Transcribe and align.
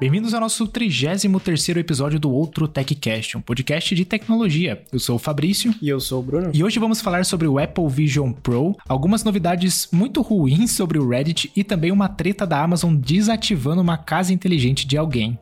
Bem-vindos 0.00 0.34
ao 0.34 0.40
nosso 0.40 0.66
33º 0.66 1.78
episódio 1.78 2.18
do 2.18 2.30
Outro 2.30 2.66
TechCast, 2.66 3.38
um 3.38 3.40
podcast 3.40 3.94
de 3.94 4.04
tecnologia. 4.04 4.82
Eu 4.92 4.98
sou 4.98 5.16
o 5.16 5.18
Fabrício. 5.18 5.74
E 5.80 5.88
eu 5.88 6.00
sou 6.00 6.20
o 6.20 6.22
Bruno. 6.22 6.50
E 6.52 6.62
hoje 6.64 6.78
vamos 6.78 7.00
falar 7.00 7.24
sobre 7.24 7.46
o 7.46 7.58
Apple 7.58 7.88
Vision 7.88 8.32
Pro, 8.32 8.76
algumas 8.88 9.24
novidades 9.24 9.88
muito 9.92 10.20
ruins 10.20 10.72
sobre 10.72 10.98
o 10.98 11.08
Reddit 11.08 11.50
e 11.54 11.62
também 11.62 11.92
uma 11.92 12.08
treta 12.08 12.46
da 12.46 12.62
Amazon 12.62 12.94
desativando 12.94 13.80
uma 13.80 13.96
casa 13.96 14.32
inteligente 14.32 14.86
de 14.86 14.98
alguém. 14.98 15.38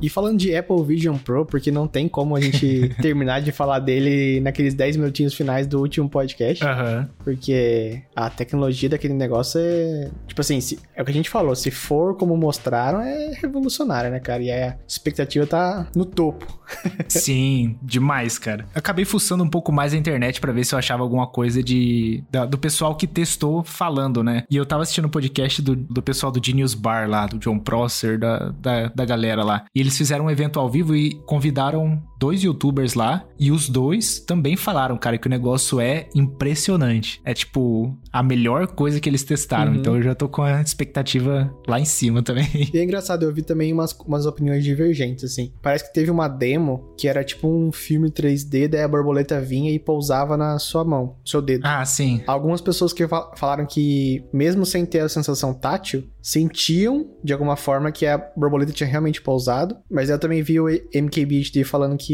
E 0.00 0.08
falando 0.08 0.38
de 0.38 0.54
Apple 0.56 0.82
Vision 0.84 1.16
Pro, 1.16 1.44
porque 1.44 1.70
não 1.70 1.86
tem 1.88 2.08
como 2.08 2.36
a 2.36 2.40
gente 2.40 2.88
terminar 3.02 3.40
de 3.42 3.50
falar 3.52 3.78
dele 3.80 4.40
naqueles 4.40 4.74
10 4.74 4.96
minutinhos 4.96 5.34
finais 5.34 5.66
do 5.66 5.80
último 5.80 6.08
podcast. 6.08 6.64
Aham. 6.64 7.08
Porque 7.24 8.02
a 8.14 8.30
tecnologia 8.30 8.88
daquele 8.88 9.14
negócio 9.14 9.60
é. 9.60 10.10
Tipo 10.26 10.40
assim, 10.40 10.60
se- 10.60 10.78
é 10.94 11.02
o 11.02 11.04
que 11.04 11.10
a 11.10 11.14
gente 11.14 11.28
falou, 11.30 11.54
se 11.56 11.70
for 11.70 12.16
como 12.16 12.36
mostraram, 12.36 13.00
é 13.00 13.32
revolucionária, 13.40 14.10
né, 14.10 14.20
cara? 14.20 14.42
E 14.42 14.50
a 14.50 14.76
expectativa 14.86 15.46
tá 15.46 15.88
no 15.94 16.04
topo. 16.04 16.46
Sim, 17.08 17.76
demais, 17.82 18.38
cara. 18.38 18.66
Acabei 18.74 19.04
fuçando 19.04 19.42
um 19.42 19.48
pouco 19.48 19.72
mais 19.72 19.92
a 19.94 19.96
internet 19.96 20.40
pra 20.40 20.52
ver 20.52 20.64
se 20.64 20.74
eu 20.74 20.78
achava 20.78 21.02
alguma 21.02 21.26
coisa 21.26 21.62
de 21.62 22.22
da- 22.30 22.46
do 22.46 22.58
pessoal 22.58 22.94
que 22.94 23.06
testou 23.06 23.62
falando, 23.64 24.22
né? 24.22 24.44
E 24.50 24.56
eu 24.56 24.64
tava 24.66 24.82
assistindo 24.82 25.06
o 25.06 25.10
podcast 25.10 25.60
do, 25.62 25.74
do 25.74 26.02
pessoal 26.02 26.30
do 26.30 26.44
Genius 26.44 26.74
Bar 26.74 27.08
lá, 27.08 27.26
do 27.26 27.38
John 27.38 27.58
Prosser, 27.58 28.18
da, 28.18 28.50
da, 28.60 28.88
da 28.94 29.04
galera 29.04 29.42
lá. 29.42 29.64
E 29.74 29.87
eles 29.88 29.96
fizeram 29.96 30.26
um 30.26 30.30
evento 30.30 30.60
ao 30.60 30.68
vivo 30.68 30.94
e 30.94 31.14
convidaram 31.26 32.02
dois 32.18 32.42
youtubers 32.42 32.94
lá. 32.94 33.24
E 33.38 33.50
os 33.52 33.68
dois 33.68 34.18
também 34.18 34.56
falaram, 34.56 34.96
cara, 34.96 35.16
que 35.18 35.26
o 35.26 35.30
negócio 35.30 35.80
é 35.80 36.08
impressionante. 36.14 37.20
É 37.24 37.34
tipo 37.34 37.96
a 38.12 38.22
melhor 38.22 38.66
coisa 38.68 38.98
que 39.00 39.08
eles 39.08 39.22
testaram. 39.22 39.72
Uhum. 39.72 39.78
Então 39.78 39.96
eu 39.96 40.02
já 40.02 40.14
tô 40.14 40.28
com 40.28 40.42
a 40.42 40.60
expectativa 40.60 41.52
lá 41.66 41.78
em 41.78 41.84
cima 41.84 42.22
também. 42.22 42.48
E 42.72 42.78
é 42.78 42.82
engraçado, 42.84 43.22
eu 43.24 43.32
vi 43.32 43.42
também 43.42 43.72
umas, 43.72 43.92
umas 44.06 44.26
opiniões 44.26 44.64
divergentes, 44.64 45.24
assim. 45.24 45.52
Parece 45.62 45.86
que 45.86 45.92
teve 45.94 46.10
uma 46.10 46.26
demo 46.28 46.92
que 46.96 47.06
era 47.06 47.22
tipo 47.22 47.48
um 47.48 47.70
filme 47.70 48.10
3D, 48.10 48.68
daí 48.68 48.82
a 48.82 48.88
borboleta 48.88 49.40
vinha 49.40 49.70
e 49.70 49.78
pousava 49.78 50.36
na 50.36 50.58
sua 50.58 50.84
mão, 50.84 51.16
no 51.22 51.28
seu 51.28 51.40
dedo. 51.42 51.62
ah, 51.64 51.84
sim. 51.84 52.22
Algumas 52.26 52.60
pessoas 52.60 52.92
que 52.92 53.06
fa- 53.06 53.30
falaram 53.36 53.66
que, 53.66 54.24
mesmo 54.32 54.64
sem 54.66 54.84
ter 54.84 55.00
a 55.00 55.08
sensação 55.08 55.52
tátil, 55.54 56.04
sentiam 56.20 57.06
de 57.22 57.32
alguma 57.32 57.56
forma 57.56 57.90
que 57.92 58.06
a 58.06 58.18
borboleta 58.36 58.72
tinha 58.72 58.88
realmente 58.88 59.20
pousado. 59.22 59.76
Mas 59.90 60.10
eu 60.10 60.18
também 60.18 60.42
vi 60.42 60.60
o 60.60 60.66
MKBHD 60.94 61.64
falando 61.64 61.96
que 61.96 62.07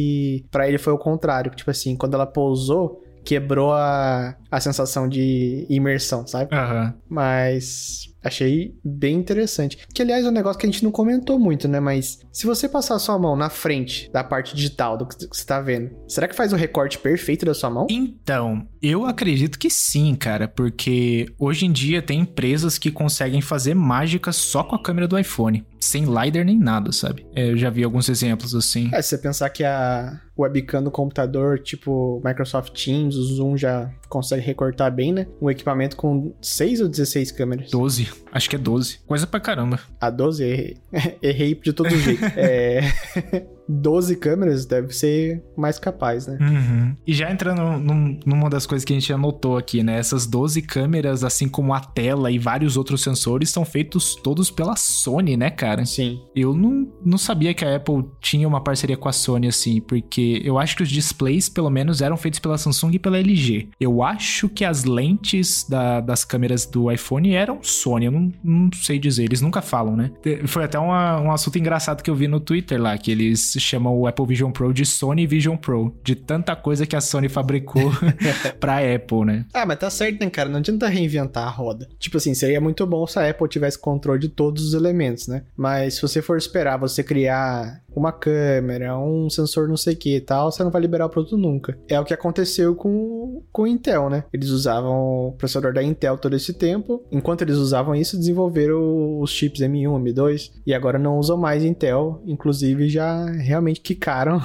pra 0.50 0.68
ele 0.68 0.78
foi 0.78 0.92
o 0.92 0.98
contrário. 0.98 1.50
Tipo 1.54 1.70
assim, 1.70 1.96
quando 1.96 2.14
ela 2.14 2.26
pousou, 2.26 3.02
quebrou 3.24 3.72
a, 3.72 4.36
a 4.50 4.60
sensação 4.60 5.08
de 5.08 5.66
imersão, 5.68 6.26
sabe? 6.26 6.54
Aham. 6.54 6.94
Mas 7.08 8.12
achei 8.22 8.74
bem 8.84 9.16
interessante. 9.16 9.86
Que, 9.92 10.02
aliás, 10.02 10.24
é 10.24 10.28
um 10.28 10.32
negócio 10.32 10.58
que 10.58 10.66
a 10.66 10.70
gente 10.70 10.84
não 10.84 10.90
comentou 10.90 11.38
muito, 11.38 11.68
né? 11.68 11.80
Mas 11.80 12.20
se 12.32 12.46
você 12.46 12.68
passar 12.68 12.94
a 12.94 12.98
sua 12.98 13.18
mão 13.18 13.36
na 13.36 13.50
frente 13.50 14.10
da 14.12 14.24
parte 14.24 14.54
digital 14.54 14.96
do 14.96 15.06
que 15.06 15.26
você 15.26 15.44
tá 15.44 15.60
vendo, 15.60 15.90
será 16.08 16.28
que 16.28 16.34
faz 16.34 16.52
o 16.52 16.56
recorte 16.56 16.98
perfeito 16.98 17.44
da 17.44 17.54
sua 17.54 17.70
mão? 17.70 17.86
Então, 17.90 18.66
eu 18.90 19.04
acredito 19.06 19.58
que 19.58 19.70
sim, 19.70 20.14
cara, 20.14 20.46
porque 20.48 21.26
hoje 21.38 21.66
em 21.66 21.72
dia 21.72 22.02
tem 22.02 22.20
empresas 22.20 22.78
que 22.78 22.90
conseguem 22.90 23.40
fazer 23.40 23.74
mágica 23.74 24.32
só 24.32 24.62
com 24.62 24.74
a 24.76 24.82
câmera 24.82 25.08
do 25.08 25.18
iPhone, 25.18 25.64
sem 25.80 26.04
LiDAR 26.04 26.44
nem 26.44 26.58
nada, 26.58 26.92
sabe? 26.92 27.26
É, 27.34 27.50
Eu 27.50 27.56
já 27.56 27.70
vi 27.70 27.84
alguns 27.84 28.08
exemplos 28.08 28.54
assim. 28.54 28.90
É, 28.92 29.00
se 29.02 29.10
você 29.10 29.18
pensar 29.18 29.50
que 29.50 29.64
a 29.64 30.20
webcam 30.38 30.82
do 30.82 30.90
computador, 30.90 31.58
tipo 31.60 32.20
Microsoft 32.24 32.72
Teams, 32.72 33.16
o 33.16 33.22
Zoom 33.22 33.56
já 33.56 33.90
consegue 34.08 34.42
recortar 34.42 34.92
bem, 34.92 35.12
né? 35.12 35.26
Um 35.40 35.48
equipamento 35.50 35.96
com 35.96 36.34
6 36.42 36.80
ou 36.80 36.88
16 36.88 37.32
câmeras. 37.32 37.70
12, 37.70 38.08
acho 38.32 38.50
que 38.50 38.56
é 38.56 38.58
12. 38.58 38.98
Coisa 39.06 39.26
pra 39.26 39.40
caramba. 39.40 39.78
A 40.00 40.10
12, 40.10 40.42
errei. 40.44 40.76
errei 41.22 41.54
de 41.54 41.72
todo 41.72 41.90
jeito. 41.90 42.24
é... 42.36 42.80
12 43.68 44.16
câmeras 44.16 44.66
deve 44.66 44.92
ser 44.92 45.42
mais 45.56 45.78
capaz, 45.78 46.26
né? 46.26 46.38
Uhum. 46.40 46.96
E 47.06 47.12
já 47.14 47.30
entrando 47.30 47.62
num- 47.78 48.18
numa 48.26 48.50
das 48.50 48.66
coisas 48.66 48.84
que 48.84 48.92
a 48.92 48.96
gente 48.98 49.12
anotou 49.12 49.56
aqui, 49.56 49.82
né? 49.82 49.98
Essas 49.98 50.26
12 50.26 50.60
câmeras, 50.62 51.24
assim 51.24 51.48
como 51.48 51.72
a 51.72 51.80
tela 51.80 52.30
e 52.30 52.38
vários 52.38 52.76
outros 52.76 53.02
sensores, 53.02 53.50
são 53.50 53.64
feitos 53.64 54.14
todos 54.16 54.50
pela 54.50 54.76
Sony, 54.76 55.36
né, 55.36 55.50
cara? 55.50 55.84
Sim. 55.86 56.20
Eu 56.34 56.54
não, 56.54 56.88
não 57.04 57.18
sabia 57.18 57.54
que 57.54 57.64
a 57.64 57.76
Apple 57.76 58.04
tinha 58.20 58.46
uma 58.46 58.60
parceria 58.62 58.96
com 58.96 59.08
a 59.08 59.12
Sony 59.12 59.48
assim, 59.48 59.80
porque 59.80 60.42
eu 60.44 60.58
acho 60.58 60.76
que 60.76 60.82
os 60.82 60.88
displays, 60.90 61.48
pelo 61.48 61.70
menos, 61.70 62.00
eram 62.00 62.16
feitos 62.16 62.40
pela 62.40 62.58
Samsung 62.58 62.92
e 62.94 62.98
pela 62.98 63.18
LG. 63.18 63.68
Eu 63.80 64.02
acho 64.02 64.48
que 64.48 64.64
as 64.64 64.84
lentes 64.84 65.66
da- 65.68 66.00
das 66.00 66.24
câmeras 66.24 66.66
do 66.66 66.90
iPhone 66.92 67.32
eram 67.32 67.58
Sony, 67.62 68.06
eu 68.06 68.12
não, 68.12 68.32
não 68.42 68.70
sei 68.74 68.98
dizer, 68.98 69.24
eles 69.24 69.40
nunca 69.40 69.62
falam, 69.62 69.96
né? 69.96 70.10
Foi 70.46 70.64
até 70.64 70.78
uma- 70.78 71.20
um 71.20 71.32
assunto 71.32 71.58
engraçado 71.58 72.02
que 72.02 72.10
eu 72.10 72.14
vi 72.14 72.28
no 72.28 72.40
Twitter 72.40 72.80
lá, 72.80 72.96
que 72.98 73.10
eles 73.10 73.53
chamam 73.60 73.96
o 73.96 74.06
Apple 74.06 74.26
Vision 74.26 74.50
Pro 74.50 74.72
de 74.72 74.84
Sony 74.84 75.26
Vision 75.26 75.56
Pro, 75.56 75.94
de 76.02 76.14
tanta 76.14 76.54
coisa 76.56 76.86
que 76.86 76.96
a 76.96 77.00
Sony 77.00 77.28
fabricou 77.28 77.92
pra 78.60 78.78
Apple, 78.78 79.24
né? 79.24 79.44
Ah, 79.52 79.66
mas 79.66 79.78
tá 79.78 79.90
certo, 79.90 80.20
né, 80.20 80.30
cara? 80.30 80.48
Não 80.48 80.58
adianta 80.58 80.88
reinventar 80.88 81.46
a 81.46 81.50
roda. 81.50 81.88
Tipo 81.98 82.16
assim, 82.16 82.34
seria 82.34 82.60
muito 82.60 82.86
bom 82.86 83.06
se 83.06 83.18
a 83.18 83.28
Apple 83.28 83.48
tivesse 83.48 83.78
controle 83.78 84.20
de 84.20 84.28
todos 84.28 84.64
os 84.64 84.74
elementos, 84.74 85.28
né? 85.28 85.42
Mas 85.56 85.94
se 85.94 86.02
você 86.02 86.20
for 86.22 86.36
esperar 86.36 86.76
você 86.76 87.02
criar 87.02 87.80
uma 87.94 88.12
câmera, 88.12 88.98
um 88.98 89.28
sensor 89.30 89.68
não 89.68 89.76
sei 89.76 89.94
o 89.94 89.96
que 89.96 90.16
e 90.16 90.20
tal, 90.20 90.50
você 90.50 90.62
não 90.62 90.70
vai 90.70 90.80
liberar 90.80 91.06
o 91.06 91.10
produto 91.10 91.36
nunca. 91.36 91.78
É 91.88 91.98
o 91.98 92.04
que 92.04 92.14
aconteceu 92.14 92.74
com, 92.74 93.42
com 93.52 93.62
o 93.62 93.66
Intel, 93.66 94.10
né? 94.10 94.24
Eles 94.32 94.48
usavam 94.48 95.28
o 95.28 95.32
processador 95.32 95.72
da 95.72 95.82
Intel 95.82 96.18
todo 96.18 96.34
esse 96.34 96.52
tempo. 96.52 97.04
Enquanto 97.10 97.42
eles 97.42 97.56
usavam 97.56 97.94
isso, 97.94 98.18
desenvolveram 98.18 99.20
os 99.20 99.30
chips 99.30 99.60
M1, 99.60 100.02
M2. 100.02 100.50
E 100.66 100.74
agora 100.74 100.98
não 100.98 101.18
usam 101.18 101.36
mais 101.36 101.64
Intel. 101.64 102.22
Inclusive, 102.26 102.88
já 102.88 103.26
realmente 103.26 103.80
quicaram 103.80 104.40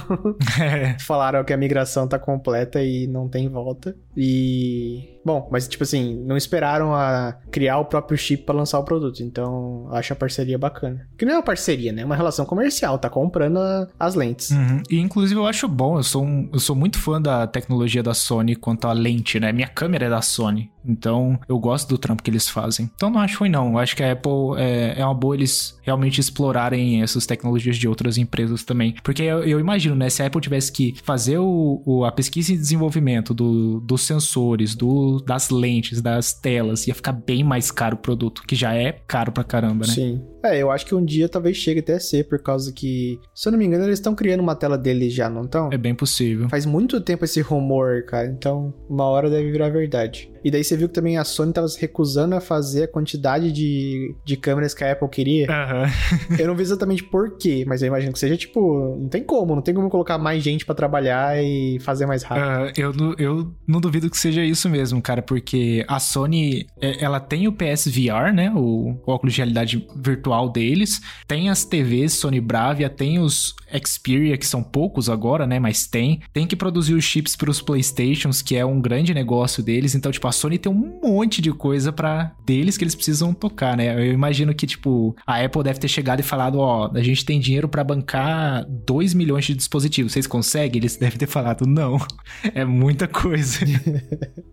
falaram 1.00 1.44
que 1.44 1.52
a 1.52 1.56
migração 1.56 2.06
tá 2.06 2.18
completa 2.18 2.82
e 2.82 3.06
não 3.06 3.28
tem 3.28 3.48
volta. 3.48 3.96
E. 4.16 5.19
Bom, 5.24 5.48
mas 5.52 5.68
tipo 5.68 5.82
assim, 5.84 6.22
não 6.24 6.36
esperaram 6.36 6.94
a 6.94 7.36
criar 7.50 7.78
o 7.78 7.84
próprio 7.84 8.16
chip 8.16 8.44
pra 8.44 8.54
lançar 8.54 8.78
o 8.78 8.84
produto. 8.84 9.22
Então, 9.22 9.86
acho 9.92 10.12
a 10.12 10.16
parceria 10.16 10.56
bacana. 10.58 11.06
Que 11.18 11.24
não 11.26 11.32
é 11.34 11.36
uma 11.36 11.42
parceria, 11.42 11.92
né? 11.92 12.02
É 12.02 12.04
uma 12.04 12.16
relação 12.16 12.46
comercial, 12.46 12.98
tá 12.98 13.10
comprando 13.10 13.58
a- 13.58 13.86
as 13.98 14.14
lentes. 14.14 14.50
Uhum. 14.50 14.82
E 14.90 14.98
inclusive 14.98 15.38
eu 15.38 15.46
acho 15.46 15.68
bom, 15.68 15.98
eu 15.98 16.02
sou, 16.02 16.24
um- 16.24 16.48
eu 16.52 16.58
sou 16.58 16.74
muito 16.74 16.98
fã 16.98 17.20
da 17.20 17.46
tecnologia 17.46 18.02
da 18.02 18.14
Sony 18.14 18.56
quanto 18.56 18.86
à 18.88 18.92
lente, 18.92 19.38
né? 19.38 19.52
Minha 19.52 19.68
câmera 19.68 20.06
é 20.06 20.10
da 20.10 20.22
Sony. 20.22 20.70
Então 20.84 21.38
eu 21.48 21.58
gosto 21.58 21.88
do 21.88 21.98
trampo 21.98 22.22
que 22.22 22.30
eles 22.30 22.48
fazem. 22.48 22.90
Então 22.94 23.10
não 23.10 23.20
acho 23.20 23.38
ruim, 23.38 23.48
não. 23.50 23.72
Eu 23.72 23.78
acho 23.78 23.94
que 23.96 24.02
a 24.02 24.12
Apple 24.12 24.30
é, 24.58 24.94
é 25.00 25.04
uma 25.04 25.14
boa 25.14 25.34
eles 25.34 25.78
realmente 25.82 26.20
explorarem 26.20 27.02
essas 27.02 27.26
tecnologias 27.26 27.76
de 27.76 27.86
outras 27.88 28.16
empresas 28.18 28.64
também. 28.64 28.94
Porque 29.02 29.22
eu, 29.22 29.42
eu 29.44 29.60
imagino, 29.60 29.94
né? 29.94 30.08
Se 30.08 30.22
a 30.22 30.26
Apple 30.26 30.40
tivesse 30.40 30.72
que 30.72 30.94
fazer 31.02 31.38
o, 31.38 31.82
o- 31.84 32.04
a 32.04 32.12
pesquisa 32.12 32.52
e 32.52 32.56
desenvolvimento 32.56 33.34
do- 33.34 33.80
dos 33.80 34.02
sensores, 34.02 34.74
do, 34.74 35.20
das 35.26 35.50
lentes, 35.50 36.00
das 36.00 36.32
telas, 36.32 36.86
ia 36.86 36.94
ficar 36.94 37.12
bem 37.12 37.44
mais 37.44 37.70
caro 37.70 37.96
o 37.96 37.98
produto, 37.98 38.42
que 38.46 38.54
já 38.56 38.74
é 38.74 38.92
caro 39.06 39.32
pra 39.32 39.44
caramba, 39.44 39.86
né? 39.86 39.92
Sim. 39.92 40.22
É, 40.42 40.58
eu 40.58 40.70
acho 40.70 40.86
que 40.86 40.94
um 40.94 41.04
dia 41.04 41.28
talvez 41.28 41.56
chegue 41.56 41.80
até 41.80 41.94
a 41.94 42.00
ser, 42.00 42.24
por 42.28 42.38
causa 42.42 42.72
que, 42.72 43.18
se 43.34 43.46
eu 43.48 43.52
não 43.52 43.58
me 43.58 43.64
engano, 43.66 43.84
eles 43.84 43.98
estão 43.98 44.14
criando 44.14 44.40
uma 44.40 44.54
tela 44.54 44.78
deles 44.78 45.12
já, 45.12 45.28
não 45.28 45.42
estão? 45.44 45.68
É 45.72 45.76
bem 45.78 45.94
possível. 45.94 46.48
Faz 46.48 46.64
muito 46.66 47.00
tempo 47.00 47.24
esse 47.24 47.40
rumor, 47.40 48.04
cara. 48.04 48.26
Então, 48.26 48.72
uma 48.88 49.04
hora 49.04 49.28
deve 49.28 49.50
virar 49.50 49.68
verdade. 49.68 50.30
E 50.42 50.50
daí 50.50 50.64
você 50.64 50.74
viu 50.74 50.88
que 50.88 50.94
também 50.94 51.18
a 51.18 51.24
Sony 51.24 51.52
tava 51.52 51.68
se 51.68 51.78
recusando 51.78 52.34
a 52.34 52.40
fazer 52.40 52.84
a 52.84 52.88
quantidade 52.88 53.52
de, 53.52 54.14
de 54.24 54.36
câmeras 54.38 54.72
que 54.72 54.82
a 54.82 54.92
Apple 54.92 55.08
queria. 55.08 55.46
Aham. 55.50 55.84
eu 56.38 56.46
não 56.48 56.56
vi 56.56 56.62
exatamente 56.62 57.04
por 57.04 57.36
quê, 57.36 57.62
mas 57.66 57.82
eu 57.82 57.88
imagino 57.88 58.12
que 58.12 58.18
seja 58.18 58.36
tipo, 58.38 58.96
não 58.98 59.08
tem 59.08 59.22
como, 59.22 59.54
não 59.54 59.60
tem 59.62 59.74
como 59.74 59.90
colocar 59.90 60.16
mais 60.16 60.42
gente 60.42 60.64
pra 60.64 60.74
trabalhar 60.74 61.42
e 61.42 61.78
fazer 61.80 62.06
mais 62.06 62.22
rápido. 62.22 62.44
Ah, 62.44 62.72
eu, 62.74 62.92
não- 62.94 63.14
eu 63.18 63.52
não 63.68 63.80
duvido 63.80 64.08
que 64.08 64.16
seja 64.16 64.42
isso 64.42 64.66
mesmo, 64.70 65.02
cara, 65.02 65.20
porque 65.20 65.84
a 65.86 66.00
Sony, 66.00 66.66
é, 66.80 67.04
ela 67.04 67.20
tem 67.20 67.46
o 67.46 67.52
PSVR, 67.52 68.32
né, 68.34 68.50
o, 68.56 68.98
o 69.06 69.12
óculos 69.12 69.34
de 69.34 69.40
realidade 69.40 69.86
virtual 69.96 70.29
deles, 70.52 71.00
tem 71.26 71.48
as 71.48 71.64
TVs 71.64 72.14
Sony 72.14 72.40
Bravia, 72.40 72.88
tem 72.88 73.18
os 73.18 73.54
Xperia, 73.84 74.36
que 74.36 74.46
são 74.46 74.62
poucos 74.62 75.08
agora, 75.08 75.46
né, 75.46 75.58
mas 75.58 75.86
tem. 75.86 76.20
Tem 76.32 76.46
que 76.46 76.56
produzir 76.56 76.94
os 76.94 77.04
chips 77.04 77.36
pros 77.36 77.60
Playstations, 77.60 78.42
que 78.42 78.56
é 78.56 78.64
um 78.64 78.80
grande 78.80 79.14
negócio 79.14 79.62
deles, 79.62 79.94
então, 79.94 80.10
tipo, 80.10 80.26
a 80.26 80.32
Sony 80.32 80.58
tem 80.58 80.72
um 80.72 81.00
monte 81.02 81.40
de 81.40 81.52
coisa 81.52 81.92
para 81.92 82.34
deles 82.44 82.76
que 82.76 82.84
eles 82.84 82.94
precisam 82.94 83.32
tocar, 83.32 83.76
né. 83.76 83.94
Eu 83.94 84.12
imagino 84.12 84.54
que, 84.54 84.66
tipo, 84.66 85.14
a 85.26 85.42
Apple 85.42 85.62
deve 85.62 85.78
ter 85.78 85.88
chegado 85.88 86.20
e 86.20 86.24
falado, 86.24 86.58
ó, 86.58 86.90
a 86.92 87.02
gente 87.02 87.24
tem 87.24 87.38
dinheiro 87.38 87.68
para 87.68 87.84
bancar 87.84 88.64
2 88.68 89.14
milhões 89.14 89.44
de 89.44 89.54
dispositivos, 89.54 90.12
vocês 90.12 90.26
conseguem? 90.26 90.80
Eles 90.80 90.96
devem 90.96 91.18
ter 91.18 91.28
falado, 91.28 91.66
não. 91.66 91.98
É 92.54 92.64
muita 92.64 93.06
coisa. 93.06 93.58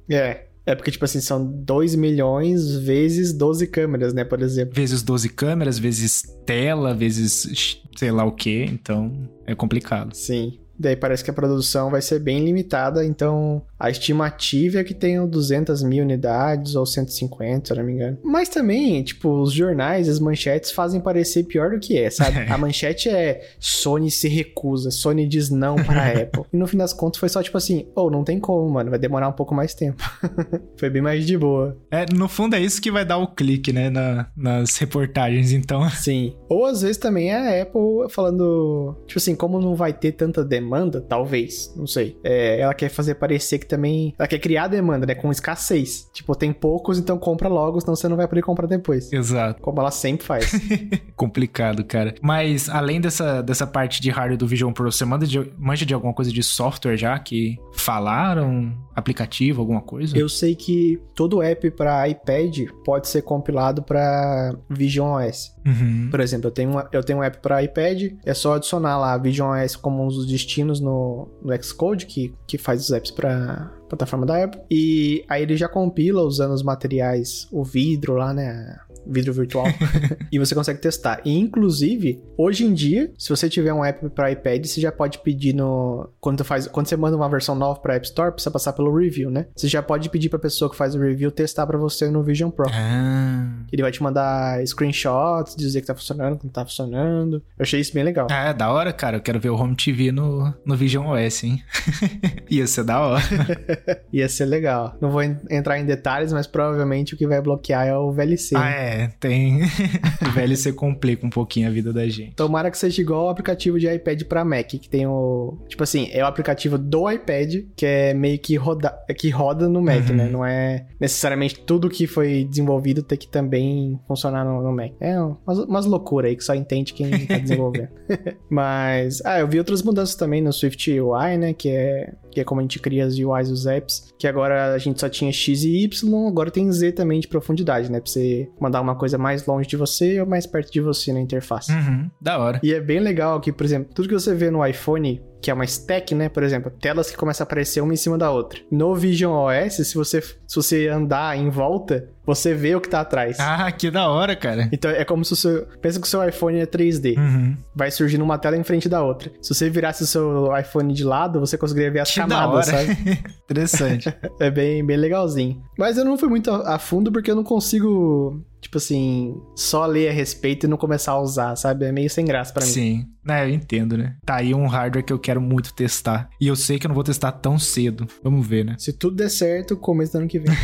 É. 0.09 0.46
É 0.67 0.75
porque, 0.75 0.91
tipo 0.91 1.05
assim, 1.05 1.21
são 1.21 1.45
2 1.45 1.95
milhões 1.95 2.75
vezes 2.75 3.31
12 3.31 3.67
câmeras, 3.67 4.13
né, 4.13 4.25
por 4.25 4.41
exemplo. 4.41 4.75
vezes 4.75 5.01
12 5.01 5.29
câmeras, 5.29 5.79
vezes 5.79 6.23
tela, 6.45 6.93
vezes 6.93 7.79
sei 7.95 8.11
lá 8.11 8.25
o 8.25 8.33
que, 8.33 8.65
então 8.65 9.29
é 9.45 9.55
complicado. 9.55 10.13
Sim. 10.13 10.59
Daí 10.77 10.97
parece 10.97 11.23
que 11.23 11.31
a 11.31 11.33
produção 11.33 11.89
vai 11.89 12.01
ser 12.01 12.19
bem 12.19 12.43
limitada, 12.43 13.03
então 13.03 13.63
a 13.79 13.89
estimativa 13.89 14.79
é 14.79 14.83
que 14.83 14.93
tenham 14.93 15.27
200 15.27 15.83
mil 15.83 16.03
unidades 16.03 16.75
ou 16.75 16.85
150, 16.85 17.67
se 17.67 17.73
eu 17.73 17.77
não 17.77 17.83
me 17.83 17.93
engano. 17.93 18.17
Mas 18.23 18.49
também, 18.49 19.03
tipo, 19.03 19.29
os 19.41 19.53
jornais, 19.53 20.09
as 20.09 20.19
manchetes 20.19 20.71
fazem 20.71 20.99
parecer 20.99 21.43
pior 21.43 21.71
do 21.71 21.79
que 21.79 21.97
é, 21.97 22.09
sabe? 22.09 22.39
a 22.51 22.57
manchete 22.57 23.09
é 23.09 23.41
Sony 23.59 24.09
se 24.09 24.27
recusa, 24.27 24.89
Sony 24.89 25.27
diz 25.27 25.49
não 25.49 25.75
para 25.75 26.01
a 26.01 26.11
Apple. 26.23 26.43
E 26.51 26.57
no 26.57 26.67
fim 26.67 26.77
das 26.77 26.93
contas 26.93 27.19
foi 27.19 27.29
só 27.29 27.43
tipo 27.43 27.57
assim, 27.57 27.87
ou 27.95 28.07
oh, 28.07 28.09
não 28.09 28.23
tem 28.23 28.39
como, 28.39 28.67
mano, 28.69 28.89
vai 28.89 28.99
demorar 28.99 29.27
um 29.27 29.33
pouco 29.33 29.53
mais 29.53 29.73
tempo. 29.73 30.03
foi 30.77 30.89
bem 30.89 31.01
mais 31.01 31.25
de 31.25 31.37
boa. 31.37 31.77
É, 31.91 32.05
no 32.13 32.27
fundo 32.27 32.55
é 32.55 32.59
isso 32.59 32.81
que 32.81 32.91
vai 32.91 33.05
dar 33.05 33.17
o 33.17 33.27
clique, 33.27 33.71
né, 33.71 33.89
na, 33.89 34.27
nas 34.35 34.75
reportagens, 34.77 35.51
então. 35.51 35.87
Sim. 35.91 36.35
Ou 36.49 36.65
às 36.65 36.81
vezes 36.81 36.97
também 36.97 37.31
é 37.31 37.59
a 37.59 37.61
Apple 37.61 38.09
falando, 38.09 38.95
tipo 39.05 39.19
assim, 39.19 39.35
como 39.35 39.59
não 39.59 39.75
vai 39.75 39.93
ter 39.93 40.13
tanta 40.13 40.43
demanda, 40.43 40.99
talvez, 40.99 41.71
não 41.75 41.85
sei. 41.85 42.17
É, 42.23 42.59
ela 42.59 42.73
quer 42.73 42.89
fazer 42.89 43.15
parecer 43.15 43.59
que 43.59 43.66
também, 43.67 44.13
ela 44.17 44.27
quer 44.27 44.39
criar 44.39 44.67
demanda, 44.67 45.05
né, 45.05 45.15
com 45.15 45.31
escassez. 45.31 46.09
Tipo, 46.13 46.35
tem 46.35 46.51
poucos, 46.51 46.97
então 46.97 47.17
compra 47.17 47.47
logo, 47.47 47.79
senão 47.81 47.95
você 47.95 48.07
não 48.07 48.17
vai 48.17 48.27
poder 48.27 48.41
comprar 48.41 48.67
depois. 48.67 49.11
Exato. 49.11 49.61
Como 49.61 49.79
ela 49.79 49.91
sempre 49.91 50.25
faz. 50.25 50.51
Complicado, 51.15 51.83
cara. 51.83 52.15
Mas 52.21 52.69
além 52.69 53.01
dessa, 53.01 53.41
dessa 53.41 53.67
parte 53.67 54.01
de 54.01 54.09
hardware 54.09 54.37
do 54.37 54.47
Vision 54.47 54.71
Pro, 54.71 54.91
você 54.91 55.05
manda 55.05 55.25
de, 55.25 55.51
manja 55.57 55.85
de 55.85 55.93
alguma 55.93 56.13
coisa 56.13 56.31
de 56.31 56.43
software 56.43 56.97
já 56.97 57.17
que 57.19 57.57
falaram? 57.73 58.73
Aplicativo, 58.95 59.61
alguma 59.61 59.81
coisa? 59.81 60.17
Eu 60.17 60.27
sei 60.27 60.55
que 60.55 60.99
todo 61.13 61.41
app 61.41 61.69
para 61.71 62.07
iPad 62.09 62.67
pode 62.83 63.07
ser 63.07 63.21
compilado 63.21 63.83
para 63.83 64.55
Vision 64.69 65.13
OS. 65.13 65.55
Uhum. 65.67 66.07
Por 66.09 66.21
exemplo, 66.21 66.47
eu 66.47 66.51
tenho, 66.51 66.69
uma, 66.69 66.87
eu 66.93 67.03
tenho 67.03 67.19
um 67.19 67.23
app 67.23 67.39
para 67.39 67.61
iPad, 67.61 68.13
é 68.25 68.33
só 68.33 68.55
adicionar 68.55 68.97
lá 68.97 69.17
Vision 69.17 69.49
OS 69.49 69.75
como 69.75 70.01
um 70.01 70.07
dos 70.07 70.25
destinos 70.25 70.79
no, 70.79 71.27
no 71.41 71.61
Xcode, 71.61 72.05
que, 72.05 72.33
que 72.47 72.57
faz 72.57 72.81
os 72.81 72.91
apps 72.91 73.11
para 73.11 73.69
plataforma 73.89 74.25
da 74.25 74.45
Apple. 74.45 74.61
E 74.71 75.25
aí 75.27 75.43
ele 75.43 75.57
já 75.57 75.67
compila 75.67 76.21
usando 76.21 76.53
os 76.53 76.63
materiais, 76.63 77.49
o 77.51 77.65
vidro 77.65 78.13
lá, 78.15 78.33
né? 78.33 78.79
Vidro 79.09 79.33
virtual, 79.33 79.65
e 80.31 80.39
você 80.39 80.53
consegue 80.53 80.79
testar. 80.79 81.21
E, 81.25 81.37
inclusive, 81.37 82.21
hoje 82.37 82.65
em 82.65 82.73
dia, 82.73 83.11
se 83.17 83.29
você 83.29 83.49
tiver 83.49 83.73
um 83.73 83.83
app 83.83 84.09
para 84.09 84.31
iPad, 84.31 84.65
você 84.65 84.81
já 84.81 84.91
pode 84.91 85.19
pedir 85.19 85.53
no. 85.53 86.09
Quando, 86.19 86.43
faz... 86.43 86.67
Quando 86.67 86.87
você 86.87 86.97
manda 86.97 87.15
uma 87.15 87.29
versão 87.29 87.55
nova 87.55 87.79
para 87.79 87.95
App 87.95 88.05
Store, 88.05 88.31
precisa 88.31 88.51
passar 88.51 88.73
pelo 88.73 88.95
review, 88.95 89.29
né? 89.29 89.47
Você 89.55 89.67
já 89.67 89.81
pode 89.81 90.09
pedir 90.09 90.29
pra 90.29 90.39
pessoa 90.39 90.69
que 90.69 90.75
faz 90.75 90.95
o 90.95 90.99
review 90.99 91.31
testar 91.31 91.65
para 91.65 91.77
você 91.77 92.09
no 92.09 92.23
Vision 92.23 92.49
Pro. 92.49 92.67
Ah. 92.71 93.65
Ele 93.71 93.81
vai 93.81 93.91
te 93.91 94.01
mandar 94.01 94.65
screenshots, 94.65 95.55
dizer 95.55 95.81
que 95.81 95.87
tá 95.87 95.95
funcionando, 95.95 96.37
que 96.37 96.45
não 96.45 96.51
tá 96.51 96.65
funcionando. 96.65 97.37
Eu 97.57 97.63
achei 97.63 97.79
isso 97.79 97.93
bem 97.93 98.03
legal. 98.03 98.27
Ah, 98.29 98.49
é 98.49 98.53
da 98.53 98.71
hora, 98.71 98.91
cara. 98.93 99.17
Eu 99.17 99.21
quero 99.21 99.39
ver 99.39 99.49
o 99.49 99.55
Home 99.55 99.75
TV 99.75 100.11
no, 100.11 100.53
no 100.65 100.75
Vision 100.75 101.07
OS, 101.07 101.43
hein? 101.43 101.63
Ia 102.49 102.67
ser 102.67 102.83
da 102.83 102.99
hora. 102.99 103.23
Ia 104.11 104.29
ser 104.29 104.45
legal. 104.45 104.95
Não 105.01 105.11
vou 105.11 105.23
entrar 105.23 105.79
em 105.79 105.85
detalhes, 105.85 106.31
mas 106.33 106.47
provavelmente 106.47 107.13
o 107.13 107.17
que 107.17 107.27
vai 107.27 107.41
bloquear 107.41 107.87
é 107.87 107.95
o 107.95 108.11
VLC. 108.11 108.55
Ah, 108.55 108.69
é. 108.69 108.96
Tem. 109.19 109.61
o 110.21 110.31
VLC 110.33 110.73
complica 110.73 111.25
um 111.25 111.29
pouquinho 111.29 111.67
a 111.67 111.71
vida 111.71 111.93
da 111.93 112.07
gente. 112.07 112.35
Tomara 112.35 112.71
que 112.71 112.77
seja 112.77 113.01
igual 113.01 113.25
o 113.25 113.29
aplicativo 113.29 113.79
de 113.79 113.87
iPad 113.87 114.23
para 114.23 114.43
Mac, 114.43 114.67
que 114.67 114.89
tem 114.89 115.05
o. 115.05 115.57
Tipo 115.67 115.83
assim, 115.83 116.09
é 116.11 116.23
o 116.23 116.27
aplicativo 116.27 116.77
do 116.77 117.09
iPad, 117.09 117.65
que 117.75 117.85
é 117.85 118.13
meio 118.13 118.39
que 118.39 118.55
roda, 118.55 118.97
que 119.17 119.29
roda 119.29 119.69
no 119.69 119.81
Mac, 119.81 120.09
uhum. 120.09 120.15
né? 120.15 120.29
Não 120.29 120.45
é 120.45 120.87
necessariamente 120.99 121.59
tudo 121.59 121.89
que 121.89 122.07
foi 122.07 122.45
desenvolvido 122.45 123.03
ter 123.03 123.17
que 123.17 123.27
também 123.27 123.99
funcionar 124.07 124.43
no, 124.43 124.61
no 124.63 124.71
Mac. 124.71 124.91
É 124.99 125.19
umas, 125.19 125.59
umas 125.59 125.85
loucuras 125.85 126.29
aí 126.29 126.35
que 126.35 126.43
só 126.43 126.55
entende 126.55 126.93
quem 126.93 127.25
tá 127.25 127.37
desenvolvendo. 127.39 127.89
mas. 128.49 129.21
Ah, 129.23 129.39
eu 129.39 129.47
vi 129.47 129.59
outras 129.59 129.83
mudanças 129.83 130.15
também 130.15 130.41
no 130.41 130.51
Swift 130.51 130.99
UI, 130.99 131.37
né? 131.37 131.53
Que 131.53 131.69
é 131.69 132.13
que 132.37 132.41
é 132.41 132.43
como 132.43 132.61
a 132.61 132.63
gente 132.63 132.77
cria 132.77 133.03
as 133.03 133.17
UIs 133.17 133.49
dos 133.49 133.65
apps, 133.65 134.13
que 134.19 134.27
agora 134.27 134.73
a 134.73 134.77
gente 134.77 134.99
só 134.99 135.09
tinha 135.09 135.31
X 135.31 135.63
e 135.63 135.83
Y, 135.85 136.27
agora 136.27 136.51
tem 136.51 136.71
Z 136.71 136.91
também 136.91 137.19
de 137.19 137.27
profundidade, 137.27 137.91
né? 137.91 137.99
Pra 137.99 138.11
você 138.11 138.47
mandar 138.59 138.79
uma 138.79 138.86
coisa 138.95 139.17
mais 139.17 139.45
longe 139.45 139.67
de 139.67 139.75
você 139.75 140.19
ou 140.19 140.27
mais 140.27 140.45
perto 140.45 140.71
de 140.71 140.81
você 140.81 141.13
na 141.13 141.19
interface. 141.19 141.71
Uhum, 141.71 142.09
da 142.19 142.39
hora. 142.39 142.59
E 142.63 142.73
é 142.73 142.79
bem 142.79 142.99
legal 142.99 143.39
que, 143.39 143.51
por 143.51 143.65
exemplo, 143.65 143.93
tudo 143.93 144.07
que 144.07 144.13
você 144.13 144.33
vê 144.33 144.49
no 144.49 144.65
iPhone 144.65 145.21
que 145.41 145.51
é 145.51 145.53
uma 145.53 145.65
stack, 145.65 146.15
né? 146.15 146.29
Por 146.29 146.43
exemplo, 146.43 146.71
telas 146.71 147.09
que 147.09 147.17
começam 147.17 147.43
a 147.43 147.45
aparecer 147.45 147.81
uma 147.81 147.93
em 147.93 147.97
cima 147.97 148.17
da 148.17 148.31
outra. 148.31 148.59
No 148.71 148.95
Vision 148.95 149.33
OS, 149.33 149.75
se 149.75 149.95
você, 149.95 150.21
se 150.21 150.55
você 150.55 150.87
andar 150.87 151.37
em 151.37 151.49
volta, 151.49 152.09
você 152.27 152.53
vê 152.53 152.75
o 152.75 152.81
que 152.81 152.89
tá 152.89 152.99
atrás. 152.99 153.39
Ah, 153.39 153.71
que 153.71 153.89
da 153.89 154.09
hora, 154.09 154.35
cara. 154.35 154.67
Então 154.69 154.91
é 154.91 155.05
como 155.05 155.23
se 155.23 155.31
o 155.31 155.35
seu. 155.35 155.65
Pensa 155.81 155.97
que 155.97 156.05
o 156.05 156.09
seu 156.09 156.27
iPhone 156.27 156.59
é 156.59 156.65
3D. 156.65 157.17
Uhum. 157.17 157.55
Vai 157.73 157.89
surgindo 157.89 158.23
uma 158.23 158.37
tela 158.37 158.57
em 158.57 158.63
frente 158.63 158.89
da 158.89 159.01
outra. 159.01 159.31
Se 159.41 159.55
você 159.55 159.69
virasse 159.69 160.03
o 160.03 160.07
seu 160.07 160.49
iPhone 160.57 160.93
de 160.93 161.05
lado, 161.05 161.39
você 161.39 161.57
conseguiria 161.57 161.89
ver 161.89 162.01
as 162.01 162.11
que 162.11 162.19
camadas, 162.19 162.65
sabe? 162.65 162.97
Interessante. 163.45 164.13
é 164.41 164.51
bem, 164.51 164.85
bem 164.85 164.97
legalzinho. 164.97 165.63
Mas 165.79 165.97
eu 165.97 166.03
não 166.03 166.17
fui 166.17 166.27
muito 166.27 166.51
a 166.51 166.77
fundo 166.77 167.13
porque 167.13 167.31
eu 167.31 167.35
não 167.35 167.45
consigo 167.45 168.43
tipo 168.59 168.77
assim, 168.77 169.39
só 169.55 169.85
ler 169.85 170.09
a 170.09 170.11
respeito 170.11 170.65
e 170.65 170.69
não 170.69 170.77
começar 170.77 171.13
a 171.13 171.21
usar, 171.21 171.55
sabe? 171.55 171.85
É 171.85 171.91
meio 171.91 172.09
sem 172.09 172.25
graça 172.25 172.53
para 172.53 172.65
mim. 172.65 172.71
Sim. 172.71 173.05
É, 173.29 173.43
eu 173.43 173.49
entendo, 173.49 173.97
né? 173.97 174.15
Tá 174.25 174.37
aí 174.37 174.53
um 174.53 174.67
hardware 174.67 175.03
que 175.03 175.11
eu 175.11 175.19
quero 175.19 175.41
muito 175.41 175.73
testar. 175.73 176.29
E 176.39 176.47
eu 176.47 176.55
sei 176.55 176.79
que 176.79 176.85
eu 176.85 176.89
não 176.89 176.95
vou 176.95 177.03
testar 177.03 177.31
tão 177.33 177.59
cedo. 177.59 178.07
Vamos 178.23 178.47
ver, 178.47 178.63
né? 178.63 178.75
Se 178.79 178.93
tudo 178.93 179.17
der 179.17 179.29
certo, 179.29 179.75
começo 179.75 180.13
do 180.13 180.19
ano 180.19 180.27
que 180.27 180.39
vem. 180.39 180.55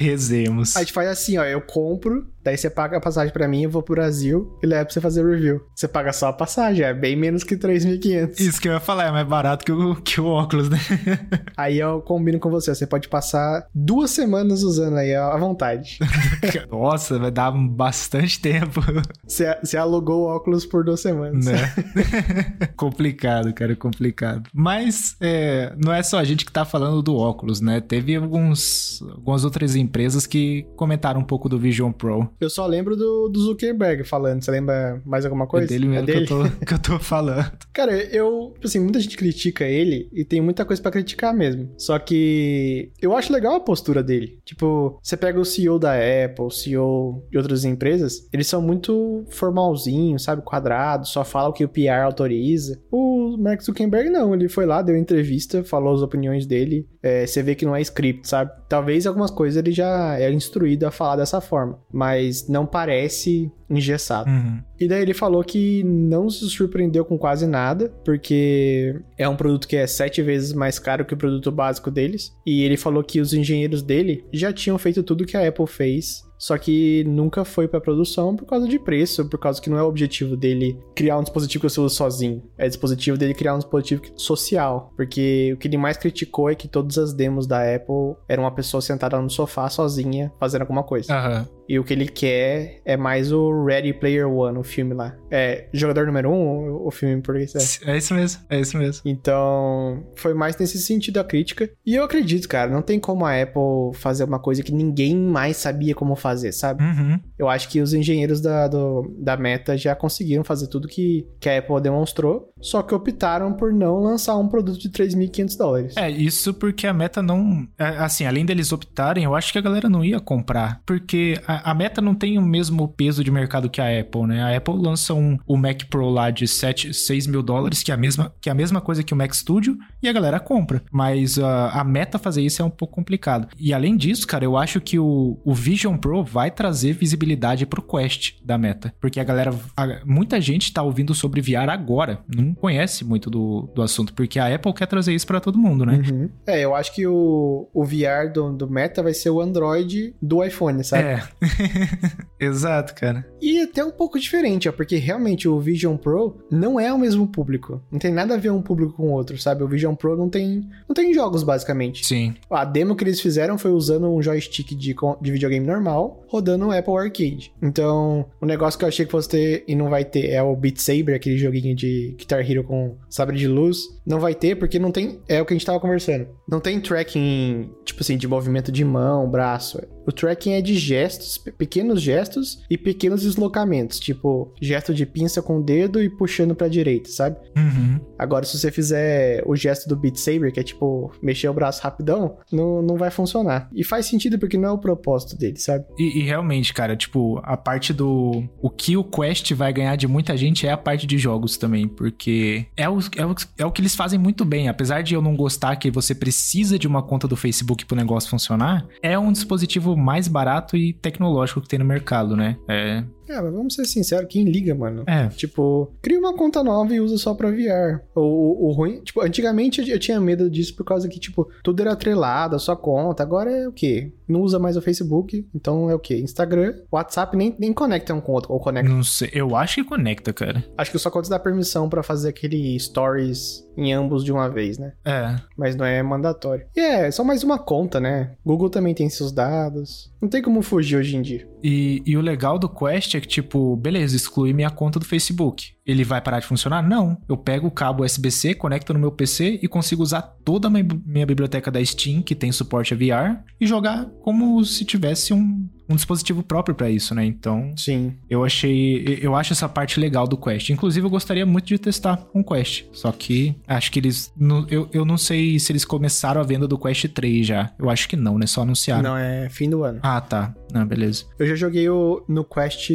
A 0.76 0.80
gente 0.80 0.94
faz 0.94 1.08
assim, 1.10 1.38
ó. 1.38 1.46
Eu 1.46 1.62
compro, 1.62 2.28
daí 2.44 2.58
você 2.58 2.70
paga 2.70 2.98
a 2.98 3.02
passagem 3.02 3.34
para 3.34 3.48
mim, 3.48 3.64
eu 3.64 3.70
vou 3.70 3.84
pro 3.84 3.96
Brasil 3.96 4.58
e 4.62 4.68
levo 4.68 4.86
pra 4.86 4.94
você 4.94 5.02
fazer 5.02 5.26
review. 5.26 5.62
Você 5.76 5.88
paga 5.88 6.14
só 6.14 6.30
a 6.30 6.34
passagem, 6.34 6.84
é 6.84 6.94
bem 6.94 7.16
menos 7.16 7.44
que 7.44 7.56
3.500. 7.56 8.40
Isso 8.40 8.62
que 8.62 8.68
eu 8.68 8.74
ia 8.74 8.80
falar, 8.80 9.08
é 9.08 9.12
mais 9.12 9.28
barato 9.28 9.66
que 9.66 9.72
o, 9.72 9.96
que 9.96 10.20
o 10.20 10.26
óculos, 10.26 10.70
né? 10.70 10.78
aí 11.56 11.80
eu 11.80 12.02
combino 12.02 12.40
com 12.40 12.50
você, 12.50 12.74
você 12.74 12.88
pode 12.88 13.08
passar 13.08 13.66
duas 13.74 14.12
semanas 14.12 14.64
usando 14.64 14.98
aí 14.98 15.14
à 15.14 15.36
vontade. 15.38 16.00
Nossa, 16.72 17.20
vai 17.20 17.32
dar 17.32 17.52
bastante 17.52 18.40
tempo. 18.40 18.82
Você, 19.26 19.58
você 19.64 19.78
alugou 19.78 20.24
o 20.24 20.36
óculos 20.36 20.66
por 20.66 20.84
duas 20.84 21.00
semanas. 21.00 21.46
Né? 21.46 21.74
complicado, 22.76 23.54
cara, 23.54 23.76
complicado. 23.76 24.50
Mas 24.54 25.16
é, 25.20 25.74
não 25.78 25.94
é 25.94 26.02
só 26.04 26.20
a 26.20 26.24
gente 26.24 26.46
que 26.46 26.52
tá 26.52 26.66
falando 26.66 27.02
do 27.02 27.16
óculos, 27.16 27.62
né? 27.62 27.82
Teve 27.82 28.16
alguns, 28.16 29.02
algumas 29.02 29.44
outras 29.44 29.76
empresas 29.76 30.26
que 30.26 30.66
comentaram 30.76 31.22
um 31.22 31.26
pouco 31.26 31.50
do 31.50 31.60
Vision 31.60 31.92
Pro. 31.92 32.31
Eu 32.40 32.50
só 32.50 32.66
lembro 32.66 32.96
do, 32.96 33.30
do 33.30 33.40
Zuckerberg 33.42 34.04
falando. 34.04 34.44
Você 34.44 34.52
lembra 34.52 35.02
mais 35.06 35.26
alguma 35.26 35.48
coisa? 35.48 35.66
É 35.66 35.70
dele 35.70 35.88
mesmo 35.88 36.04
é 36.10 36.14
dele? 36.14 36.28
Que, 36.28 36.34
eu 36.34 36.38
tô, 36.38 36.50
que 36.66 36.74
eu 36.74 36.80
tô 36.80 37.00
falando. 37.00 37.52
Cara, 37.74 37.94
eu, 37.94 38.54
assim, 38.64 38.80
muita 38.80 39.00
gente 39.00 39.18
critica 39.18 39.66
ele 39.66 40.10
e 40.14 40.24
tem 40.24 40.42
muita 40.42 40.66
coisa 40.66 40.82
para 40.82 40.92
criticar 40.92 41.34
mesmo. 41.34 41.70
Só 41.78 41.98
que 42.00 42.92
eu 43.02 43.16
acho 43.16 43.34
legal 43.34 43.56
a 43.56 43.60
postura 43.60 44.04
dele. 44.04 44.40
Tipo, 44.46 45.00
você 45.02 45.18
pega 45.18 45.40
o 45.40 45.46
CEO 45.46 45.80
da 45.80 45.94
Apple, 45.94 46.46
o 46.46 46.50
CEO 46.50 47.26
de 47.30 47.38
outras 47.38 47.66
empresas, 47.66 48.28
eles 48.32 48.48
são 48.48 48.62
muito 48.62 49.24
formalzinhos, 49.30 50.24
sabe? 50.24 50.42
Quadrados, 50.42 51.10
só 51.10 51.24
falam 51.24 51.52
o 51.52 51.54
que 51.54 51.66
o 51.66 51.70
PR 51.70 52.04
autoriza. 52.04 52.82
O 52.92 53.11
Mark 53.38 53.62
Zuckerberg 53.62 54.10
não, 54.10 54.34
ele 54.34 54.48
foi 54.48 54.66
lá, 54.66 54.82
deu 54.82 54.96
entrevista, 54.98 55.64
falou 55.64 55.94
as 55.94 56.02
opiniões 56.02 56.46
dele. 56.46 56.88
É, 57.02 57.26
você 57.26 57.42
vê 57.42 57.56
que 57.56 57.66
não 57.66 57.76
é 57.76 57.82
script, 57.82 58.28
sabe? 58.28 58.52
Talvez 58.70 59.06
algumas 59.08 59.32
coisas 59.32 59.58
ele 59.58 59.72
já 59.72 60.20
é 60.20 60.32
instruído 60.32 60.86
a 60.86 60.92
falar 60.92 61.16
dessa 61.16 61.42
forma, 61.42 61.80
mas 61.92 62.48
não 62.48 62.66
parece 62.66 63.52
engessado. 63.70 64.30
Uhum. 64.30 64.62
E 64.80 64.88
daí 64.88 65.02
ele 65.02 65.14
falou 65.14 65.44
que 65.44 65.84
não 65.84 66.30
se 66.30 66.50
surpreendeu 66.50 67.06
com 67.06 67.18
quase 67.18 67.48
nada, 67.48 67.90
porque 68.04 69.00
é 69.18 69.28
um 69.28 69.36
produto 69.36 69.68
que 69.68 69.78
é 69.78 69.88
sete 69.88 70.22
vezes 70.22 70.54
mais 70.54 70.78
caro 70.78 71.06
que 71.06 71.14
o 71.14 71.18
produto 71.18 71.52
básico 71.52 71.90
deles. 71.90 72.34
E 72.46 72.64
ele 72.64 72.78
falou 72.78 73.04
que 73.04 73.22
os 73.22 73.34
engenheiros 73.34 73.82
dele 73.82 74.26
já 74.34 74.52
tinham 74.52 74.78
feito 74.78 75.04
tudo 75.04 75.26
que 75.26 75.38
a 75.38 75.48
Apple 75.48 75.68
fez 75.68 76.24
só 76.42 76.58
que 76.58 77.04
nunca 77.04 77.46
foi 77.46 77.68
para 77.68 77.80
produção 77.80 78.36
por 78.36 78.48
causa 78.48 78.68
de 78.68 78.80
preço, 78.80 79.24
por 79.30 79.38
causa 79.38 79.62
que 79.62 79.70
não 79.70 79.78
é 79.78 79.84
o 79.84 79.88
objetivo 79.88 80.36
dele 80.36 80.76
criar 80.96 81.20
um 81.20 81.22
dispositivo 81.22 81.68
que 81.68 81.70
você 81.70 81.80
usa 81.80 81.94
sozinho. 81.94 82.42
É 82.58 82.66
o 82.66 82.68
dispositivo 82.68 83.16
dele 83.16 83.36
criar 83.36 83.54
um 83.54 83.60
dispositivo 83.60 84.02
social, 84.16 84.92
porque 84.98 85.52
o 85.54 85.58
que 85.58 85.68
ele 85.68 85.78
mais 85.78 85.98
criticou 85.98 86.50
é 86.50 86.56
que 86.56 86.68
todas 86.68 86.98
as 86.98 87.14
demos 87.14 87.46
da 87.46 87.60
Apple 87.76 88.16
eram 88.28 88.42
uma 88.42 88.52
pessoa 88.52 88.82
sentada 88.82 89.22
no 89.22 89.30
sofá 89.30 89.70
sozinha 89.70 90.34
fazendo 90.40 90.62
alguma 90.62 90.82
coisa. 90.82 91.14
Uhum. 91.14 91.46
E 91.68 91.80
o 91.80 91.84
que 91.84 91.94
ele 91.94 92.08
quer 92.08 92.82
é 92.84 92.98
mais 92.98 93.32
o 93.32 93.64
Ready 93.64 93.94
Player 93.94 94.30
One, 94.30 94.58
o 94.58 94.64
filme 94.64 94.94
lá. 94.94 95.16
É 95.30 95.68
jogador 95.74 96.06
número 96.06 96.30
um, 96.30 96.86
o 96.86 96.92
filme 96.92 97.16
em 97.16 97.22
português. 97.22 97.82
É. 97.86 97.94
é 97.94 97.98
isso 97.98 98.14
mesmo, 98.14 98.42
é 98.50 98.60
isso 98.60 98.78
mesmo. 98.78 99.02
Então, 99.06 100.04
foi 100.16 100.34
mais 100.34 100.58
nesse 100.58 100.80
sentido 100.80 101.20
a 101.20 101.24
crítica. 101.24 101.70
E 101.86 101.96
eu 101.96 102.04
acredito, 102.04 102.48
cara, 102.48 102.70
não 102.70 102.82
tem 102.82 103.00
como 103.00 103.26
a 103.26 103.42
Apple 103.42 103.94
fazer 103.96 104.24
uma 104.24 104.40
coisa 104.40 104.64
que 104.64 104.72
ninguém 104.72 105.16
mais 105.16 105.58
sabia 105.58 105.96
como 105.96 106.16
fazer, 106.16 106.52
sabe? 106.52 106.84
Uhum. 106.84 107.20
Eu 107.38 107.50
acho 107.50 107.70
que 107.70 107.80
os 107.80 107.94
engenheiros 107.94 108.42
da, 108.42 108.68
do, 108.68 109.14
da 109.18 109.38
Meta 109.38 109.78
já 109.78 109.96
conseguiram 109.96 110.44
fazer 110.44 110.68
tudo 110.68 110.88
que, 110.88 111.26
que 111.40 111.50
a 111.50 111.60
Apple 111.60 111.82
demonstrou, 111.82 112.52
só 112.60 112.82
que 112.82 112.94
optaram 112.94 113.54
por 113.54 113.74
não 113.74 114.00
lançar 114.00 114.38
um 114.38 114.48
produto 114.48 114.80
de 114.80 114.90
3.500 114.90 115.58
dólares. 115.58 115.98
É, 115.98 116.10
isso 116.10 116.54
porque 116.54 116.86
a 116.86 116.94
Meta 116.94 117.22
não. 117.22 117.68
É, 117.78 117.86
assim, 117.86 118.26
além 118.26 118.46
deles 118.46 118.72
optarem, 118.72 119.24
eu 119.24 119.36
acho 119.36 119.52
que 119.52 119.58
a 119.58 119.62
galera 119.62 119.90
não 119.90 120.04
ia 120.04 120.20
comprar. 120.20 120.82
Porque 120.86 121.40
a, 121.48 121.61
a, 121.64 121.72
a, 121.72 121.74
Meta 121.74 122.02
não 122.02 122.14
tem 122.14 122.38
o 122.38 122.42
mesmo 122.42 122.88
peso 122.88 123.24
de 123.24 123.32
mercado 123.32 123.70
que 123.70 123.82
a 123.82 124.00
Apple, 124.00 124.28
né? 124.28 124.42
A 124.42 124.56
Apple 124.56 124.76
lança 124.78 125.14
um, 125.14 125.38
o 125.48 125.58
Mac 125.58 125.84
Pro 125.90 126.10
lá 126.10 126.30
de 126.30 126.48
7, 126.48 126.94
6 126.94 127.28
mil 127.28 127.42
dólares, 127.42 127.84
que 127.84 127.92
é, 127.92 127.94
a 127.94 127.98
mesma, 127.98 128.34
que 128.40 128.50
é 128.50 128.52
a 128.52 128.56
mesma 128.56 128.82
coisa 128.82 129.04
que 129.04 129.14
o 129.14 129.18
Mac 129.18 129.34
Studio, 129.34 129.78
e 130.02 130.08
a 130.08 130.14
galera 130.14 130.40
compra. 130.40 130.82
Mas 130.92 131.38
uh, 131.38 131.46
a 131.72 131.84
Meta 131.84 132.18
fazer 132.20 132.42
isso 132.42 132.62
é 132.62 132.66
um 132.66 132.70
pouco 132.70 132.96
complicado. 132.96 133.48
E 133.60 133.74
além 133.74 133.96
disso, 133.96 134.28
cara, 134.28 134.46
eu 134.46 134.58
acho 134.58 134.80
que 134.82 135.00
o, 135.00 135.40
o 135.44 135.54
Vision 135.54 135.98
Pro 135.98 136.24
vai 136.24 136.52
trazer 136.52 136.94
visibilidade 136.94 137.66
pro 137.66 137.82
Quest 137.82 138.36
da 138.44 138.58
Meta. 138.58 138.94
Porque 139.00 139.20
a 139.20 139.24
galera, 139.24 139.54
a, 139.76 140.02
muita 140.06 140.40
gente 140.40 140.72
tá 140.72 140.84
ouvindo 140.84 141.14
sobre 141.14 141.42
VR 141.42 141.70
agora, 141.70 142.20
não 142.34 142.54
conhece 142.54 143.04
muito 143.04 143.30
do, 143.30 143.70
do 143.74 143.82
assunto, 143.82 144.14
porque 144.14 144.40
a 144.40 144.54
Apple 144.54 144.74
quer 144.74 144.88
trazer 144.88 145.14
isso 145.14 145.28
para 145.28 145.40
todo 145.40 145.58
mundo, 145.58 145.86
né? 145.86 146.02
Uhum. 146.10 146.30
É, 146.46 146.62
eu 146.62 146.76
acho 146.76 146.94
que 146.94 147.08
o, 147.08 147.68
o 147.74 147.84
VR 147.84 148.32
do, 148.34 148.52
do 148.52 148.70
Meta 148.70 149.02
vai 149.02 149.14
ser 149.14 149.30
o 149.30 149.42
Android 149.42 150.14
do 150.22 150.44
iPhone, 150.44 150.84
sabe? 150.84 151.04
É. 151.04 151.24
Exato, 152.40 152.94
cara. 152.96 153.26
E 153.42 153.62
até 153.62 153.84
um 153.84 153.92
pouco 153.92 154.20
diferente, 154.20 154.70
ó, 154.70 154.72
porque 154.72 154.98
realmente 154.98 155.48
o 155.48 155.60
Vision 155.60 155.98
Pro 155.98 156.38
não 156.50 156.80
é 156.80 156.94
o 156.94 156.98
mesmo 156.98 157.28
público. 157.28 157.82
Não 157.92 158.00
tem 158.00 158.12
nada 158.12 158.36
a 158.36 158.38
ver 158.38 158.52
um 158.52 158.62
público 158.62 158.94
com 158.94 159.10
o 159.10 159.12
outro, 159.12 159.38
sabe? 159.38 159.64
O 159.64 159.68
Vision 159.68 159.96
Pro 159.96 160.18
não 160.18 160.30
tem, 160.30 160.68
não 160.88 160.94
tem 160.94 161.14
jogos, 161.14 161.44
basicamente. 161.44 162.06
Sim. 162.06 162.36
A 162.50 162.66
demo 162.66 162.96
que 162.96 163.04
eles 163.04 163.20
fizeram 163.22 163.58
foi 163.58 163.72
usando 163.72 164.10
um 164.10 164.22
joystick 164.22 164.76
de, 164.76 164.96
de 165.22 165.32
videogame 165.32 165.66
normal, 165.66 166.24
rodando 166.28 166.66
um 166.66 166.72
Apple 166.72 166.98
Arcade. 166.98 167.54
Então, 167.62 168.26
o 168.40 168.46
negócio 168.46 168.78
que 168.78 168.86
eu 168.86 168.90
achei 168.90 169.06
que 169.06 169.12
fosse 169.12 169.30
ter 169.30 169.64
e 169.68 169.76
não 169.76 169.90
vai 169.90 170.06
ter 170.06 170.30
é 170.30 170.42
o 170.42 170.56
Beat 170.56 170.78
Saber, 170.78 171.16
aquele 171.16 171.38
joguinho 171.38 171.76
de 171.76 172.16
Guitar 172.18 172.50
Hero 172.50 172.64
com 172.64 172.96
sabre 173.10 173.38
de 173.38 173.48
luz. 173.48 174.01
Não 174.06 174.20
vai 174.20 174.34
ter 174.34 174.56
porque 174.56 174.80
não 174.80 174.92
tem. 174.92 175.22
É 175.28 175.42
o 175.42 175.46
que 175.46 175.54
a 175.54 175.58
gente 175.58 175.66
tava 175.66 175.80
conversando. 175.80 176.28
Não 176.48 176.60
tem 176.60 176.80
tracking, 176.80 177.72
tipo 177.86 178.02
assim, 178.02 178.18
de 178.18 178.28
movimento 178.28 178.72
de 178.72 178.84
mão, 178.84 179.30
braço. 179.30 179.80
O 180.06 180.12
tracking 180.12 180.54
é 180.54 180.62
de 180.62 180.76
gestos, 180.76 181.38
pequenos 181.38 182.02
gestos 182.02 182.64
e 182.70 182.78
pequenos 182.78 183.22
deslocamentos, 183.22 184.00
tipo 184.00 184.54
gesto 184.62 184.94
de 184.94 185.06
pinça 185.06 185.42
com 185.42 185.60
o 185.60 185.64
dedo 185.64 186.02
e 186.02 186.10
puxando 186.10 186.56
para 186.56 186.68
direita, 186.68 187.10
sabe? 187.10 187.38
Uhum. 187.56 188.00
Agora, 188.18 188.46
se 188.46 188.58
você 188.58 188.72
fizer 188.72 189.44
o 189.46 189.56
gesto 189.56 189.88
do 189.88 189.96
Beat 189.96 190.18
Saber, 190.18 190.52
que 190.52 190.60
é 190.60 190.64
tipo 190.64 191.12
mexer 191.22 191.48
o 191.50 191.54
braço 191.54 191.82
rapidão, 191.84 192.38
não, 192.52 192.82
não 192.82 192.98
vai 192.98 193.12
funcionar. 193.12 193.70
E 193.74 193.84
faz 193.84 194.08
sentido 194.08 194.40
porque 194.40 194.58
não 194.58 194.70
é 194.70 194.72
o 194.72 194.78
propósito 194.78 195.38
dele, 195.38 195.58
sabe? 195.58 195.86
E, 195.98 196.20
e 196.20 196.24
realmente, 196.24 196.74
cara, 196.74 196.96
tipo, 196.96 197.40
a 197.44 197.56
parte 197.56 197.94
do. 197.94 198.44
O 198.62 198.70
que 198.70 198.98
o 198.98 199.04
Quest 199.04 199.54
vai 199.54 199.72
ganhar 199.72 199.96
de 199.96 200.08
muita 200.08 200.36
gente 200.36 200.66
é 200.66 200.72
a 200.72 200.78
parte 200.78 201.06
de 201.06 201.18
jogos 201.18 201.58
também, 201.58 201.88
porque 201.88 202.66
é 202.76 202.90
o, 202.90 203.00
é 203.16 203.26
o, 203.26 203.36
é 203.60 203.66
o 203.66 203.72
que 203.72 203.82
eles 203.82 203.96
fazem 204.02 204.18
muito 204.18 204.44
bem. 204.44 204.68
Apesar 204.68 205.04
de 205.04 205.14
eu 205.14 205.22
não 205.22 205.36
gostar 205.36 205.76
que 205.76 205.92
você 205.92 206.16
precisa 206.16 206.80
de 206.80 206.88
uma 206.88 207.04
conta 207.04 207.28
do 207.28 207.36
Facebook 207.36 207.86
pro 207.86 207.96
negócio 207.96 208.32
funcionar, 208.32 208.84
é 209.00 209.18
um 209.18 209.32
dispositivo 209.32 209.96
mais 209.96 210.28
barato 210.28 210.76
e 210.76 210.92
tecnológico 210.92 211.62
que 211.62 211.68
tem 211.68 211.78
no 211.78 211.86
mercado, 211.86 212.36
né? 212.36 212.58
É, 212.68 213.04
é, 213.32 213.42
mas 213.42 213.54
vamos 213.54 213.76
ser 213.76 213.86
sinceros, 213.86 214.28
quem 214.30 214.44
liga, 214.44 214.76
mano? 214.76 215.04
É. 215.08 215.28
Tipo, 215.30 215.92
cria 216.02 216.20
uma 216.20 216.36
conta 216.36 216.64
nova 216.64 216.94
e 216.94 217.00
usa 217.00 217.18
só 217.18 217.34
pra 217.34 217.50
VR. 217.50 218.02
O, 218.16 218.68
o, 218.68 218.72
ruim, 218.72 219.02
tipo, 219.02 219.22
antigamente 219.22 219.90
eu, 219.90 220.00
tinha 220.00 220.20
medo 220.20 220.50
disso 220.50 220.76
por 220.76 220.84
causa 220.84 221.08
que, 221.08 221.20
tipo, 221.20 221.50
tudo 221.64 221.82
era 221.82 221.94
atrelado, 221.94 222.56
a 222.56 222.60
sua 222.60 222.76
conta. 222.76 223.24
Agora 223.24 223.52
é 223.52 223.68
o 223.68 223.72
quê? 223.72 224.12
Não 224.28 224.42
usa 224.42 224.60
mais 224.60 224.78
o 224.78 224.82
Facebook, 224.82 225.46
então 225.54 225.90
é 225.90 225.96
o 225.96 226.00
quê? 226.00 226.18
Instagram, 226.18 226.76
WhatsApp 226.92 227.36
nem, 227.36 227.56
nem 227.58 227.74
conecta 227.74 228.14
um 228.14 228.22
com 228.22 228.32
o 228.32 228.36
outro, 228.36 228.54
ou 228.54 228.60
conecta. 228.60 228.90
Não 228.90 229.04
sei, 229.04 229.30
eu 229.34 229.56
acho 229.56 229.76
que 229.76 229.84
conecta, 229.84 230.32
cara. 230.32 230.64
Acho 230.78 230.92
que 230.92 231.00
só 231.00 231.10
conta 231.10 231.30
dá 231.30 231.40
permissão 231.40 231.90
para 231.90 232.04
fazer 232.04 232.30
aquele 232.30 232.80
stories 232.80 233.66
em 233.78 233.94
ambos 233.94 234.24
de 234.24 234.32
uma 234.32 234.50
vez, 234.50 234.78
né? 234.78 234.94
É. 235.06 235.36
Mas 235.58 235.76
não 235.76 235.86
é 235.86 236.02
mandatório. 236.04 236.66
E 236.76 236.80
é, 236.80 237.12
só 237.12 237.24
mais 237.24 237.44
uma 237.44 237.58
conta, 237.58 238.00
né? 238.00 238.32
Google 238.46 238.70
também 238.70 238.94
tem 238.94 239.10
seus 239.10 239.32
dados. 239.32 240.12
Não 240.22 240.30
tem 240.30 240.42
como 240.42 240.62
fugir 240.62 240.98
hoje 240.98 241.16
em 241.16 241.22
dia. 241.22 241.48
E, 241.64 242.02
e 242.06 242.18
o 242.18 242.22
legal 242.22 242.58
do 242.58 242.70
Quest 242.70 243.16
é 243.16 243.22
que, 243.22 243.28
tipo, 243.28 243.76
beleza, 243.76 244.16
exclui 244.16 244.54
minha 244.54 244.70
conta 244.70 245.00
do 245.00 245.06
Facebook. 245.06 245.74
Ele 245.86 246.04
vai 246.04 246.22
parar 246.22 246.40
de 246.40 246.48
funcionar? 246.48 246.82
Não. 246.82 247.18
Eu 247.28 247.38
pego 247.38 247.68
o 247.68 247.72
cabo 247.72 248.04
USB-C, 248.04 248.56
conecto 248.56 248.94
no 248.94 249.00
meu 249.00 249.12
PC 249.12 249.60
e 249.62 249.68
consigo 249.68 250.04
usar 250.04 250.22
toda 250.22 250.68
a 250.68 250.72
minha 250.72 251.26
biblioteca 251.26 251.70
da 251.70 251.84
Steam, 251.84 252.22
que 252.22 252.36
tem 252.36 252.52
suporte 252.52 252.94
a 252.94 252.98
VR, 252.98 253.40
e 253.60 253.66
jogar 253.66 254.06
como 254.22 254.64
se 254.64 254.86
tivesse 254.86 255.34
um, 255.34 255.68
um 255.92 255.96
dispositivo 255.96 256.42
próprio 256.44 256.76
para 256.76 256.90
isso, 256.90 257.14
né? 257.14 257.26
Então, 257.26 257.74
sim. 257.76 258.14
Eu 258.30 258.44
achei, 258.44 259.20
eu 259.22 259.36
acho 259.36 259.54
essa 259.54 259.68
parte 259.68 260.00
legal 260.00 260.28
do 260.28 260.38
Quest. 260.38 260.70
Inclusive, 260.70 261.06
eu 261.06 261.10
gostaria 261.10 261.46
muito 261.46 261.66
de 261.66 261.78
testar 261.78 262.26
um 262.34 262.44
Quest, 262.44 262.86
só 262.94 263.12
que 263.12 263.56
acho 263.68 263.92
que 263.92 264.00
eles, 264.00 264.34
eu, 264.70 264.90
eu 264.94 265.06
não 265.06 265.18
sei 265.18 265.60
se 265.60 265.72
eles 265.72 265.86
começaram 265.86 266.42
a 266.42 266.44
venda 266.44 266.68
do 266.68 266.78
Quest 266.78 267.08
3 267.10 267.46
já. 267.46 267.72
Eu 267.78 267.90
acho 267.90 268.08
que 268.08 268.16
não, 268.16 268.38
né? 268.38 268.48
Só 268.48 268.62
anunciaram. 268.62 269.04
Não, 269.04 269.18
é 269.18 269.50
fim 269.50 269.70
do 269.70 269.84
ano. 269.84 270.00
Ah, 270.02 270.22
tá. 270.22 270.54
Ah, 270.74 270.86
beleza. 270.86 271.26
Eu 271.38 271.48
já 271.48 271.56
joguei 271.56 271.90
o, 271.90 272.24
no 272.28 272.44
Quest 272.44 272.92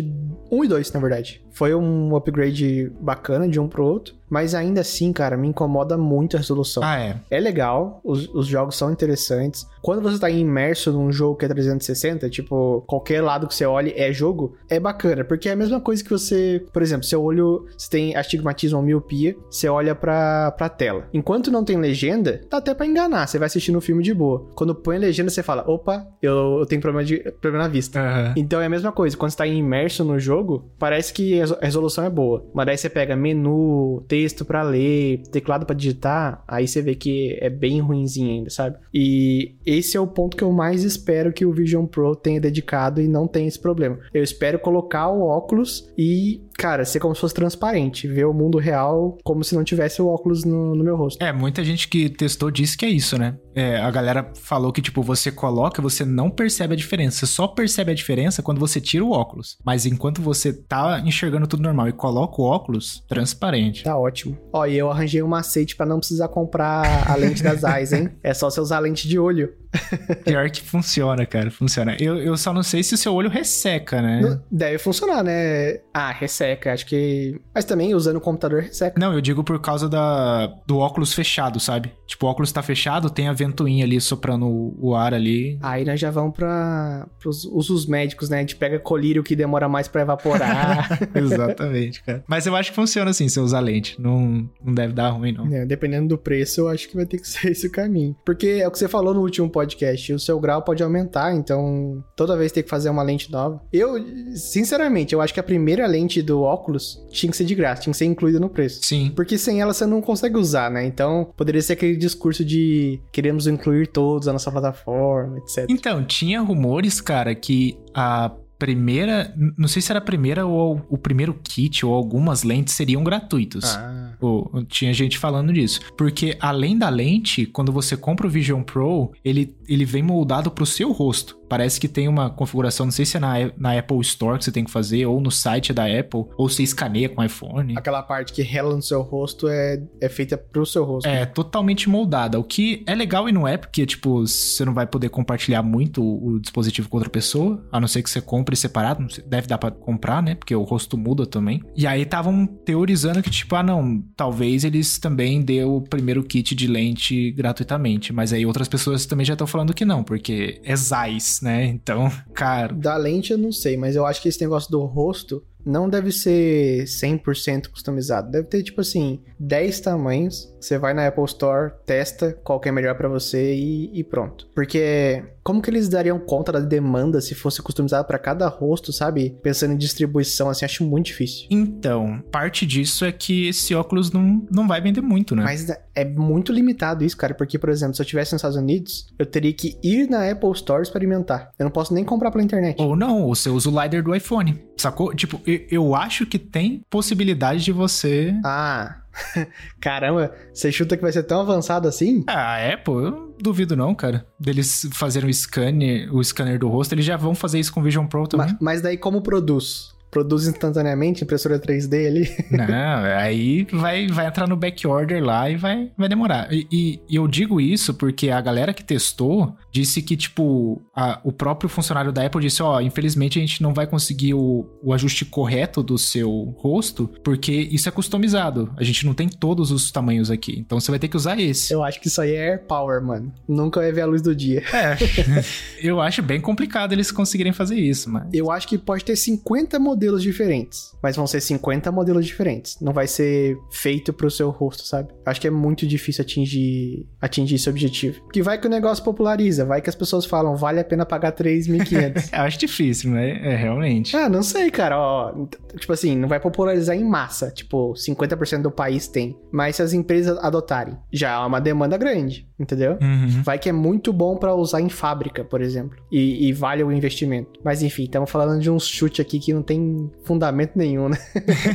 1 0.51 0.65
e 0.65 0.69
2, 0.69 0.93
na 0.93 1.01
verdade. 1.01 1.46
Foi 1.57 1.75
um 1.75 2.15
upgrade 2.15 2.93
bacana 3.01 3.49
de 3.49 3.59
um 3.59 3.67
pro 3.67 3.83
outro. 3.83 4.15
Mas 4.29 4.55
ainda 4.55 4.81
assim, 4.81 5.13
cara, 5.13 5.37
me 5.37 5.49
incomoda 5.49 5.97
muito 5.97 6.37
a 6.37 6.39
resolução. 6.41 6.83
Ah, 6.83 6.99
é? 6.99 7.17
É 7.31 7.41
legal, 7.41 8.01
os, 8.05 8.29
os 8.35 8.47
jogos 8.47 8.77
são 8.77 8.91
interessantes. 8.91 9.67
Quando 9.81 10.03
você 10.03 10.19
tá 10.19 10.29
imerso 10.29 10.93
num 10.93 11.13
jogo 11.13 11.37
que 11.37 11.45
é 11.45 11.49
360, 11.49 12.29
tipo, 12.29 12.83
qualquer 12.87 13.23
lado 13.23 13.47
que 13.47 13.55
você 13.55 13.65
olhe 13.65 13.95
é 13.97 14.13
jogo, 14.13 14.57
é 14.69 14.81
bacana, 14.81 15.25
porque 15.25 15.49
é 15.49 15.53
a 15.53 15.57
mesma 15.57 15.81
coisa 15.81 16.03
que 16.03 16.11
você, 16.11 16.65
por 16.73 16.83
exemplo, 16.83 17.05
seu 17.05 17.23
olho, 17.23 17.67
você 17.77 17.89
tem 17.89 18.17
astigmatismo 18.17 18.79
ou 18.79 18.85
miopia, 18.85 19.37
você 19.49 19.69
olha 19.69 19.95
pra, 19.95 20.51
pra 20.53 20.69
tela. 20.69 21.09
Enquanto 21.15 21.51
não 21.51 21.65
tem 21.65 21.77
legenda, 21.77 22.41
dá 22.51 22.59
até 22.59 22.75
pra 22.75 22.87
enganar, 22.87 23.27
você 23.27 23.39
vai 23.39 23.47
assistindo 23.47 23.77
o 23.77 23.79
um 23.79 23.83
filme 23.83 24.03
de 24.03 24.13
boa. 24.13 24.47
Quando 24.55 24.75
põe 24.75 24.99
legenda, 24.99 25.31
você 25.31 25.43
fala, 25.43 25.65
opa, 25.69 26.07
eu, 26.21 26.59
eu 26.59 26.67
tenho 26.67 26.81
problema, 26.81 27.05
de, 27.05 27.19
problema 27.41 27.65
na 27.65 27.71
vista. 27.71 28.01
Uhum. 28.01 28.33
Então 28.37 28.61
é 28.61 28.67
a 28.67 28.71
mesma 28.71 28.91
coisa, 28.91 29.17
quando 29.17 29.31
você 29.31 29.37
tá 29.37 29.47
imerso 29.47 30.05
no 30.05 30.19
jogo, 30.19 30.69
parece 30.79 31.13
que 31.13 31.39
a 31.53 31.65
resolução 31.65 32.05
é 32.05 32.11
boa. 32.11 32.45
Mas 32.55 32.67
daí 32.67 32.77
você 32.77 32.89
pega 32.89 33.17
menu, 33.17 34.05
texto 34.09 34.45
para 34.45 34.63
ler, 34.63 35.23
teclado 35.31 35.67
para 35.67 35.75
digitar, 35.75 36.43
aí 36.47 36.67
você 36.67 36.83
vê 36.83 36.95
que 36.95 37.37
é 37.41 37.51
bem 37.51 37.81
ruimzinho 37.81 38.31
ainda, 38.31 38.51
sabe? 38.51 38.77
E 38.93 39.55
esse 39.65 39.97
é 39.97 40.01
o 40.01 40.07
ponto 40.07 40.37
que 40.37 40.45
eu 40.45 40.53
mais 40.53 40.85
espero 40.85 41.33
que 41.33 41.45
o 41.45 41.53
Vision 41.53 41.87
Pro 41.87 42.17
tenha 42.17 42.41
dedicado 42.41 43.01
e 43.01 43.09
não 43.09 43.27
tenha 43.27 43.49
esse 43.49 43.61
problema. 43.61 43.99
Eu 44.13 44.23
espero 44.23 44.59
colocar 44.59 45.09
o 45.09 45.23
óculos 45.23 45.91
e 45.97 46.41
cara, 46.57 46.85
ser 46.85 47.01
como 47.01 47.15
se 47.15 47.21
fosse 47.21 47.35
transparente, 47.35 48.09
ver 48.09 48.25
o 48.25 48.33
mundo 48.33 48.59
real 48.59 49.19
como 49.23 49.45
se 49.45 49.55
não 49.55 49.65
tivesse 49.65 50.01
o 50.01 50.07
óculos 50.07 50.45
no, 50.45 50.75
no 50.75 50.85
meu 50.85 50.97
rosto. 50.97 51.23
É, 51.23 51.33
muita 51.33 51.65
gente 51.65 51.89
que 51.89 52.09
testou 52.09 52.51
disse 52.51 52.77
que 52.77 52.85
é 52.85 52.89
isso, 52.89 53.19
né? 53.19 53.37
É, 53.55 53.79
a 53.79 53.91
galera 53.91 54.33
falou 54.35 54.71
que, 54.71 54.83
tipo, 54.83 55.03
você 55.03 55.31
coloca, 55.31 55.81
você 55.81 56.05
não 56.05 56.31
percebe 56.31 56.75
a 56.75 56.77
diferença. 56.77 57.21
Você 57.21 57.27
só 57.27 57.49
percebe 57.49 57.91
a 57.91 57.95
diferença 57.95 58.43
quando 58.43 58.59
você 58.59 58.81
tira 58.81 59.05
o 59.05 59.13
óculos. 59.13 59.57
Mas 59.65 59.87
enquanto 59.87 60.21
você 60.21 60.53
tá 60.53 61.01
enxergando 61.01 61.47
tudo 61.47 61.63
normal 61.63 61.89
e 61.89 61.93
coloca 61.93 62.41
o 62.41 62.45
óculos, 62.45 63.03
transparente. 63.09 63.85
Tá 63.85 63.97
ótimo. 63.97 64.37
Ó, 64.53 64.67
e 64.67 64.77
eu 64.77 64.91
arranjei 64.91 65.23
um 65.23 65.29
macete 65.29 65.75
para 65.75 65.87
não 65.87 65.99
precisar 65.99 66.29
comprar 66.29 67.11
a 67.11 67.15
lente 67.17 67.43
das 67.43 67.63
eyes, 67.63 67.93
hein? 67.93 68.11
É 68.23 68.35
só 68.35 68.51
você 68.51 68.61
usar 68.61 68.77
a 68.77 68.81
lente 68.81 69.09
de 69.09 69.19
olho. 69.19 69.55
Pior 70.25 70.51
que 70.51 70.63
funciona, 70.63 71.25
cara, 71.27 71.51
funciona. 71.51 71.97
Eu, 72.01 72.19
eu 72.19 72.37
só 72.37 72.53
não 72.53 72.63
sei 72.63 72.83
se 72.83 72.95
o 72.95 72.99
seu 72.99 73.15
olho 73.15 73.29
resseca, 73.29 74.01
né? 74.03 74.21
Não, 74.21 74.43
deve 74.51 74.79
funcionar, 74.79 75.23
né? 75.23 75.81
Ah, 75.93 76.13
resseca, 76.13 76.73
acho 76.73 76.87
que. 76.87 77.41
Mas 77.55 77.65
também 77.65 77.95
usando 77.95 78.17
o 78.17 78.21
computador 78.21 78.63
resseca. 78.63 78.99
Não, 78.99 79.13
eu 79.13 79.21
digo 79.21 79.43
por 79.45 79.61
causa 79.61 79.89
da, 79.89 80.47
do 80.67 80.79
óculos 80.79 81.13
fechado, 81.13 81.59
sabe? 81.61 81.93
Tipo, 82.07 82.27
o 82.27 82.29
óculos 82.29 82.53
tá 82.53 82.63
fechado, 82.63 83.11
tem 83.11 83.29
a 83.29 83.33
ventoinha 83.33 83.85
ali 83.85 84.01
soprando 84.01 84.47
o, 84.47 84.95
ar 84.95 85.13
ali. 85.13 85.59
Aí 85.63 85.85
nós 85.85 86.01
já 86.01 86.11
vamos 86.11 86.35
para 86.35 87.07
os 87.25 87.45
usos 87.45 87.87
médicos, 87.87 88.31
né? 88.31 88.39
A 88.39 88.41
gente 88.41 88.57
pega 88.57 88.79
colírio 88.79 89.23
que 89.23 89.37
demora 89.37 89.69
mais 89.69 89.89
para 89.89 90.03
evaporar. 90.03 90.99
Exatamente, 91.15 92.03
cara. 92.03 92.25
Mas 92.27 92.47
eu 92.47 92.55
acho 92.55 92.71
que 92.71 92.77
funciona 92.77 93.11
assim, 93.11 93.29
se 93.29 93.41
usar 93.41 93.61
lente. 93.61 94.01
Não, 94.01 94.49
não 94.63 94.75
deve 94.75 94.93
dar 94.93 95.11
ruim, 95.11 95.33
não. 95.33 95.53
É, 95.53 95.67
dependendo 95.67 96.09
do 96.09 96.19
preço, 96.19 96.63
eu 96.63 96.69
acho 96.69 96.89
que 96.89 96.97
vai 96.97 97.07
ter 97.07 97.19
que 97.19 97.29
ser 97.29 97.51
esse 97.51 97.67
o 97.67 97.71
caminho. 97.71 98.17
Porque 98.25 98.47
é 98.47 98.69
o 98.69 98.71
que 98.71 98.79
você 98.79 98.89
falou 98.89 99.15
no 99.15 99.21
último 99.21 99.49
podcast, 99.49 99.66
o 100.15 100.19
seu 100.19 100.39
grau 100.39 100.63
pode 100.63 100.83
aumentar, 100.83 101.35
então 101.35 102.05
toda 102.15 102.37
vez 102.37 102.53
tem 102.53 102.63
que 102.63 102.69
fazer 102.69 102.89
uma 102.89 103.03
lente 103.03 103.31
nova. 103.31 103.61
Eu, 103.73 103.95
sinceramente, 104.35 105.15
eu 105.15 105.21
acho 105.21 105.35
que 105.35 105.41
a 105.41 105.43
primeira 105.43 105.87
lente 105.87 106.23
do 106.23 106.43
óculos 106.43 107.05
tinha 107.11 107.31
que 107.31 107.37
ser 107.37 107.45
de 107.45 107.55
graça, 107.55 107.83
tinha 107.83 107.93
que 107.93 107.99
ser 107.99 108.05
incluída 108.05 108.39
no 108.39 108.49
preço. 108.49 108.81
Sim. 108.83 109.13
Porque 109.15 109.39
sem 109.39 109.61
ela 109.61 109.73
você 109.73 109.87
não 109.87 110.01
consegue 110.01 110.37
usar, 110.37 110.71
né? 110.71 110.87
Então 110.87 111.33
poderia 111.37 111.63
ser 111.63 111.75
aquele 111.75 111.97
discurso 111.97 112.45
de 112.45 113.01
queremos 113.13 113.47
incluir 113.47 113.89
todos 113.89 114.27
na 114.27 114.35
nossa 114.35 114.51
plataforma, 114.51 115.39
etc. 115.39 115.67
Então, 115.69 116.05
tinha 116.05 116.41
rumores, 116.41 117.01
cara, 117.01 117.35
que 117.35 117.79
a 117.95 118.31
primeira. 118.59 119.35
Não 119.57 119.69
sei 119.69 119.83
se 119.83 119.93
era 119.93 119.99
a 119.99 120.03
primeira 120.03 120.47
ou 120.47 120.85
o 120.89 120.99
primeiro 120.99 121.39
kit 121.43 121.85
ou 121.85 121.95
algumas 121.95 122.43
lentes 122.43 122.75
seriam 122.75 123.03
gratuitos. 123.05 123.65
Ah. 123.77 124.15
Ou, 124.21 124.65
tinha 124.65 124.93
gente 124.93 125.19
falando 125.19 125.53
disso. 125.53 125.81
Porque 125.97 126.37
além 126.41 126.77
da 126.79 126.89
lente, 126.89 127.47
quando 127.47 127.73
você 127.73 127.97
compra 127.97 128.27
o 128.27 128.31
Vision 128.31 128.63
Pro, 128.63 129.13
ele, 129.25 129.55
ele 129.69 129.85
vem 129.85 130.03
moldado 130.03 130.51
pro 130.51 130.67
seu 130.67 130.93
rosto. 130.93 131.39
Parece 131.49 131.81
que 131.81 131.89
tem 131.89 132.09
uma 132.09 132.31
configuração, 132.31 132.87
não 132.87 132.91
sei 132.93 133.05
se 133.05 133.17
é 133.17 133.21
na, 133.21 133.35
na 133.57 133.79
Apple 133.79 134.01
Store 134.01 134.39
que 134.39 134.45
você 134.45 134.53
tem 134.53 134.65
que 134.65 134.71
fazer, 134.71 135.07
ou 135.07 135.21
no 135.21 135.31
site 135.31 135.73
da 135.73 135.85
Apple, 135.85 136.25
ou 136.37 136.49
você 136.49 136.63
escaneia 136.63 137.09
com 137.09 137.23
iPhone. 137.23 137.75
Aquela 137.77 138.03
parte 138.03 138.33
que 138.33 138.43
rela 138.43 138.75
no 138.75 138.83
seu 138.83 139.03
rosto 139.03 139.49
é, 139.49 139.83
é 140.01 140.09
feita 140.09 140.37
pro 140.37 140.67
seu 140.67 140.85
rosto. 140.85 141.07
É, 141.07 141.25
totalmente 141.25 141.89
moldada. 141.89 142.39
O 142.39 142.45
que 142.45 142.83
é 142.87 142.95
legal 142.95 143.29
e 143.29 143.33
não 143.33 143.47
é, 143.47 143.57
porque, 143.57 143.85
tipo, 143.87 144.27
você 144.27 144.65
não 144.65 144.75
vai 144.75 144.87
poder 144.87 145.09
compartilhar 145.09 145.63
muito 145.63 146.03
o, 146.03 146.35
o 146.35 146.41
dispositivo 146.41 146.89
com 146.89 146.97
outra 146.97 147.11
pessoa, 147.11 147.65
a 147.71 147.81
não 147.81 147.89
ser 147.89 148.03
que 148.03 148.11
você 148.11 148.21
compre 148.21 148.57
separado. 148.57 149.07
Deve 149.27 149.47
dar 149.47 149.59
pra 149.59 149.71
comprar, 149.71 150.23
né? 150.23 150.35
Porque 150.35 150.55
o 150.55 150.63
rosto 150.63 150.97
muda 150.97 151.27
também. 151.27 151.63
E 151.77 151.87
aí 151.87 152.03
estavam 152.03 152.47
teorizando 152.47 153.23
que, 153.23 153.31
tipo, 153.31 153.55
ah, 153.55 153.63
não, 153.63 154.03
talvez 154.17 154.65
eles 154.65 154.99
também 154.99 155.41
dê 155.41 155.65
o 155.65 155.81
primeiro 155.81 156.23
kit 156.23 156.55
de 156.55 156.67
lente 156.67 157.31
gratuitamente. 157.33 158.13
Mas 158.13 158.33
aí 158.33 158.45
outras 158.47 158.69
pessoas 158.69 159.07
também 159.07 159.25
já 159.25 159.35
estão 159.35 159.47
falando 159.47 159.75
que 159.75 159.85
não, 159.85 160.03
porque 160.03 160.61
é 160.65 160.77
Zeiss, 160.77 161.36
né? 161.43 161.65
Então, 161.65 162.11
cara. 162.35 162.73
Da 162.75 162.97
lente 162.97 163.33
eu 163.33 163.39
não 163.39 163.53
sei, 163.53 163.77
mas 163.77 163.97
eu 163.97 164.07
acho 164.07 164.21
que 164.23 164.29
esse 164.29 164.41
negócio 164.41 164.71
do 164.71 164.85
rosto 164.85 165.43
não 165.65 165.89
deve 165.89 166.13
ser 166.13 166.85
100% 166.85 167.69
customizado. 167.69 168.31
Deve 168.31 168.47
ter, 168.47 168.63
tipo 168.63 168.81
assim, 168.81 169.21
10 169.39 169.81
tamanhos. 169.81 170.55
Você 170.61 170.79
vai 170.79 170.95
na 170.95 171.09
Apple 171.09 171.25
Store, 171.25 171.73
testa 171.85 172.33
qual 172.45 172.61
que 172.61 172.69
é 172.69 172.73
melhor 172.73 172.97
para 172.97 173.09
você 173.09 173.53
e, 173.53 173.91
e, 173.93 174.05
pronto. 174.05 174.49
Porque 174.55 175.25
como 175.47 175.63
que 175.63 175.71
eles 175.71 175.89
dariam 175.89 176.19
conta 176.19 176.51
da 176.51 176.59
demanda 176.59 177.21
se 177.21 177.33
fosse 177.33 177.63
customizado 177.63 178.05
para 178.05 178.19
cada 178.19 178.49
rosto, 178.49 178.93
sabe? 178.93 179.39
Pensando 179.45 179.75
em 179.75 179.77
distribuição, 179.77 180.51
assim, 180.51 180.65
acho 180.65 180.85
muito 180.85 181.07
difícil. 181.07 181.47
Então, 181.49 182.21
parte 182.33 182.67
disso 182.67 183.05
é 183.05 183.13
que 183.13 183.47
esse 183.47 183.73
óculos 183.73 184.11
não, 184.11 184.45
não 184.51 184.67
vai 184.67 184.81
vender 184.81 185.01
muito, 185.01 185.37
né? 185.37 185.45
Mas 185.45 185.71
é 185.95 186.05
muito 186.05 186.53
limitado 186.53 187.05
isso, 187.05 187.17
cara. 187.17 187.33
Porque, 187.33 187.61
por 187.61 187.69
exemplo, 187.69 187.95
se 187.95 188.03
eu 188.03 188.05
estivesse 188.05 188.33
nos 188.33 188.41
Estados 188.41 188.57
Unidos, 188.57 189.07
eu 189.17 189.25
teria 189.25 189.53
que 189.53 189.79
ir 189.85 190.11
na 190.11 190.29
Apple 190.29 190.51
Store 190.51 190.83
experimentar. 190.83 191.53
Eu 191.57 191.63
não 191.63 191.71
posso 191.71 191.95
nem 191.95 192.03
comprar 192.03 192.33
pela 192.33 192.43
internet. 192.43 192.83
Ou 192.83 192.97
não, 192.97 193.29
você 193.29 193.49
usa 193.49 193.71
o 193.71 193.83
LiDAR 193.83 194.03
do 194.03 194.17
iPhone. 194.17 194.61
Sacou? 194.77 195.15
Tipo, 195.15 195.41
eu 195.47 195.95
acho 195.95 196.27
que 196.27 196.41
tem 196.41 196.83
possibilidade 196.91 197.63
de 197.63 197.71
você. 197.71 198.35
Ah. 198.45 198.97
Caramba, 199.81 200.35
você 200.53 200.71
chuta 200.71 200.97
que 200.97 201.03
vai 201.03 201.13
ser 201.13 201.23
tão 201.23 201.41
avançado 201.41 201.89
assim? 201.89 202.25
Ah, 202.27 202.59
é, 202.59 202.77
pô, 202.77 203.01
eu 203.01 203.35
duvido 203.41 203.77
não, 203.77 203.95
cara. 203.95 204.27
Deles 204.39 204.89
fazerem 204.93 205.29
o 205.29 205.35
scanner, 205.35 206.15
o 206.15 206.23
scanner 206.23 206.59
do 206.59 206.69
rosto, 206.69 206.93
eles 206.93 207.05
já 207.05 207.17
vão 207.17 207.35
fazer 207.35 207.59
isso 207.59 207.73
com 207.73 207.81
o 207.81 207.83
Vision 207.83 208.07
Pro 208.07 208.27
também. 208.27 208.49
Mas, 208.49 208.57
mas 208.61 208.83
daí 208.83 208.97
como 208.97 209.23
produz? 209.23 209.96
Produz 210.11 210.47
instantaneamente, 210.47 211.25
impressora 211.25 211.59
3D 211.59 212.07
ali. 212.07 212.31
Não, 212.51 213.05
aí 213.19 213.67
vai, 213.73 214.07
vai 214.07 214.27
entrar 214.27 214.49
no 214.49 214.57
backorder 214.57 215.23
lá 215.23 215.51
e 215.51 215.57
vai, 215.57 215.91
vai 215.97 216.09
demorar. 216.09 216.53
E, 216.53 216.67
e, 216.71 217.01
e 217.09 217.17
eu 217.17 217.27
digo 217.29 217.61
isso 217.61 217.95
porque 217.95 218.31
a 218.31 218.41
galera 218.41 218.73
que 218.73 218.85
testou 218.85 219.57
disse 219.71 220.01
que, 220.01 220.17
tipo, 220.17 220.81
a, 220.95 221.21
o 221.23 221.33
próprio 221.33 221.69
funcionário 221.69 222.13
da 222.13 222.25
Apple 222.25 222.41
disse: 222.41 222.63
Ó, 222.63 222.77
oh, 222.77 222.81
infelizmente 222.81 223.39
a 223.39 223.43
gente 223.43 223.63
não 223.63 223.75
vai 223.75 223.87
conseguir 223.87 224.35
o, 224.35 224.67
o 224.83 224.93
ajuste 224.93 225.25
correto 225.25 225.83
do 225.83 225.99
seu 225.99 226.55
rosto, 226.59 227.11
porque 227.23 227.53
isso 227.53 227.89
é 227.89 227.93
customizado. 227.93 228.73
A 228.77 228.85
gente 228.85 229.05
não 229.05 229.13
tem 229.13 229.29
todos 229.29 229.71
os 229.71 229.91
tamanhos 229.91 230.31
aqui. 230.31 230.59
Então 230.59 230.81
você 230.81 230.91
vai 230.91 230.99
ter 230.99 231.09
que 231.09 231.17
usar 231.17 231.39
esse. 231.39 231.73
Eu 231.73 231.83
acho 231.83 232.01
que 232.01 232.09
isso 232.09 232.21
aí 232.21 232.33
é 232.33 232.51
Air 232.51 232.65
Power, 232.67 233.03
mano. 233.03 233.33
Nunca 233.47 233.81
vai 233.81 233.93
ver 233.93 234.03
a 234.03 234.07
luz 234.07 234.23
do 234.23 234.35
dia. 234.35 234.63
É. 234.73 234.97
eu 235.83 236.01
acho 236.01 236.23
bem 236.23 236.41
complicado 236.41 236.93
eles 236.93 237.11
conseguirem 237.11 237.53
fazer 237.53 237.77
isso, 237.77 238.11
mas. 238.11 238.33
Eu 238.33 238.51
acho 238.51 238.67
que 238.69 238.79
pode 238.79 239.05
ter 239.05 239.17
50 239.17 239.79
modelos 239.79 239.96
diferentes. 240.23 240.97
Mas 241.03 241.17
vão 241.17 241.27
ser 241.27 241.41
50 241.41 241.91
modelos 241.93 242.27
diferentes. 242.27 242.79
Não 242.81 242.93
vai 242.93 243.07
ser 243.07 243.57
feito 243.71 244.13
pro 244.13 244.31
seu 244.31 244.51
rosto, 244.51 244.85
sabe? 244.85 245.13
Acho 245.25 245.41
que 245.41 245.47
é 245.47 245.51
muito 245.51 245.87
difícil 245.87 246.23
atingir, 246.23 247.07
atingir 247.21 247.57
esse 247.57 247.69
objetivo. 247.69 248.21
Que 248.33 248.43
vai 248.43 248.59
que 248.59 248.67
o 248.67 248.71
negócio 248.71 249.05
populariza 249.05 249.65
vai 249.65 249.81
que 249.81 249.89
as 249.89 249.95
pessoas 249.95 250.25
falam, 250.25 250.57
vale 250.57 250.81
a 250.81 250.85
pena 250.85 251.05
pagar 251.05 251.33
3.500. 251.33 252.31
Eu 252.37 252.41
acho 252.41 252.59
difícil, 252.59 253.11
né? 253.11 253.53
É, 253.53 253.57
realmente. 253.57 254.17
Ah, 254.17 254.29
não 254.29 254.43
sei, 254.43 254.71
cara. 254.71 254.99
Ó, 254.99 255.47
tipo 255.79 255.93
assim, 255.93 256.17
não 256.17 256.29
vai 256.29 256.41
popularizar 256.41 256.97
em 256.97 257.05
massa. 257.05 257.51
Tipo, 257.51 257.93
50% 257.95 258.63
do 258.63 258.71
país 258.71 259.09
tem. 259.09 259.37
Mas 259.51 259.77
se 259.77 259.83
as 259.83 259.93
empresas 259.93 260.39
adotarem, 260.39 260.97
já 261.13 261.33
é 261.33 261.47
uma 261.47 261.61
demanda 261.61 261.97
grande, 261.97 262.49
entendeu? 262.59 262.99
Uhum. 263.01 263.43
Vai 263.43 263.59
que 263.59 263.69
é 263.69 263.73
muito 263.73 264.13
bom 264.13 264.37
para 264.37 264.55
usar 264.55 264.81
em 264.81 264.89
fábrica, 264.89 265.45
por 265.45 265.61
exemplo. 265.61 265.97
E, 266.11 266.49
e 266.49 266.53
vale 266.53 266.83
o 266.83 266.93
investimento. 266.93 267.61
Mas 267.65 267.83
enfim, 267.83 268.05
estamos 268.05 268.31
falando 268.31 268.61
de 268.61 268.71
um 268.71 268.79
chute 268.79 269.21
aqui 269.21 269.39
que 269.39 269.53
não 269.53 269.63
tem 269.63 269.86
fundamento 270.25 270.77
nenhum, 270.77 271.09
né? 271.09 271.19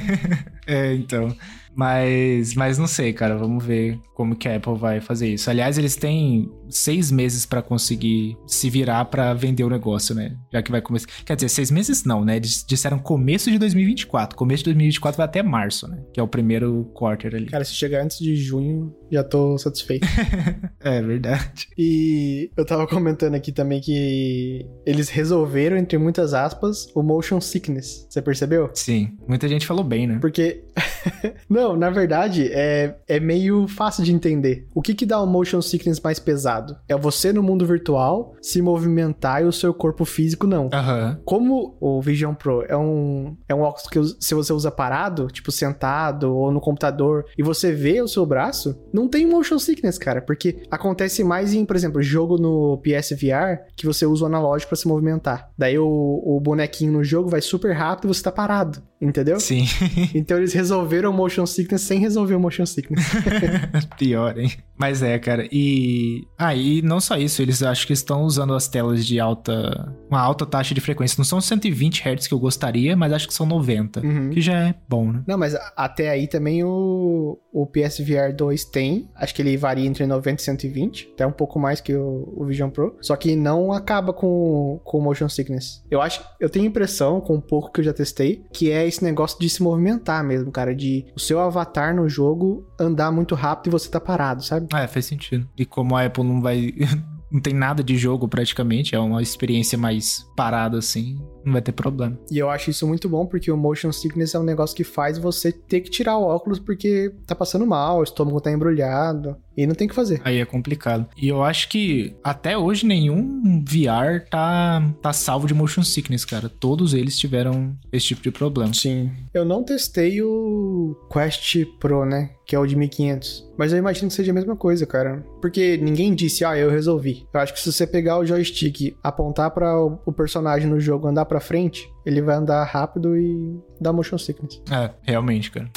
é, 0.67 0.93
então. 0.93 1.35
Mas, 1.75 2.53
mas 2.55 2.77
não 2.77 2.87
sei, 2.87 3.13
cara. 3.13 3.37
Vamos 3.37 3.65
ver 3.65 3.99
como 4.13 4.35
que 4.35 4.47
a 4.47 4.57
Apple 4.57 4.75
vai 4.75 4.99
fazer 4.99 5.29
isso. 5.29 5.49
Aliás, 5.49 5.77
eles 5.77 5.95
têm 5.95 6.51
seis 6.71 7.11
meses 7.11 7.45
para 7.45 7.61
conseguir 7.61 8.37
se 8.47 8.69
virar 8.69 9.05
para 9.05 9.33
vender 9.33 9.63
o 9.63 9.69
negócio, 9.69 10.15
né? 10.15 10.35
Já 10.51 10.61
que 10.61 10.71
vai 10.71 10.81
começar. 10.81 11.07
Quer 11.25 11.35
dizer, 11.35 11.49
seis 11.49 11.71
meses 11.71 12.03
não, 12.03 12.23
né? 12.23 12.37
Eles 12.37 12.63
disseram 12.67 12.97
começo 12.99 13.51
de 13.51 13.57
2024. 13.57 14.37
Começo 14.37 14.63
de 14.63 14.65
2024 14.71 15.17
vai 15.17 15.25
até 15.25 15.43
março, 15.43 15.87
né? 15.87 16.01
Que 16.13 16.19
é 16.19 16.23
o 16.23 16.27
primeiro 16.27 16.89
quarter 16.93 17.35
ali. 17.35 17.47
Cara, 17.47 17.63
se 17.63 17.73
chegar 17.73 18.03
antes 18.03 18.19
de 18.19 18.35
junho, 18.35 18.93
já 19.11 19.23
tô 19.23 19.57
satisfeito. 19.57 20.07
é 20.79 21.01
verdade. 21.01 21.67
E 21.77 22.49
eu 22.55 22.65
tava 22.65 22.87
comentando 22.87 23.35
aqui 23.35 23.51
também 23.51 23.81
que 23.81 24.65
eles 24.85 25.09
resolveram, 25.09 25.77
entre 25.77 25.97
muitas 25.97 26.33
aspas, 26.33 26.87
o 26.95 27.03
motion 27.03 27.41
sickness. 27.41 28.07
Você 28.09 28.21
percebeu? 28.21 28.69
Sim. 28.73 29.17
Muita 29.27 29.47
gente 29.47 29.67
falou 29.67 29.83
bem, 29.83 30.07
né? 30.07 30.19
Porque. 30.19 30.63
não, 31.49 31.75
na 31.75 31.89
verdade, 31.89 32.49
é, 32.51 32.95
é 33.07 33.19
meio 33.19 33.67
fácil 33.67 34.03
de 34.03 34.13
entender. 34.13 34.67
O 34.73 34.81
que 34.81 34.93
que 34.93 35.05
dá 35.05 35.21
o 35.21 35.27
motion 35.27 35.61
sickness 35.61 35.99
mais 35.99 36.19
pesado? 36.19 36.60
É 36.87 36.95
você 36.95 37.31
no 37.33 37.43
mundo 37.43 37.65
virtual 37.65 38.35
se 38.41 38.61
movimentar 38.61 39.41
e 39.41 39.45
o 39.45 39.51
seu 39.51 39.73
corpo 39.73 40.05
físico 40.05 40.47
não. 40.47 40.65
Uhum. 40.65 41.17
Como 41.25 41.77
o 41.79 42.01
Vision 42.01 42.33
Pro 42.33 42.63
é 42.67 42.77
um, 42.77 43.35
é 43.47 43.55
um 43.55 43.61
óculos 43.61 43.87
que 43.87 44.23
se 44.23 44.33
você 44.33 44.53
usa 44.53 44.71
parado, 44.71 45.27
tipo 45.27 45.51
sentado 45.51 46.35
ou 46.35 46.51
no 46.51 46.61
computador, 46.61 47.25
e 47.37 47.43
você 47.43 47.71
vê 47.71 48.01
o 48.01 48.07
seu 48.07 48.25
braço, 48.25 48.79
não 48.93 49.07
tem 49.07 49.25
motion 49.25 49.59
sickness, 49.59 49.97
cara, 49.97 50.21
porque 50.21 50.63
acontece 50.69 51.23
mais 51.23 51.53
em, 51.53 51.65
por 51.65 51.75
exemplo, 51.75 52.01
jogo 52.01 52.37
no 52.37 52.77
PSVR 52.77 53.65
que 53.75 53.85
você 53.85 54.05
usa 54.05 54.23
o 54.23 54.27
analógico 54.27 54.69
para 54.69 54.77
se 54.77 54.87
movimentar. 54.87 55.49
Daí 55.57 55.77
o, 55.77 56.21
o 56.25 56.39
bonequinho 56.39 56.93
no 56.93 57.03
jogo 57.03 57.29
vai 57.29 57.41
super 57.41 57.73
rápido 57.73 58.05
e 58.05 58.13
você 58.13 58.23
tá 58.23 58.31
parado, 58.31 58.81
entendeu? 59.01 59.39
Sim. 59.39 59.65
então 60.13 60.37
eles 60.37 60.53
resolveram 60.53 61.09
o 61.09 61.13
motion 61.13 61.45
sickness 61.45 61.81
sem 61.81 61.99
resolver 61.99 62.35
o 62.35 62.39
motion 62.39 62.65
sickness. 62.65 63.05
Pior, 63.97 64.37
hein? 64.37 64.51
Mas 64.77 65.03
é, 65.03 65.17
cara. 65.19 65.47
E. 65.51 66.27
Ah, 66.37 66.55
e 66.55 66.81
não 66.81 66.99
só 66.99 67.15
isso, 67.15 67.41
eles 67.41 67.61
acho 67.61 67.85
que 67.85 67.93
estão 67.93 68.23
usando 68.23 68.53
as 68.53 68.67
telas 68.67 69.05
de 69.05 69.19
alta. 69.19 69.95
Uma 70.09 70.19
alta 70.19 70.45
taxa 70.45 70.73
de 70.73 70.81
frequência. 70.81 71.15
Não 71.17 71.25
são 71.25 71.39
120 71.39 72.01
Hz 72.01 72.27
que 72.27 72.33
eu 72.33 72.39
gostaria, 72.39 72.95
mas 72.95 73.13
acho 73.13 73.27
que 73.27 73.33
são 73.33 73.45
90. 73.45 74.01
Uhum. 74.01 74.29
Que 74.31 74.41
já 74.41 74.69
é 74.69 74.75
bom, 74.89 75.11
né? 75.11 75.23
Não, 75.27 75.37
mas 75.37 75.55
até 75.75 76.09
aí 76.09 76.27
também 76.27 76.63
o, 76.63 77.37
o 77.53 77.67
PSVR 77.67 78.35
2 78.35 78.65
tem. 78.65 79.09
Acho 79.15 79.35
que 79.35 79.41
ele 79.41 79.55
varia 79.55 79.85
entre 79.85 80.05
90 80.05 80.41
e 80.41 80.45
120. 80.45 81.11
Até 81.13 81.27
um 81.27 81.31
pouco 81.31 81.59
mais 81.59 81.79
que 81.79 81.93
o, 81.93 82.33
o 82.35 82.45
Vision 82.45 82.69
Pro. 82.69 82.97
Só 83.01 83.15
que 83.15 83.35
não 83.35 83.71
acaba 83.71 84.11
com, 84.11 84.79
com 84.83 84.97
o 84.97 85.01
motion 85.01 85.29
sickness. 85.29 85.83
Eu 85.91 86.01
acho. 86.01 86.23
Eu 86.39 86.49
tenho 86.49 86.65
impressão, 86.65 87.21
com 87.21 87.35
um 87.35 87.41
pouco 87.41 87.71
que 87.71 87.81
eu 87.81 87.85
já 87.85 87.93
testei, 87.93 88.43
que 88.51 88.71
é 88.71 88.87
esse 88.91 89.03
negócio 89.03 89.39
de 89.39 89.49
se 89.49 89.63
movimentar 89.63 90.23
mesmo, 90.23 90.51
cara. 90.51 90.75
De 90.75 91.05
o 91.15 91.19
seu 91.19 91.39
avatar 91.39 91.95
no 91.95 92.07
jogo 92.07 92.65
andar 92.79 93.11
muito 93.11 93.35
rápido 93.35 93.67
e 93.67 93.71
você 93.71 93.89
tá 93.89 93.99
parado, 93.99 94.43
sabe? 94.43 94.67
É, 94.73 94.87
faz 94.87 95.05
sentido. 95.05 95.47
E 95.57 95.65
como 95.65 95.95
a 95.95 96.05
Apple 96.05 96.23
não 96.23 96.41
vai. 96.41 96.73
não 97.31 97.39
tem 97.39 97.53
nada 97.53 97.81
de 97.81 97.97
jogo 97.97 98.27
praticamente, 98.27 98.93
é 98.93 98.99
uma 98.99 99.21
experiência 99.21 99.77
mais 99.77 100.25
parada 100.35 100.77
assim 100.77 101.17
não 101.43 101.53
vai 101.53 101.61
ter 101.61 101.71
problema. 101.71 102.17
E 102.29 102.37
eu 102.37 102.49
acho 102.49 102.69
isso 102.69 102.87
muito 102.87 103.09
bom, 103.09 103.25
porque 103.25 103.51
o 103.51 103.57
motion 103.57 103.91
sickness 103.91 104.35
é 104.35 104.39
um 104.39 104.43
negócio 104.43 104.75
que 104.75 104.83
faz 104.83 105.17
você 105.17 105.51
ter 105.51 105.81
que 105.81 105.89
tirar 105.89 106.17
o 106.17 106.23
óculos 106.23 106.59
porque 106.59 107.13
tá 107.25 107.35
passando 107.35 107.65
mal, 107.65 107.99
o 107.99 108.03
estômago 108.03 108.39
tá 108.39 108.51
embrulhado. 108.51 109.35
E 109.55 109.67
não 109.67 109.75
tem 109.75 109.87
que 109.87 109.95
fazer. 109.95 110.21
Aí 110.23 110.39
é 110.39 110.45
complicado. 110.45 111.07
E 111.17 111.27
eu 111.27 111.43
acho 111.43 111.69
que 111.69 112.15
até 112.23 112.57
hoje 112.57 112.85
nenhum 112.85 113.63
VR 113.63 114.25
tá, 114.29 114.81
tá 115.01 115.13
salvo 115.13 115.47
de 115.47 115.53
motion 115.53 115.83
sickness, 115.83 116.25
cara. 116.25 116.49
Todos 116.49 116.93
eles 116.93 117.17
tiveram 117.17 117.75
esse 117.91 118.07
tipo 118.07 118.21
de 118.21 118.31
problema. 118.31 118.73
Sim. 118.73 119.11
Eu 119.33 119.43
não 119.45 119.63
testei 119.63 120.21
o 120.21 120.95
Quest 121.11 121.65
Pro, 121.79 122.05
né? 122.05 122.31
Que 122.45 122.55
é 122.55 122.59
o 122.59 122.65
de 122.65 122.75
1500. 122.75 123.49
Mas 123.57 123.71
eu 123.71 123.77
imagino 123.77 124.07
que 124.07 124.13
seja 124.13 124.31
a 124.31 124.35
mesma 124.35 124.55
coisa, 124.55 124.85
cara. 124.85 125.23
Porque 125.41 125.77
ninguém 125.77 126.15
disse, 126.15 126.43
ah, 126.43 126.57
eu 126.57 126.69
resolvi. 126.69 127.27
Eu 127.33 127.39
acho 127.39 127.53
que 127.53 127.59
se 127.59 127.71
você 127.71 127.85
pegar 127.85 128.17
o 128.17 128.25
joystick, 128.25 128.95
apontar 129.03 129.51
para 129.51 129.77
o 129.77 130.11
personagem 130.11 130.67
no 130.67 130.79
jogo 130.79 131.07
andar 131.07 131.25
para 131.25 131.39
frente, 131.39 131.89
ele 132.05 132.21
vai 132.21 132.35
andar 132.35 132.63
rápido 132.63 133.17
e 133.17 133.59
dar 133.79 133.93
motion 133.93 134.17
sickness. 134.17 134.61
É, 134.71 134.91
realmente, 135.03 135.51
cara. 135.51 135.69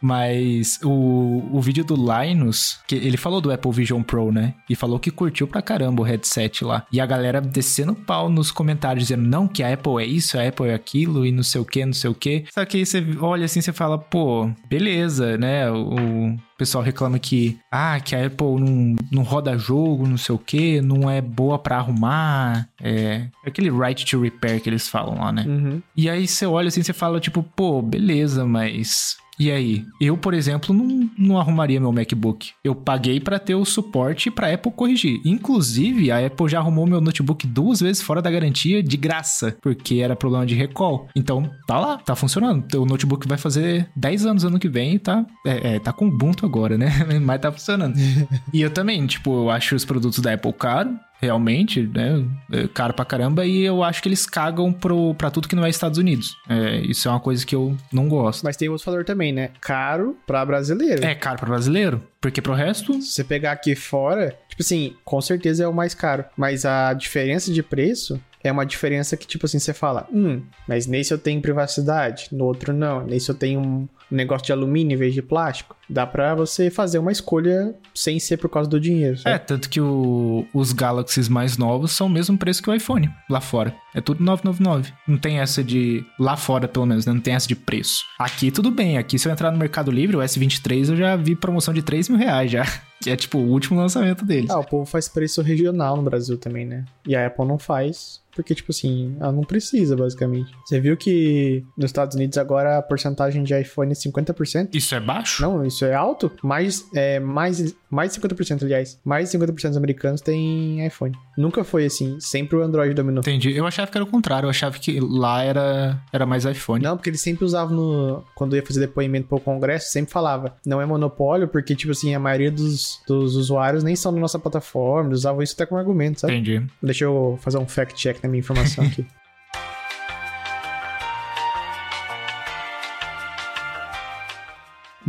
Mas 0.00 0.78
o, 0.82 1.48
o 1.52 1.60
vídeo 1.60 1.84
do 1.84 1.94
Linus, 1.94 2.80
que 2.86 2.94
ele 2.94 3.16
falou 3.16 3.40
do 3.40 3.52
Apple 3.52 3.70
Vision 3.72 4.02
Pro, 4.02 4.32
né? 4.32 4.54
E 4.68 4.74
falou 4.74 4.98
que 4.98 5.10
curtiu 5.10 5.46
pra 5.46 5.62
caramba 5.62 6.02
o 6.02 6.04
headset 6.04 6.64
lá. 6.64 6.86
E 6.92 7.00
a 7.00 7.06
galera 7.06 7.40
descendo 7.40 7.94
pau 7.94 8.28
nos 8.28 8.50
comentários, 8.50 9.04
dizendo, 9.04 9.28
não, 9.28 9.46
que 9.46 9.62
a 9.62 9.72
Apple 9.72 10.02
é 10.02 10.06
isso, 10.06 10.38
a 10.38 10.46
Apple 10.46 10.68
é 10.68 10.74
aquilo, 10.74 11.26
e 11.26 11.32
não 11.32 11.42
sei 11.42 11.60
o 11.60 11.64
que, 11.64 11.84
não 11.84 11.92
sei 11.92 12.10
o 12.10 12.14
que. 12.14 12.44
Só 12.52 12.64
que 12.64 12.78
aí 12.78 12.86
você 12.86 13.04
olha 13.20 13.44
assim, 13.44 13.60
você 13.60 13.72
fala, 13.72 13.98
pô, 13.98 14.50
beleza, 14.68 15.36
né? 15.36 15.70
O, 15.70 16.36
pessoal 16.60 16.84
reclama 16.84 17.18
que, 17.18 17.58
ah, 17.72 17.98
que 18.00 18.14
a 18.14 18.26
Apple 18.26 18.60
não, 18.60 18.96
não 19.10 19.22
roda 19.22 19.56
jogo, 19.56 20.06
não 20.06 20.18
sei 20.18 20.34
o 20.34 20.38
que, 20.38 20.82
não 20.82 21.10
é 21.10 21.22
boa 21.22 21.58
para 21.58 21.78
arrumar. 21.78 22.68
É 22.78 23.28
aquele 23.46 23.70
right 23.70 24.04
to 24.04 24.20
repair 24.20 24.60
que 24.60 24.68
eles 24.68 24.86
falam 24.86 25.18
lá, 25.18 25.32
né? 25.32 25.46
Uhum. 25.48 25.80
E 25.96 26.10
aí 26.10 26.28
você 26.28 26.44
olha 26.44 26.68
assim, 26.68 26.82
você 26.82 26.92
fala, 26.92 27.18
tipo, 27.18 27.42
pô, 27.42 27.80
beleza, 27.80 28.44
mas 28.44 29.16
e 29.40 29.50
aí? 29.50 29.86
Eu, 29.98 30.18
por 30.18 30.34
exemplo, 30.34 30.74
não, 30.74 31.10
não 31.16 31.38
arrumaria 31.38 31.80
meu 31.80 31.90
MacBook. 31.90 32.50
Eu 32.62 32.74
paguei 32.74 33.18
para 33.18 33.38
ter 33.38 33.54
o 33.54 33.64
suporte 33.64 34.30
para 34.30 34.52
Apple 34.52 34.70
corrigir. 34.70 35.18
Inclusive, 35.24 36.10
a 36.10 36.26
Apple 36.26 36.46
já 36.46 36.58
arrumou 36.58 36.86
meu 36.86 37.00
notebook 37.00 37.46
duas 37.46 37.80
vezes 37.80 38.02
fora 38.02 38.20
da 38.20 38.30
garantia 38.30 38.82
de 38.82 38.98
graça, 38.98 39.56
porque 39.62 39.94
era 39.94 40.14
problema 40.14 40.44
de 40.44 40.54
recall. 40.54 41.08
Então, 41.16 41.50
tá 41.66 41.80
lá, 41.80 41.96
tá 41.96 42.14
funcionando. 42.14 42.66
O 42.74 42.84
notebook 42.84 43.26
vai 43.26 43.38
fazer 43.38 43.88
10 43.96 44.26
anos 44.26 44.44
ano 44.44 44.58
que 44.58 44.68
vem 44.68 44.96
e 44.96 44.98
tá, 44.98 45.24
é, 45.46 45.76
é, 45.76 45.78
tá 45.78 45.90
com 45.90 46.08
Ubuntu 46.08 46.44
agora, 46.44 46.76
né? 46.76 46.90
Mas 47.22 47.40
tá 47.40 47.50
funcionando. 47.50 47.96
e 48.52 48.60
eu 48.60 48.68
também, 48.68 49.06
tipo, 49.06 49.44
eu 49.44 49.50
acho 49.50 49.74
os 49.74 49.86
produtos 49.86 50.18
da 50.18 50.34
Apple 50.34 50.52
caro 50.52 50.98
realmente, 51.20 51.82
né? 51.82 52.24
É 52.50 52.66
caro 52.68 52.94
pra 52.94 53.04
caramba, 53.04 53.44
e 53.44 53.60
eu 53.60 53.84
acho 53.84 54.02
que 54.02 54.08
eles 54.08 54.26
cagam 54.26 54.72
pro, 54.72 55.14
pra 55.14 55.30
tudo 55.30 55.48
que 55.48 55.54
não 55.54 55.64
é 55.64 55.70
Estados 55.70 55.98
Unidos. 55.98 56.36
É, 56.48 56.78
isso 56.78 57.08
é 57.08 57.10
uma 57.10 57.20
coisa 57.20 57.44
que 57.44 57.54
eu 57.54 57.76
não 57.92 58.08
gosto. 58.08 58.42
Mas 58.42 58.56
tem 58.56 58.68
outro 58.68 58.84
fator 58.84 59.04
também, 59.04 59.32
né? 59.32 59.50
Caro 59.60 60.16
pra 60.26 60.44
brasileiro. 60.44 61.04
É 61.04 61.14
caro 61.14 61.38
pra 61.38 61.48
brasileiro, 61.48 62.02
porque 62.20 62.40
pro 62.40 62.54
resto. 62.54 63.00
Se 63.02 63.12
você 63.12 63.24
pegar 63.24 63.52
aqui 63.52 63.74
fora, 63.76 64.36
tipo 64.48 64.62
assim, 64.62 64.94
com 65.04 65.20
certeza 65.20 65.64
é 65.64 65.68
o 65.68 65.74
mais 65.74 65.94
caro. 65.94 66.24
Mas 66.36 66.64
a 66.64 66.92
diferença 66.94 67.52
de 67.52 67.62
preço 67.62 68.20
é 68.42 68.50
uma 68.50 68.64
diferença 68.64 69.16
que, 69.16 69.26
tipo 69.26 69.46
assim, 69.46 69.58
você 69.58 69.74
fala, 69.74 70.08
hum, 70.12 70.42
mas 70.66 70.86
nesse 70.86 71.12
eu 71.12 71.18
tenho 71.18 71.40
privacidade, 71.40 72.28
no 72.32 72.44
outro 72.44 72.72
não, 72.72 73.04
nesse 73.04 73.28
eu 73.28 73.34
tenho 73.34 73.60
um 73.60 73.88
negócio 74.10 74.46
de 74.46 74.52
alumínio 74.52 74.94
em 74.94 74.98
vez 74.98 75.14
de 75.14 75.22
plástico. 75.22 75.76
Dá 75.88 76.06
pra 76.06 76.34
você 76.34 76.70
fazer 76.70 76.98
uma 76.98 77.12
escolha 77.12 77.74
sem 77.94 78.18
ser 78.18 78.36
por 78.36 78.48
causa 78.48 78.68
do 78.68 78.80
dinheiro. 78.80 79.18
Sabe? 79.18 79.36
É, 79.36 79.38
tanto 79.38 79.68
que 79.68 79.80
o, 79.80 80.46
os 80.52 80.72
Galaxies 80.72 81.28
mais 81.28 81.56
novos 81.56 81.92
são 81.92 82.06
o 82.06 82.10
mesmo 82.10 82.36
preço 82.36 82.62
que 82.62 82.70
o 82.70 82.74
iPhone 82.74 83.10
lá 83.28 83.40
fora. 83.40 83.74
É 83.94 84.00
tudo 84.00 84.22
999. 84.22 84.92
Não 85.06 85.18
tem 85.18 85.40
essa 85.40 85.64
de. 85.64 86.04
Lá 86.18 86.36
fora, 86.36 86.68
pelo 86.68 86.86
menos, 86.86 87.06
né? 87.06 87.12
Não 87.12 87.20
tem 87.20 87.34
essa 87.34 87.48
de 87.48 87.56
preço. 87.56 88.04
Aqui 88.18 88.50
tudo 88.50 88.70
bem. 88.70 88.98
Aqui, 88.98 89.18
se 89.18 89.26
eu 89.26 89.32
entrar 89.32 89.50
no 89.50 89.58
Mercado 89.58 89.90
Livre, 89.90 90.16
o 90.16 90.20
S23 90.20 90.90
eu 90.90 90.96
já 90.96 91.16
vi 91.16 91.34
promoção 91.34 91.74
de 91.74 91.82
3 91.82 92.08
mil 92.08 92.18
reais 92.18 92.50
já. 92.50 92.64
Que 93.02 93.08
é 93.08 93.16
tipo 93.16 93.38
o 93.38 93.48
último 93.48 93.80
lançamento 93.80 94.26
deles. 94.26 94.50
Ah, 94.50 94.58
o 94.58 94.64
povo 94.66 94.84
faz 94.84 95.08
preço 95.08 95.40
regional 95.40 95.96
no 95.96 96.02
Brasil 96.02 96.36
também, 96.36 96.66
né? 96.66 96.84
E 97.06 97.16
a 97.16 97.28
Apple 97.28 97.46
não 97.46 97.58
faz 97.58 98.20
porque, 98.34 98.54
tipo 98.54 98.70
assim, 98.70 99.16
ela 99.20 99.32
não 99.32 99.42
precisa, 99.42 99.96
basicamente. 99.96 100.50
Você 100.64 100.80
viu 100.80 100.96
que 100.96 101.64
nos 101.76 101.86
Estados 101.86 102.16
Unidos 102.16 102.38
agora 102.38 102.78
a 102.78 102.82
porcentagem 102.82 103.42
de 103.42 103.58
iPhone 103.58 103.92
é 103.92 103.94
50%? 103.94 104.70
Isso 104.72 104.94
é 104.94 105.00
baixo? 105.00 105.42
Não, 105.42 105.64
isso 105.64 105.84
é 105.84 105.94
alto. 105.94 106.30
Mais, 106.42 106.86
é, 106.94 107.18
mais, 107.18 107.74
mais 107.90 108.12
de 108.12 108.20
50%, 108.20 108.62
aliás. 108.62 109.00
Mais 109.04 109.30
de 109.30 109.38
50% 109.38 109.68
dos 109.68 109.76
americanos 109.76 110.20
têm 110.20 110.86
iPhone. 110.86 111.16
Nunca 111.36 111.64
foi 111.64 111.84
assim. 111.84 112.18
Sempre 112.20 112.56
o 112.56 112.62
Android 112.62 112.94
dominou. 112.94 113.20
Entendi. 113.20 113.54
Eu 113.56 113.66
achava 113.66 113.90
que 113.90 113.96
era 113.96 114.04
o 114.04 114.06
contrário. 114.06 114.46
Eu 114.46 114.50
achava 114.50 114.78
que 114.78 115.00
lá 115.00 115.42
era, 115.42 116.00
era 116.12 116.24
mais 116.24 116.44
iPhone. 116.44 116.82
Não, 116.82 116.96
porque 116.96 117.10
eles 117.10 117.20
sempre 117.20 117.44
usavam 117.44 117.76
no... 117.76 118.24
Quando 118.34 118.56
ia 118.56 118.64
fazer 118.64 118.80
depoimento 118.80 119.28
pro 119.28 119.40
Congresso, 119.40 119.90
sempre 119.90 120.12
falava. 120.12 120.56
Não 120.64 120.80
é 120.80 120.86
monopólio, 120.86 121.48
porque, 121.48 121.74
tipo 121.74 121.92
assim, 121.92 122.14
a 122.14 122.18
maioria 122.18 122.50
dos, 122.50 123.00
dos 123.06 123.36
usuários 123.36 123.82
nem 123.82 123.96
são 123.96 124.12
na 124.12 124.20
nossa 124.20 124.38
plataforma. 124.38 125.10
Eles 125.10 125.20
usavam 125.20 125.42
isso 125.42 125.54
até 125.54 125.66
como 125.66 125.78
argumento, 125.78 126.20
sabe? 126.20 126.34
Entendi. 126.34 126.66
Deixa 126.82 127.04
eu 127.04 127.38
fazer 127.42 127.58
um 127.58 127.66
fact-check 127.66 128.22
na 128.22 128.28
minha 128.30 128.40
informação 128.40 128.84
aqui. 128.84 129.06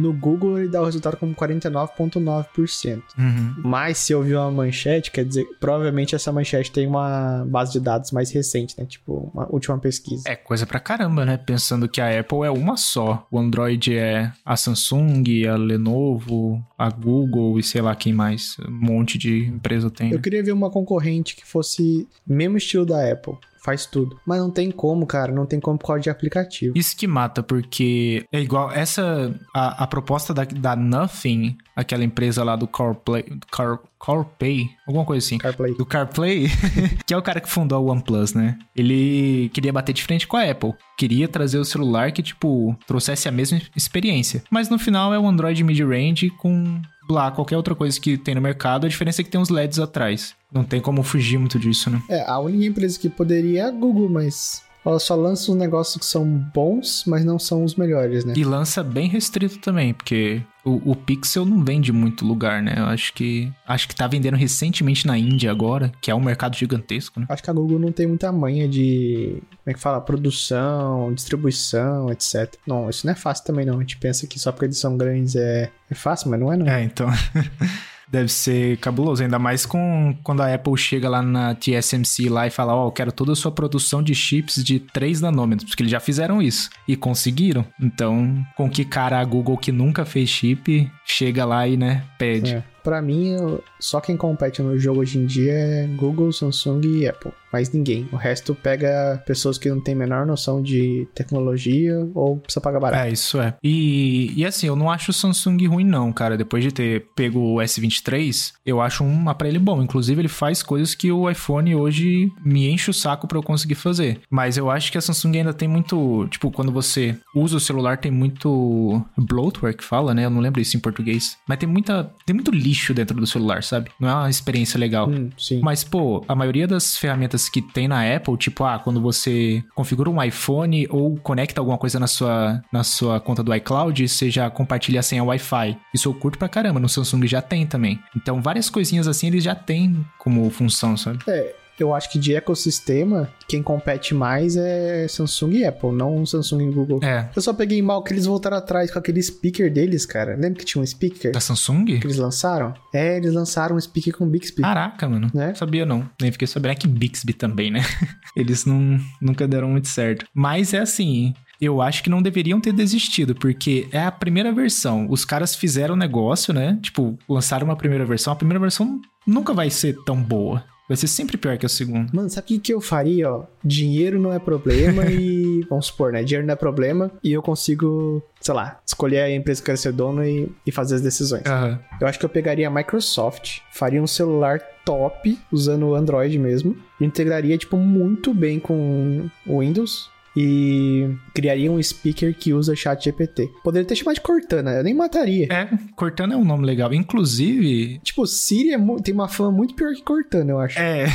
No 0.02 0.14
Google 0.14 0.58
ele 0.58 0.68
dá 0.68 0.82
o 0.82 0.86
resultado 0.86 1.18
como 1.18 1.36
49,9%. 1.36 3.02
Uhum. 3.18 3.56
Mas 3.64 4.00
se 4.00 4.14
eu 4.14 4.24
vi 4.24 4.34
uma 4.34 4.50
manchete, 4.50 5.12
quer 5.12 5.26
dizer, 5.26 5.46
provavelmente 5.60 6.16
essa 6.16 6.32
manchete 6.32 6.72
tem 6.72 6.88
uma 6.88 7.46
base 7.48 7.74
de 7.74 7.80
dados 7.80 8.12
mais 8.12 8.32
recente, 8.32 8.76
né? 8.78 8.86
Tipo, 8.86 9.32
uma 9.34 9.48
última 9.52 9.78
pesquisa. 9.78 10.24
É 10.28 10.36
coisa 10.36 10.66
pra 10.66 10.80
caramba, 10.80 11.26
né? 11.26 11.38
Pensando 11.38 11.88
que 11.88 12.02
a 12.02 12.20
Apple 12.20 12.44
é 12.44 12.52
uma 12.52 12.78
só. 12.78 13.28
O 13.30 13.38
Android 13.38 13.96
é 13.96 14.32
a 14.44 14.58
Samsung, 14.58 15.24
a 15.48 15.56
Lenovo, 15.56 16.66
a 16.78 16.90
Google 16.90 17.60
e 17.60 17.64
sei 17.64 17.82
lá 17.82 17.96
quem 17.96 18.14
mais. 18.14 18.58
Um 18.68 18.72
monte 18.72 19.18
de 19.18 19.46
empresa 19.46 19.90
tem. 19.90 20.10
Eu 20.10 20.18
né? 20.18 20.22
queria 20.22 20.44
ver 20.44 20.52
uma 20.52 20.70
concorrente 20.70 21.36
que 21.36 21.46
fosse 21.46 22.08
mesmo 22.26 22.58
estilo 22.58 22.86
da 22.86 23.12
Apple. 23.12 23.36
Faz 23.64 23.86
tudo. 23.86 24.20
Mas 24.26 24.40
não 24.40 24.50
tem 24.50 24.72
como, 24.72 25.06
cara. 25.06 25.32
Não 25.32 25.46
tem 25.46 25.60
como 25.60 25.78
por 25.78 25.88
causa 25.88 26.02
de 26.02 26.10
aplicativo. 26.10 26.74
Isso 26.76 26.98
que 26.98 27.06
mata, 27.06 27.44
porque 27.44 28.26
é 28.32 28.42
igual 28.42 28.72
essa. 28.72 29.34
A, 29.54 29.84
a 29.84 29.88
proposta 29.88 30.34
da, 30.34 30.44
da 30.46 30.76
Nothing, 30.76 31.58
aquela 31.76 32.04
empresa 32.04 32.44
lá 32.44 32.56
do 32.56 32.68
CarPlay. 32.68 33.26
Car, 33.52 33.80
CarPay, 34.04 34.68
alguma 34.88 35.06
coisa 35.06 35.24
assim. 35.24 35.38
CarPlay. 35.38 35.76
Do 35.76 35.86
CarPlay, 35.86 36.48
que 37.06 37.14
é 37.14 37.18
o 37.18 37.22
cara 37.22 37.40
que 37.40 37.50
fundou 37.50 37.86
o 37.86 37.92
OnePlus, 37.92 38.34
né? 38.34 38.58
Ele 38.76 39.50
queria 39.54 39.72
bater 39.72 39.94
de 39.94 40.04
frente 40.04 40.28
com 40.28 40.38
a 40.38 40.50
Apple. 40.50 40.74
Queria 40.98 41.28
trazer 41.28 41.60
o 41.60 41.66
celular 41.66 42.12
que, 42.12 42.24
tipo, 42.24 42.76
trouxesse 42.88 43.30
a 43.30 43.32
mesma 43.32 43.62
experiência. 43.76 44.44
Mas 44.50 44.70
no 44.70 44.80
final 44.80 45.14
é 45.14 45.20
o 45.20 45.28
Android 45.28 45.64
mid-range 45.64 46.32
com 46.32 46.82
lá 47.12 47.32
qualquer 47.32 47.58
outra 47.58 47.76
coisa 47.76 48.00
que 48.00 48.18
tem 48.18 48.36
no 48.36 48.42
mercado, 48.42 48.86
a 48.86 48.90
diferença 48.90 49.22
é 49.22 49.24
que 49.24 49.30
tem 49.30 49.40
uns 49.40 49.50
LEDs 49.50 49.80
atrás. 49.80 50.34
Não 50.52 50.64
tem 50.64 50.82
como 50.82 51.04
fugir 51.04 51.38
muito 51.38 51.60
disso, 51.60 51.90
né? 51.90 52.02
É, 52.10 52.24
a 52.28 52.40
única 52.40 52.66
empresa 52.66 53.00
que 53.00 53.10
poderia 53.10 53.62
é 53.62 53.66
a 53.66 53.72
Google, 53.72 54.10
mas 54.10 54.64
ela 54.86 55.00
só 55.00 55.16
lança 55.16 55.52
uns 55.52 55.58
negócios 55.58 55.98
que 55.98 56.06
são 56.06 56.26
bons, 56.26 57.04
mas 57.06 57.24
não 57.24 57.38
são 57.38 57.64
os 57.64 57.76
melhores, 57.76 58.26
né? 58.26 58.34
E 58.36 58.44
lança 58.44 58.84
bem 58.84 59.08
restrito 59.08 59.60
também, 59.60 59.94
porque 59.94 60.42
o, 60.64 60.92
o, 60.92 60.96
Pixel 60.96 61.46
não 61.46 61.64
vende 61.64 61.92
muito 61.92 62.26
lugar, 62.26 62.62
né? 62.62 62.76
Eu 62.78 62.86
acho 62.86 63.14
que 63.14 63.52
acho 63.68 63.88
que 63.88 63.96
tá 63.96 64.08
vendendo 64.08 64.36
recentemente 64.36 65.08
na 65.08 65.18
Índia 65.18 65.50
agora, 65.50 65.92
que 66.00 66.12
é 66.12 66.16
um 66.16 66.20
mercado 66.20 66.56
gigantesco, 66.56 67.20
né? 67.20 67.26
Acho 67.30 67.44
que 67.44 67.50
a 67.50 67.54
Google 67.54 67.80
não 67.80 67.92
tem 67.92 68.08
muita 68.08 68.32
manha 68.32 68.68
de, 68.68 69.42
como 69.50 69.60
é 69.66 69.74
que 69.74 69.80
fala, 69.80 70.00
produção, 70.00 71.14
distribuição, 71.14 72.12
etc. 72.12 72.56
Não, 72.66 72.90
isso 72.90 73.06
não 73.06 73.14
é 73.14 73.16
fácil 73.16 73.46
também 73.46 73.66
não. 73.66 73.78
A 73.78 73.80
gente 73.80 73.98
pensa 73.98 74.28
que 74.28 74.40
só 74.40 74.52
porque 74.52 74.66
eles 74.66 74.78
são 74.78 74.96
grandes 74.96 75.36
é, 75.36 75.72
é 75.90 75.96
fácil, 75.96 76.30
mas 76.30 76.40
não 76.40 76.54
é 76.54 76.58
não. 76.58 76.68
É, 76.68 76.84
então 76.84 77.10
deve 78.12 78.30
ser 78.30 78.78
cabuloso, 78.78 79.24
ainda 79.24 79.40
mais 79.40 79.66
com 79.66 80.16
quando 80.22 80.42
a 80.42 80.54
Apple 80.54 80.78
chega 80.78 81.08
lá 81.08 81.22
na 81.22 81.56
TSMC 81.56 82.28
lá 82.30 82.46
e 82.46 82.50
fala, 82.50 82.76
ó, 82.76 82.84
oh, 82.84 82.88
eu 82.88 82.92
quero 82.92 83.12
toda 83.12 83.32
a 83.32 83.36
sua 83.36 83.52
produção 83.52 84.04
de 84.04 84.14
chips 84.14 84.62
de 84.62 84.80
3 84.80 85.22
nanômetros, 85.22 85.70
porque 85.70 85.82
eles 85.82 85.92
já 85.92 86.00
fizeram 86.00 86.42
isso 86.42 86.70
e 86.88 86.98
conseguiram. 86.98 87.66
Então, 87.80 88.46
com 88.58 88.70
que 88.70 88.84
cara 88.84 89.20
a 89.20 89.24
Google 89.24 89.58
que 89.58 89.72
nunca 89.72 90.04
fez 90.04 90.30
chip 90.30 90.92
chega 91.06 91.46
lá 91.46 91.68
e, 91.68 91.78
né, 91.78 92.04
pede. 92.18 92.56
É. 92.56 92.64
Pra 92.84 93.02
mim, 93.02 93.36
só 93.80 94.00
quem 94.00 94.18
compete 94.18 94.62
no 94.62 94.78
jogo 94.78 95.02
hoje 95.02 95.20
em 95.20 95.26
dia 95.26 95.54
é 95.54 95.88
Google, 95.88 96.32
Samsung 96.32 96.82
e 96.86 97.08
Apple. 97.08 97.32
Mais 97.52 97.72
ninguém. 97.72 98.08
O 98.12 98.16
resto 98.16 98.56
pega 98.56 99.22
pessoas 99.26 99.58
que 99.58 99.70
não 99.70 99.82
têm 99.82 99.94
a 99.94 99.98
menor 99.98 100.26
noção 100.26 100.62
de 100.62 101.08
tecnologia 101.14 102.10
ou 102.16 102.38
precisa 102.38 102.62
pagar 102.62 102.80
barato. 102.80 103.04
É, 103.04 103.12
isso 103.12 103.42
é. 103.42 103.56
E, 103.62 104.34
e 104.36 104.46
assim, 104.46 104.68
eu 104.68 104.76
não 104.76 104.90
acho 104.90 105.12
o 105.12 105.14
Samsung 105.14 105.68
ruim, 105.68 105.84
não, 105.84 106.14
cara. 106.14 106.38
Depois 106.38 106.64
de 106.64 106.72
ter 106.72 107.08
pego 107.14 107.40
o 107.40 107.56
S23, 107.58 108.54
eu 108.66 108.80
acho 108.80 109.04
um 109.04 109.30
aparelho 109.30 109.60
bom. 109.60 109.84
Inclusive, 109.84 110.22
ele 110.22 110.30
faz 110.30 110.64
coisas 110.64 110.96
que 110.96 111.12
o 111.12 111.30
iPhone 111.30 111.76
hoje 111.76 112.32
me 112.44 112.70
enche 112.70 112.90
o 112.90 112.94
saco 112.94 113.28
para 113.28 113.38
eu 113.38 113.44
conseguir 113.44 113.76
fazer. 113.76 114.22
Mas 114.30 114.56
eu 114.56 114.70
acho 114.72 114.92
que 114.92 114.98
a 114.98 115.02
Samsung 115.02 115.40
ainda 115.40 115.54
tem 115.54 115.68
muito. 115.68 116.28
Tipo, 116.30 116.52
quando 116.52 116.72
você 116.72 117.18
usa 117.36 117.58
o 117.58 117.60
celular, 117.60 117.98
tem 117.98 118.12
muito 118.12 119.04
bloatware 119.18 119.76
que 119.76 119.84
fala, 119.84 120.14
né? 120.14 120.26
Eu 120.26 120.30
não 120.30 120.40
lembro 120.40 120.62
isso 120.62 120.78
em 120.78 120.80
português. 120.80 121.38
Mas 121.48 121.58
tem 121.58 121.68
muita. 121.68 122.10
Tem 122.26 122.34
muito 122.34 122.52
lixo 122.52 122.71
dentro 122.94 123.16
do 123.16 123.28
celular, 123.28 123.64
sabe? 123.64 123.92
Não 124.00 124.10
é 124.10 124.14
uma 124.14 124.30
experiência 124.30 124.80
legal. 124.80 125.10
Hum, 125.10 125.30
sim. 125.38 125.60
Mas, 125.62 125.84
pô, 125.84 126.24
a 126.28 126.36
maioria 126.36 126.68
das 126.68 126.98
ferramentas 126.98 127.50
que 127.50 127.62
tem 127.62 127.88
na 127.88 128.16
Apple, 128.16 128.38
tipo, 128.38 128.64
ah, 128.64 128.80
quando 128.80 129.02
você 129.02 129.64
configura 129.76 130.10
um 130.10 130.22
iPhone 130.22 130.88
ou 130.90 131.18
conecta 131.18 131.62
alguma 131.62 131.78
coisa 131.78 132.00
na 132.00 132.08
sua, 132.08 132.62
na 132.72 132.84
sua 132.84 133.20
conta 133.20 133.44
do 133.44 133.54
iCloud, 133.56 134.08
você 134.08 134.30
já 134.30 134.50
compartilha 134.50 135.00
a 135.00 135.04
senha 135.04 135.24
Wi-Fi. 135.24 135.78
Isso 135.94 136.10
eu 136.10 136.14
curto 136.14 136.38
pra 136.38 136.50
caramba. 136.50 136.80
No 136.80 136.90
Samsung 136.90 137.28
já 137.28 137.42
tem 137.42 137.66
também. 137.66 138.00
Então, 138.16 138.42
várias 138.42 138.70
coisinhas 138.70 139.08
assim 139.08 139.28
eles 139.28 139.44
já 139.44 139.56
têm 139.56 140.06
como 140.18 140.50
função, 140.50 140.96
sabe? 140.98 141.20
É, 141.28 141.56
eu 141.80 141.94
acho 141.94 142.12
que 142.12 142.20
de 142.20 142.36
ecossistema, 142.36 143.30
quem 143.48 143.62
compete 143.62 144.14
mais 144.14 144.56
é 144.56 145.08
Samsung 145.08 145.52
e 145.54 145.66
Apple, 145.66 145.92
não 145.92 146.26
Samsung 146.26 146.70
e 146.70 146.72
Google. 146.72 147.00
É. 147.04 147.30
Eu 147.36 147.42
só 147.42 147.54
peguei 147.54 147.82
mal 147.82 148.04
que 148.04 148.14
eles 148.14 148.26
voltaram 148.26 148.58
atrás 148.58 148.92
com 148.92 149.00
aquele 149.00 149.22
speaker 149.22 149.72
deles, 149.72 150.06
cara. 150.06 150.36
Lembra 150.36 150.60
que 150.60 150.66
tinha 150.66 150.82
um 150.82 150.86
speaker? 150.86 151.32
Da 151.32 151.40
Samsung? 151.40 151.86
Que 151.86 152.06
eles 152.06 152.18
lançaram? 152.18 152.74
É, 152.94 153.18
eles 153.18 153.34
lançaram 153.34 153.76
um 153.76 153.82
speaker 153.82 154.16
com 154.16 154.28
Bixby. 154.28 154.62
Caraca, 154.62 155.08
mano. 155.08 155.30
Né? 155.34 155.54
Sabia 155.56 155.86
não. 155.86 156.08
Nem 156.22 156.32
fiquei 156.32 156.48
sabendo 156.48 156.72
é 156.72 156.76
que 156.76 156.88
Bixby 156.88 157.34
também, 157.34 157.72
né? 157.72 157.82
eles 158.36 158.66
não, 158.66 159.00
nunca 159.22 159.48
deram 159.48 159.70
muito 159.70 159.88
certo. 159.88 160.26
Mas 160.34 160.74
é 160.74 160.80
assim, 160.80 161.34
eu 161.62 161.80
acho 161.80 162.02
que 162.02 162.10
não 162.10 162.24
deveriam 162.24 162.60
ter 162.60 162.74
desistido, 162.74 163.36
porque 163.36 163.88
é 163.92 164.04
a 164.04 164.12
primeira 164.12 164.52
versão. 164.52 165.08
Os 165.10 165.24
caras 165.24 165.54
fizeram 165.54 165.94
o 165.94 165.98
negócio, 165.98 166.52
né? 166.54 166.80
Tipo, 166.82 167.18
lançaram 167.30 167.66
uma 167.66 167.76
primeira 167.76 168.04
versão. 168.04 168.34
A 168.34 168.36
primeira 168.36 168.60
versão 168.60 169.00
nunca 169.28 169.54
vai 169.54 169.70
ser 169.70 169.96
tão 170.04 170.22
boa. 170.22 170.64
Vai 170.92 170.98
ser 170.98 171.08
sempre 171.08 171.38
pior 171.38 171.58
que 171.58 171.66
a 171.66 171.70
segunda. 171.70 172.12
Mano, 172.12 172.30
sabe 172.30 172.44
o 172.44 172.48
que, 172.50 172.60
que 172.60 172.74
eu 172.74 172.82
faria, 172.82 173.32
ó? 173.32 173.46
Dinheiro 173.64 174.20
não 174.20 174.34
é 174.34 174.40
problema 174.40 175.06
e. 175.06 175.66
Vamos 175.70 175.86
supor, 175.86 176.12
né? 176.12 176.22
Dinheiro 176.22 176.46
não 176.46 176.52
é 176.52 176.56
problema 176.58 177.10
e 177.24 177.32
eu 177.32 177.42
consigo, 177.42 178.22
sei 178.42 178.54
lá, 178.54 178.78
escolher 178.86 179.22
a 179.22 179.34
empresa 179.34 179.62
que 179.62 179.64
eu 179.64 179.68
quero 179.68 179.78
ser 179.78 179.94
dono 179.94 180.22
e, 180.22 180.52
e 180.68 180.72
fazer 180.72 180.96
as 180.96 181.02
decisões. 181.02 181.46
Aham. 181.46 181.80
Eu 182.02 182.08
acho 182.08 182.20
que 182.20 182.26
eu 182.26 182.30
pegaria 182.30 182.68
a 182.68 182.70
Microsoft, 182.70 183.60
faria 183.72 184.04
um 184.04 184.08
celular 184.08 184.60
top, 184.84 185.40
usando 185.50 185.88
o 185.88 185.96
Android 185.96 186.38
mesmo, 186.38 186.76
integraria, 187.00 187.58
tipo, 187.58 187.78
muito 187.78 188.34
bem 188.34 188.60
com 188.60 189.30
o 189.48 189.60
Windows. 189.60 190.10
E 190.36 191.10
criaria 191.34 191.72
um 191.72 191.82
speaker 191.82 192.34
que 192.34 192.54
usa 192.54 192.76
chat 192.76 193.04
GPT. 193.04 193.50
Poderia 193.64 193.86
ter 193.88 193.96
chamado 193.96 194.16
de 194.16 194.22
Cortana, 194.22 194.72
eu 194.72 194.84
nem 194.84 194.94
mataria. 194.94 195.48
É, 195.52 195.68
Cortana 195.96 196.34
é 196.34 196.38
um 196.38 196.46
nome 196.46 196.66
legal. 196.66 196.94
Inclusive, 196.94 198.00
Tipo, 198.04 198.26
Siri 198.26 198.74
é 198.74 198.80
tem 199.04 199.14
uma 199.14 199.28
fama 199.28 199.52
muito 199.52 199.74
pior 199.76 199.94
que 199.94 200.02
Cortana, 200.04 200.52
eu 200.52 200.60
acho. 200.60 200.80
é. 200.80 201.06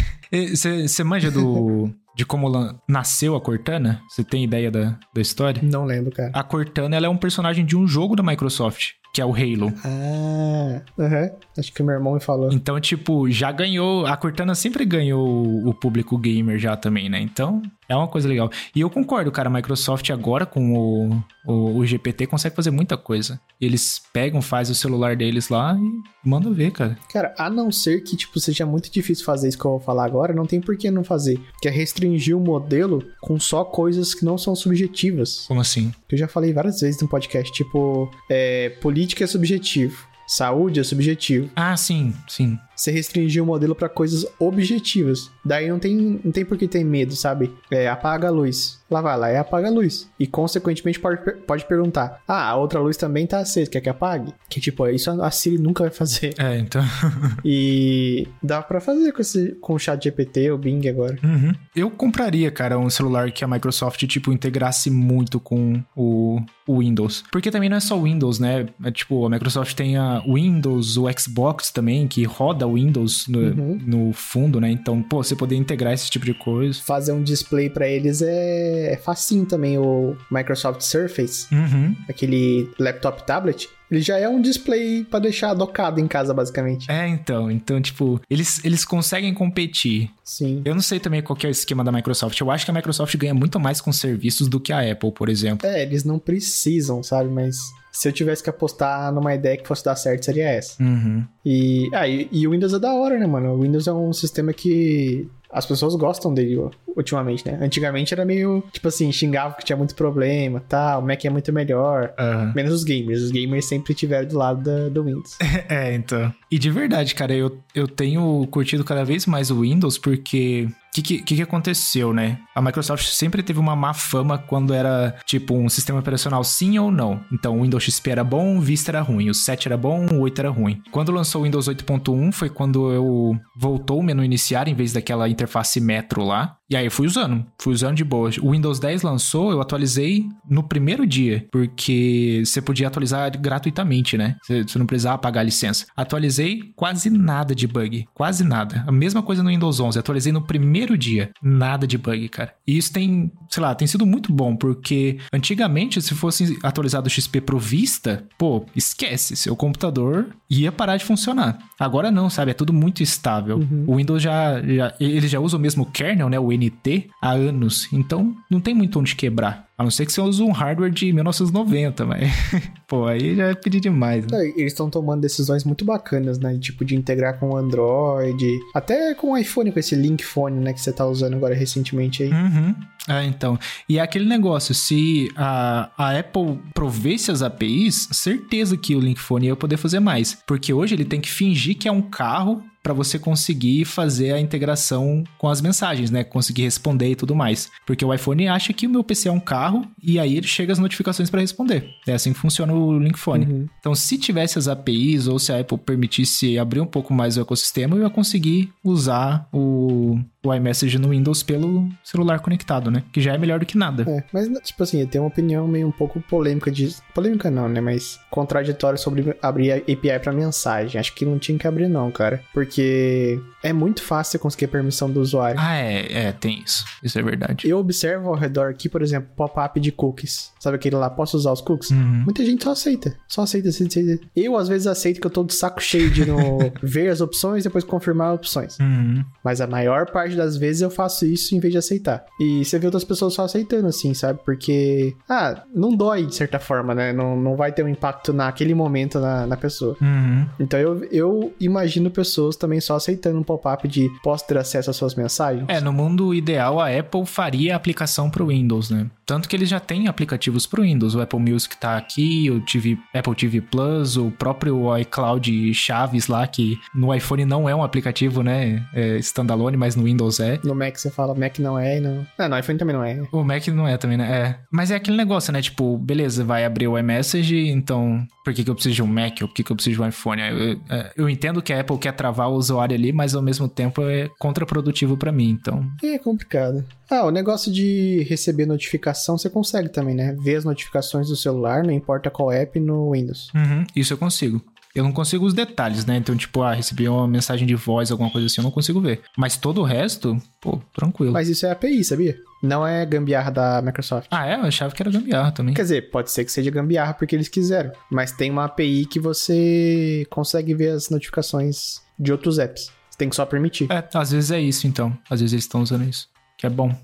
Você 0.87 1.05
manja 1.05 1.31
do. 1.31 1.89
de 2.17 2.27
como 2.27 2.51
nasceu 2.89 3.37
a 3.37 3.41
Cortana? 3.41 4.01
Você 4.09 4.25
tem 4.25 4.43
ideia 4.45 4.71
da, 4.71 4.99
da 5.15 5.21
história? 5.21 5.63
Não 5.63 5.85
lembro, 5.85 6.11
cara. 6.11 6.31
A 6.35 6.43
Cortana 6.43 6.97
ela 6.97 7.07
é 7.07 7.09
um 7.09 7.17
personagem 7.17 7.65
de 7.65 7.77
um 7.77 7.87
jogo 7.87 8.17
da 8.17 8.23
Microsoft, 8.25 8.91
que 9.15 9.21
é 9.21 9.25
o 9.25 9.33
Halo. 9.33 9.73
Ah, 9.85 10.83
aham. 10.99 11.31
Acho 11.57 11.73
que 11.73 11.81
o 11.81 11.85
meu 11.87 11.95
irmão 11.95 12.15
me 12.15 12.21
falou. 12.21 12.53
Então, 12.53 12.79
tipo, 12.81 13.31
já 13.31 13.53
ganhou. 13.53 14.05
A 14.05 14.17
Cortana 14.17 14.55
sempre 14.55 14.85
ganhou 14.85 15.65
o 15.67 15.73
público 15.73 16.19
gamer 16.19 16.59
já 16.59 16.77
também, 16.77 17.09
né? 17.09 17.21
Então, 17.21 17.63
é 17.89 17.97
uma 17.97 18.09
coisa 18.09 18.29
legal. 18.29 18.51
E 18.75 18.81
eu 18.81 18.91
concordo, 18.91 19.31
cara. 19.31 19.49
A 19.49 19.53
Microsoft 19.53 20.11
agora 20.11 20.45
com 20.45 20.75
o, 20.75 21.23
o, 21.47 21.79
o 21.79 21.87
GPT 21.87 22.27
consegue 22.27 22.57
fazer 22.57 22.71
muita 22.71 22.97
coisa. 22.97 23.41
Eles 23.61 24.03
pegam, 24.13 24.43
fazem 24.43 24.73
o 24.73 24.77
celular 24.77 25.17
deles 25.17 25.49
lá 25.49 25.77
e 25.79 26.29
mandam 26.29 26.53
ver, 26.53 26.73
cara. 26.73 26.99
Cara, 27.13 27.35
a 27.39 27.49
não 27.49 27.71
ser 27.71 28.03
que, 28.03 28.17
tipo, 28.17 28.39
seja 28.41 28.67
muito 28.67 28.91
difícil 28.91 29.25
fazer 29.25 29.49
isso 29.49 29.59
que 29.59 29.65
eu 29.65 29.73
vou 29.73 29.81
falar 29.81 30.05
agora, 30.05 30.35
não 30.35 30.47
tem 30.47 30.61
por 30.61 30.77
que 30.77 30.91
não 30.91 31.05
fazer. 31.05 31.41
Que 31.61 31.69
é 31.69 31.71
restringir 31.71 32.37
o 32.37 32.41
modelo 32.41 33.03
com 33.21 33.39
só 33.39 33.65
coisas 33.65 34.15
que 34.15 34.25
não 34.25 34.37
são 34.37 34.55
subjetivas. 34.55 35.45
Como 35.47 35.61
assim? 35.61 35.93
Que 36.09 36.15
eu 36.15 36.19
já 36.19 36.29
falei 36.29 36.53
várias 36.53 36.81
vezes 36.81 37.01
no 37.01 37.09
podcast, 37.09 37.53
tipo, 37.53 38.11
é, 38.29 38.71
política 38.81 39.25
é 39.25 39.27
subjetivo, 39.27 40.07
saúde 40.27 40.81
é 40.81 40.85
subjetivo. 40.85 41.51
Ah, 41.55 41.77
sim, 41.77 42.15
sim. 42.29 42.59
Você 42.77 42.91
restringir 42.91 43.43
o 43.43 43.47
modelo 43.47 43.75
pra 43.75 43.89
coisas 43.89 44.27
objetivas. 44.39 45.31
Daí 45.45 45.69
não 45.69 45.79
tem, 45.79 46.21
não 46.23 46.31
tem 46.31 46.45
por 46.45 46.59
que 46.59 46.69
ter 46.69 46.85
medo, 46.85 47.17
sabe? 47.17 47.53
É, 47.71 47.89
apaga 47.89 48.29
a 48.29 48.31
luz. 48.31 48.81
Lá 48.89 49.01
vai 49.01 49.19
lá, 49.19 49.29
é 49.29 49.39
apaga 49.39 49.69
a 49.69 49.71
luz. 49.71 50.09
E 50.19 50.27
consequentemente 50.27 51.01
pode, 51.01 51.19
pode 51.47 51.65
perguntar: 51.65 52.23
Ah, 52.29 52.49
a 52.51 52.57
outra 52.57 52.79
luz 52.79 52.97
também 52.97 53.27
tá 53.27 53.39
acesa, 53.39 53.71
quer 53.71 53.81
que 53.81 53.89
apague? 53.89 54.33
Que 54.49 54.61
tipo, 54.61 54.87
isso 54.89 55.11
a 55.11 55.31
Siri 55.31 55.59
nunca 55.59 55.83
vai 55.83 55.93
fazer. 55.93 56.35
É, 56.39 56.59
então. 56.59 56.83
E 57.45 58.27
dá 58.43 58.61
pra 58.61 58.81
fazer 58.81 59.13
com, 59.13 59.21
esse, 59.21 59.53
com 59.61 59.75
o 59.75 59.79
chat 59.79 60.03
GPT, 60.03 60.51
o 60.51 60.59
Bing 60.59 60.89
agora. 60.89 61.17
Uhum. 61.23 61.53
Eu 61.75 61.91
compraria, 61.91 62.51
cara, 62.51 62.79
um 62.79 62.91
celular 62.91 63.31
que 63.31 63.45
a 63.45 63.49
Microsoft, 63.49 64.05
tipo, 64.07 64.33
integrasse 64.33 64.91
muito 64.91 65.39
com 65.39 65.83
o, 65.95 66.41
o 66.67 66.79
Windows. 66.81 67.25
Porque 67.31 67.51
também 67.51 67.69
não 67.69 67.77
é 67.77 67.81
só 67.81 67.99
o 67.99 68.03
Windows, 68.03 68.39
né? 68.39 68.67
É, 68.85 68.91
tipo, 68.91 69.25
a 69.25 69.31
Microsoft 69.31 69.75
tem 69.75 69.97
a 69.97 70.21
Windows, 70.27 70.97
o 70.97 71.07
Xbox 71.17 71.71
também, 71.71 72.07
que 72.09 72.25
roda 72.25 72.66
o 72.67 72.75
Windows 72.75 73.27
no, 73.29 73.39
Uhum. 73.39 73.81
no 73.87 74.13
fundo, 74.13 74.61
né? 74.61 74.71
Então, 74.71 75.03
pô, 75.03 75.23
você 75.23 75.35
poder 75.35 75.57
integrar 75.57 75.93
esse 75.93 76.11
tipo 76.11 76.25
de 76.25 76.35
coisa. 76.35 76.79
Fazer 76.83 77.13
um 77.13 77.23
display 77.23 77.71
pra 77.71 77.89
eles 77.89 78.23
é, 78.23 78.93
é 78.93 78.97
facinho 78.97 79.45
também. 79.47 79.79
O 79.79 80.17
Microsoft 80.31 80.81
Surface, 80.83 81.47
Uhum. 81.55 81.95
aquele 82.09 82.69
laptop 82.79 83.25
tablet, 83.27 83.69
ele 83.91 84.01
já 84.01 84.19
é 84.19 84.29
um 84.29 84.41
display 84.43 85.05
pra 85.05 85.19
deixar 85.21 85.55
docado 85.55 86.01
em 86.01 86.09
casa, 86.09 86.35
basicamente. 86.35 86.91
É, 86.91 87.07
então. 87.07 87.51
Então, 87.51 87.81
tipo, 87.81 88.21
eles, 88.29 88.65
eles 88.65 88.85
conseguem 88.85 89.33
competir. 89.33 90.11
Sim. 90.25 90.61
Eu 90.65 90.75
não 90.75 90.83
sei 90.83 90.99
também 90.99 91.23
qual 91.23 91.37
que 91.37 91.47
é 91.47 91.49
o 91.49 91.53
esquema 91.53 91.85
da 91.85 91.93
Microsoft. 91.93 92.41
Eu 92.41 92.51
acho 92.51 92.65
que 92.65 92.71
a 92.71 92.75
Microsoft 92.75 93.17
ganha 93.17 93.33
muito 93.35 93.61
mais 93.61 93.81
com 93.81 93.93
serviços 93.93 94.49
do 94.49 94.59
que 94.59 94.73
a 94.73 94.91
Apple, 94.91 95.13
por 95.13 95.29
exemplo. 95.29 95.69
É, 95.69 95.83
eles 95.85 96.03
não 96.03 96.19
precisam, 96.19 97.01
sabe? 97.03 97.31
Mas 97.31 97.59
se 97.97 98.07
eu 98.07 98.13
tivesse 98.13 98.43
que 98.43 98.51
apostar 98.51 99.11
numa 99.11 99.35
ideia 99.35 99.57
que 99.57 99.67
fosse 99.67 99.83
dar 99.83 99.97
certo, 99.97 100.27
seria 100.27 100.47
essa. 100.51 100.83
Uhum. 100.83 101.25
E, 101.43 101.89
ah, 101.95 102.07
e, 102.07 102.29
e 102.31 102.47
o 102.47 102.51
Windows 102.51 102.75
é 102.75 102.79
da 102.79 102.93
hora, 102.93 103.19
né, 103.19 103.27
mano? 103.27 103.55
O 103.55 103.63
Windows 103.63 103.87
é 103.87 103.93
um 103.93 104.13
sistema 104.13 104.53
que 104.53 105.27
as 105.51 105.65
pessoas 105.65 105.95
gostam 105.95 106.35
dele 106.35 106.59
ó, 106.59 106.71
ultimamente, 106.97 107.47
né? 107.47 107.59
Antigamente 107.61 108.15
era 108.15 108.25
meio, 108.25 108.63
tipo 108.73 108.89
assim, 108.89 109.13
xingava 109.13 109.55
que 109.55 109.65
tinha 109.65 109.77
muito 109.77 109.95
problema, 109.95 110.61
tal, 110.69 111.01
o 111.03 111.07
Mac 111.07 111.25
é 111.25 111.31
muito 111.31 111.53
melhor. 111.53 112.13
Aham. 112.19 112.53
Menos 112.55 112.73
os 112.73 112.85
gamers. 112.85 113.21
Os 113.23 113.31
gamers 113.31 113.67
sempre 113.67 113.93
estiveram 113.93 114.27
do 114.29 114.37
lado 114.39 114.63
da- 114.63 114.89
do 114.89 115.05
Windows. 115.05 115.37
É, 115.69 115.95
então. 115.95 116.33
E 116.51 116.59
de 116.59 116.71
verdade, 116.71 117.15
cara, 117.15 117.35
eu, 117.35 117.59
eu 117.75 117.89
tenho 117.89 118.47
curtido 118.51 118.85
cada 118.85 119.05
vez 119.05 119.27
mais 119.27 119.51
o 119.51 119.61
Windows 119.61 119.99
porque. 119.99 120.69
O 120.71 121.03
que, 121.03 121.19
que, 121.19 121.37
que 121.37 121.43
aconteceu, 121.43 122.15
né? 122.15 122.39
A 122.55 122.63
Microsoft 122.63 123.05
sempre 123.09 123.43
teve 123.43 123.59
uma 123.61 123.77
má 123.77 123.93
fama 123.93 124.39
quando 124.39 124.73
era, 124.73 125.15
tipo, 125.27 125.55
um 125.55 125.69
sistema 125.69 125.99
operacional 125.99 126.43
sim 126.43 126.79
ou 126.79 126.91
não. 126.91 127.21
Então, 127.31 127.59
o 127.59 127.63
Windows 127.65 127.85
XP 127.85 128.11
era 128.13 128.25
bom, 128.25 128.57
o 128.57 128.63
Vista 128.63 128.93
era 128.93 129.03
ruim. 129.03 129.29
O 129.29 129.35
7 129.35 129.69
era 129.69 129.77
bom, 129.77 130.07
o 130.11 130.21
8 130.21 130.39
era 130.39 130.49
ruim. 130.49 130.81
Quando 130.91 131.13
lançou 131.13 131.43
o 131.43 131.45
Windows 131.45 131.69
8.1 131.69 132.33
foi 132.33 132.49
quando 132.49 132.91
eu 132.91 133.39
voltou 133.55 133.99
o 133.99 134.03
menu 134.03 134.25
iniciar 134.25 134.69
em 134.69 134.75
vez 134.75 134.95
daquela 134.95 135.29
interface 135.29 135.83
Metro 135.83 136.25
lá. 136.25 136.57
E 136.71 136.75
aí 136.75 136.86
eu 136.87 136.91
fui 136.91 137.07
usando, 137.07 137.45
fui 137.59 137.73
usando 137.73 137.97
de 137.97 138.05
boa. 138.05 138.31
O 138.41 138.53
Windows 138.53 138.79
10 138.79 139.03
lançou, 139.03 139.51
eu 139.51 139.61
atualizei 139.61 140.29
no 140.49 140.63
primeiro 140.63 141.07
dia, 141.07 141.47
porque 141.51 142.43
você 142.45 142.61
podia 142.61 142.89
atualizar 142.89 143.31
gratuitamente, 143.41 144.17
né? 144.17 144.37
Você 144.47 144.79
não 144.79 144.87
precisava 144.87 145.19
pagar 145.19 145.41
a 145.41 145.45
licença. 145.45 145.87
Atualizei 145.97 146.73
quase 146.75 147.11
nada 147.11 147.55
de 147.55 147.67
bug, 147.67 148.07
quase 148.15 148.45
nada. 148.45 148.85
A 148.87 148.93
mesma 148.93 149.23
coisa 149.23 149.43
no 149.43 149.51
Windows 149.51 149.81
11, 149.81 149.99
atualizei 149.99 150.33
no 150.33 150.43
primeiro 150.43 150.97
dia, 150.97 151.31
nada 151.43 151.87
de 151.87 151.99
bug, 151.99 152.29
cara. 152.29 152.55
E 152.67 152.77
isso 152.77 152.93
tem, 152.93 153.31
sei 153.51 153.63
lá, 153.63 153.75
tem 153.75 153.87
sido 153.87 154.07
muito 154.07 154.33
bom, 154.33 154.57
porque 154.57 155.19
antigamente 155.33 156.01
se 156.01 156.15
fosse 156.15 156.59
atualizado 156.63 157.07
o 157.07 157.11
XP 157.11 157.41
pro 157.41 157.59
Vista, 157.59 158.25
pô, 158.39 158.65
esquece, 158.75 159.37
seu 159.37 159.57
computador 159.57 160.29
ia 160.49 160.71
parar 160.71 160.97
de 160.97 161.05
funcionar. 161.05 161.59
Agora 161.79 162.11
não, 162.11 162.31
sabe? 162.31 162.53
É 162.53 162.55
tudo 162.55 162.73
muito 162.73 163.03
estável. 163.03 163.59
O 163.87 163.97
Windows 163.97 164.23
já, 164.23 164.63
já 164.63 164.95
ele 165.01 165.27
já 165.29 165.41
usa 165.41 165.57
o 165.57 165.61
mesmo 165.61 165.87
kernel, 165.87 166.29
né, 166.29 166.39
o 166.39 166.53
NT, 166.53 166.76
há 167.21 167.31
anos. 167.33 167.89
Então 167.93 168.35
não 168.51 168.61
tem 168.61 168.75
muito 168.75 168.99
onde 168.99 169.15
quebrar. 169.15 169.67
A 169.79 169.83
não 169.85 169.91
ser 169.91 170.07
que 170.07 170.13
você 170.13 170.23
use 170.23 170.43
um 170.43 170.53
hardware 170.53 170.91
de 170.91 171.13
1990, 171.13 172.07
mas 172.07 172.31
pô, 172.89 173.05
aí 173.05 173.37
já 173.37 173.49
é 173.49 173.55
pedir 173.55 173.79
demais, 173.79 174.27
né? 174.27 174.39
É, 174.39 174.49
Eles 174.49 174.73
estão 174.73 174.89
tomando 174.89 175.21
decisões 175.21 175.65
muito 175.65 175.85
bacanas, 175.85 176.39
né? 176.39 176.57
Tipo, 176.59 176.83
de 176.83 176.97
integrar 176.97 177.39
com 177.39 177.51
o 177.51 177.57
Android, 177.57 178.59
até 178.75 179.15
com 179.15 179.33
o 179.33 179.37
iPhone, 179.37 179.71
com 179.71 179.79
esse 179.79 179.95
Link 179.95 180.25
Phone, 180.25 180.61
né? 180.61 180.73
Que 180.73 180.81
você 180.81 180.93
tá 180.93 181.05
usando 181.05 181.35
agora 181.35 181.55
recentemente 181.55 182.23
aí. 182.23 182.31
Uhum. 182.31 182.75
É, 183.07 183.25
então. 183.25 183.59
E 183.87 183.99
é 183.99 184.03
aquele 184.03 184.25
negócio, 184.25 184.75
se 184.75 185.29
a, 185.37 185.91
a 185.97 186.19
Apple 186.19 186.59
provesse 186.73 187.31
as 187.31 187.43
APIs, 187.43 188.09
certeza 188.13 188.79
que 188.79 188.97
o 188.97 189.01
Link 189.01 189.21
Phone 189.21 189.47
ia 189.47 189.57
poder 189.57 189.77
fazer 189.77 190.01
mais. 190.01 190.39
Porque 190.47 190.73
hoje 190.73 190.95
ele 190.95 191.05
tem 191.05 191.21
que 191.21 191.31
fingir 191.31 191.77
que 191.77 191.87
é 191.87 191.93
um 191.93 192.03
carro 192.03 192.63
para 192.87 192.95
você 192.95 193.19
conseguir 193.19 193.85
fazer 193.85 194.31
a 194.31 194.41
integração 194.41 195.25
com 195.39 195.49
as 195.49 195.61
mensagens, 195.61 196.09
né? 196.09 196.23
Conseguir 196.23 196.63
responder 196.63 197.11
e 197.11 197.17
tudo 197.17 197.35
mais. 197.35 197.69
Porque 197.85 198.05
o 198.05 198.15
iPhone 198.15 198.47
acha 198.47 198.73
que 198.73 198.87
o 198.87 198.91
meu 198.91 199.03
PC 199.03 199.29
é 199.29 199.33
um 199.33 199.41
carro 199.41 199.85
e 200.01 200.21
aí 200.21 200.37
ele 200.37 200.47
chega 200.47 200.73
as 200.73 200.79
notificações 200.79 201.29
para 201.29 201.41
responder. 201.41 201.91
É 202.07 202.13
assim 202.13 202.33
que 202.33 202.39
funciona 202.39 202.73
o 202.73 202.97
Link 202.97 203.19
Phone. 203.19 203.45
Uhum. 203.45 203.67
Então, 203.81 203.93
se 203.93 204.17
tivesse 204.17 204.57
as 204.57 204.69
APIs 204.69 205.27
ou 205.27 205.37
se 205.37 205.51
a 205.51 205.59
Apple 205.59 205.79
permitisse 205.79 206.61
abrir 206.61 206.81
um 206.81 206.87
pouco 206.87 207.13
mais 207.13 207.37
o 207.37 207.41
ecossistema, 207.41 207.97
eu 207.97 208.03
ia 208.03 208.11
conseguir 208.11 208.73
usar 208.85 209.49
o, 209.53 210.21
o 210.47 210.55
iMessage 210.55 210.99
no 210.99 211.11
Windows 211.11 211.43
pelo 211.43 211.89
celular 212.03 212.41
conectado, 212.41 212.91
né? 212.91 213.03
Que 213.13 213.21
já 213.21 213.35
é 213.35 213.39
melhor 213.39 213.59
do 213.59 213.67
que 213.67 213.77
nada. 213.77 214.05
É, 214.09 214.25
mas, 214.33 214.49
tipo 214.61 214.83
assim, 214.83 215.01
eu 215.01 215.07
tenho 215.07 215.25
uma 215.25 215.29
opinião 215.29 215.67
meio 215.67 215.87
um 215.87 215.93
pouco 215.93 216.21
polêmica 216.21 216.71
de. 216.71 216.95
Polêmica 217.15 217.51
não, 217.51 217.69
né? 217.69 217.81
Mas 217.81 218.19
contraditória 218.31 218.99
sobre 218.99 219.37
abrir 219.43 219.73
a 219.73 219.77
API 219.77 220.19
pra 220.23 220.33
mensagem. 220.33 221.01
Acho 221.01 221.15
que 221.15 221.25
não 221.25 221.39
tinha 221.39 221.59
que 221.59 221.67
abrir, 221.67 221.89
não, 221.89 222.11
cara. 222.11 222.43
Porque 222.53 223.41
é 223.63 223.73
muito 223.73 224.03
fácil 224.03 224.39
conseguir 224.39 224.69
permissão 224.69 225.11
do 225.11 225.21
usuário. 225.21 225.59
Ah, 225.61 225.77
é, 225.77 226.27
é, 226.27 226.33
tem 226.33 226.63
isso. 226.65 226.85
Isso 227.03 227.19
é 227.19 227.23
verdade. 227.23 227.69
Eu 227.69 227.79
observo 227.79 228.29
ao 228.29 228.35
redor 228.35 228.71
aqui, 228.71 228.89
por 228.89 229.03
exemplo, 229.03 229.29
pop-up 229.37 229.81
de 229.81 229.91
cookies. 229.91 230.53
Sabe 230.67 230.75
aquele 230.75 230.97
lá? 230.97 231.09
Posso 231.09 231.37
usar 231.37 231.53
os 231.53 231.61
cookies? 231.61 231.93
Uhum. 231.93 232.25
Muita 232.25 232.45
gente 232.45 232.65
só 232.65 232.73
aceita. 232.73 233.17
Só 233.29 233.43
aceita, 233.43 233.69
aceita, 233.69 234.01
aceita. 234.01 234.27
Eu, 234.35 234.57
às 234.57 234.67
vezes, 234.67 234.89
aceito 234.89 235.21
que 235.21 235.27
eu 235.29 235.31
tô 235.31 235.45
de 235.45 235.55
saco 235.55 235.81
cheio 235.81 236.11
de 236.11 236.27
no... 236.27 236.59
ver 236.83 237.09
as 237.09 237.21
opções 237.21 237.65
e 237.65 237.69
depois 237.69 237.85
confirmar 237.85 238.31
as 238.31 238.35
opções. 238.35 238.77
Uhum. 238.81 239.25
Mas 239.45 239.61
a 239.61 239.67
maior 239.69 240.11
parte 240.11 240.35
das 240.35 240.57
vezes 240.57 240.83
eu 240.83 240.91
faço 240.91 241.25
isso 241.25 241.55
em 241.55 241.61
vez 241.61 241.73
de 241.73 241.79
aceitar. 241.79 242.25
E 242.41 242.65
você 242.65 242.81
vê 242.81 242.87
outras 242.87 243.05
pessoas 243.05 243.35
só 243.35 243.45
aceitando, 243.45 243.87
assim, 243.87 244.13
sabe? 244.13 244.41
Porque, 244.45 245.15
ah, 245.29 245.63
não 245.73 245.95
dói 245.95 246.27
de 246.27 246.35
certa 246.35 246.59
forma, 246.59 246.97
né? 246.97 247.13
Não, 247.13 247.41
não 247.41 247.55
vai 247.55 247.71
ter 247.71 247.85
um 247.85 247.89
impacto 247.89 248.33
naquele 248.33 248.75
momento 248.75 249.21
na, 249.21 249.47
na 249.47 249.57
pessoa. 249.57 249.97
Uhum. 250.01 250.47
Então 250.59 250.81
eu, 250.81 251.05
eu 251.13 251.55
imagino 251.61 252.11
pessoas 252.11 252.57
também 252.57 252.81
só 252.81 252.97
aceitando 252.97 253.39
um 253.39 253.45
pop-up 253.45 253.87
de 253.87 254.11
posso 254.23 254.45
ter 254.49 254.59
acesso 254.59 254.91
às 254.91 254.97
suas 254.97 255.15
mensagens. 255.15 255.65
É, 255.69 255.81
no 255.81 255.93
mundo 255.93 256.35
ideal, 256.35 256.81
a 256.81 256.89
Apple 256.89 257.25
faria 257.25 257.75
a 257.75 257.77
aplicação 257.77 258.29
pro 258.29 258.47
Windows, 258.47 258.91
né? 258.91 259.09
Tanto 259.27 259.49
que 259.49 259.57
eles 259.57 259.69
já 259.69 259.81
têm 259.81 260.07
aplicativos 260.07 260.67
pro 260.67 260.83
Windows. 260.83 261.17
O 261.17 261.21
Apple 261.21 261.41
Music 261.41 261.77
tá 261.77 261.97
aqui, 261.97 262.49
o 262.49 262.61
TV, 262.61 262.97
Apple 263.13 263.35
TV 263.35 263.61
Plus, 263.61 264.17
o 264.17 264.31
próprio 264.31 264.97
iCloud 264.99 265.75
Chaves 265.75 266.29
lá, 266.29 266.47
que 266.47 266.79
no 266.95 267.13
iPhone 267.13 267.45
não 267.45 267.69
é 267.69 267.75
um 267.75 267.83
aplicativo, 267.83 268.41
né? 268.43 268.87
É 268.95 269.17
standalone, 269.19 269.77
mas 269.77 269.97
no 269.97 270.05
Windows 270.05 270.39
é. 270.39 270.61
No 270.63 270.77
Mac 270.77 270.97
você 270.97 271.11
fala, 271.11 271.35
Mac 271.35 271.59
não 271.59 271.77
é, 271.77 271.99
e 271.99 272.01
não. 272.01 272.25
Ah, 272.39 272.49
no 272.49 272.57
iPhone 272.57 272.79
também 272.79 272.95
não 272.95 273.03
é. 273.03 273.21
O 273.33 273.43
Mac 273.43 273.67
não 273.67 273.89
é 273.89 273.97
também, 273.97 274.17
né? 274.17 274.31
É. 274.31 274.59
Mas 274.71 274.93
é 274.93 274.95
aquele 274.95 275.17
negócio, 275.17 275.53
né? 275.53 275.61
Tipo, 275.61 275.99
beleza, 275.99 276.45
vai 276.45 276.65
abrir 276.65 276.87
o 276.87 276.97
iMessage, 276.97 277.69
então 277.69 278.25
por 278.45 278.55
que, 278.55 278.63
que 278.63 278.71
eu 278.71 278.75
preciso 278.75 278.95
de 278.95 279.03
um 279.03 279.09
Mac 279.09 279.39
ou 279.43 279.49
por 279.49 279.55
que, 279.55 279.65
que 279.65 279.73
eu 279.73 279.77
preciso 279.77 279.97
de 279.97 280.03
um 280.03 280.09
iPhone? 280.09 280.41
Eu, 280.41 280.57
eu, 280.57 280.81
é, 280.89 281.13
eu 281.17 281.29
entendo 281.29 281.61
que 281.61 281.73
a 281.73 281.81
Apple 281.81 281.99
quer 281.99 282.13
travar 282.13 282.49
o 282.49 282.55
usuário 282.55 282.95
ali, 282.95 283.13
mas 283.13 283.35
ao 283.35 283.43
mesmo 283.43 283.69
tempo 283.69 284.03
é 284.03 284.31
contraprodutivo 284.39 285.17
para 285.17 285.33
mim, 285.33 285.51
então. 285.51 285.85
É 286.01 286.17
complicado. 286.17 286.85
Ah, 287.11 287.25
o 287.25 287.31
negócio 287.31 287.73
de 287.73 288.25
receber 288.29 288.67
notificação 288.67 289.16
você 289.17 289.49
consegue 289.49 289.89
também, 289.89 290.15
né? 290.15 290.37
Ver 290.39 290.57
as 290.57 290.65
notificações 290.65 291.29
do 291.29 291.37
celular, 291.37 291.83
não 291.83 291.93
importa 291.93 292.31
qual 292.31 292.51
app, 292.53 292.79
no 292.81 293.13
Windows. 293.13 293.49
Uhum, 293.55 293.85
isso 293.95 294.13
eu 294.13 294.19
consigo. 294.19 294.63
Eu 294.97 295.05
não 295.05 295.13
consigo 295.13 295.45
os 295.45 295.53
detalhes, 295.53 296.07
né? 296.07 296.17
Então, 296.17 296.35
tipo, 296.35 296.63
ah, 296.63 296.73
recebi 296.73 297.07
uma 297.07 297.29
mensagem 297.29 297.67
de 297.67 297.75
voz, 297.75 298.11
alguma 298.11 298.31
coisa 298.31 298.47
assim, 298.47 298.63
eu 298.63 298.65
não 298.65 298.71
consigo 298.71 298.99
ver. 298.99 299.21
Mas 299.37 299.55
todo 299.55 299.83
o 299.83 299.85
resto, 299.85 300.41
pô, 300.59 300.81
tranquilo. 300.95 301.35
Mas 301.35 301.51
isso 301.51 301.67
é 301.67 301.71
API, 301.71 302.03
sabia? 302.03 302.39
Não 302.63 302.87
é 302.87 303.05
gambiarra 303.05 303.51
da 303.51 303.83
Microsoft. 303.83 304.29
Ah, 304.31 304.49
é? 304.49 304.55
Eu 304.55 304.63
achava 304.63 304.95
que 304.95 305.03
era 305.03 305.11
gambiarra 305.11 305.53
também. 305.53 305.75
Quer 305.75 305.83
dizer, 305.83 306.11
pode 306.11 306.31
ser 306.31 306.47
que 306.47 306.51
seja 306.51 306.71
gambiarra 306.71 307.13
porque 307.13 307.37
eles 307.37 307.47
quiseram. 307.47 307.93
Mas 308.11 308.33
tem 308.33 308.51
uma 308.51 308.65
API 308.65 309.05
que 309.05 309.21
você 309.21 310.27
consegue 310.31 310.75
ver 310.75 310.93
as 310.93 311.11
notificações 311.11 312.01
de 312.19 312.33
outros 312.33 312.59
apps. 312.59 312.91
Você 313.11 313.19
tem 313.19 313.29
que 313.29 313.37
só 313.37 313.45
permitir. 313.45 313.93
É, 313.93 314.03
às 314.15 314.31
vezes 314.31 314.51
é 314.51 314.59
isso, 314.59 314.87
então. 314.87 315.17
Às 315.29 315.41
vezes 315.41 315.53
eles 315.53 315.65
estão 315.65 315.83
usando 315.83 316.09
isso. 316.09 316.27
Que 316.57 316.67
é 316.67 316.71
bom. 316.71 316.95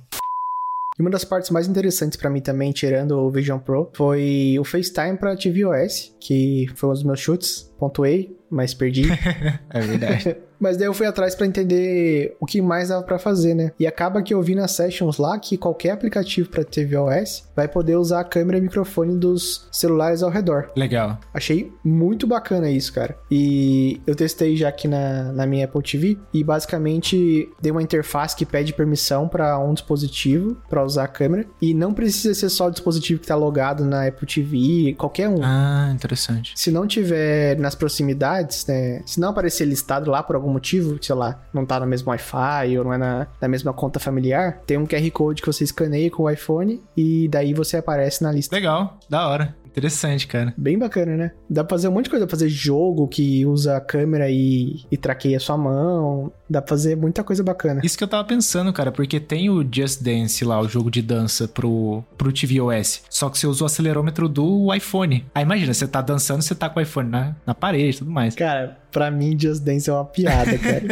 Uma 1.03 1.11
das 1.11 1.25
partes 1.25 1.51
mais 1.51 1.67
interessantes 1.67 2.17
para 2.17 2.31
mim 2.31 2.41
também, 2.41 2.71
tirando 2.71 3.19
o 3.19 3.29
Vision 3.29 3.59
Pro, 3.59 3.91
foi 3.93 4.57
o 4.57 4.63
FaceTime 4.63 5.17
para 5.19 5.35
tvOS, 5.35 6.15
que 6.21 6.69
foi 6.77 6.91
um 6.91 6.93
dos 6.93 7.03
meus 7.03 7.19
chutes. 7.19 7.72
Pontuei, 7.83 8.39
mas 8.49 8.73
perdi. 8.73 9.09
é 9.69 9.81
verdade. 9.81 10.37
Mas 10.63 10.77
daí 10.77 10.87
eu 10.87 10.95
fui 10.95 11.07
atrás 11.07 11.35
para 11.35 11.45
entender 11.45 12.37
o 12.39 12.47
que 12.47 12.63
mais 12.63 12.91
dava 12.91 13.03
para 13.03 13.19
fazer, 13.19 13.53
né? 13.53 13.73
E 13.81 13.85
acaba 13.85 14.23
que 14.23 14.33
eu 14.33 14.41
vi 14.41 14.55
nas 14.55 14.71
sessions 14.71 15.19
lá 15.19 15.37
que 15.37 15.57
qualquer 15.57 15.91
aplicativo 15.91 16.49
para 16.49 16.63
tvOS 16.63 17.51
vai 17.57 17.67
poder 17.67 17.97
usar 17.97 18.21
a 18.21 18.25
câmera 18.25 18.59
e 18.59 18.61
microfone 18.61 19.19
dos 19.19 19.67
celulares 19.73 20.23
ao 20.23 20.31
redor. 20.31 20.71
Legal. 20.77 21.19
Achei 21.35 21.73
muito 21.83 22.29
bacana 22.29 22.71
isso, 22.71 22.93
cara. 22.93 23.19
E 23.29 24.01
eu 24.07 24.15
testei 24.15 24.57
já 24.57 24.69
aqui 24.69 24.87
na, 24.87 25.33
na 25.33 25.49
minha 25.49 25.65
Apple 25.65 25.83
TV 25.83 26.17
e 26.33 26.45
basicamente 26.45 27.51
dei 27.61 27.73
uma 27.73 27.83
interface 27.83 28.37
que 28.37 28.47
pede 28.47 28.73
permissão 28.73 29.27
para 29.27 29.59
um 29.59 29.75
dispositivo 29.75 30.57
para 30.71 30.85
usar 30.85 31.03
a 31.03 31.09
câmera 31.09 31.45
e 31.61 31.75
não 31.75 31.93
precisa 31.93 32.35
ser 32.35 32.49
só 32.49 32.69
o 32.69 32.71
dispositivo 32.71 33.21
que 33.21 33.27
tá 33.27 33.35
logado 33.35 33.85
na 33.85 34.07
Apple 34.07 34.29
TV, 34.29 34.95
qualquer 34.97 35.29
um. 35.29 35.41
Ah, 35.43 35.91
interessante. 35.93 36.53
Se 36.55 36.71
não 36.71 36.87
tiver 36.87 37.59
nas 37.73 37.75
proximidades, 37.75 38.67
né? 38.67 39.03
Se 39.07 39.19
não 39.19 39.31
aparecer 39.31 39.65
listado 39.65 40.11
lá 40.11 40.23
por 40.23 40.37
algum 40.37 40.51
motivo, 40.51 40.99
sei 41.03 41.15
lá, 41.15 41.43
não 41.53 41.65
tá 41.65 41.81
no 41.81 41.87
mesmo 41.87 42.11
Wi-Fi 42.11 42.79
ou 42.79 42.85
não 42.85 42.93
é 42.93 42.99
na, 42.99 43.27
na 43.41 43.49
mesma 43.49 43.73
conta 43.73 43.99
familiar, 43.99 44.61
tem 44.67 44.77
um 44.77 44.87
QR 44.87 45.11
Code 45.11 45.43
que 45.43 45.47
você 45.47 45.65
escaneia 45.65 46.11
com 46.11 46.25
o 46.25 46.31
iPhone 46.31 46.83
e 46.97 47.29
daí 47.29 47.55
você 47.55 47.79
aparece 47.79 48.23
na 48.23 48.31
lista. 48.31 48.55
Legal, 48.55 48.99
da 49.09 49.27
hora. 49.27 49.55
Interessante, 49.73 50.27
cara. 50.27 50.53
Bem 50.55 50.79
bacana, 50.79 51.17
né? 51.17 51.33
Dá 51.49 51.65
pra 51.65 51.77
fazer 51.77 51.89
um 51.89 51.93
monte 51.93 52.05
de 52.05 52.11
coisa. 52.11 52.27
Dá 52.27 52.29
pra 52.29 52.37
fazer 52.37 52.51
jogo 52.51 53.09
que 53.09 53.47
usa 53.47 53.79
a 53.79 53.81
câmera 53.81 54.29
e, 54.31 54.83
e 54.91 54.99
traqueia 54.99 55.41
sua 55.41 55.57
mão. 55.57 56.31
Dá 56.53 56.61
pra 56.61 56.69
fazer 56.69 56.95
muita 56.97 57.25
coisa 57.25 57.43
bacana. 57.43 57.81
Isso 57.83 57.97
que 57.97 58.05
eu 58.05 58.09
tava 58.09 58.25
pensando, 58.25 58.71
cara, 58.75 58.93
porque 58.93 59.19
tem 59.19 59.49
o 59.49 59.67
Just 59.71 60.03
Dance 60.03 60.45
lá, 60.45 60.61
o 60.61 60.69
jogo 60.69 60.91
de 60.91 61.01
dança 61.01 61.49
pro, 61.49 62.05
pro 62.19 62.31
tvOS. 62.31 63.03
Só 63.09 63.31
que 63.31 63.39
você 63.39 63.47
usa 63.47 63.65
o 63.65 63.67
acelerômetro 63.67 64.29
do 64.29 64.73
iPhone. 64.75 65.25
Aí 65.35 65.43
imagina, 65.43 65.73
você 65.73 65.89
tá 65.89 66.03
dançando, 66.03 66.43
você 66.43 66.55
tá 66.55 66.69
com 66.69 66.79
o 66.79 66.83
iPhone 66.83 67.09
na, 67.09 67.35
na 67.47 67.55
parede 67.55 67.97
e 67.97 67.99
tudo 68.01 68.11
mais. 68.11 68.35
Cara, 68.35 68.77
pra 68.93 69.11
mim 69.11 69.35
Just 69.39 69.63
Dance 69.63 69.89
é 69.89 69.93
uma 69.95 70.05
piada, 70.05 70.57
cara. 70.61 70.83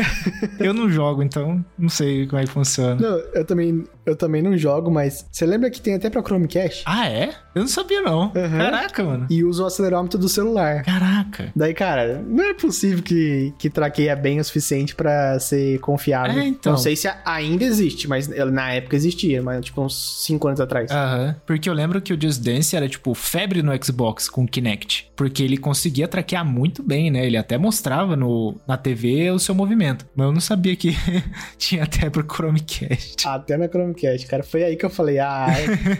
eu 0.59 0.73
não 0.73 0.89
jogo, 0.89 1.23
então 1.23 1.63
não 1.79 1.91
sei 1.91 2.27
como 2.27 2.41
é 2.41 2.47
que 2.47 2.51
funciona. 2.51 2.97
Não, 2.97 3.19
eu 3.35 3.45
também, 3.45 3.85
eu 4.07 4.17
também 4.17 4.43
não 4.43 4.57
jogo, 4.57 4.91
mas 4.91 5.27
você 5.31 5.45
lembra 5.45 5.71
que 5.71 5.81
tem 5.81 5.95
até 5.95 6.09
pra 6.09 6.23
Chromecast? 6.23 6.83
Ah, 6.87 7.07
é? 7.07 7.35
Eu 7.55 7.63
não 7.63 7.69
sabia, 7.69 8.01
não. 8.01 8.25
Uhum. 8.25 8.59
Caraca, 8.59 9.05
mano. 9.05 9.27
E 9.29 9.45
usa 9.45 9.65
o 9.65 9.67
acelerômetro 9.67 10.19
do 10.19 10.29
celular. 10.29 10.83
Caraca. 10.85 11.53
Daí, 11.55 11.75
cara, 11.75 12.23
não 12.27 12.45
é 12.45 12.55
possível 12.55 13.03
que, 13.03 13.53
que 13.59 13.69
traqueia 13.69 14.17
bem 14.17 14.41
o 14.41 14.45
suficiente 14.45 14.95
para 14.95 15.39
ser 15.51 15.79
confiável. 15.81 16.41
É, 16.41 16.47
então. 16.47 16.73
Não 16.73 16.79
sei 16.79 16.95
se 16.95 17.11
ainda 17.25 17.65
existe, 17.65 18.09
mas 18.09 18.29
na 18.29 18.73
época 18.73 18.97
existia, 18.97 19.43
mas 19.43 19.65
tipo 19.65 19.83
uns 19.83 20.25
5 20.25 20.49
anos 20.49 20.61
atrás. 20.61 20.91
Aham. 20.91 21.27
Uhum. 21.27 21.35
Porque 21.47 21.69
eu 21.69 21.75
lembro 21.75 22.01
que 22.01 22.13
o 22.13 22.21
Just 22.21 22.43
Dance 22.43 22.77
era 22.77 22.89
tipo 22.89 23.15
febre 23.15 23.63
no 23.63 23.73
Xbox 23.83 24.29
com 24.29 24.45
o 24.45 24.49
Kinect. 24.49 25.11
Porque 25.17 25.43
ele 25.43 25.57
conseguia 25.57 26.07
traquear 26.07 26.45
muito 26.45 26.83
bem, 26.83 27.11
né? 27.11 27.27
Ele 27.27 27.37
até 27.37 27.59
mostrava 27.59 28.17
no, 28.17 28.55
na 28.67 28.77
TV 28.77 29.31
o 29.31 29.39
seu 29.39 29.55
movimento. 29.55 30.07
Mas 30.15 30.27
eu 30.27 30.33
não 30.33 30.41
sabia 30.41 30.77
que 30.77 30.97
tinha 31.59 31.83
até 31.83 32.09
pro 32.09 32.25
Chromecast. 32.25 33.27
Até 33.27 33.57
na 33.57 33.69
Chromecast, 33.69 34.27
cara. 34.27 34.43
Foi 34.43 34.63
aí 34.63 34.77
que 34.77 34.85
eu 34.85 34.91
falei, 34.91 35.19
ah, 35.19 35.49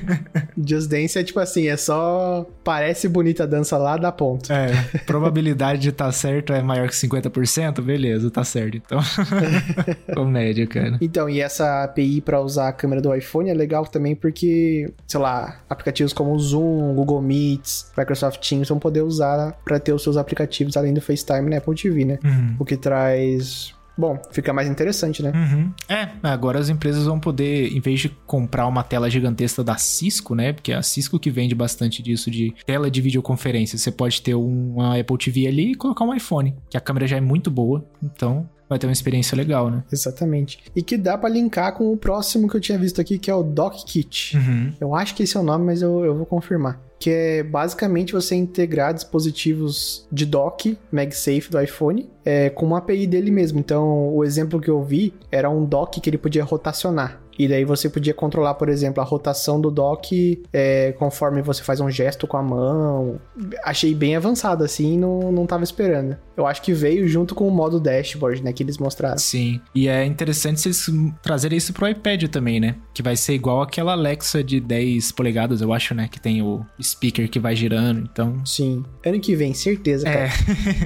Just 0.57 0.89
Dance 0.89 1.19
é 1.19 1.25
tipo 1.25 1.41
tipo 1.41 1.41
assim, 1.41 1.69
é 1.69 1.77
só. 1.77 2.47
Parece 2.63 3.09
bonita 3.09 3.45
a 3.45 3.47
dança 3.47 3.77
lá, 3.79 3.97
dá 3.97 4.13
ponto. 4.13 4.53
É, 4.53 4.73
probabilidade 5.07 5.81
de 5.81 5.89
estar 5.89 6.07
tá 6.07 6.13
certo 6.13 6.53
é 6.53 6.63
maior 6.63 6.89
que 6.89 6.95
50%? 6.95 7.81
Beleza, 7.81 8.31
tá 8.31 8.45
certo. 8.45 8.77
Então. 8.77 9.01
Comédia, 10.15 10.67
cara. 10.67 10.99
Então, 11.01 11.29
e 11.29 11.41
essa 11.41 11.85
API 11.85 12.21
para 12.21 12.41
usar 12.41 12.69
a 12.69 12.73
câmera 12.73 13.01
do 13.01 13.15
iPhone 13.15 13.51
é 13.51 13.55
legal 13.55 13.87
também 13.87 14.15
porque, 14.15 14.93
sei 15.07 15.21
lá, 15.21 15.61
aplicativos 15.69 16.13
como 16.13 16.33
o 16.33 16.39
Zoom, 16.39 16.95
Google 16.95 17.23
Meets, 17.23 17.93
Microsoft 17.97 18.47
Teams 18.47 18.69
vão 18.69 18.79
poder 18.79 19.03
usar 19.03 19.53
para 19.65 19.79
ter 19.79 19.93
os 19.93 20.03
seus 20.03 20.17
aplicativos 20.17 20.77
além 20.77 20.95
do 20.95 21.01
FaceTime 21.01 21.51
na 21.51 21.59
Apple 21.59 21.75
TV, 21.75 22.05
né? 22.05 22.19
Uhum. 22.25 22.57
O 22.59 22.65
que 22.65 22.77
traz 22.77 23.75
Bom, 24.01 24.19
fica 24.31 24.51
mais 24.51 24.67
interessante, 24.67 25.23
né? 25.23 25.31
Uhum. 25.35 25.71
É, 25.87 26.09
agora 26.23 26.59
as 26.59 26.71
empresas 26.71 27.05
vão 27.05 27.21
poder, 27.21 27.71
em 27.71 27.81
vez 27.81 28.01
de 28.01 28.09
comprar 28.27 28.67
uma 28.67 28.83
tela 28.83 29.11
gigantesca 29.11 29.63
da 29.63 29.77
Cisco, 29.77 30.35
né? 30.35 30.55
Porque 30.55 30.73
é 30.73 30.77
a 30.77 30.83
Cisco 30.83 31.19
que 31.19 31.31
vende 31.31 31.55
bastante 31.55 32.03
disso 32.03 32.31
de 32.31 32.55
tela 32.65 32.91
de 32.91 32.99
videoconferência. 33.03 33.77
Você 33.77 33.93
pode 33.93 34.23
ter 34.23 34.35
uma 34.35 34.99
Apple 34.99 35.19
TV 35.19 35.47
ali 35.47 35.73
e 35.73 35.75
colocar 35.75 36.03
um 36.05 36.15
iPhone, 36.15 36.57
que 36.71 36.79
a 36.79 36.81
câmera 36.81 37.07
já 37.07 37.19
é 37.19 37.21
muito 37.21 37.51
boa. 37.51 37.85
Então, 38.03 38.49
vai 38.71 38.79
ter 38.79 38.87
uma 38.87 38.93
experiência 38.93 39.37
legal, 39.37 39.69
né? 39.69 39.83
Exatamente. 39.93 40.61
E 40.75 40.81
que 40.81 40.97
dá 40.97 41.19
para 41.19 41.29
linkar 41.29 41.75
com 41.75 41.93
o 41.93 41.97
próximo 41.97 42.49
que 42.49 42.57
eu 42.57 42.61
tinha 42.61 42.79
visto 42.79 43.01
aqui, 43.01 43.19
que 43.19 43.29
é 43.29 43.35
o 43.35 43.43
Dock 43.43 43.85
Kit. 43.85 44.37
Uhum. 44.37 44.73
Eu 44.81 44.95
acho 44.95 45.15
que 45.17 45.25
esse 45.25 45.37
é 45.37 45.41
o 45.41 45.43
nome, 45.43 45.67
mas 45.67 45.83
eu, 45.83 46.05
eu 46.05 46.15
vou 46.15 46.25
confirmar 46.25 46.81
que 47.01 47.09
é 47.09 47.43
basicamente 47.43 48.13
você 48.13 48.35
integrar 48.35 48.93
dispositivos 48.93 50.07
de 50.13 50.27
dock 50.27 50.77
MagSafe 50.93 51.51
do 51.51 51.59
iPhone 51.59 52.11
é, 52.23 52.51
com 52.51 52.67
uma 52.67 52.77
API 52.77 53.07
dele 53.07 53.31
mesmo. 53.31 53.59
Então, 53.59 54.15
o 54.15 54.23
exemplo 54.23 54.61
que 54.61 54.69
eu 54.69 54.85
vi 54.85 55.15
era 55.33 55.49
um 55.49 55.65
dock 55.65 55.99
que 55.99 56.11
ele 56.11 56.19
podia 56.19 56.45
rotacionar. 56.45 57.20
E 57.41 57.49
daí 57.49 57.65
você 57.65 57.89
podia 57.89 58.13
controlar, 58.13 58.53
por 58.53 58.69
exemplo, 58.69 59.01
a 59.01 59.05
rotação 59.05 59.59
do 59.59 59.71
dock 59.71 60.43
é, 60.53 60.93
conforme 60.99 61.41
você 61.41 61.63
faz 61.63 61.81
um 61.81 61.91
gesto 61.91 62.27
com 62.27 62.37
a 62.37 62.43
mão. 62.43 63.19
Achei 63.65 63.95
bem 63.95 64.15
avançado 64.15 64.63
assim, 64.63 64.99
não, 64.99 65.33
não 65.33 65.47
tava 65.47 65.65
esperando. 65.65 66.19
Eu 66.37 66.47
acho 66.47 66.61
que 66.61 66.75
veio 66.75 67.09
junto 67.09 67.35
com 67.35 67.49
o 67.49 67.51
modo 67.51 67.81
dashboard, 67.81 68.45
né, 68.45 68.53
que 68.53 68.63
eles 68.63 68.77
mostraram. 68.77 69.17
Sim. 69.17 69.59
E 69.75 69.89
é 69.89 70.05
interessante 70.05 70.61
vocês 70.61 70.87
trazerem 71.23 71.57
isso 71.57 71.73
pro 71.73 71.89
iPad 71.89 72.25
também, 72.25 72.61
né? 72.61 72.77
Que 72.93 73.03
vai 73.03 73.17
ser 73.17 73.33
igual 73.33 73.63
aquela 73.63 73.93
Alexa 73.93 74.45
de 74.45 74.61
10 74.61 75.13
polegadas, 75.13 75.63
eu 75.63 75.73
acho, 75.73 75.95
né? 75.95 76.09
Que 76.13 76.21
tem 76.21 76.43
o 76.43 76.63
speaker 76.83 77.27
que 77.31 77.39
vai 77.39 77.57
girando, 77.57 78.07
então... 78.13 78.45
Sim. 78.45 78.85
Ano 79.05 79.19
que 79.19 79.35
vem, 79.35 79.55
certeza, 79.55 80.05
cara. 80.05 80.29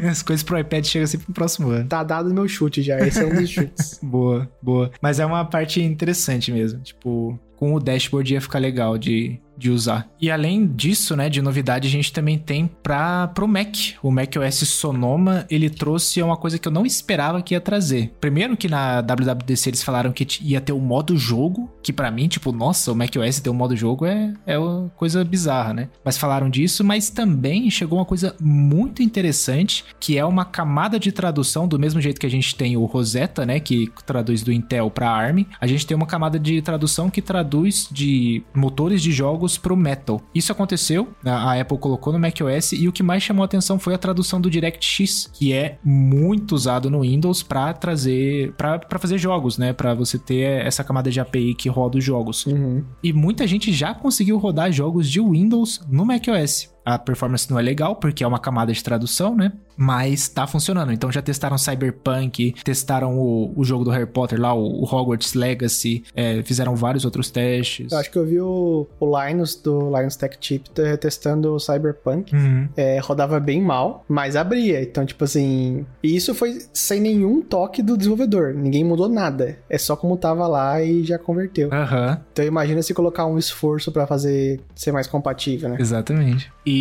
É. 0.03 0.07
As 0.09 0.23
coisas 0.23 0.45
pro 0.45 0.57
iPad 0.57 0.85
chegam 0.85 1.07
sempre 1.09 1.27
no 1.29 1.35
próximo 1.35 1.71
ano. 1.71 1.88
Tá 1.88 2.05
dado 2.05 2.33
meu 2.33 2.47
chute 2.47 2.81
já, 2.81 3.01
esse 3.01 3.19
é 3.19 3.27
um 3.27 3.35
dos 3.35 3.51
chutes. 3.51 3.99
boa, 4.01 4.49
boa. 4.62 4.93
Mas 5.03 5.19
é 5.19 5.27
uma 5.27 5.45
parte 5.45 5.83
interessante 5.83 6.44
mesmo. 6.53 6.81
Tipo, 6.81 7.39
com 7.57 7.75
o 7.75 7.81
dashboard 7.81 8.35
ia 8.35 8.41
ficar 8.41 8.59
legal 8.59 8.99
de, 8.99 9.41
de 9.57 9.71
usar. 9.71 10.09
E 10.21 10.31
além 10.31 10.67
disso, 10.67 11.17
né, 11.17 11.29
de 11.29 11.40
novidade, 11.43 11.88
a 11.88 11.90
gente 11.90 12.12
também 12.12 12.38
tem 12.38 12.69
para 12.83 13.29
pro 13.29 13.49
Mac. 13.49 13.75
O 14.03 14.11
Mac 14.11 14.35
OS 14.37 14.69
Sonoma, 14.69 15.47
ele 15.51 15.71
trouxe 15.71 16.23
uma 16.23 16.37
coisa 16.37 16.59
que 16.59 16.67
eu 16.67 16.73
não 16.73 16.87
esperava 16.87 17.43
que 17.43 17.55
ia 17.55 17.61
trazer. 17.61 18.12
Primeiro 18.21 18.57
que 18.57 18.69
na 18.69 19.01
WWDC 19.01 19.71
eles 19.71 19.83
falaram 19.83 20.12
que 20.12 20.27
ia 20.43 20.61
ter 20.61 20.73
o 20.73 20.81
modo 20.81 21.17
jogo, 21.17 21.71
que 21.83 21.93
para 21.93 22.11
mim, 22.11 22.29
tipo, 22.29 22.53
nossa, 22.53 22.93
o 22.93 22.95
Mac 22.95 23.14
OS 23.17 23.40
ter 23.40 23.51
o 23.51 23.55
modo 23.55 23.77
jogo 23.77 24.07
é, 24.07 24.33
é 24.47 24.59
uma 24.59 24.90
coisa 24.97 25.25
bizarra, 25.25 25.75
né? 25.75 25.88
Mas 26.05 26.17
falaram 26.17 26.49
disso, 26.49 26.83
mas 26.85 27.11
também 27.11 27.71
chegou 27.71 27.99
uma 27.99 28.05
coisa 28.05 28.35
muito 28.40 29.03
interessante, 29.03 29.85
que 30.01 30.19
é 30.19 30.25
uma 30.25 30.45
camada 30.45 30.99
de 30.99 31.12
tradução, 31.12 31.69
do 31.69 31.79
mesmo 31.79 32.01
jeito 32.01 32.21
que 32.21 32.27
a 32.27 32.31
gente 32.31 32.55
tem 32.55 32.77
o 32.77 32.85
Rosetta, 32.85 33.45
né, 33.47 33.61
que 33.61 33.90
traduz 34.07 34.43
do 34.43 34.53
Intel 34.53 34.90
para 34.90 35.11
ARM, 35.11 35.45
a 35.61 35.67
gente 35.67 35.87
tem 35.87 35.97
uma 35.97 36.07
camada 36.07 36.38
de 36.38 36.61
tradução 36.62 37.11
que 37.11 37.23
traduz 37.23 37.88
de 37.90 38.43
motores 38.55 39.03
de 39.03 39.12
jogos 39.12 39.44
jogos 39.45 39.59
pro 39.59 39.77
Metal. 39.77 40.21
Isso 40.35 40.51
aconteceu, 40.51 41.09
a 41.25 41.61
Apple 41.61 41.79
colocou 41.79 42.13
no 42.13 42.19
macOS 42.19 42.73
e 42.73 42.89
o 42.89 42.93
que 42.93 43.03
mais 43.03 43.23
chamou 43.23 43.43
a 43.43 43.47
atenção 43.47 43.79
foi 43.79 43.95
a 43.95 43.99
tradução 43.99 44.41
do 44.41 44.51
DirectX, 44.51 45.31
que 45.33 45.53
é 45.53 45.79
muito 45.85 46.55
usado 46.55 46.91
no 46.91 47.03
Windows 47.03 47.43
para 47.43 47.73
trazer, 47.75 48.53
para 48.53 48.99
fazer 48.99 49.19
jogos, 49.19 49.59
né? 49.59 49.73
Para 49.73 49.95
você 49.95 50.19
ter 50.19 50.65
essa 50.67 50.83
camada 50.83 51.11
de 51.11 51.21
API 51.21 51.55
que 51.55 51.69
roda 51.69 51.99
os 51.99 52.05
jogos. 52.05 52.47
Uhum. 52.47 52.83
E 53.03 53.13
muita 53.13 53.47
gente 53.47 53.73
já 53.73 53.95
conseguiu 53.95 54.39
rodar 54.39 54.73
jogos 54.73 55.11
de 55.11 55.21
Windows 55.21 55.81
no 55.89 56.05
macOS. 56.05 56.73
A 56.85 56.99
performance 56.99 57.51
não 57.51 57.59
é 57.59 57.63
legal, 57.63 57.97
porque 57.97 58.23
é 58.23 58.27
uma 58.27 58.39
camada 58.39 58.73
de 58.73 58.83
tradução, 58.83 59.35
né? 59.35 59.53
Mas 59.77 60.29
tá 60.29 60.47
funcionando. 60.47 60.93
Então 60.93 61.11
já 61.11 61.21
testaram 61.23 61.57
Cyberpunk, 61.59 62.55
testaram 62.63 63.19
o, 63.19 63.53
o 63.57 63.65
jogo 63.65 63.85
do 63.85 63.91
Harry 63.91 64.07
Potter 64.07 64.41
lá, 64.41 64.55
o, 64.55 64.85
Hogwarts 64.85 65.35
Legacy, 65.35 66.05
é, 66.15 66.43
fizeram 66.43 66.77
vários 66.77 67.05
outros 67.05 67.31
testes. 67.31 67.91
Eu 67.91 67.99
acho 67.99 68.11
que 68.11 68.19
eu 68.19 68.25
vi 68.27 68.41
o, 68.41 68.87
o 69.01 69.21
Linus 69.27 69.57
do 69.57 69.91
Linus 69.97 70.17
Tech 70.17 70.37
Chip 70.41 70.71
testando 71.01 71.55
o 71.55 71.59
Cyberpunk. 71.59 72.35
Uhum. 72.35 72.69
É, 72.77 72.99
rodava 73.01 73.41
bem 73.41 73.61
mal, 73.61 74.05
mas 74.09 74.37
abria. 74.37 74.83
Então, 74.83 75.05
tipo 75.05 75.25
assim. 75.25 75.85
E 76.03 76.15
isso 76.15 76.35
foi 76.35 76.59
sem 76.73 77.01
nenhum 77.01 77.41
toque 77.43 77.83
do 77.83 77.97
desenvolvedor. 77.97 78.55
Ninguém 78.55 78.85
mudou 78.85 79.09
nada. 79.09 79.59
É 79.69 79.79
só 79.79 79.97
como 79.97 80.17
tava 80.17 80.47
lá 80.47 80.83
e 80.83 81.03
já 81.05 81.19
converteu. 81.19 81.73
Aham, 81.73 82.21
Então 82.33 82.45
imagina 82.45 82.83
se 82.83 82.95
colocar 82.95 83.27
um 83.27 83.39
esforço 83.39 83.91
pra 83.91 84.07
fazer 84.07 84.61
ser 84.75 84.93
mais 84.93 85.07
compatível, 85.07 85.69
né? 85.71 85.77
exatamente. 85.81 86.53
E 86.67 86.73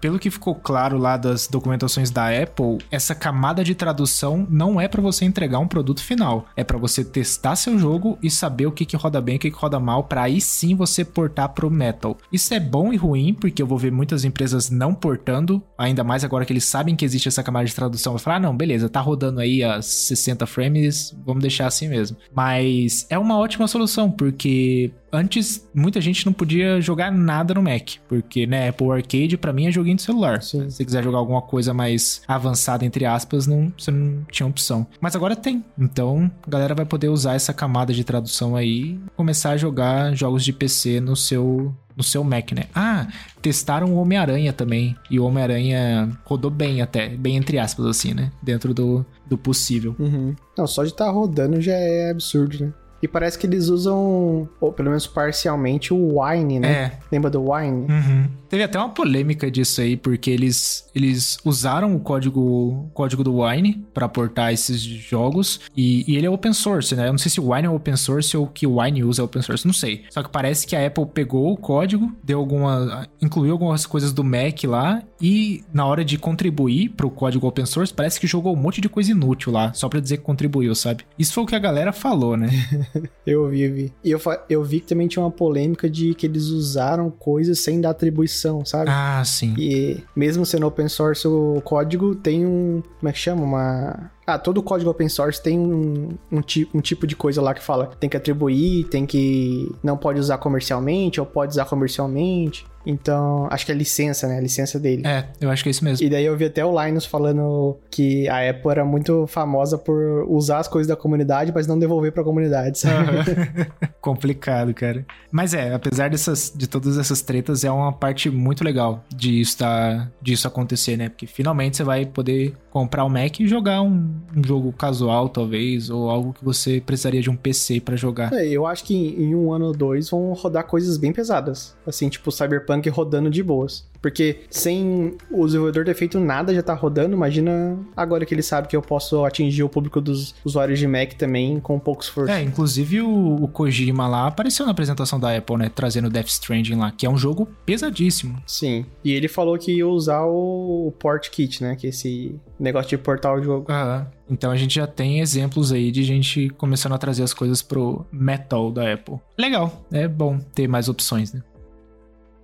pelo 0.00 0.18
que 0.18 0.30
ficou 0.30 0.54
claro 0.54 0.98
lá 0.98 1.16
das 1.16 1.46
documentações 1.46 2.10
da 2.10 2.28
Apple, 2.28 2.78
essa 2.90 3.14
camada 3.14 3.62
de 3.62 3.74
tradução 3.74 4.46
não 4.50 4.80
é 4.80 4.88
pra 4.88 5.02
você 5.02 5.24
entregar 5.24 5.58
um 5.58 5.68
produto 5.68 6.02
final. 6.02 6.46
É 6.56 6.64
pra 6.64 6.78
você 6.78 7.04
testar 7.04 7.56
seu 7.56 7.78
jogo 7.78 8.18
e 8.22 8.30
saber 8.30 8.66
o 8.66 8.72
que, 8.72 8.84
que 8.84 8.96
roda 8.96 9.20
bem 9.20 9.34
e 9.34 9.38
o 9.38 9.40
que, 9.40 9.50
que 9.50 9.56
roda 9.56 9.78
mal, 9.78 10.04
pra 10.04 10.22
aí 10.22 10.40
sim 10.40 10.74
você 10.74 11.04
portar 11.04 11.48
pro 11.50 11.70
Metal. 11.70 12.16
Isso 12.32 12.52
é 12.54 12.60
bom 12.60 12.92
e 12.92 12.96
ruim, 12.96 13.34
porque 13.34 13.62
eu 13.62 13.66
vou 13.66 13.78
ver 13.78 13.92
muitas 13.92 14.24
empresas 14.24 14.70
não 14.70 14.94
portando, 14.94 15.62
ainda 15.76 16.04
mais 16.04 16.24
agora 16.24 16.44
que 16.44 16.52
eles 16.52 16.64
sabem 16.64 16.96
que 16.96 17.04
existe 17.04 17.28
essa 17.28 17.42
camada 17.42 17.66
de 17.66 17.74
tradução. 17.74 18.12
Vai 18.14 18.22
falar, 18.22 18.36
ah, 18.36 18.40
não, 18.40 18.56
beleza, 18.56 18.88
tá 18.88 19.00
rodando 19.00 19.40
aí 19.40 19.62
a 19.62 19.80
60 19.80 20.46
frames, 20.46 21.16
vamos 21.24 21.42
deixar 21.42 21.66
assim 21.66 21.88
mesmo. 21.88 22.16
Mas 22.34 23.06
é 23.08 23.18
uma 23.18 23.38
ótima 23.38 23.68
solução, 23.68 24.10
porque 24.10 24.92
antes 25.12 25.68
muita 25.74 26.00
gente 26.00 26.24
não 26.26 26.32
podia 26.32 26.80
jogar 26.80 27.10
nada 27.10 27.54
no 27.54 27.62
Mac, 27.62 27.96
porque, 28.08 28.46
né, 28.46 28.68
Apple 28.68 28.90
Arcade 28.90 29.36
pra 29.36 29.52
mim 29.52 29.66
é 29.66 29.72
joguinho 29.72 29.96
de 29.96 30.02
celular. 30.02 30.42
Sim. 30.42 30.68
Se 30.70 30.76
você 30.76 30.84
quiser 30.84 31.02
jogar 31.02 31.18
alguma 31.18 31.42
coisa 31.42 31.74
mais 31.74 32.22
avançada, 32.26 32.84
entre 32.84 33.04
aspas, 33.04 33.46
não, 33.46 33.72
você 33.76 33.90
não 33.90 34.24
tinha 34.30 34.46
opção. 34.46 34.86
Mas 35.00 35.16
agora 35.16 35.36
tem. 35.36 35.64
Então, 35.78 36.30
a 36.46 36.50
galera 36.50 36.74
vai 36.74 36.84
poder 36.84 37.08
usar 37.08 37.34
essa 37.34 37.52
camada 37.52 37.92
de 37.92 38.04
tradução 38.04 38.56
aí 38.56 38.70
e 38.70 39.00
começar 39.16 39.50
a 39.50 39.56
jogar 39.56 40.14
jogos 40.14 40.44
de 40.44 40.52
PC 40.52 41.00
no 41.00 41.16
seu 41.16 41.74
no 41.96 42.04
seu 42.04 42.24
Mac, 42.24 42.52
né? 42.52 42.64
Ah, 42.74 43.08
testaram 43.42 43.92
o 43.92 43.96
Homem-Aranha 43.96 44.54
também. 44.54 44.96
E 45.10 45.20
o 45.20 45.24
Homem-Aranha 45.26 46.10
rodou 46.24 46.50
bem 46.50 46.80
até, 46.80 47.08
bem 47.10 47.36
entre 47.36 47.58
aspas, 47.58 47.84
assim, 47.84 48.14
né? 48.14 48.32
Dentro 48.42 48.72
do, 48.72 49.04
do 49.28 49.36
possível. 49.36 49.94
Uhum. 49.98 50.34
Não, 50.56 50.66
só 50.66 50.82
de 50.82 50.90
estar 50.90 51.06
tá 51.06 51.10
rodando 51.10 51.60
já 51.60 51.74
é 51.74 52.10
absurdo, 52.10 52.64
né? 52.64 52.72
E 53.02 53.08
parece 53.08 53.38
que 53.38 53.46
eles 53.46 53.68
usam, 53.68 54.48
ou 54.60 54.72
pelo 54.72 54.90
menos 54.90 55.06
parcialmente, 55.06 55.92
o 55.92 56.20
Wine, 56.20 56.60
né? 56.60 56.70
É. 56.70 56.98
Lembra 57.10 57.30
do 57.30 57.50
Wine? 57.50 57.86
Uhum. 57.90 58.28
Teve 58.48 58.62
até 58.62 58.78
uma 58.78 58.90
polêmica 58.90 59.50
disso 59.50 59.80
aí, 59.80 59.96
porque 59.96 60.30
eles, 60.30 60.88
eles 60.94 61.38
usaram 61.44 61.94
o 61.94 62.00
código, 62.00 62.40
o 62.40 62.90
código 62.92 63.24
do 63.24 63.42
Wine 63.42 63.86
para 63.94 64.08
portar 64.08 64.52
esses 64.52 64.80
jogos, 64.80 65.60
e, 65.76 66.04
e, 66.10 66.16
ele 66.16 66.26
é 66.26 66.30
open 66.30 66.52
source, 66.52 66.94
né? 66.94 67.06
Eu 67.06 67.12
não 67.12 67.18
sei 67.18 67.30
se 67.30 67.40
o 67.40 67.52
Wine 67.52 67.66
é 67.66 67.70
open 67.70 67.96
source 67.96 68.36
ou 68.36 68.46
que 68.46 68.66
o 68.66 68.80
Wine 68.80 69.04
usa 69.04 69.22
é 69.22 69.24
open 69.24 69.40
source, 69.40 69.66
não 69.66 69.72
sei. 69.72 70.04
Só 70.10 70.22
que 70.22 70.28
parece 70.28 70.66
que 70.66 70.76
a 70.76 70.86
Apple 70.86 71.06
pegou 71.06 71.52
o 71.52 71.56
código, 71.56 72.12
deu 72.22 72.38
alguma. 72.38 73.08
incluiu 73.22 73.52
algumas 73.52 73.86
coisas 73.86 74.12
do 74.12 74.24
Mac 74.24 74.64
lá, 74.64 75.02
e 75.20 75.62
na 75.72 75.86
hora 75.86 76.04
de 76.04 76.18
contribuir 76.18 76.90
pro 76.90 77.10
código 77.10 77.46
open 77.46 77.66
source, 77.66 77.92
parece 77.92 78.18
que 78.18 78.26
jogou 78.26 78.54
um 78.54 78.56
monte 78.56 78.80
de 78.80 78.88
coisa 78.88 79.10
inútil 79.10 79.52
lá, 79.52 79.72
só 79.74 79.88
pra 79.88 80.00
dizer 80.00 80.18
que 80.18 80.22
contribuiu, 80.22 80.74
sabe? 80.74 81.04
Isso 81.18 81.32
foi 81.32 81.44
o 81.44 81.46
que 81.46 81.54
a 81.54 81.58
galera 81.58 81.92
falou, 81.92 82.36
né? 82.36 82.48
eu 83.26 83.48
vi, 83.48 83.62
eu 83.62 83.74
vi. 83.74 83.92
E 84.02 84.10
eu, 84.10 84.20
eu 84.48 84.64
vi 84.64 84.80
que 84.80 84.86
também 84.86 85.08
tinha 85.08 85.22
uma 85.22 85.30
polêmica 85.30 85.88
de 85.88 86.14
que 86.14 86.26
eles 86.26 86.46
usaram 86.46 87.10
coisas 87.10 87.60
sem 87.60 87.80
dar 87.80 87.90
atribuição, 87.90 88.64
sabe? 88.64 88.90
Ah, 88.90 89.22
sim. 89.24 89.54
E 89.58 90.02
mesmo 90.16 90.46
sendo 90.46 90.66
open 90.66 90.88
source, 90.88 91.26
o 91.26 91.60
código 91.64 92.14
tem 92.14 92.46
um. 92.46 92.82
Como 92.98 93.08
é 93.08 93.12
que 93.12 93.18
chama? 93.18 93.42
Uma. 93.42 94.10
Ah, 94.26 94.38
todo 94.38 94.62
código 94.62 94.90
open 94.90 95.08
source 95.08 95.42
tem 95.42 95.58
um, 95.58 96.10
um, 96.30 96.40
ti, 96.40 96.68
um, 96.72 96.80
tipo 96.80 97.06
de 97.06 97.16
coisa 97.16 97.42
lá 97.42 97.52
que 97.52 97.62
fala 97.62 97.90
tem 97.98 98.08
que 98.08 98.16
atribuir, 98.16 98.84
tem 98.84 99.04
que. 99.04 99.70
não 99.82 99.96
pode 99.96 100.20
usar 100.20 100.38
comercialmente, 100.38 101.20
ou 101.20 101.26
pode 101.26 101.52
usar 101.52 101.64
comercialmente. 101.64 102.64
Então, 102.84 103.46
acho 103.50 103.66
que 103.66 103.72
é 103.72 103.74
licença, 103.74 104.26
né? 104.26 104.38
A 104.38 104.40
licença 104.40 104.78
dele. 104.78 105.06
É, 105.06 105.26
eu 105.40 105.50
acho 105.50 105.62
que 105.62 105.68
é 105.68 105.72
isso 105.72 105.84
mesmo. 105.84 106.04
E 106.04 106.08
daí 106.08 106.24
eu 106.24 106.36
vi 106.36 106.46
até 106.46 106.64
o 106.64 106.82
Linus 106.82 107.04
falando 107.04 107.76
que 107.90 108.28
a 108.28 108.48
Apple 108.48 108.70
era 108.70 108.84
muito 108.84 109.26
famosa 109.26 109.76
por 109.76 110.24
usar 110.28 110.58
as 110.58 110.68
coisas 110.68 110.88
da 110.88 110.96
comunidade, 110.96 111.52
mas 111.54 111.66
não 111.66 111.78
devolver 111.78 112.12
pra 112.12 112.24
comunidade, 112.24 112.78
sabe? 112.78 113.18
Uhum. 113.18 113.88
Complicado, 114.00 114.72
cara. 114.72 115.04
Mas 115.30 115.52
é, 115.52 115.74
apesar 115.74 116.08
dessas, 116.10 116.52
de 116.54 116.66
todas 116.66 116.96
essas 116.96 117.20
tretas, 117.20 117.64
é 117.64 117.70
uma 117.70 117.92
parte 117.92 118.30
muito 118.30 118.64
legal 118.64 119.04
de 119.14 119.40
isso, 119.40 119.58
tá, 119.58 120.10
disso 120.20 120.48
acontecer, 120.48 120.96
né? 120.96 121.08
Porque 121.08 121.26
finalmente 121.26 121.76
você 121.76 121.84
vai 121.84 122.06
poder 122.06 122.54
comprar 122.70 123.04
o 123.04 123.08
um 123.08 123.10
Mac 123.10 123.40
e 123.40 123.46
jogar 123.46 123.82
um, 123.82 124.10
um, 124.34 124.42
jogo 124.44 124.72
casual, 124.72 125.28
talvez, 125.28 125.90
ou 125.90 126.08
algo 126.08 126.32
que 126.32 126.44
você 126.44 126.80
precisaria 126.80 127.20
de 127.20 127.28
um 127.28 127.36
PC 127.36 127.80
para 127.80 127.96
jogar. 127.96 128.32
É, 128.32 128.46
eu 128.48 128.66
acho 128.66 128.84
que 128.84 128.94
em, 128.94 129.24
em, 129.24 129.34
um 129.34 129.52
ano 129.52 129.66
ou 129.66 129.72
dois 129.72 130.08
vão 130.08 130.32
rodar 130.32 130.64
coisas 130.64 130.96
bem 130.96 131.12
pesadas. 131.12 131.76
Assim, 131.86 132.08
tipo 132.08 132.30
Cyberpunk 132.30 132.69
rodando 132.90 133.30
de 133.30 133.42
boas. 133.42 133.88
Porque 134.00 134.40
sem 134.48 135.16
o 135.30 135.44
desenvolvedor 135.44 135.84
ter 135.84 135.94
feito 135.94 136.18
nada, 136.18 136.54
já 136.54 136.62
tá 136.62 136.74
rodando. 136.74 137.14
Imagina 137.14 137.78
agora 137.96 138.24
que 138.24 138.32
ele 138.32 138.42
sabe 138.42 138.68
que 138.68 138.76
eu 138.76 138.82
posso 138.82 139.24
atingir 139.24 139.62
o 139.62 139.68
público 139.68 140.00
dos 140.00 140.34
usuários 140.44 140.78
de 140.78 140.86
Mac 140.86 141.12
também 141.14 141.60
com 141.60 141.78
pouco 141.78 142.02
esforço. 142.02 142.32
É, 142.32 142.42
inclusive 142.42 143.02
o, 143.02 143.36
o 143.42 143.48
Kojima 143.48 144.08
lá 144.08 144.26
apareceu 144.26 144.64
na 144.64 144.72
apresentação 144.72 145.20
da 145.20 145.36
Apple, 145.36 145.56
né? 145.56 145.68
Trazendo 145.68 146.08
Death 146.08 146.28
Stranding 146.28 146.76
lá, 146.76 146.90
que 146.90 147.04
é 147.04 147.10
um 147.10 147.18
jogo 147.18 147.46
pesadíssimo. 147.66 148.42
Sim. 148.46 148.86
E 149.04 149.12
ele 149.12 149.28
falou 149.28 149.58
que 149.58 149.72
ia 149.72 149.86
usar 149.86 150.24
o 150.24 150.92
Port 150.98 151.28
Kit, 151.28 151.62
né? 151.62 151.76
Que 151.76 151.88
é 151.88 151.90
esse 151.90 152.34
negócio 152.58 152.90
de 152.90 152.98
portar 152.98 153.34
o 153.34 153.42
jogo. 153.42 153.70
Aham. 153.70 154.06
Então 154.30 154.52
a 154.52 154.56
gente 154.56 154.76
já 154.76 154.86
tem 154.86 155.20
exemplos 155.20 155.72
aí 155.72 155.90
de 155.90 156.04
gente 156.04 156.50
começando 156.50 156.92
a 156.92 156.98
trazer 156.98 157.24
as 157.24 157.34
coisas 157.34 157.62
pro 157.62 158.06
metal 158.12 158.70
da 158.70 158.92
Apple. 158.92 159.16
Legal, 159.36 159.84
é 159.90 160.06
bom 160.06 160.38
ter 160.38 160.68
mais 160.68 160.88
opções, 160.88 161.32
né? 161.32 161.42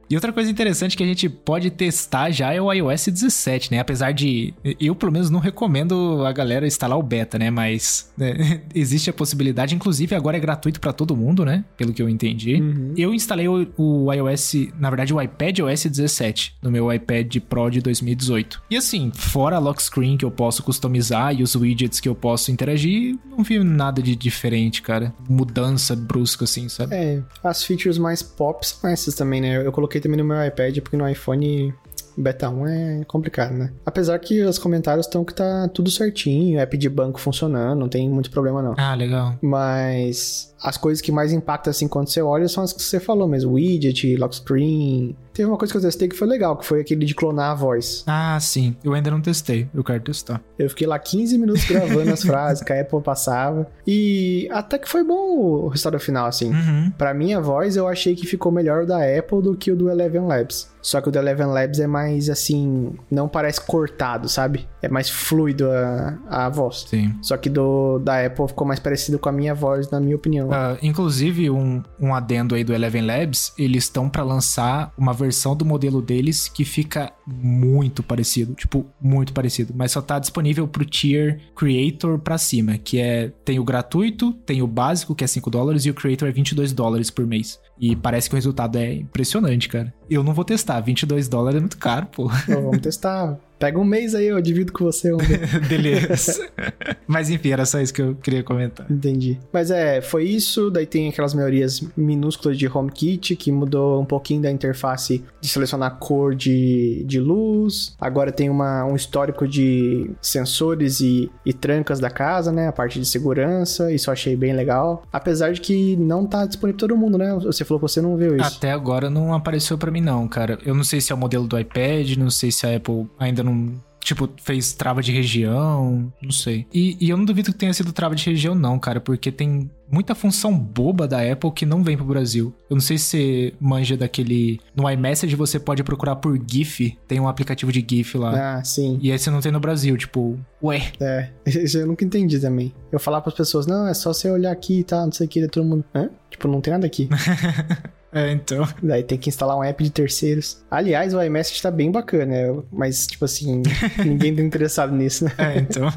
E 0.08 0.14
outra 0.14 0.32
coisa 0.32 0.50
interessante 0.50 0.96
que 0.96 1.02
a 1.02 1.06
gente 1.06 1.28
pode 1.28 1.70
testar 1.70 2.30
já 2.30 2.52
é 2.52 2.60
o 2.60 2.72
iOS 2.72 3.06
17, 3.08 3.72
né? 3.72 3.80
Apesar 3.80 4.12
de 4.12 4.54
eu, 4.80 4.94
pelo 4.94 5.12
menos, 5.12 5.30
não 5.30 5.40
recomendo 5.40 6.24
a 6.24 6.32
galera 6.32 6.66
instalar 6.66 6.98
o 6.98 7.02
beta, 7.02 7.38
né? 7.38 7.50
Mas 7.50 8.12
né? 8.16 8.62
existe 8.74 9.10
a 9.10 9.12
possibilidade, 9.12 9.74
inclusive 9.74 10.14
agora 10.14 10.36
é 10.36 10.40
gratuito 10.40 10.80
para 10.80 10.92
todo 10.92 11.16
mundo, 11.16 11.44
né? 11.44 11.64
Pelo 11.76 11.92
que 11.92 12.02
eu 12.02 12.08
entendi. 12.08 12.54
Uhum. 12.54 12.94
Eu 12.96 13.12
instalei 13.12 13.48
o, 13.48 13.66
o, 13.76 14.12
iOS, 14.12 14.68
na 14.78 14.90
verdade, 14.90 15.12
o 15.12 15.20
iPad 15.20 15.60
OS 15.60 15.84
17 15.84 16.56
no 16.62 16.70
meu 16.70 16.92
iPad 16.92 17.36
Pro 17.40 17.70
de 17.70 17.80
2018. 17.80 18.62
E 18.70 18.76
assim, 18.76 19.10
fora 19.14 19.56
a 19.56 19.58
lock 19.58 19.82
screen 19.82 20.16
que 20.16 20.24
eu 20.24 20.30
posso 20.30 20.62
customizar 20.62 21.34
e 21.34 21.42
os 21.42 21.54
widgets 21.54 22.00
que 22.00 22.08
eu 22.08 22.14
posso 22.14 22.50
interagir, 22.50 23.16
não 23.28 23.42
vi 23.42 23.58
nada 23.58 24.00
de 24.00 24.14
diferente, 24.14 24.82
cara. 24.82 25.14
Mudança 25.28 25.96
brusca, 25.96 26.44
assim, 26.44 26.68
sabe? 26.68 26.94
É, 26.94 27.22
as 27.42 27.64
features 27.64 27.98
mais 27.98 28.22
pop 28.22 28.66
são 28.66 28.88
essas 28.88 29.14
também, 29.14 29.40
né? 29.40 29.66
Eu 29.66 29.72
coloquei 29.72 29.95
também 30.00 30.18
no 30.18 30.24
meu 30.24 30.44
iPad, 30.44 30.78
porque 30.80 30.96
no 30.96 31.08
iPhone 31.08 31.74
beta 32.16 32.48
1 32.48 32.66
é 32.66 33.04
complicado, 33.06 33.52
né? 33.52 33.72
Apesar 33.84 34.18
que 34.18 34.42
os 34.42 34.58
comentários 34.58 35.06
estão 35.06 35.24
que 35.24 35.34
tá 35.34 35.68
tudo 35.68 35.90
certinho, 35.90 36.58
app 36.58 36.76
de 36.76 36.88
banco 36.88 37.20
funcionando, 37.20 37.78
não 37.78 37.88
tem 37.88 38.08
muito 38.08 38.30
problema 38.30 38.62
não. 38.62 38.74
Ah, 38.78 38.94
legal. 38.94 39.36
Mas 39.42 40.54
as 40.62 40.76
coisas 40.76 41.00
que 41.00 41.12
mais 41.12 41.32
impactam 41.32 41.70
assim 41.70 41.88
quando 41.88 42.08
você 42.08 42.22
olha 42.22 42.48
são 42.48 42.64
as 42.64 42.72
que 42.72 42.82
você 42.82 42.98
falou 42.98 43.28
mesmo, 43.28 43.52
widget, 43.52 44.16
lock 44.16 44.36
screen. 44.36 45.16
Teve 45.32 45.50
uma 45.50 45.58
coisa 45.58 45.70
que 45.70 45.76
eu 45.76 45.82
testei 45.82 46.08
que 46.08 46.16
foi 46.16 46.26
legal, 46.26 46.56
que 46.56 46.64
foi 46.64 46.80
aquele 46.80 47.04
de 47.04 47.14
clonar 47.14 47.50
a 47.50 47.54
voz. 47.54 48.02
Ah, 48.06 48.38
sim. 48.40 48.74
Eu 48.82 48.94
ainda 48.94 49.10
não 49.10 49.20
testei, 49.20 49.68
eu 49.74 49.84
quero 49.84 50.00
testar. 50.00 50.40
Eu 50.58 50.70
fiquei 50.70 50.86
lá 50.86 50.98
15 50.98 51.36
minutos 51.36 51.64
gravando 51.64 52.10
as 52.10 52.22
frases 52.24 52.62
que 52.62 52.72
a 52.72 52.80
Apple 52.80 53.02
passava 53.02 53.66
e 53.86 54.48
até 54.50 54.78
que 54.78 54.88
foi 54.88 55.04
bom 55.04 55.38
o 55.38 55.68
resultado 55.68 56.00
final 56.00 56.26
assim. 56.26 56.50
Uhum. 56.50 56.90
Para 56.96 57.12
minha 57.12 57.38
voz 57.40 57.76
eu 57.76 57.86
achei 57.86 58.14
que 58.14 58.26
ficou 58.26 58.50
melhor 58.50 58.84
o 58.84 58.86
da 58.86 58.98
Apple 58.98 59.42
do 59.42 59.54
que 59.54 59.70
o 59.70 59.76
do 59.76 59.90
Eleven 59.90 60.22
Labs. 60.22 60.74
Só 60.86 61.00
que 61.00 61.08
o 61.08 61.12
do 61.12 61.18
Eleven 61.18 61.48
Labs 61.48 61.80
é 61.80 61.86
mais 61.88 62.30
assim, 62.30 62.92
não 63.10 63.28
parece 63.28 63.60
cortado, 63.60 64.28
sabe? 64.28 64.68
É 64.80 64.88
mais 64.88 65.10
fluido 65.10 65.68
a, 65.68 66.16
a 66.28 66.48
voz. 66.48 66.86
Sim. 66.88 67.12
Só 67.20 67.36
que 67.36 67.50
do 67.50 67.98
da 67.98 68.24
Apple 68.24 68.46
ficou 68.46 68.64
mais 68.64 68.78
parecido 68.78 69.18
com 69.18 69.28
a 69.28 69.32
minha 69.32 69.52
voz, 69.52 69.90
na 69.90 69.98
minha 69.98 70.14
opinião. 70.14 70.45
Uh, 70.46 70.78
inclusive, 70.82 71.50
um, 71.50 71.82
um 72.00 72.14
adendo 72.14 72.54
aí 72.54 72.64
do 72.64 72.72
Eleven 72.72 73.02
Labs, 73.02 73.52
eles 73.58 73.84
estão 73.84 74.08
para 74.08 74.22
lançar 74.22 74.92
uma 74.96 75.12
versão 75.12 75.56
do 75.56 75.64
modelo 75.64 76.00
deles 76.02 76.48
que 76.48 76.64
fica 76.64 77.12
muito 77.26 78.02
parecido, 78.02 78.54
tipo, 78.54 78.86
muito 79.00 79.32
parecido, 79.32 79.74
mas 79.76 79.92
só 79.92 80.00
tá 80.00 80.18
disponível 80.18 80.66
pro 80.66 80.84
tier 80.84 81.40
Creator 81.54 82.18
pra 82.18 82.38
cima, 82.38 82.78
que 82.78 82.98
é 82.98 83.32
tem 83.44 83.58
o 83.58 83.64
gratuito, 83.64 84.32
tem 84.44 84.62
o 84.62 84.66
básico, 84.66 85.14
que 85.14 85.24
é 85.24 85.26
5 85.26 85.50
dólares, 85.50 85.84
e 85.84 85.90
o 85.90 85.94
Creator 85.94 86.28
é 86.28 86.32
22 86.32 86.72
dólares 86.72 87.10
por 87.10 87.26
mês. 87.26 87.60
E 87.78 87.94
parece 87.94 88.28
que 88.28 88.34
o 88.34 88.36
resultado 88.36 88.76
é 88.76 88.94
impressionante, 88.94 89.68
cara. 89.68 89.92
Eu 90.08 90.22
não 90.22 90.32
vou 90.32 90.44
testar, 90.44 90.80
22 90.80 91.28
dólares 91.28 91.58
é 91.58 91.60
muito 91.60 91.78
caro, 91.78 92.06
pô. 92.06 92.28
Pô, 92.46 92.62
vamos 92.62 92.80
testar. 92.80 93.38
Pega 93.58 93.78
um 93.78 93.84
mês 93.84 94.14
aí, 94.14 94.26
eu 94.26 94.40
divido 94.40 94.72
com 94.72 94.84
você. 94.84 95.12
Um 95.12 95.18
Beleza. 95.68 96.48
Mas 97.06 97.30
enfim, 97.30 97.50
era 97.50 97.64
só 97.64 97.80
isso 97.80 97.92
que 97.92 98.02
eu 98.02 98.14
queria 98.14 98.42
comentar. 98.42 98.86
Entendi. 98.90 99.38
Mas 99.52 99.70
é, 99.70 100.00
foi 100.00 100.24
isso. 100.24 100.70
Daí 100.70 100.86
tem 100.86 101.08
aquelas 101.08 101.34
melhorias 101.34 101.82
minúsculas 101.96 102.58
de 102.58 102.66
HomeKit, 102.66 103.36
que 103.36 103.50
mudou 103.50 104.00
um 104.00 104.04
pouquinho 104.04 104.42
da 104.42 104.50
interface 104.50 105.24
de 105.40 105.48
selecionar 105.48 105.96
cor 105.98 106.34
de, 106.34 107.02
de 107.06 107.18
luz. 107.20 107.94
Agora 108.00 108.30
tem 108.30 108.50
uma, 108.50 108.84
um 108.84 108.94
histórico 108.94 109.48
de 109.48 110.10
sensores 110.20 111.00
e, 111.00 111.30
e 111.44 111.52
trancas 111.52 111.98
da 111.98 112.10
casa, 112.10 112.52
né? 112.52 112.68
A 112.68 112.72
parte 112.72 113.00
de 113.00 113.06
segurança. 113.06 113.90
Isso 113.92 114.10
eu 114.10 114.12
achei 114.12 114.36
bem 114.36 114.52
legal. 114.52 115.02
Apesar 115.12 115.52
de 115.52 115.60
que 115.60 115.96
não 115.96 116.26
tá 116.26 116.44
disponível 116.44 116.76
para 116.76 116.88
todo 116.88 116.96
mundo, 116.96 117.16
né? 117.16 117.34
Você 117.42 117.64
falou 117.64 117.80
que 117.80 117.88
você 117.88 118.00
não 118.00 118.16
viu 118.16 118.36
isso. 118.36 118.56
Até 118.56 118.72
agora 118.72 119.08
não 119.08 119.32
apareceu 119.32 119.78
para 119.78 119.90
mim, 119.90 120.00
não, 120.00 120.28
cara. 120.28 120.58
Eu 120.64 120.74
não 120.74 120.84
sei 120.84 121.00
se 121.00 121.12
é 121.12 121.14
o 121.14 121.18
modelo 121.18 121.46
do 121.46 121.58
iPad, 121.58 122.16
não 122.16 122.30
sei 122.30 122.50
se 122.50 122.66
a 122.66 122.76
Apple 122.76 123.06
ainda 123.18 123.42
não 123.46 123.80
tipo, 124.06 124.30
fez 124.40 124.72
trava 124.72 125.02
de 125.02 125.10
região, 125.10 126.12
não 126.22 126.30
sei. 126.30 126.64
E, 126.72 126.96
e, 127.00 127.10
eu 127.10 127.16
não 127.16 127.24
duvido 127.24 127.50
que 127.50 127.58
tenha 127.58 127.74
sido 127.74 127.92
trava 127.92 128.14
de 128.14 128.24
região, 128.24 128.54
não, 128.54 128.78
cara, 128.78 129.00
porque 129.00 129.32
tem 129.32 129.68
muita 129.90 130.14
função 130.14 130.56
boba 130.56 131.08
da 131.08 131.20
Apple 131.20 131.50
que 131.50 131.66
não 131.66 131.82
vem 131.82 131.96
pro 131.96 132.06
Brasil. 132.06 132.54
Eu 132.70 132.76
não 132.76 132.80
sei 132.80 132.98
se 132.98 133.04
você 133.04 133.54
manja 133.58 133.96
daquele. 133.96 134.60
No 134.76 134.88
iMessage 134.88 135.34
você 135.34 135.58
pode 135.58 135.82
procurar 135.82 136.16
por 136.16 136.40
GIF, 136.48 136.96
tem 137.08 137.18
um 137.18 137.26
aplicativo 137.26 137.72
de 137.72 137.84
GIF 137.88 138.16
lá. 138.16 138.58
Ah, 138.58 138.64
sim. 138.64 138.96
E 139.02 139.10
aí 139.10 139.18
você 139.18 139.28
não 139.28 139.40
tem 139.40 139.50
no 139.50 139.58
Brasil, 139.58 139.96
tipo, 139.96 140.38
ué. 140.62 140.92
É, 141.00 141.30
isso 141.44 141.76
eu 141.76 141.88
nunca 141.88 142.04
entendi 142.04 142.38
também. 142.38 142.72
Eu 142.92 143.00
falar 143.00 143.20
pras 143.20 143.34
pessoas, 143.34 143.66
não, 143.66 143.88
é 143.88 143.94
só 143.94 144.12
você 144.12 144.30
olhar 144.30 144.52
aqui 144.52 144.80
e 144.80 144.84
tá, 144.84 145.04
não 145.04 145.12
sei 145.12 145.26
o 145.26 145.28
que, 145.28 145.48
todo 145.48 145.66
mundo. 145.66 145.84
Hã? 145.92 146.08
Tipo, 146.30 146.46
não 146.46 146.60
tem 146.60 146.72
nada 146.72 146.86
aqui. 146.86 147.08
É, 148.16 148.32
então. 148.32 148.66
Daí 148.82 149.02
tem 149.02 149.18
que 149.18 149.28
instalar 149.28 149.58
um 149.58 149.62
app 149.62 149.84
de 149.84 149.90
terceiros. 149.90 150.64
Aliás, 150.70 151.12
o 151.12 151.22
iMessage 151.22 151.60
tá 151.60 151.70
bem 151.70 151.92
bacana, 151.92 152.64
mas, 152.72 153.06
tipo 153.06 153.26
assim, 153.26 153.62
ninguém 154.02 154.34
tá 154.34 154.42
interessado 154.42 154.94
nisso, 154.94 155.26
né? 155.26 155.32
É, 155.36 155.58
então. 155.58 155.92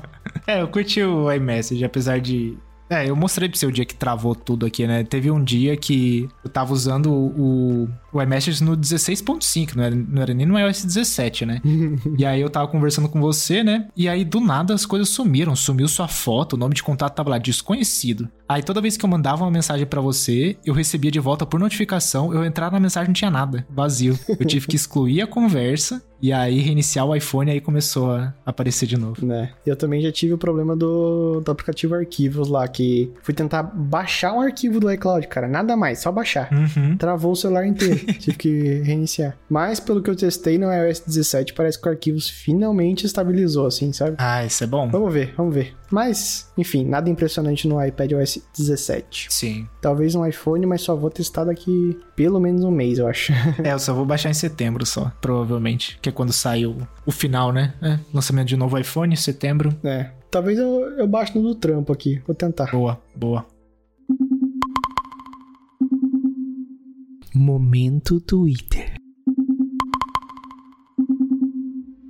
É, 0.46 0.62
eu 0.62 0.68
curti 0.68 1.02
o 1.02 1.32
iMessage, 1.32 1.86
apesar 1.86 2.20
de 2.20 2.58
é, 2.90 3.08
eu 3.08 3.16
mostrei 3.16 3.48
pro 3.48 3.58
seu 3.58 3.70
dia 3.70 3.86
que 3.86 3.94
travou 3.94 4.34
tudo 4.34 4.66
aqui, 4.66 4.88
né? 4.88 5.04
Teve 5.04 5.30
um 5.30 5.44
dia 5.44 5.78
que 5.78 6.28
eu 6.44 6.50
tava 6.50 6.74
usando 6.74 7.14
o, 7.14 7.88
o 8.12 8.22
iMessage 8.22 8.64
no 8.64 8.76
16.5, 8.76 9.76
não 9.76 9.84
era, 9.84 9.96
não 9.96 10.22
era 10.22 10.34
nem 10.34 10.46
no 10.46 10.58
iOS 10.58 10.86
17, 10.86 11.46
né? 11.46 11.62
e 12.18 12.26
aí 12.26 12.42
eu 12.42 12.50
tava 12.50 12.68
conversando 12.68 13.10
com 13.10 13.20
você, 13.20 13.64
né? 13.64 13.88
E 13.96 14.08
aí 14.08 14.24
do 14.24 14.40
nada 14.40 14.74
as 14.74 14.86
coisas 14.86 15.10
sumiram. 15.10 15.56
Sumiu 15.56 15.88
sua 15.88 16.08
foto, 16.08 16.54
o 16.54 16.58
nome 16.58 16.74
de 16.74 16.84
contato 16.84 17.16
tava 17.16 17.30
lá, 17.32 17.38
desconhecido. 17.38 18.30
Aí 18.48 18.64
toda 18.64 18.82
vez 18.82 18.98
que 18.98 19.06
eu 19.06 19.10
mandava 19.10 19.44
uma 19.44 19.52
mensagem 19.52 19.86
para 19.86 20.02
você, 20.02 20.58
eu 20.66 20.74
recebia 20.74 21.12
de 21.12 21.20
volta 21.20 21.46
por 21.46 21.60
notificação, 21.60 22.34
eu 22.34 22.44
entrava 22.44 22.76
na 22.76 22.80
mensagem 22.80 23.10
não 23.10 23.14
tinha 23.14 23.30
nada, 23.30 23.66
vazio. 23.70 24.18
Eu 24.28 24.46
tive 24.46 24.68
que 24.68 24.76
excluir 24.76 25.22
a 25.22 25.28
conversa 25.28 26.02
e 26.22 26.34
aí 26.34 26.60
reiniciar 26.60 27.06
o 27.06 27.16
iPhone 27.16 27.50
e 27.50 27.54
aí 27.54 27.62
começou 27.62 28.12
a 28.12 28.34
aparecer 28.46 28.86
de 28.86 28.98
novo. 28.98 29.26
Né? 29.26 29.52
Eu 29.66 29.76
também 29.76 30.02
já 30.02 30.12
tive 30.12 30.34
o 30.34 30.38
problema 30.38 30.76
do, 30.76 31.42
do 31.42 31.52
aplicativo 31.52 31.96
Arquivos 31.96 32.50
lá, 32.50 32.68
que 32.68 33.12
fui 33.22 33.34
tentar 33.34 33.64
baixar 33.64 34.34
um 34.34 34.42
arquivo 34.42 34.80
do 34.80 34.92
iCloud, 34.92 35.28
cara, 35.28 35.48
nada 35.48 35.76
mais, 35.78 36.00
só 36.00 36.12
baixar. 36.12 36.50
Uhum. 36.52 36.98
Travou 36.98 37.32
o 37.32 37.36
celular 37.36 37.66
inteiro, 37.66 37.99
tive 38.20 38.38
que 38.38 38.82
reiniciar. 38.82 39.38
Mas 39.50 39.80
pelo 39.80 40.02
que 40.02 40.10
eu 40.10 40.16
testei 40.16 40.58
no 40.58 40.72
iOS 40.72 41.02
17, 41.06 41.54
parece 41.54 41.82
que 41.82 41.88
o 41.88 41.92
Arquivos 41.92 42.30
finalmente 42.30 43.06
estabilizou, 43.06 43.68
assim, 43.68 43.92
sabe? 43.94 44.16
Ah, 44.18 44.46
isso 44.46 44.64
é 44.64 44.68
bom. 44.68 44.90
Vamos 44.90 45.14
ver, 45.14 45.34
vamos 45.36 45.54
ver. 45.54 45.76
Mas, 45.92 46.52
enfim, 46.58 46.86
nada 46.86 47.10
impressionante 47.10 47.68
no 47.68 47.84
iPad 47.84 48.14
OS 48.14 48.42
17. 48.56 49.28
Sim. 49.30 49.68
Talvez 49.82 50.14
no 50.14 50.26
iPhone, 50.26 50.66
mas 50.66 50.82
só 50.82 50.96
vou 50.96 51.10
testar 51.10 51.46
daqui 51.46 51.98
pelo 52.16 52.40
menos 52.40 52.64
um 52.64 52.72
mês, 52.72 53.00
eu 53.00 53.08
acho. 53.08 53.34
é, 53.64 53.74
eu 53.74 53.80
só 53.80 53.94
vou 53.94 54.06
baixar 54.06 54.30
em 54.30 54.34
setembro 54.34 54.86
só, 54.86 55.12
provavelmente. 55.22 55.98
Que 56.02 56.10
é 56.10 56.12
quando 56.12 56.32
sai 56.32 56.66
o, 56.66 56.78
o 57.06 57.12
final, 57.12 57.52
né? 57.52 57.74
É, 57.82 58.00
lançamento 58.14 58.48
de 58.48 58.58
novo 58.58 58.78
iPhone, 58.78 59.16
setembro. 59.18 59.76
É. 59.84 60.12
Talvez 60.30 60.60
eu, 60.60 60.82
eu 60.98 61.08
baixe 61.08 61.38
no 61.38 61.42
do 61.42 61.56
trampo 61.56 61.92
aqui. 61.92 62.22
Vou 62.28 62.36
tentar. 62.36 62.70
Boa, 62.72 63.02
boa. 63.16 63.46
Momento 67.40 68.20
Twitter. 68.20 68.96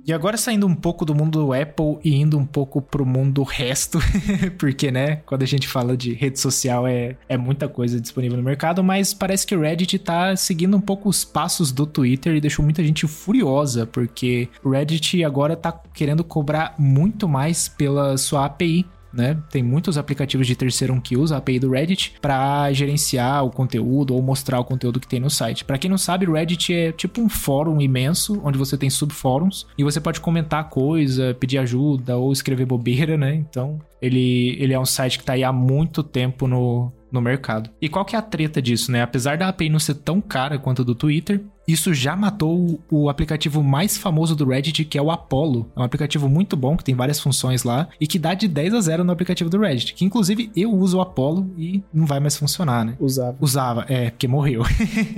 E 0.04 0.12
agora 0.12 0.36
saindo 0.36 0.66
um 0.66 0.74
pouco 0.74 1.04
do 1.04 1.14
mundo 1.14 1.46
do 1.46 1.52
Apple 1.52 2.00
e 2.02 2.16
indo 2.16 2.36
um 2.36 2.44
pouco 2.44 2.82
pro 2.82 3.06
mundo 3.06 3.44
resto, 3.44 4.00
porque, 4.58 4.90
né, 4.90 5.22
quando 5.24 5.44
a 5.44 5.46
gente 5.46 5.68
fala 5.68 5.96
de 5.96 6.14
rede 6.14 6.40
social 6.40 6.84
é, 6.84 7.16
é 7.28 7.36
muita 7.36 7.68
coisa 7.68 8.00
disponível 8.00 8.36
no 8.36 8.42
mercado, 8.42 8.82
mas 8.82 9.14
parece 9.14 9.46
que 9.46 9.54
o 9.54 9.60
Reddit 9.60 10.00
tá 10.00 10.34
seguindo 10.34 10.76
um 10.76 10.80
pouco 10.80 11.08
os 11.08 11.24
passos 11.24 11.70
do 11.70 11.86
Twitter 11.86 12.34
e 12.34 12.40
deixou 12.40 12.64
muita 12.64 12.82
gente 12.82 13.06
furiosa, 13.06 13.86
porque 13.86 14.48
o 14.64 14.70
Reddit 14.70 15.22
agora 15.22 15.54
tá 15.54 15.70
querendo 15.94 16.24
cobrar 16.24 16.74
muito 16.76 17.28
mais 17.28 17.68
pela 17.68 18.18
sua 18.18 18.46
API 18.46 18.84
né? 19.12 19.36
Tem 19.50 19.62
muitos 19.62 19.98
aplicativos 19.98 20.46
de 20.46 20.56
terceiro 20.56 21.00
que 21.00 21.16
usam 21.16 21.36
a 21.36 21.38
API 21.38 21.58
do 21.58 21.70
Reddit 21.70 22.14
para 22.20 22.72
gerenciar 22.72 23.44
o 23.44 23.50
conteúdo 23.50 24.14
ou 24.14 24.22
mostrar 24.22 24.60
o 24.60 24.64
conteúdo 24.64 25.00
que 25.00 25.08
tem 25.08 25.20
no 25.20 25.30
site. 25.30 25.64
Para 25.64 25.78
quem 25.78 25.90
não 25.90 25.98
sabe, 25.98 26.26
o 26.26 26.32
Reddit 26.32 26.72
é 26.72 26.92
tipo 26.92 27.20
um 27.20 27.28
fórum 27.28 27.80
imenso 27.80 28.40
onde 28.44 28.58
você 28.58 28.76
tem 28.76 28.90
subfóruns 28.90 29.66
e 29.76 29.84
você 29.84 30.00
pode 30.00 30.20
comentar 30.20 30.68
coisa, 30.68 31.34
pedir 31.38 31.58
ajuda 31.58 32.16
ou 32.16 32.32
escrever 32.32 32.66
bobeira, 32.66 33.16
né? 33.16 33.34
Então, 33.34 33.78
ele, 34.00 34.56
ele 34.58 34.72
é 34.72 34.78
um 34.78 34.86
site 34.86 35.18
que 35.18 35.24
tá 35.24 35.34
aí 35.34 35.44
há 35.44 35.52
muito 35.52 36.02
tempo 36.02 36.46
no, 36.46 36.92
no 37.10 37.20
mercado. 37.20 37.70
E 37.80 37.88
qual 37.88 38.04
que 38.04 38.16
é 38.16 38.18
a 38.18 38.22
treta 38.22 38.60
disso, 38.60 38.90
né? 38.90 39.02
Apesar 39.02 39.36
da 39.36 39.48
API 39.48 39.68
não 39.68 39.78
ser 39.78 39.94
tão 39.94 40.20
cara 40.20 40.58
quanto 40.58 40.82
a 40.82 40.84
do 40.84 40.94
Twitter, 40.94 41.42
isso 41.66 41.94
já 41.94 42.16
matou 42.16 42.80
o 42.90 43.08
aplicativo 43.08 43.62
mais 43.62 43.96
famoso 43.96 44.34
do 44.34 44.44
Reddit, 44.44 44.84
que 44.84 44.98
é 44.98 45.02
o 45.02 45.10
Apollo. 45.10 45.70
É 45.76 45.80
um 45.80 45.84
aplicativo 45.84 46.28
muito 46.28 46.56
bom, 46.56 46.76
que 46.76 46.82
tem 46.82 46.94
várias 46.94 47.20
funções 47.20 47.62
lá, 47.62 47.88
e 48.00 48.06
que 48.06 48.18
dá 48.18 48.34
de 48.34 48.48
10 48.48 48.74
a 48.74 48.80
0 48.80 49.04
no 49.04 49.12
aplicativo 49.12 49.48
do 49.48 49.60
Reddit. 49.60 49.94
Que 49.94 50.04
inclusive 50.04 50.50
eu 50.56 50.72
uso 50.72 50.98
o 50.98 51.00
Apollo 51.00 51.48
e 51.56 51.82
não 51.92 52.06
vai 52.06 52.18
mais 52.18 52.36
funcionar, 52.36 52.84
né? 52.84 52.96
Usava. 52.98 53.36
Usava, 53.40 53.86
é, 53.88 54.10
porque 54.10 54.26
morreu. 54.26 54.62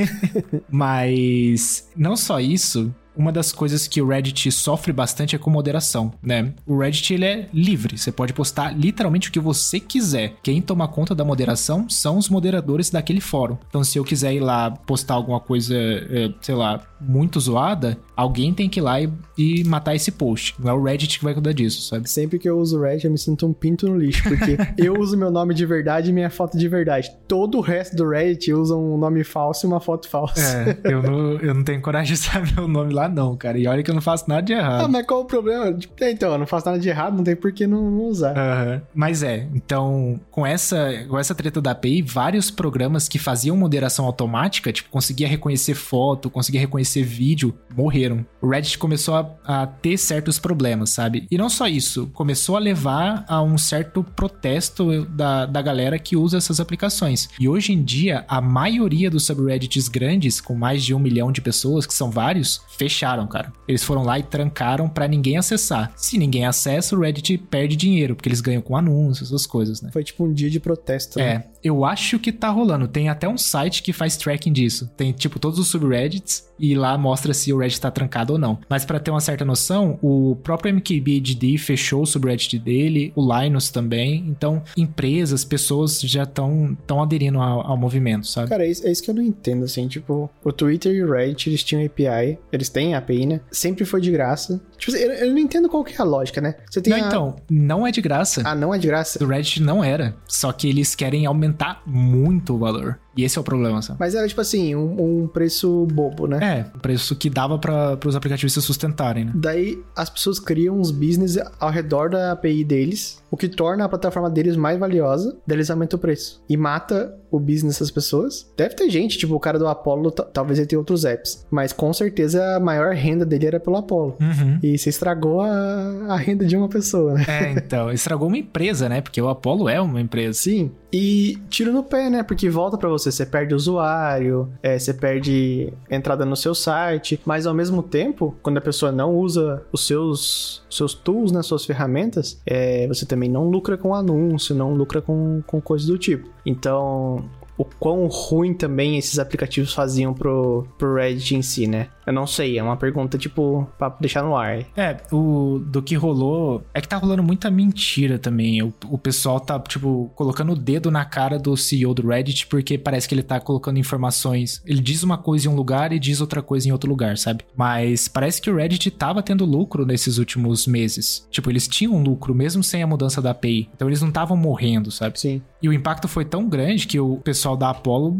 Mas 0.68 1.88
não 1.96 2.16
só 2.16 2.38
isso, 2.38 2.94
uma 3.16 3.32
das 3.32 3.52
coisas 3.52 3.86
que 3.86 4.00
o 4.00 4.08
Reddit 4.08 4.50
sofre 4.50 4.92
bastante 4.92 5.36
é 5.36 5.38
com 5.38 5.50
moderação, 5.50 6.12
né? 6.22 6.52
O 6.66 6.78
Reddit 6.78 7.14
ele 7.14 7.24
é 7.24 7.48
livre, 7.52 7.98
você 7.98 8.12
pode 8.12 8.32
postar 8.32 8.76
literalmente 8.76 9.28
o 9.28 9.32
que 9.32 9.40
você 9.40 9.78
quiser. 9.78 10.34
Quem 10.42 10.60
toma 10.60 10.88
conta 10.88 11.14
da 11.14 11.24
moderação 11.24 11.88
são 11.88 12.18
os 12.18 12.28
moderadores 12.28 12.90
daquele 12.90 13.20
fórum. 13.20 13.56
Então, 13.68 13.84
se 13.84 13.98
eu 13.98 14.04
quiser 14.04 14.34
ir 14.34 14.40
lá 14.40 14.70
postar 14.70 15.14
alguma 15.14 15.40
coisa, 15.40 15.74
é, 15.76 16.32
sei 16.40 16.54
lá, 16.54 16.80
muito 17.06 17.40
zoada, 17.40 17.98
alguém 18.16 18.52
tem 18.52 18.68
que 18.68 18.80
ir 18.80 18.82
lá 18.82 19.00
e, 19.00 19.10
e, 19.36 19.64
matar 19.64 19.94
esse 19.94 20.12
post. 20.12 20.54
Não 20.58 20.70
é 20.70 20.74
o 20.74 20.82
Reddit 20.82 21.18
que 21.18 21.24
vai 21.24 21.34
cuidar 21.34 21.52
disso, 21.52 21.82
sabe? 21.82 22.08
Sempre 22.08 22.38
que 22.38 22.48
eu 22.48 22.58
uso 22.58 22.78
o 22.78 22.82
Reddit, 22.82 23.04
eu 23.04 23.10
me 23.10 23.18
sinto 23.18 23.46
um 23.46 23.52
pinto 23.52 23.88
no 23.88 23.96
lixo, 23.96 24.22
porque 24.22 24.56
eu 24.78 24.98
uso 24.98 25.16
meu 25.16 25.30
nome 25.30 25.54
de 25.54 25.66
verdade 25.66 26.10
e 26.10 26.12
minha 26.12 26.30
foto 26.30 26.56
de 26.56 26.68
verdade. 26.68 27.10
Todo 27.26 27.58
o 27.58 27.60
resto 27.60 27.96
do 27.96 28.08
Reddit 28.08 28.52
usa 28.52 28.76
um 28.76 28.96
nome 28.96 29.24
falso 29.24 29.66
e 29.66 29.68
uma 29.68 29.80
foto 29.80 30.08
falsa. 30.08 30.40
É, 30.40 30.92
eu 30.92 31.02
não, 31.02 31.32
eu 31.38 31.54
não 31.54 31.64
tenho 31.64 31.80
coragem 31.80 32.14
de 32.14 32.20
saber 32.20 32.60
o 32.60 32.68
nome 32.68 32.92
lá, 32.92 33.08
não, 33.08 33.36
cara. 33.36 33.58
E 33.58 33.66
olha 33.66 33.82
que 33.82 33.90
eu 33.90 33.94
não 33.94 34.02
faço 34.02 34.28
nada 34.28 34.42
de 34.42 34.52
errado. 34.52 34.84
Ah, 34.84 34.88
mas 34.88 35.06
qual 35.06 35.20
o 35.20 35.24
problema? 35.24 35.72
Tipo, 35.72 35.94
então, 36.04 36.32
eu 36.32 36.38
não 36.38 36.46
faço 36.46 36.66
nada 36.66 36.78
de 36.78 36.88
errado, 36.88 37.16
não 37.16 37.24
tem 37.24 37.34
por 37.34 37.52
que 37.52 37.66
não, 37.66 37.90
não 37.90 38.04
usar. 38.04 38.34
Uhum. 38.36 38.80
Mas 38.94 39.22
é, 39.22 39.48
então, 39.54 40.20
com 40.30 40.46
essa, 40.46 41.04
com 41.08 41.18
essa 41.18 41.34
treta 41.34 41.60
da 41.60 41.72
API, 41.72 42.02
vários 42.02 42.50
programas 42.50 43.08
que 43.08 43.18
faziam 43.18 43.56
moderação 43.56 44.04
automática, 44.04 44.72
tipo, 44.72 44.90
conseguia 44.90 45.26
reconhecer 45.26 45.74
foto, 45.74 46.30
conseguia 46.30 46.60
reconhecer 46.60 46.91
vídeo, 47.00 47.54
morreram. 47.76 48.26
O 48.40 48.48
Reddit 48.48 48.76
começou 48.76 49.14
a, 49.14 49.34
a, 49.44 49.66
ter 49.68 49.96
certos 49.96 50.40
problemas, 50.40 50.90
sabe? 50.90 51.28
E 51.30 51.38
não 51.38 51.48
só 51.48 51.68
isso, 51.68 52.08
começou 52.12 52.56
a 52.56 52.58
levar 52.58 53.24
a 53.28 53.40
um 53.40 53.56
certo 53.56 54.02
protesto 54.02 55.04
da, 55.06 55.46
da 55.46 55.62
galera 55.62 55.96
que 55.98 56.16
usa 56.16 56.38
essas 56.38 56.58
aplicações. 56.58 57.28
E 57.38 57.48
hoje 57.48 57.72
em 57.72 57.82
dia, 57.82 58.24
a 58.26 58.40
maioria 58.40 59.08
dos 59.08 59.24
subreddits 59.24 59.88
grandes, 59.88 60.40
com 60.40 60.54
mais 60.54 60.84
de 60.84 60.92
um 60.92 60.98
milhão 60.98 61.30
de 61.30 61.40
pessoas, 61.40 61.86
que 61.86 61.94
são 61.94 62.10
vários, 62.10 62.60
fecharam, 62.76 63.26
cara. 63.28 63.52
Eles 63.68 63.84
foram 63.84 64.02
lá 64.02 64.18
e 64.18 64.22
trancaram 64.22 64.88
para 64.88 65.06
ninguém 65.06 65.36
acessar. 65.36 65.92
Se 65.94 66.18
ninguém 66.18 66.46
acessa, 66.46 66.96
o 66.96 67.00
Reddit 67.00 67.38
perde 67.38 67.76
dinheiro, 67.76 68.16
porque 68.16 68.28
eles 68.28 68.40
ganham 68.40 68.62
com 68.62 68.76
anúncios, 68.76 69.28
essas 69.28 69.46
coisas, 69.46 69.80
né? 69.80 69.90
Foi 69.92 70.02
tipo 70.02 70.24
um 70.24 70.32
dia 70.32 70.50
de 70.50 70.58
protesto. 70.58 71.18
Né? 71.18 71.24
É, 71.24 71.44
eu 71.62 71.84
acho 71.84 72.18
que 72.18 72.32
tá 72.32 72.48
rolando. 72.48 72.88
Tem 72.88 73.08
até 73.08 73.28
um 73.28 73.38
site 73.38 73.82
que 73.82 73.92
faz 73.92 74.16
tracking 74.16 74.52
disso. 74.52 74.90
Tem, 74.96 75.12
tipo, 75.12 75.38
todos 75.38 75.58
os 75.58 75.68
subreddits 75.68 76.50
e 76.58 76.74
lá 76.74 76.96
mostra 76.96 77.34
se 77.34 77.52
o 77.52 77.58
Reddit 77.58 77.80
tá 77.80 77.90
trancado 77.90 78.34
ou 78.34 78.38
não. 78.38 78.58
Mas 78.68 78.84
para 78.84 79.00
ter 79.00 79.10
uma 79.10 79.20
certa 79.20 79.44
noção, 79.44 79.98
o 80.00 80.36
próprio 80.36 80.72
MKBHD 80.74 81.58
fechou 81.58 82.02
o 82.02 82.06
subreddit 82.06 82.58
dele, 82.58 83.12
o 83.16 83.20
Linus 83.20 83.70
também. 83.70 84.24
Então, 84.28 84.62
empresas, 84.76 85.44
pessoas 85.44 86.00
já 86.00 86.22
estão 86.22 86.76
tão 86.86 87.02
aderindo 87.02 87.40
ao, 87.40 87.66
ao, 87.66 87.76
movimento, 87.76 88.26
sabe? 88.26 88.48
Cara, 88.48 88.64
é 88.64 88.70
isso, 88.70 88.86
é 88.86 88.92
isso, 88.92 89.02
que 89.02 89.10
eu 89.10 89.14
não 89.14 89.22
entendo, 89.22 89.64
assim. 89.64 89.88
Tipo, 89.88 90.30
o 90.44 90.52
Twitter 90.52 90.94
e 90.94 91.02
o 91.02 91.10
Reddit, 91.10 91.48
eles 91.48 91.64
tinham 91.64 91.84
API, 91.84 92.38
eles 92.52 92.68
têm 92.68 92.94
API, 92.94 93.26
né? 93.26 93.40
Sempre 93.50 93.84
foi 93.84 94.00
de 94.00 94.12
graça. 94.12 94.60
Tipo, 94.78 94.96
eu, 94.96 95.12
eu 95.12 95.30
não 95.30 95.38
entendo 95.38 95.68
qual 95.68 95.82
que 95.82 95.94
é 95.94 96.00
a 96.00 96.04
lógica, 96.04 96.40
né? 96.40 96.54
Você 96.70 96.80
tem 96.80 96.92
não, 96.92 97.02
a... 97.02 97.06
então, 97.06 97.36
não 97.50 97.86
é 97.86 97.90
de 97.90 98.00
graça. 98.00 98.42
Ah, 98.44 98.54
não 98.54 98.72
é 98.72 98.78
de 98.78 98.86
graça? 98.86 99.18
Do 99.18 99.26
Reddit 99.26 99.60
não 99.60 99.82
era. 99.82 100.14
Só 100.28 100.52
que 100.52 100.68
eles 100.68 100.94
querem 100.94 101.26
aumentar 101.26 101.51
muito 101.86 102.54
o 102.54 102.58
valor. 102.58 102.98
E 103.16 103.24
esse 103.24 103.38
é 103.38 103.40
o 103.40 103.44
problema, 103.44 103.82
sabe? 103.82 103.98
Mas 104.00 104.14
era 104.14 104.26
tipo 104.26 104.40
assim, 104.40 104.74
um, 104.74 105.22
um 105.22 105.26
preço 105.26 105.86
bobo, 105.92 106.26
né? 106.26 106.38
É, 106.42 106.76
um 106.76 106.80
preço 106.80 107.14
que 107.14 107.28
dava 107.28 107.58
para 107.58 107.98
os 108.06 108.16
aplicativos 108.16 108.52
se 108.52 108.62
sustentarem, 108.62 109.26
né? 109.26 109.32
Daí 109.34 109.82
as 109.96 110.08
pessoas 110.08 110.38
criam 110.38 110.78
uns 110.78 110.90
business 110.90 111.38
ao 111.60 111.70
redor 111.70 112.10
da 112.10 112.32
API 112.32 112.64
deles, 112.64 113.22
o 113.30 113.36
que 113.36 113.48
torna 113.48 113.84
a 113.84 113.88
plataforma 113.88 114.30
deles 114.30 114.56
mais 114.56 114.78
valiosa, 114.78 115.36
daí 115.46 115.56
eles 115.56 115.70
aumentam 115.70 115.98
o 115.98 116.00
preço. 116.00 116.42
E 116.48 116.56
mata 116.56 117.18
o 117.30 117.40
business 117.40 117.78
das 117.78 117.90
pessoas. 117.90 118.50
Deve 118.56 118.74
ter 118.74 118.90
gente, 118.90 119.16
tipo 119.16 119.34
o 119.34 119.40
cara 119.40 119.58
do 119.58 119.66
Apollo, 119.66 120.10
talvez 120.10 120.58
ele 120.58 120.68
tenha 120.68 120.78
outros 120.78 121.04
apps, 121.04 121.46
mas 121.50 121.72
com 121.72 121.92
certeza 121.92 122.56
a 122.56 122.60
maior 122.60 122.94
renda 122.94 123.24
dele 123.24 123.46
era 123.46 123.60
pelo 123.60 123.76
Apollo. 123.76 124.16
Uhum. 124.20 124.58
E 124.62 124.76
você 124.76 124.90
estragou 124.90 125.40
a, 125.40 126.06
a 126.08 126.16
renda 126.16 126.44
de 126.44 126.56
uma 126.56 126.68
pessoa, 126.68 127.14
né? 127.14 127.24
É, 127.26 127.52
então, 127.52 127.90
estragou 127.90 128.28
uma 128.28 128.38
empresa, 128.38 128.88
né? 128.88 129.00
Porque 129.00 129.20
o 129.20 129.28
Apollo 129.28 129.68
é 129.68 129.80
uma 129.80 130.00
empresa. 130.00 130.34
Sim. 130.34 130.70
E 130.92 131.38
tiro 131.48 131.72
no 131.72 131.82
pé, 131.82 132.10
né? 132.10 132.22
Porque 132.22 132.50
volta 132.50 132.76
para 132.76 132.88
você, 132.88 133.01
você 133.10 133.26
perde 133.26 133.54
usuário, 133.54 134.48
é, 134.62 134.78
você 134.78 134.92
perde 134.92 135.72
entrada 135.90 136.24
no 136.24 136.36
seu 136.36 136.54
site, 136.54 137.20
mas 137.24 137.46
ao 137.46 137.54
mesmo 137.54 137.82
tempo, 137.82 138.34
quando 138.42 138.58
a 138.58 138.60
pessoa 138.60 138.92
não 138.92 139.14
usa 139.16 139.62
os 139.72 139.86
seus, 139.86 140.62
seus 140.70 140.94
tools, 140.94 141.32
né, 141.32 141.42
suas 141.42 141.64
ferramentas, 141.64 142.40
é, 142.46 142.86
você 142.86 143.04
também 143.06 143.28
não 143.28 143.48
lucra 143.48 143.76
com 143.76 143.94
anúncio, 143.94 144.54
não 144.54 144.74
lucra 144.74 145.00
com, 145.00 145.42
com 145.46 145.60
coisas 145.60 145.86
do 145.86 145.98
tipo. 145.98 146.28
Então, 146.44 147.24
o 147.56 147.64
quão 147.64 148.06
ruim 148.06 148.54
também 148.54 148.98
esses 148.98 149.18
aplicativos 149.18 149.72
faziam 149.72 150.14
pro, 150.14 150.66
pro 150.78 150.94
Reddit 150.94 151.34
em 151.34 151.42
si, 151.42 151.66
né? 151.66 151.88
Eu 152.06 152.12
não 152.12 152.26
sei, 152.26 152.58
é 152.58 152.62
uma 152.62 152.76
pergunta, 152.76 153.16
tipo, 153.16 153.68
pra 153.78 153.88
deixar 154.00 154.22
no 154.22 154.36
ar. 154.36 154.64
É, 154.76 154.96
o 155.12 155.60
do 155.64 155.82
que 155.82 155.94
rolou. 155.94 156.64
É 156.74 156.80
que 156.80 156.88
tá 156.88 156.96
rolando 156.96 157.22
muita 157.22 157.50
mentira 157.50 158.18
também. 158.18 158.62
O, 158.62 158.74
o 158.86 158.98
pessoal 158.98 159.38
tá, 159.38 159.58
tipo, 159.60 160.10
colocando 160.14 160.52
o 160.52 160.56
dedo 160.56 160.90
na 160.90 161.04
cara 161.04 161.38
do 161.38 161.56
CEO 161.56 161.94
do 161.94 162.08
Reddit, 162.08 162.46
porque 162.48 162.76
parece 162.76 163.08
que 163.08 163.14
ele 163.14 163.22
tá 163.22 163.38
colocando 163.38 163.78
informações. 163.78 164.60
Ele 164.66 164.80
diz 164.80 165.02
uma 165.02 165.16
coisa 165.16 165.46
em 165.46 165.50
um 165.50 165.54
lugar 165.54 165.92
e 165.92 165.98
diz 165.98 166.20
outra 166.20 166.42
coisa 166.42 166.68
em 166.68 166.72
outro 166.72 166.90
lugar, 166.90 167.16
sabe? 167.16 167.44
Mas 167.56 168.08
parece 168.08 168.42
que 168.42 168.50
o 168.50 168.56
Reddit 168.56 168.90
tava 168.90 169.22
tendo 169.22 169.44
lucro 169.44 169.86
nesses 169.86 170.18
últimos 170.18 170.66
meses. 170.66 171.26
Tipo, 171.30 171.50
eles 171.50 171.68
tinham 171.68 172.02
lucro 172.02 172.34
mesmo 172.34 172.64
sem 172.64 172.82
a 172.82 172.86
mudança 172.86 173.22
da 173.22 173.30
API. 173.30 173.68
Então 173.74 173.88
eles 173.88 174.00
não 174.00 174.08
estavam 174.08 174.36
morrendo, 174.36 174.90
sabe? 174.90 175.20
Sim. 175.20 175.40
E 175.62 175.68
o 175.68 175.72
impacto 175.72 176.08
foi 176.08 176.24
tão 176.24 176.48
grande 176.48 176.88
que 176.88 176.98
o 176.98 177.18
pessoal 177.18 177.41
da 177.56 177.70
Apollo 177.70 178.18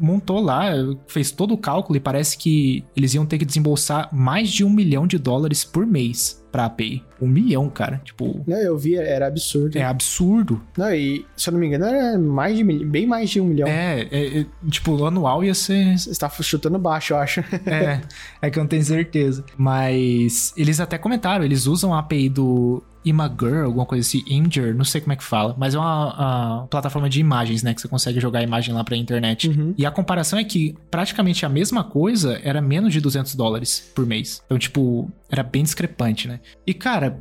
montou 0.00 0.40
lá, 0.40 0.70
fez 1.06 1.30
todo 1.30 1.54
o 1.54 1.58
cálculo 1.58 1.96
e 1.96 2.00
parece 2.00 2.36
que 2.36 2.84
eles 2.96 3.14
iam 3.14 3.26
ter 3.26 3.38
que 3.38 3.44
desembolsar 3.44 4.08
mais 4.12 4.50
de 4.50 4.64
um 4.64 4.70
milhão 4.70 5.06
de 5.06 5.18
dólares 5.18 5.64
por 5.64 5.86
mês 5.86 6.44
pra 6.54 6.66
API. 6.66 7.02
Um 7.20 7.26
milhão, 7.26 7.68
cara. 7.68 8.00
Tipo. 8.04 8.44
Não, 8.46 8.56
eu 8.56 8.78
vi, 8.78 8.94
era 8.94 9.26
absurdo. 9.26 9.76
É 9.76 9.82
absurdo. 9.82 10.62
Não, 10.78 10.94
e 10.94 11.26
se 11.36 11.48
eu 11.48 11.52
não 11.52 11.58
me 11.58 11.66
engano, 11.66 11.84
era 11.84 12.16
mais 12.16 12.56
de 12.56 12.62
bem 12.62 13.06
mais 13.06 13.30
de 13.30 13.40
um 13.40 13.46
milhão. 13.46 13.66
É, 13.66 14.02
é, 14.02 14.40
é 14.40 14.46
tipo, 14.70 15.04
anual 15.04 15.42
ia 15.42 15.52
ser. 15.52 15.98
Você 15.98 16.14
tá 16.14 16.30
chutando 16.30 16.78
baixo, 16.78 17.12
eu 17.12 17.18
acho. 17.18 17.40
é, 17.66 18.00
é 18.40 18.50
que 18.50 18.58
eu 18.58 18.62
não 18.62 18.68
tenho 18.68 18.84
certeza. 18.84 19.44
Mas 19.56 20.54
eles 20.56 20.78
até 20.78 20.96
comentaram, 20.96 21.44
eles 21.44 21.66
usam 21.66 21.92
a 21.92 21.98
API 21.98 22.28
do 22.28 22.84
Imager, 23.04 23.64
alguma 23.64 23.86
coisa 23.86 24.06
assim, 24.06 24.22
Inger, 24.26 24.74
não 24.74 24.84
sei 24.84 25.00
como 25.00 25.12
é 25.12 25.16
que 25.16 25.24
fala, 25.24 25.54
mas 25.58 25.74
é 25.74 25.78
uma, 25.78 26.14
uma, 26.14 26.66
plataforma 26.68 27.08
de 27.08 27.20
imagens, 27.20 27.62
né, 27.62 27.74
que 27.74 27.80
você 27.80 27.88
consegue 27.88 28.20
jogar 28.20 28.40
a 28.40 28.42
imagem 28.42 28.74
lá 28.74 28.82
pra 28.82 28.96
internet. 28.96 29.48
Uhum. 29.48 29.74
E 29.76 29.84
a 29.84 29.90
comparação 29.90 30.38
é 30.38 30.44
que 30.44 30.74
praticamente 30.90 31.44
a 31.44 31.48
mesma 31.48 31.84
coisa 31.84 32.40
era 32.42 32.60
menos 32.60 32.92
de 32.92 33.00
200 33.00 33.34
dólares 33.34 33.90
por 33.94 34.06
mês. 34.06 34.42
Então, 34.46 34.58
tipo, 34.58 35.10
era 35.28 35.42
bem 35.42 35.62
discrepante, 35.62 36.28
né? 36.28 36.40
E, 36.66 36.72
cara, 36.72 37.18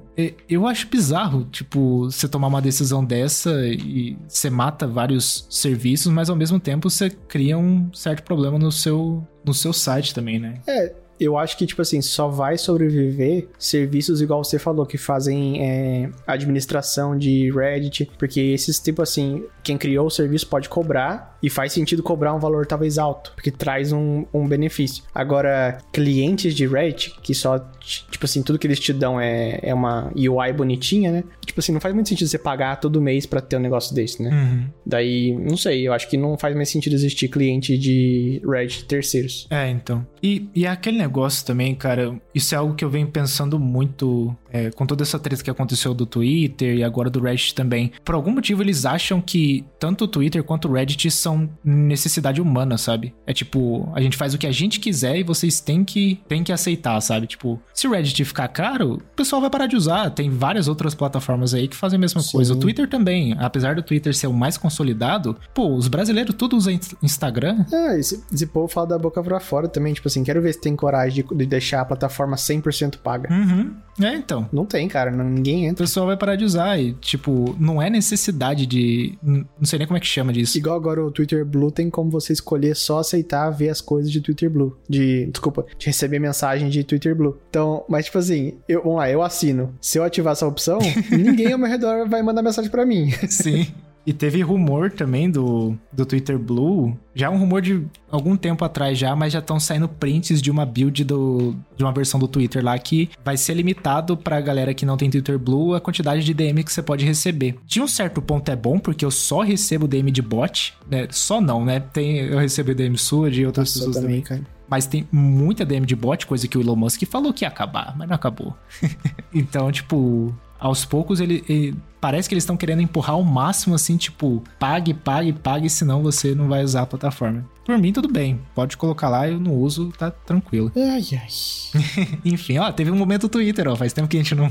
eu 0.48 0.68
acho 0.68 0.88
bizarro, 0.88 1.46
tipo, 1.46 2.06
você 2.12 2.28
tomar 2.28 2.48
uma 2.48 2.62
decisão 2.62 3.04
dessa 3.04 3.52
e 3.66 4.18
você 4.28 4.50
mata 4.50 4.88
vários 4.88 5.48
serviços, 5.50 6.12
mas 6.12 6.30
ao 6.30 6.36
mesmo 6.36 6.60
tempo 6.60 6.90
você 6.90 7.10
cria 7.10 7.58
um 7.58 7.92
certo 7.94 8.24
problema 8.24 8.60
no 8.60 8.72
seu, 8.72 9.26
no 9.44 9.54
seu 9.54 9.74
site 9.74 10.14
também, 10.14 10.40
né? 10.40 10.62
É, 10.68 10.94
eu 11.24 11.38
acho 11.38 11.58
que, 11.58 11.66
tipo 11.66 11.82
assim, 11.82 12.02
só 12.02 12.28
vai 12.28 12.58
sobreviver 12.58 13.48
serviços 13.58 14.22
igual 14.22 14.44
você 14.44 14.60
falou, 14.60 14.86
que 14.86 14.98
fazem 14.98 15.64
é, 15.64 16.10
administração 16.28 17.18
de 17.18 17.52
Reddit, 17.52 18.12
porque 18.18 18.40
esses, 18.40 18.80
tipo 18.80 19.02
assim, 19.02 19.44
quem 19.64 19.78
criou 19.78 20.08
o 20.08 20.12
serviço 20.12 20.48
pode 20.48 20.68
cobrar 20.70 21.38
e 21.42 21.50
faz 21.50 21.74
sentido 21.74 22.02
cobrar 22.02 22.34
um 22.34 22.40
valor 22.40 22.66
talvez 22.66 22.98
alto, 22.98 23.32
porque 23.36 23.52
traz 23.52 23.92
um, 23.92 24.26
um 24.34 24.48
benefício. 24.48 25.04
Agora, 25.14 25.78
clientes 25.92 26.54
de 26.54 26.68
Reddit, 26.68 27.16
que 27.22 27.34
só, 27.34 27.60
tipo 27.80 28.26
assim, 28.26 28.42
tudo 28.42 28.60
que 28.60 28.68
eles 28.68 28.80
te 28.80 28.94
dão 28.94 29.20
é, 29.20 29.60
é 29.62 29.74
uma 29.74 30.12
UI 30.16 30.54
bonitinha, 30.54 31.12
né? 31.12 31.24
Tipo 31.46 31.60
assim, 31.60 31.72
não 31.72 31.82
faz 31.82 31.94
muito 31.94 32.10
sentido 32.10 32.28
você 32.28 32.38
pagar 32.38 32.80
todo 32.80 33.02
mês 33.02 33.26
para 33.26 33.42
ter 33.42 33.58
um 33.58 33.60
negócio 33.60 33.94
desse, 33.94 34.22
né? 34.22 34.30
Uhum. 34.30 34.70
Daí, 34.86 35.36
não 35.38 35.58
sei, 35.58 35.88
eu 35.88 35.94
acho 35.94 36.10
que 36.10 36.18
não 36.18 36.38
faz 36.38 36.56
mais 36.56 36.70
sentido 36.70 36.94
existir 36.94 37.28
cliente 37.28 37.78
de 37.78 38.42
Reddit 38.46 38.86
terceiros. 38.86 39.48
É, 39.50 39.70
então. 39.70 40.06
E, 40.22 40.50
e 40.56 40.66
é 40.66 40.70
aquele 40.70 40.98
negócio 40.98 41.13
também, 41.46 41.76
cara, 41.76 42.16
isso 42.34 42.54
é 42.54 42.58
algo 42.58 42.76
que 42.76 42.84
eu 42.84 42.90
venho 42.90 43.08
pensando 43.08 43.60
muito 43.60 44.36
é, 44.52 44.70
com 44.72 44.86
toda 44.86 45.04
essa 45.04 45.20
treta 45.20 45.44
que 45.44 45.50
aconteceu 45.50 45.94
do 45.94 46.06
Twitter 46.06 46.76
e 46.78 46.84
agora 46.84 47.10
do 47.10 47.20
Reddit 47.20 47.56
também. 47.56 47.92
Por 48.04 48.16
algum 48.16 48.32
motivo 48.32 48.62
eles 48.62 48.86
acham 48.86 49.22
que 49.22 49.66
tanto 49.80 50.06
o 50.06 50.08
Twitter 50.08 50.44
quanto 50.44 50.68
o 50.68 50.74
Reddit 50.74 51.10
são 51.12 51.50
necessidade 51.64 52.42
humana, 52.42 52.78
sabe? 52.78 53.14
É 53.26 53.34
tipo, 53.34 53.90
a 53.94 54.02
gente 54.02 54.18
faz 54.18 54.34
o 54.34 54.38
que 54.38 54.48
a 54.48 54.52
gente 54.52 54.80
quiser 54.80 55.18
e 55.18 55.24
vocês 55.24 55.60
têm 55.60 55.84
que, 55.84 56.20
têm 56.28 56.44
que 56.44 56.52
aceitar, 56.52 57.00
sabe? 57.02 57.28
Tipo, 57.28 57.60
se 57.74 57.88
o 57.88 57.92
Reddit 57.92 58.26
ficar 58.26 58.48
caro, 58.48 58.96
o 58.96 59.16
pessoal 59.16 59.42
vai 59.42 59.50
parar 59.50 59.68
de 59.68 59.76
usar. 59.76 60.10
Tem 60.10 60.30
várias 60.30 60.68
outras 60.68 60.94
plataformas 60.96 61.54
aí 61.54 61.68
que 61.68 61.76
fazem 61.76 61.98
a 61.98 62.00
mesma 62.00 62.22
Sim. 62.22 62.32
coisa. 62.32 62.54
O 62.54 62.58
Twitter 62.58 62.88
também, 62.90 63.36
apesar 63.40 63.76
do 63.76 63.84
Twitter 63.84 64.16
ser 64.16 64.28
o 64.28 64.34
mais 64.34 64.58
consolidado, 64.58 65.38
pô, 65.54 65.74
os 65.74 65.88
brasileiros 65.88 66.36
tudo 66.36 66.58
usam 66.58 66.78
Instagram. 67.02 67.66
É, 67.72 68.00
esse, 68.00 68.24
esse 68.34 68.46
povo 68.46 68.68
fala 68.68 68.88
da 68.88 69.00
boca 69.00 69.22
pra 69.24 69.40
fora 69.40 69.68
também, 69.68 69.94
tipo 69.94 70.08
assim, 70.08 70.24
quero 70.24 70.42
ver 70.42 70.54
se 70.54 70.62
tem 70.62 70.76
coragem 70.76 71.03
de, 71.12 71.24
de 71.24 71.46
deixar 71.46 71.82
a 71.82 71.86
plataforma 71.86 72.36
100% 72.36 72.98
paga. 72.98 73.34
Uhum. 73.34 73.74
É, 74.02 74.16
então. 74.16 74.48
Não 74.52 74.66
tem, 74.66 74.88
cara. 74.88 75.12
Não, 75.12 75.26
ninguém 75.26 75.66
entra. 75.66 75.84
O 75.84 75.88
pessoal 75.88 76.08
vai 76.08 76.18
parar 76.18 76.36
de 76.36 76.46
usar 76.46 76.80
e, 76.80 76.94
tipo, 76.94 77.56
não 77.60 77.82
é 77.82 77.90
necessidade 77.90 78.66
de. 78.66 79.18
Não 79.22 79.46
sei 79.64 79.80
nem 79.80 79.88
como 79.88 79.98
é 79.98 80.00
que 80.00 80.08
chama 80.08 80.34
disso. 80.34 80.58
Igual 80.58 80.76
agora 80.76 81.04
o 81.04 81.12
Twitter 81.12 81.46
Blue 81.46 81.72
tem 81.72 81.90
como 81.90 82.10
você 82.10 82.34
escolher 82.34 82.76
só 82.76 83.00
aceitar 83.00 83.50
ver 83.50 83.70
as 83.70 83.82
coisas 83.82 84.12
de 84.12 84.22
Twitter 84.22 84.50
Blue. 84.50 84.78
De. 84.88 85.28
Desculpa, 85.28 85.66
de 85.78 85.86
receber 85.88 86.20
mensagem 86.20 86.70
de 86.70 86.84
Twitter 86.84 87.16
Blue. 87.16 87.38
Então, 87.50 87.84
mas 87.88 88.06
tipo 88.06 88.18
assim, 88.18 88.56
eu, 88.68 88.82
vamos 88.84 88.98
lá, 88.98 89.10
eu 89.10 89.22
assino. 89.22 89.76
Se 89.82 89.98
eu 89.98 90.04
ativar 90.04 90.34
essa 90.34 90.48
opção, 90.48 90.80
ninguém 91.12 91.52
ao 91.52 91.60
meu 91.60 91.70
redor 91.70 92.08
vai 92.08 92.22
mandar 92.22 92.42
mensagem 92.42 92.70
para 92.70 92.86
mim. 92.86 93.12
Sim. 93.30 93.68
E 94.06 94.12
teve 94.12 94.42
rumor 94.42 94.92
também 94.92 95.30
do, 95.30 95.78
do 95.92 96.06
Twitter 96.06 96.38
Blue, 96.38 96.98
já 97.16 97.30
um 97.30 97.38
rumor 97.38 97.62
de 97.62 97.86
algum 98.12 98.36
tempo 98.36 98.66
atrás 98.66 98.98
já, 98.98 99.16
mas 99.16 99.32
já 99.32 99.40
estão 99.40 99.60
saindo 99.60 99.88
prints 99.88 100.42
de 100.42 100.52
uma 100.52 100.66
build 100.66 101.04
do, 101.06 101.56
de 101.78 101.84
uma 101.84 101.92
versão 101.94 102.20
do 102.20 102.28
Twitter 102.28 102.64
lá 102.64 102.78
que 102.78 103.10
vai 103.24 103.38
ser 103.38 103.54
limitado 103.54 104.18
pra 104.18 104.42
galera 104.42 104.74
que 104.74 104.86
não 104.86 104.98
tem 104.98 105.10
Twitter 105.10 105.40
Blue 105.40 105.74
a 105.74 105.80
quantidade 105.80 106.24
de 106.24 106.34
DM 106.34 106.64
que 106.64 106.74
você 106.74 106.82
pode 106.82 107.06
receber. 107.06 107.56
De 107.66 107.82
um 107.82 107.88
certo 107.88 108.22
ponto 108.22 108.50
é 108.50 108.56
bom, 108.56 108.78
porque 108.78 109.06
eu 109.06 109.12
só 109.12 109.42
recebo 109.42 109.88
DM 109.88 110.12
de 110.12 110.22
bot, 110.22 110.74
né? 110.90 111.08
Só 111.10 111.40
não, 111.40 111.64
né? 111.64 111.80
Tem, 111.80 112.18
eu 112.18 112.40
recebo 112.40 112.74
DM 112.76 112.98
sua 112.98 113.32
de 113.32 113.46
outras 113.46 113.70
Nossa, 113.70 113.80
pessoas 113.80 113.96
também. 113.96 114.22
também. 114.22 114.42
Cara 114.42 114.54
mas 114.74 114.88
tem 114.88 115.08
muita 115.12 115.64
DM 115.64 115.86
de 115.86 115.96
bot, 115.96 116.26
coisa 116.26 116.48
que 116.48 116.58
o 116.58 116.62
Elon 116.62 116.76
Musk 116.76 117.04
falou 117.06 117.32
que 117.32 117.46
ia 117.46 117.48
acabar, 117.48 117.94
mas 117.96 118.08
não 118.08 118.16
acabou. 118.16 118.58
então, 119.32 119.72
tipo, 119.72 120.36
aos 120.64 120.86
poucos 120.86 121.20
ele, 121.20 121.44
ele 121.50 121.76
parece 122.00 122.30
que 122.30 122.34
eles 122.34 122.44
estão 122.44 122.56
querendo 122.56 122.82
empurrar 122.82 123.16
ao 123.16 123.24
máximo 123.24 123.76
assim, 123.76 123.98
tipo, 123.98 124.42
pague, 124.58 124.94
pague, 124.94 125.34
pague, 125.34 125.70
senão 125.70 126.02
você 126.02 126.34
não 126.34 126.48
vai 126.48 126.64
usar 126.64 126.84
a 126.84 126.86
plataforma. 126.86 127.46
Por 127.66 127.78
mim, 127.78 127.92
tudo 127.92 128.08
bem. 128.08 128.40
Pode 128.56 128.78
colocar 128.78 129.10
lá, 129.10 129.28
eu 129.28 129.42
não 129.42 129.54
uso, 129.54 129.92
tá 129.98 130.10
tranquilo. 130.10 130.72
Ai, 130.78 131.04
ai. 131.14 132.18
Enfim, 132.24 132.60
ó, 132.60 132.72
teve 132.72 132.92
um 132.92 132.96
momento 132.96 133.28
Twitter, 133.28 133.68
ó. 133.68 133.76
Faz 133.76 133.92
tempo 133.92 134.08
que 134.08 134.16
a 134.16 134.22
gente 134.22 134.36
não, 134.36 134.50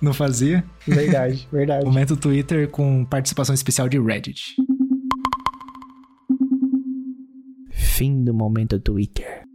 não 0.00 0.14
fazia. 0.14 0.64
Verdade, 0.86 1.46
verdade. 1.52 1.84
momento 1.84 2.16
Twitter 2.16 2.68
com 2.68 3.04
participação 3.04 3.54
especial 3.54 3.88
de 3.88 4.00
Reddit. 4.00 4.56
Fim 7.70 8.24
do 8.24 8.32
momento 8.32 8.80
Twitter. 8.80 9.49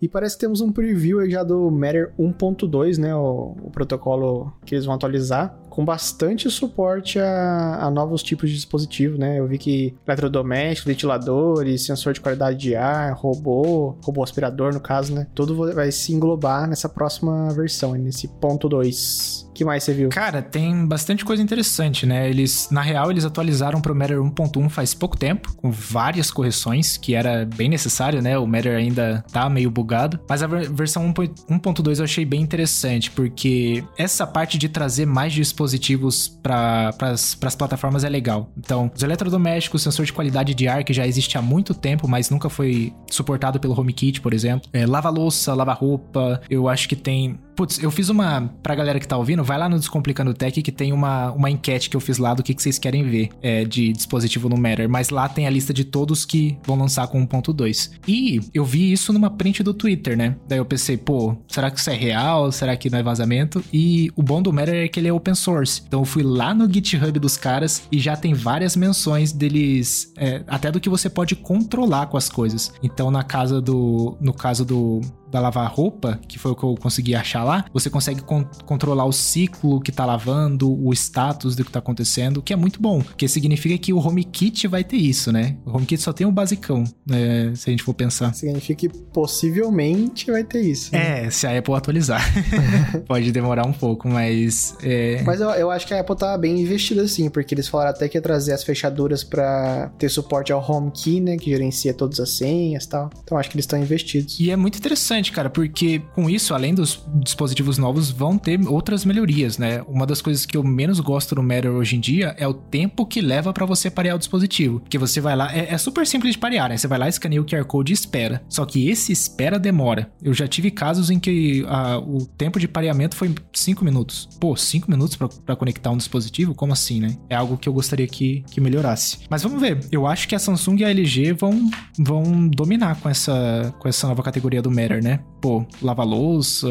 E 0.00 0.08
parece 0.08 0.36
que 0.36 0.40
temos 0.40 0.60
um 0.60 0.70
preview 0.70 1.20
aí 1.20 1.30
já 1.30 1.42
do 1.42 1.70
Matter 1.70 2.12
1.2, 2.18 2.98
né? 2.98 3.14
O, 3.14 3.56
o 3.62 3.70
protocolo 3.70 4.52
que 4.64 4.74
eles 4.74 4.84
vão 4.84 4.94
atualizar 4.94 5.58
com 5.70 5.84
bastante 5.84 6.50
suporte 6.50 7.18
a, 7.18 7.84
a, 7.84 7.90
novos 7.90 8.22
tipos 8.22 8.48
de 8.48 8.56
dispositivo, 8.56 9.18
né? 9.18 9.38
Eu 9.38 9.46
vi 9.46 9.58
que 9.58 9.94
eletrodomésticos, 10.06 10.86
ventiladores, 10.86 11.84
sensor 11.84 12.12
de 12.12 12.20
qualidade 12.20 12.58
de 12.58 12.74
ar, 12.74 13.12
robô, 13.14 13.94
robô 14.02 14.22
aspirador 14.22 14.72
no 14.72 14.80
caso, 14.80 15.14
né? 15.14 15.26
Tudo 15.34 15.54
vai 15.74 15.92
se 15.92 16.12
englobar 16.12 16.68
nessa 16.68 16.88
próxima 16.88 17.50
versão, 17.52 17.92
nesse 17.94 18.28
ponto 18.28 18.68
2 18.68 19.45
que 19.56 19.64
mais 19.64 19.82
você 19.82 19.92
viu? 19.92 20.08
Cara, 20.10 20.42
tem 20.42 20.86
bastante 20.86 21.24
coisa 21.24 21.42
interessante, 21.42 22.06
né? 22.06 22.28
Eles, 22.28 22.68
na 22.70 22.82
real, 22.82 23.10
eles 23.10 23.24
atualizaram 23.24 23.80
pro 23.80 23.94
Matter 23.94 24.18
1.1 24.18 24.68
faz 24.68 24.94
pouco 24.94 25.16
tempo, 25.16 25.54
com 25.56 25.70
várias 25.70 26.30
correções, 26.30 26.96
que 26.96 27.14
era 27.14 27.44
bem 27.44 27.68
necessário, 27.68 28.20
né? 28.20 28.38
O 28.38 28.46
Matter 28.46 28.76
ainda 28.76 29.24
tá 29.32 29.48
meio 29.48 29.70
bugado. 29.70 30.20
Mas 30.28 30.42
a 30.42 30.46
versão 30.46 31.12
1.2 31.12 31.98
eu 31.98 32.04
achei 32.04 32.24
bem 32.24 32.40
interessante, 32.40 33.10
porque 33.10 33.84
essa 33.96 34.26
parte 34.26 34.58
de 34.58 34.68
trazer 34.68 35.06
mais 35.06 35.32
dispositivos 35.32 36.28
para 36.28 36.92
as 37.00 37.54
plataformas 37.56 38.04
é 38.04 38.08
legal. 38.08 38.50
Então, 38.56 38.90
os 38.94 39.02
eletrodomésticos, 39.02 39.82
sensor 39.82 40.04
de 40.04 40.12
qualidade 40.12 40.54
de 40.54 40.68
ar, 40.68 40.84
que 40.84 40.92
já 40.92 41.06
existe 41.06 41.38
há 41.38 41.42
muito 41.42 41.74
tempo, 41.74 42.06
mas 42.08 42.30
nunca 42.30 42.48
foi 42.48 42.92
suportado 43.10 43.58
pelo 43.58 43.78
HomeKit, 43.78 44.20
por 44.20 44.34
exemplo. 44.34 44.68
É, 44.72 44.86
lava-louça, 44.86 45.54
lava-roupa, 45.54 46.40
eu 46.50 46.68
acho 46.68 46.88
que 46.88 46.96
tem 46.96 47.38
Putz, 47.56 47.82
eu 47.82 47.90
fiz 47.90 48.10
uma. 48.10 48.52
Pra 48.62 48.74
galera 48.74 49.00
que 49.00 49.08
tá 49.08 49.16
ouvindo, 49.16 49.42
vai 49.42 49.56
lá 49.56 49.66
no 49.66 49.78
Descomplicando 49.78 50.34
Tech 50.34 50.60
que 50.60 50.70
tem 50.70 50.92
uma, 50.92 51.32
uma 51.32 51.50
enquete 51.50 51.88
que 51.88 51.96
eu 51.96 52.00
fiz 52.00 52.18
lá 52.18 52.34
do 52.34 52.42
que, 52.42 52.52
que 52.52 52.62
vocês 52.62 52.78
querem 52.78 53.02
ver 53.02 53.30
é, 53.40 53.64
de 53.64 53.92
dispositivo 53.94 54.48
no 54.48 54.58
Matter. 54.58 54.88
Mas 54.88 55.08
lá 55.08 55.26
tem 55.26 55.46
a 55.46 55.50
lista 55.50 55.72
de 55.72 55.82
todos 55.82 56.26
que 56.26 56.58
vão 56.64 56.76
lançar 56.76 57.06
com 57.08 57.26
1.2. 57.26 57.92
E 58.06 58.40
eu 58.52 58.64
vi 58.64 58.92
isso 58.92 59.10
numa 59.12 59.30
print 59.30 59.62
do 59.62 59.72
Twitter, 59.72 60.18
né? 60.18 60.36
Daí 60.46 60.58
eu 60.58 60.66
pensei, 60.66 60.98
pô, 60.98 61.34
será 61.48 61.70
que 61.70 61.80
isso 61.80 61.88
é 61.88 61.94
real? 61.94 62.52
Será 62.52 62.76
que 62.76 62.90
não 62.90 62.98
é 62.98 63.02
vazamento? 63.02 63.64
E 63.72 64.10
o 64.14 64.22
bom 64.22 64.42
do 64.42 64.52
Matter 64.52 64.74
é 64.74 64.88
que 64.88 65.00
ele 65.00 65.08
é 65.08 65.12
open 65.12 65.34
source. 65.34 65.82
Então 65.86 66.00
eu 66.00 66.04
fui 66.04 66.22
lá 66.22 66.52
no 66.52 66.70
GitHub 66.70 67.18
dos 67.18 67.38
caras 67.38 67.84
e 67.90 67.98
já 67.98 68.16
tem 68.16 68.34
várias 68.34 68.76
menções 68.76 69.32
deles, 69.32 70.12
é, 70.18 70.42
até 70.46 70.70
do 70.70 70.78
que 70.78 70.90
você 70.90 71.08
pode 71.08 71.34
controlar 71.34 72.06
com 72.06 72.18
as 72.18 72.28
coisas. 72.28 72.72
Então 72.82 73.10
na 73.10 73.22
casa 73.22 73.60
do. 73.62 74.16
No 74.20 74.34
caso 74.34 74.64
do 74.64 75.00
da 75.36 75.40
lavar 75.40 75.70
roupa, 75.70 76.18
que 76.26 76.38
foi 76.38 76.52
o 76.52 76.54
que 76.54 76.64
eu 76.64 76.74
consegui 76.76 77.14
achar 77.14 77.44
lá, 77.44 77.66
você 77.72 77.90
consegue 77.90 78.22
con 78.22 78.44
controlar 78.64 79.04
o 79.04 79.12
ciclo 79.12 79.80
que 79.80 79.92
tá 79.92 80.04
lavando, 80.04 80.72
o 80.72 80.92
status 80.92 81.54
do 81.54 81.64
que 81.64 81.70
tá 81.70 81.78
acontecendo, 81.78 82.42
que 82.42 82.52
é 82.52 82.56
muito 82.56 82.80
bom, 82.80 83.02
porque 83.02 83.28
significa 83.28 83.76
que 83.76 83.92
o 83.92 83.98
HomeKit 83.98 84.66
vai 84.66 84.82
ter 84.82 84.96
isso, 84.96 85.30
né? 85.30 85.56
O 85.64 85.70
HomeKit 85.76 86.00
só 86.00 86.12
tem 86.12 86.26
o 86.26 86.32
basicão, 86.32 86.84
né? 87.06 87.52
se 87.54 87.68
a 87.68 87.70
gente 87.70 87.82
for 87.82 87.94
pensar. 87.94 88.32
Significa 88.34 88.74
que 88.74 88.88
possivelmente 88.88 90.30
vai 90.30 90.44
ter 90.44 90.62
isso. 90.62 90.92
Né? 90.92 91.26
É, 91.26 91.30
se 91.30 91.46
a 91.46 91.58
Apple 91.58 91.74
atualizar. 91.74 92.22
Pode 93.06 93.30
demorar 93.32 93.66
um 93.66 93.72
pouco, 93.72 94.08
mas... 94.08 94.76
É... 94.82 95.22
Mas 95.22 95.40
eu, 95.40 95.50
eu 95.50 95.70
acho 95.70 95.86
que 95.86 95.94
a 95.94 96.00
Apple 96.00 96.16
tá 96.16 96.36
bem 96.38 96.60
investida 96.60 97.02
assim, 97.02 97.28
porque 97.28 97.54
eles 97.54 97.68
falaram 97.68 97.90
até 97.90 98.08
que 98.08 98.16
ia 98.16 98.22
trazer 98.22 98.52
as 98.52 98.64
fechaduras 98.64 99.22
para 99.22 99.90
ter 99.98 100.08
suporte 100.08 100.52
ao 100.52 100.60
HomeKey, 100.60 101.20
né? 101.20 101.36
Que 101.36 101.50
gerencia 101.50 101.92
todas 101.92 102.20
as 102.20 102.30
senhas 102.30 102.84
e 102.84 102.88
tal. 102.88 103.10
Então 103.22 103.36
acho 103.36 103.50
que 103.50 103.56
eles 103.56 103.64
estão 103.64 103.78
investidos. 103.78 104.38
E 104.38 104.50
é 104.50 104.56
muito 104.56 104.78
interessante 104.78 105.25
interessante, 105.26 105.32
cara, 105.32 105.50
porque 105.50 106.00
com 106.14 106.28
isso, 106.28 106.54
além 106.54 106.74
dos 106.74 107.02
dispositivos 107.14 107.78
novos, 107.78 108.10
vão 108.10 108.38
ter 108.38 108.60
outras 108.66 109.04
melhorias, 109.04 109.58
né? 109.58 109.82
Uma 109.86 110.06
das 110.06 110.20
coisas 110.20 110.46
que 110.46 110.56
eu 110.56 110.62
menos 110.62 111.00
gosto 111.00 111.34
no 111.34 111.42
Matter 111.42 111.70
hoje 111.70 111.96
em 111.96 112.00
dia 112.00 112.34
é 112.38 112.46
o 112.46 112.54
tempo 112.54 113.06
que 113.06 113.20
leva 113.20 113.52
para 113.52 113.66
você 113.66 113.90
parear 113.90 114.16
o 114.16 114.18
dispositivo. 114.18 114.80
Porque 114.80 114.98
você 114.98 115.20
vai 115.20 115.36
lá, 115.36 115.54
é, 115.54 115.72
é, 115.72 115.78
super 115.78 116.06
simples 116.06 116.32
de 116.32 116.38
parear, 116.38 116.68
né? 116.68 116.76
Você 116.76 116.86
vai 116.86 116.98
lá, 116.98 117.08
escaneia 117.08 117.40
o 117.40 117.44
QR 117.44 117.64
Code 117.64 117.92
e 117.92 117.94
espera. 117.94 118.42
Só 118.48 118.64
que 118.64 118.88
esse 118.88 119.12
espera 119.12 119.58
demora. 119.58 120.10
Eu 120.22 120.34
já 120.34 120.46
tive 120.46 120.70
casos 120.70 121.10
em 121.10 121.18
que 121.18 121.64
a, 121.68 121.98
o 121.98 122.26
tempo 122.26 122.58
de 122.58 122.68
pareamento 122.68 123.16
foi 123.16 123.34
5 123.52 123.84
minutos. 123.84 124.28
Pô, 124.40 124.56
5 124.56 124.90
minutos 124.90 125.16
para 125.16 125.56
conectar 125.56 125.90
um 125.90 125.96
dispositivo? 125.96 126.54
Como 126.54 126.72
assim, 126.72 127.00
né? 127.00 127.16
É 127.28 127.34
algo 127.34 127.56
que 127.56 127.68
eu 127.68 127.72
gostaria 127.72 128.06
que, 128.06 128.44
que 128.50 128.60
melhorasse. 128.60 129.18
Mas 129.28 129.42
vamos 129.42 129.60
ver. 129.60 129.80
Eu 129.90 130.06
acho 130.06 130.28
que 130.28 130.34
a 130.34 130.38
Samsung 130.38 130.80
e 130.80 130.84
a 130.84 130.90
LG 130.90 131.32
vão, 131.32 131.70
vão 131.98 132.48
dominar 132.48 132.96
com 133.00 133.08
essa, 133.08 133.74
com 133.78 133.88
essa 133.88 134.06
nova 134.06 134.22
categoria 134.22 134.62
do 134.62 134.70
Matter, 134.70 135.02
né? 135.02 135.15
Yeah. 135.16 135.35
Pô, 135.46 135.64
lava-louça. 135.80 136.66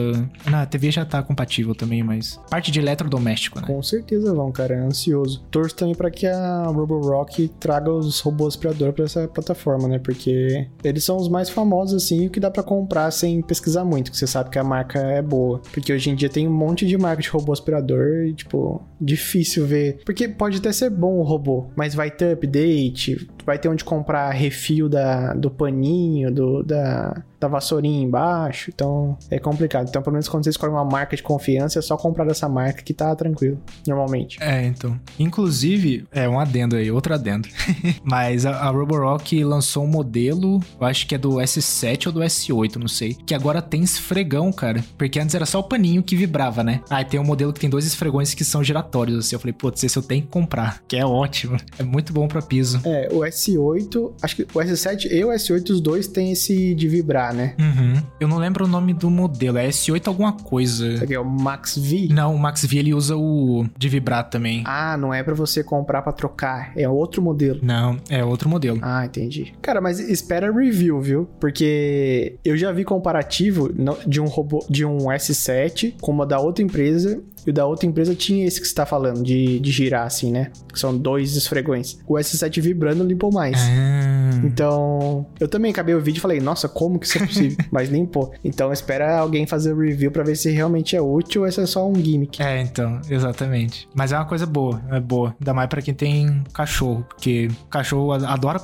Na 0.52 0.66
TV 0.66 0.92
já 0.92 1.06
tá 1.06 1.24
compatível 1.24 1.74
também, 1.74 2.04
mas. 2.04 2.38
Parte 2.50 2.72
de 2.72 2.82
eletrodoméstico, 2.82 3.62
né? 3.62 3.68
Com 3.68 3.82
certeza 3.82 4.34
vão, 4.34 4.52
cara. 4.52 4.76
É 4.76 4.80
ansioso. 4.80 5.46
Torço 5.50 5.74
também 5.74 5.96
pra 5.96 6.12
que 6.12 6.28
a 6.28 6.66
Roborock 6.66 7.48
traga 7.58 7.90
os 7.90 8.20
robôs 8.20 8.56
aspirador 8.56 8.92
pra 8.92 9.06
essa 9.06 9.30
plataforma, 9.30 9.88
né? 9.88 9.98
Porque 9.98 10.68
eles 10.84 11.06
são 11.06 11.16
os 11.16 11.30
mais 11.30 11.50
famosos, 11.50 12.04
assim, 12.04 12.28
o 12.28 12.30
que 12.30 12.38
dá 12.38 12.52
para 12.52 12.64
comprar 12.64 13.10
sem 13.12 13.42
pesquisar 13.42 13.86
muito, 13.86 14.12
que 14.12 14.18
você 14.18 14.28
sabe 14.28 14.50
que 14.50 14.60
a 14.60 14.64
marca 14.64 15.00
é 15.00 15.22
boa. 15.22 15.62
Porque 15.72 15.94
hoje 15.94 16.10
em 16.10 16.16
dia 16.16 16.28
tem 16.28 16.46
um 16.46 16.54
monte 16.54 16.86
de 16.86 16.98
marca 16.98 17.22
de 17.22 17.30
robô 17.30 17.54
aspirador 17.54 18.26
e, 18.26 18.34
tipo, 18.34 18.84
difícil 19.00 19.66
ver. 19.66 20.02
Porque 20.06 20.28
pode 20.28 20.58
até 20.58 20.74
ser 20.74 20.90
bom 20.90 21.14
o 21.14 21.24
robô, 21.24 21.68
mas 21.78 21.96
vai 21.96 22.12
ter 22.12 22.34
update, 22.34 23.26
vai 23.46 23.58
ter 23.58 23.70
onde 23.70 23.86
comprar 23.86 24.32
refil 24.32 24.90
da, 24.90 25.34
do 25.34 25.50
paninho, 25.50 26.30
do, 26.30 26.62
da, 26.62 27.24
da 27.40 27.48
vassourinha 27.48 28.04
embaixo. 28.04 28.64
Então 28.74 29.18
é 29.30 29.39
complicado. 29.39 29.88
Então, 29.89 30.01
pelo 30.01 30.13
menos 30.13 30.28
quando 30.28 30.43
você 30.43 30.49
escolhe 30.49 30.72
uma 30.72 30.86
marca 30.86 31.16
de 31.16 31.24
confiança, 31.24 31.80
é 31.80 31.82
só 31.82 31.97
comprar 31.97 32.26
dessa 32.26 32.47
marca 32.47 32.82
que 32.82 32.93
tá 32.93 33.16
tranquilo, 33.16 33.59
normalmente. 33.88 34.38
É, 34.41 34.66
então. 34.66 34.99
Inclusive, 35.20 36.05
é 36.11 36.28
um 36.28 36.39
adendo 36.39 36.76
aí, 36.76 36.91
outro 36.91 37.13
adendo. 37.13 37.47
Mas 38.03 38.45
a, 38.45 38.51
a 38.51 38.70
Roborock 38.70 39.43
lançou 39.43 39.84
um 39.84 39.88
modelo, 39.88 40.61
eu 40.80 40.88
acho 40.88 41.07
que 41.07 41.16
é 41.16 41.18
do 41.18 41.36
S7 41.36 42.07
ou 42.07 42.13
do 42.13 42.20
S8, 42.22 42.76
não 42.76 42.88
sei, 42.88 43.13
que 43.13 43.34
agora 43.34 43.61
tem 43.61 43.82
esfregão, 43.84 44.51
cara. 44.51 44.84
Porque 44.97 45.20
antes 45.20 45.36
era 45.36 45.45
só 45.45 45.59
o 45.59 45.63
paninho 45.63 46.03
que 46.03 46.16
vibrava, 46.16 46.63
né? 46.63 46.82
Aí 46.89 47.03
ah, 47.03 47.05
tem 47.05 47.20
um 47.20 47.24
modelo 47.24 47.53
que 47.53 47.59
tem 47.59 47.70
dois 47.70 47.86
esfregões 47.86 48.34
que 48.34 48.43
são 48.43 48.63
giratórios, 48.63 49.18
assim. 49.18 49.36
Eu 49.36 49.39
falei, 49.39 49.53
putz, 49.53 49.84
esse 49.84 49.97
eu 49.97 50.03
tenho 50.03 50.22
que 50.24 50.28
comprar, 50.28 50.82
que 50.88 50.95
é 50.95 51.05
ótimo. 51.05 51.57
É 51.78 51.84
muito 51.84 52.13
bom 52.13 52.28
para 52.28 52.41
piso. 52.41 52.82
É, 52.86 53.09
o 53.11 53.20
S8, 53.20 54.13
acho 54.22 54.36
que 54.36 54.43
o 54.43 54.59
S7 54.59 55.11
e 55.11 55.24
o 55.24 55.30
S8, 55.30 55.70
os 55.70 55.82
dois 55.82 56.07
têm 56.07 56.32
esse 56.32 56.74
de 56.76 56.88
vibrar, 56.88 57.34
né? 57.34 57.55
Uhum. 57.59 58.01
Eu 58.20 58.28
não 58.28 58.38
lembro 58.38 58.45
o 58.64 58.68
nome 58.68 58.93
do 58.93 59.10
modelo, 59.10 59.58
é 59.58 59.68
S8 59.68 60.08
alguma 60.08 60.34
coisa. 60.34 60.88
Isso 60.88 61.04
aqui 61.04 61.14
é 61.14 61.20
o 61.20 61.26
Max 61.26 61.78
V? 61.78 62.08
Não, 62.12 62.36
o 62.36 62.39
Max 62.39 62.66
V 62.66 62.78
ele 62.78 62.93
usa 62.93 63.16
o 63.16 63.66
de 63.78 63.89
vibrar 63.89 64.30
também. 64.30 64.64
Ah, 64.66 64.98
não 64.98 65.14
é 65.14 65.24
para 65.24 65.34
você 65.34 65.64
comprar 65.64 66.02
para 66.02 66.14
trocar, 66.14 66.72
é 66.76 66.88
outro 66.88 67.22
modelo. 67.22 67.60
Não, 67.62 67.98
é 68.10 68.24
outro 68.24 68.50
modelo. 68.50 68.80
Ah, 68.82 69.06
entendi. 69.06 69.54
Cara, 69.62 69.82
mas 69.82 70.00
espera 70.00 70.52
review, 70.52 71.00
viu? 71.02 71.30
Porque 71.39 72.38
eu 72.43 72.58
já 72.58 72.72
vi 72.72 72.84
comparativo 72.84 73.72
de 74.06 74.22
um 74.22 74.26
robô, 74.26 74.66
de 74.70 74.86
um 74.86 74.98
S7 75.08 75.96
com 76.00 76.12
uma 76.12 76.26
da 76.26 76.39
outra 76.39 76.64
empresa 76.64 77.22
e 77.46 77.50
o 77.50 77.54
da 77.54 77.66
outra 77.66 77.88
empresa 77.88 78.16
tinha 78.16 78.46
esse 78.46 78.60
que 78.60 78.68
você 78.68 78.76
tá 78.76 78.86
falando, 78.86 79.24
de, 79.24 79.60
de 79.60 79.72
girar 79.72 80.06
assim, 80.06 80.32
né? 80.32 80.52
Que 80.72 80.80
são 80.80 80.98
dois 80.98 81.36
esfregões. 81.36 81.98
O 82.08 82.16
S7 82.16 82.62
vibrando 82.62 83.04
limpou 83.04 83.32
mais. 83.32 83.58
Ah. 83.60 84.41
Então, 84.43 85.26
eu 85.39 85.48
também 85.48 85.72
acabei 85.72 85.93
o 85.96 86.02
vídeo 86.02 86.20
e 86.20 86.22
falei, 86.22 86.39
nossa, 86.39 86.68
como 86.68 87.00
que 87.00 87.06
isso 87.06 87.18
é 87.18 87.26
possível? 87.26 87.58
Mas 87.72 87.89
limpou. 87.89 88.34
Então, 88.43 88.72
espera 88.72 89.18
alguém 89.20 89.46
fazer 89.46 89.74
o 89.74 89.80
review 89.80 90.12
para 90.12 90.24
ver 90.24 90.36
se 90.36 90.50
realmente 90.52 90.96
é 90.96 91.02
útil 91.02 91.43
ou 91.43 91.52
se 91.52 91.62
é 91.62 91.66
só 91.66 91.88
um 91.88 91.96
gimmick. 91.96 92.41
É, 92.41 92.62
então, 92.62 93.00
exatamente. 93.10 93.88
Mas 93.93 94.12
é 94.12 94.18
uma 94.18 94.26
coisa 94.26 94.46
boa, 94.46 94.82
é 94.91 95.00
boa. 95.00 95.36
Ainda 95.39 95.54
mais 95.54 95.70
para 95.70 95.82
quem 95.82 95.93
tem 95.93 96.43
cachorro, 96.54 97.06
porque 97.08 97.50
cachorro 97.70 98.14
adora. 98.14 98.60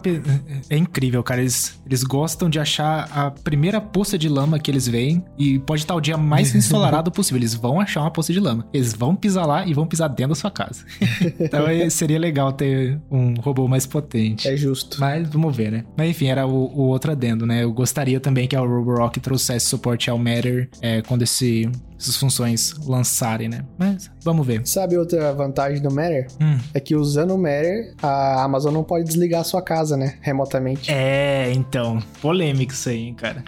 É 0.70 0.78
incrível, 0.78 1.22
cara. 1.24 1.42
Eles, 1.42 1.80
eles 1.86 2.04
gostam 2.04 2.50
de 2.50 2.60
achar 2.60 3.10
a 3.14 3.32
primeira 3.32 3.82
poça 3.82 4.18
de 4.18 4.30
lama 4.30 4.58
que 4.60 4.72
eles 4.72 4.88
veem 4.88 5.24
e 5.38 5.60
pode 5.60 5.82
estar 5.82 5.96
o 5.96 6.02
dia 6.02 6.18
mais 6.18 6.54
ensolarado 6.56 7.12
possível. 7.12 7.40
Eles 7.40 7.54
vão 7.54 7.80
achar 7.80 8.02
uma 8.02 8.12
poça 8.12 8.32
de 8.32 8.40
lama. 8.40 8.66
Eles 8.74 8.94
vão 8.94 9.16
pisar 9.16 9.46
lá 9.46 9.66
e 9.66 9.74
vão 9.74 9.86
pisar 9.86 10.08
dentro 10.08 10.30
da 10.30 10.36
sua 10.36 10.52
casa. 10.52 10.86
então 11.40 11.66
seria 11.90 12.20
legal 12.20 12.52
ter 12.54 13.00
um 13.10 13.34
robô 13.36 13.68
mais 13.68 13.86
potente. 13.86 14.48
É 14.48 14.56
justo. 14.56 15.00
Mas 15.00 15.28
vamos 15.30 15.56
ver, 15.56 15.72
né? 15.72 15.86
Mas 15.98 16.10
enfim, 16.10 16.28
era 16.28 16.46
o, 16.46 16.52
o 16.52 16.82
outro 16.88 17.12
adendo, 17.12 17.46
né? 17.46 17.64
Eu 17.64 17.72
gostaria 17.74 18.20
também 18.20 18.48
que 18.48 18.56
a 18.56 18.60
Roborock 18.60 19.20
trouxesse 19.20 19.66
suporte 19.68 20.10
ao 20.10 20.18
Matter 20.18 20.70
é, 20.82 21.02
quando 21.02 21.24
esse 21.24 21.70
essas 22.02 22.18
funções 22.18 22.74
lançarem, 22.86 23.48
né? 23.48 23.64
Mas 23.78 24.10
vamos 24.24 24.46
ver. 24.46 24.66
Sabe 24.66 24.98
outra 24.98 25.32
vantagem 25.34 25.82
do 25.82 25.94
Matter? 25.94 26.28
Hum. 26.42 26.58
É 26.74 26.80
que 26.80 26.96
usando 26.96 27.36
o 27.36 27.38
Matter, 27.38 27.94
a 28.02 28.44
Amazon 28.44 28.74
não 28.74 28.84
pode 28.84 29.06
desligar 29.06 29.42
a 29.42 29.44
sua 29.44 29.62
casa, 29.62 29.96
né? 29.96 30.18
Remotamente. 30.22 30.92
É, 30.92 31.52
então. 31.54 32.02
Polêmico 32.22 32.74
isso 32.74 32.90
aí, 32.90 33.08
hein, 33.08 33.14
cara. 33.14 33.44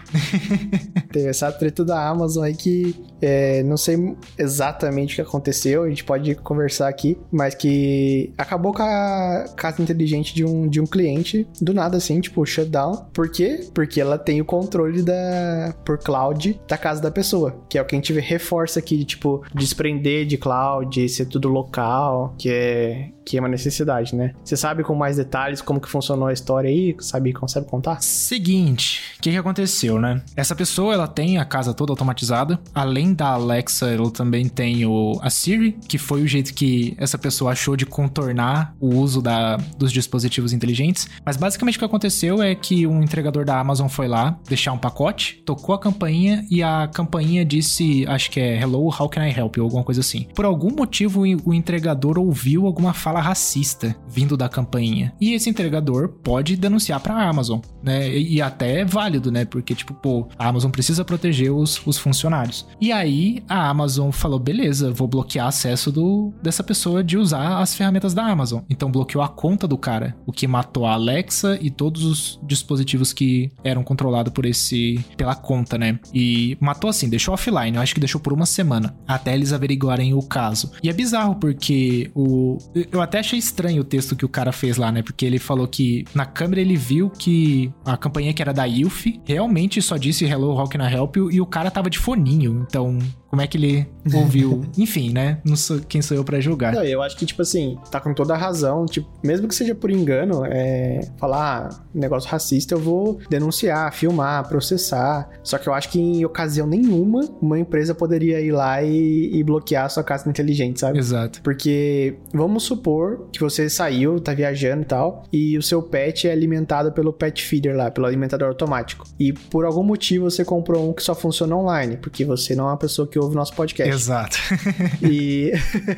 Teve 1.12 1.28
essa 1.28 1.50
treta 1.50 1.84
da 1.84 2.08
Amazon 2.08 2.44
aí 2.44 2.54
que 2.54 2.94
é, 3.20 3.62
não 3.62 3.76
sei 3.76 3.96
exatamente 4.38 5.14
o 5.14 5.16
que 5.16 5.22
aconteceu, 5.22 5.84
a 5.84 5.88
gente 5.88 6.04
pode 6.04 6.34
conversar 6.34 6.88
aqui, 6.88 7.16
mas 7.32 7.54
que 7.54 8.32
acabou 8.36 8.72
com 8.74 8.82
a 8.82 9.46
casa 9.56 9.80
inteligente 9.80 10.34
de 10.34 10.44
um, 10.44 10.68
de 10.68 10.80
um 10.80 10.86
cliente, 10.86 11.48
do 11.60 11.72
nada 11.72 11.96
assim, 11.96 12.20
tipo, 12.20 12.44
shutdown. 12.44 13.06
Por 13.14 13.30
quê? 13.30 13.66
Porque 13.72 14.00
ela 14.00 14.18
tem 14.18 14.40
o 14.40 14.44
controle 14.44 15.02
da 15.02 15.74
por 15.84 15.98
cloud 15.98 16.60
da 16.68 16.76
casa 16.76 17.00
da 17.00 17.10
pessoa, 17.10 17.56
que 17.68 17.78
é 17.78 17.82
o 17.82 17.84
que 17.84 17.94
a 17.94 17.98
gente 17.98 18.12
vê 18.12 18.20
reforça 18.44 18.78
aqui, 18.78 18.98
de, 18.98 19.04
tipo, 19.04 19.42
desprender 19.54 20.26
de 20.26 20.36
cloud, 20.36 21.08
ser 21.08 21.24
tudo 21.26 21.48
local, 21.48 22.34
que 22.38 22.50
é, 22.50 23.08
que 23.24 23.38
é 23.38 23.40
uma 23.40 23.48
necessidade, 23.48 24.14
né? 24.14 24.34
Você 24.44 24.56
sabe 24.56 24.84
com 24.84 24.94
mais 24.94 25.16
detalhes 25.16 25.62
como 25.62 25.80
que 25.80 25.88
funcionou 25.88 26.28
a 26.28 26.32
história 26.32 26.68
aí? 26.68 26.94
Sabe, 27.00 27.32
consegue 27.32 27.66
contar? 27.66 28.00
Seguinte, 28.02 29.14
o 29.18 29.22
que, 29.22 29.30
que 29.30 29.36
aconteceu, 29.36 29.98
né? 29.98 30.22
Essa 30.36 30.54
pessoa, 30.54 30.92
ela 30.92 31.08
tem 31.08 31.38
a 31.38 31.44
casa 31.44 31.72
toda 31.72 31.92
automatizada. 31.92 32.60
Além 32.74 33.14
da 33.14 33.28
Alexa, 33.28 33.88
ela 33.88 34.10
também 34.10 34.48
tem 34.48 34.84
o, 34.84 35.18
a 35.22 35.30
Siri, 35.30 35.72
que 35.88 35.96
foi 35.96 36.22
o 36.22 36.26
jeito 36.26 36.52
que 36.52 36.94
essa 36.98 37.16
pessoa 37.16 37.52
achou 37.52 37.76
de 37.76 37.86
contornar 37.86 38.74
o 38.78 38.94
uso 38.94 39.22
da, 39.22 39.56
dos 39.78 39.90
dispositivos 39.90 40.52
inteligentes. 40.52 41.08
Mas 41.24 41.36
basicamente 41.36 41.76
o 41.76 41.78
que 41.78 41.84
aconteceu 41.84 42.42
é 42.42 42.54
que 42.54 42.86
um 42.86 43.02
entregador 43.02 43.44
da 43.44 43.58
Amazon 43.58 43.88
foi 43.88 44.06
lá 44.06 44.38
deixar 44.46 44.72
um 44.72 44.78
pacote, 44.78 45.42
tocou 45.46 45.74
a 45.74 45.78
campainha 45.78 46.44
e 46.50 46.62
a 46.62 46.88
campainha 46.88 47.44
disse, 47.44 48.04
acho 48.06 48.30
que 48.34 48.40
é 48.40 48.60
Hello, 48.60 48.88
how 48.88 49.08
can 49.08 49.24
I 49.24 49.30
help 49.30 49.56
you? 49.56 49.62
Alguma 49.62 49.84
coisa 49.84 50.00
assim. 50.00 50.26
Por 50.34 50.44
algum 50.44 50.74
motivo, 50.74 51.20
o 51.20 51.54
entregador 51.54 52.18
ouviu 52.18 52.66
alguma 52.66 52.92
fala 52.92 53.20
racista 53.20 53.94
vindo 54.08 54.36
da 54.36 54.48
campainha. 54.48 55.14
E 55.20 55.34
esse 55.34 55.48
entregador 55.48 56.08
pode 56.08 56.56
denunciar 56.56 56.98
para 56.98 57.14
a 57.14 57.28
Amazon, 57.28 57.60
né? 57.80 58.08
E, 58.08 58.34
e, 58.34 58.42
até 58.42 58.80
é 58.80 58.84
válido, 58.84 59.30
né? 59.30 59.44
Porque, 59.44 59.72
tipo, 59.72 59.94
pô, 59.94 60.26
a 60.36 60.48
Amazon 60.48 60.72
precisa 60.72 61.04
proteger 61.04 61.52
os, 61.52 61.80
os 61.86 61.96
funcionários. 61.96 62.66
E 62.80 62.90
aí 62.90 63.40
a 63.48 63.68
Amazon 63.68 64.10
falou: 64.10 64.40
beleza, 64.40 64.90
vou 64.90 65.06
bloquear 65.06 65.46
acesso 65.46 65.92
do, 65.92 66.32
dessa 66.42 66.64
pessoa 66.64 67.04
de 67.04 67.16
usar 67.16 67.60
as 67.60 67.72
ferramentas 67.72 68.14
da 68.14 68.26
Amazon. 68.26 68.62
Então 68.68 68.90
bloqueou 68.90 69.22
a 69.22 69.28
conta 69.28 69.68
do 69.68 69.78
cara, 69.78 70.16
o 70.26 70.32
que 70.32 70.48
matou 70.48 70.86
a 70.86 70.94
Alexa 70.94 71.56
e 71.62 71.70
todos 71.70 72.02
os 72.04 72.40
dispositivos 72.42 73.12
que 73.12 73.52
eram 73.62 73.84
controlados 73.84 74.32
por 74.32 74.44
esse. 74.44 75.04
pela 75.16 75.36
conta, 75.36 75.78
né? 75.78 76.00
E 76.12 76.58
matou 76.60 76.90
assim, 76.90 77.08
deixou 77.08 77.32
offline. 77.32 77.76
Eu 77.76 77.82
acho 77.82 77.94
que 77.94 78.00
deixou 78.00 78.23
por 78.24 78.32
uma 78.32 78.46
semana. 78.46 78.96
Até 79.06 79.34
eles 79.34 79.52
averiguarem 79.52 80.14
o 80.14 80.22
caso. 80.22 80.72
E 80.82 80.88
é 80.88 80.92
bizarro, 80.92 81.36
porque 81.36 82.10
o. 82.14 82.58
Eu 82.90 83.00
até 83.02 83.20
achei 83.20 83.38
estranho 83.38 83.82
o 83.82 83.84
texto 83.84 84.16
que 84.16 84.24
o 84.24 84.28
cara 84.28 84.50
fez 84.50 84.78
lá, 84.78 84.90
né? 84.90 85.02
Porque 85.02 85.26
ele 85.26 85.38
falou 85.38 85.68
que 85.68 86.04
na 86.14 86.24
câmera 86.24 86.60
ele 86.60 86.76
viu 86.76 87.10
que 87.10 87.70
a 87.84 87.96
campanha 87.96 88.32
que 88.32 88.40
era 88.40 88.52
da 88.52 88.66
ILF 88.66 89.20
realmente 89.24 89.80
só 89.82 89.96
disse 89.98 90.24
Hello, 90.24 90.66
can 90.68 90.88
I 90.88 90.94
help? 90.94 91.16
E 91.30 91.40
o 91.40 91.46
cara 91.46 91.70
tava 91.70 91.90
de 91.90 91.98
foninho. 91.98 92.64
Então, 92.66 92.98
como 93.34 93.42
é 93.42 93.48
que 93.48 93.58
ele 93.58 93.86
ouviu? 94.14 94.64
Enfim, 94.78 95.12
né? 95.12 95.38
Não 95.44 95.56
sou 95.56 95.80
quem 95.80 96.00
sou 96.00 96.16
eu 96.16 96.24
para 96.24 96.40
julgar. 96.40 96.72
Não, 96.72 96.84
eu 96.84 97.02
acho 97.02 97.16
que, 97.16 97.26
tipo 97.26 97.42
assim, 97.42 97.76
tá 97.90 98.00
com 98.00 98.14
toda 98.14 98.32
a 98.32 98.36
razão. 98.36 98.86
Tipo, 98.86 99.08
mesmo 99.24 99.48
que 99.48 99.54
seja 99.54 99.74
por 99.74 99.90
engano, 99.90 100.44
é, 100.46 101.00
falar 101.18 101.68
ah, 101.68 101.84
negócio 101.92 102.30
racista, 102.30 102.74
eu 102.74 102.78
vou 102.78 103.18
denunciar, 103.28 103.92
filmar, 103.92 104.48
processar. 104.48 105.28
Só 105.42 105.58
que 105.58 105.68
eu 105.68 105.74
acho 105.74 105.88
que 105.88 105.98
em 105.98 106.24
ocasião 106.24 106.64
nenhuma 106.66 107.28
uma 107.42 107.58
empresa 107.58 107.92
poderia 107.92 108.40
ir 108.40 108.52
lá 108.52 108.82
e, 108.82 109.30
e 109.34 109.42
bloquear 109.42 109.86
a 109.86 109.88
sua 109.88 110.04
casa 110.04 110.28
inteligente, 110.30 110.78
sabe? 110.78 110.98
Exato. 110.98 111.42
Porque 111.42 112.16
vamos 112.32 112.62
supor 112.62 113.28
que 113.32 113.40
você 113.40 113.68
saiu, 113.68 114.20
tá 114.20 114.32
viajando 114.32 114.82
e 114.82 114.86
tal, 114.86 115.24
e 115.32 115.58
o 115.58 115.62
seu 115.62 115.82
pet 115.82 116.28
é 116.28 116.32
alimentado 116.32 116.92
pelo 116.92 117.12
pet 117.12 117.42
feeder 117.44 117.76
lá, 117.76 117.90
pelo 117.90 118.06
alimentador 118.06 118.48
automático. 118.48 119.06
E 119.18 119.32
por 119.32 119.64
algum 119.64 119.82
motivo 119.82 120.30
você 120.30 120.44
comprou 120.44 120.88
um 120.88 120.92
que 120.92 121.02
só 121.02 121.14
funciona 121.16 121.56
online, 121.56 121.96
porque 121.96 122.24
você 122.24 122.54
não 122.54 122.66
é 122.66 122.68
uma 122.68 122.76
pessoa 122.76 123.08
que 123.08 123.18
ouve 123.24 123.36
nosso 123.36 123.54
podcast. 123.54 123.92
Exato. 123.92 124.38
e... 125.02 125.52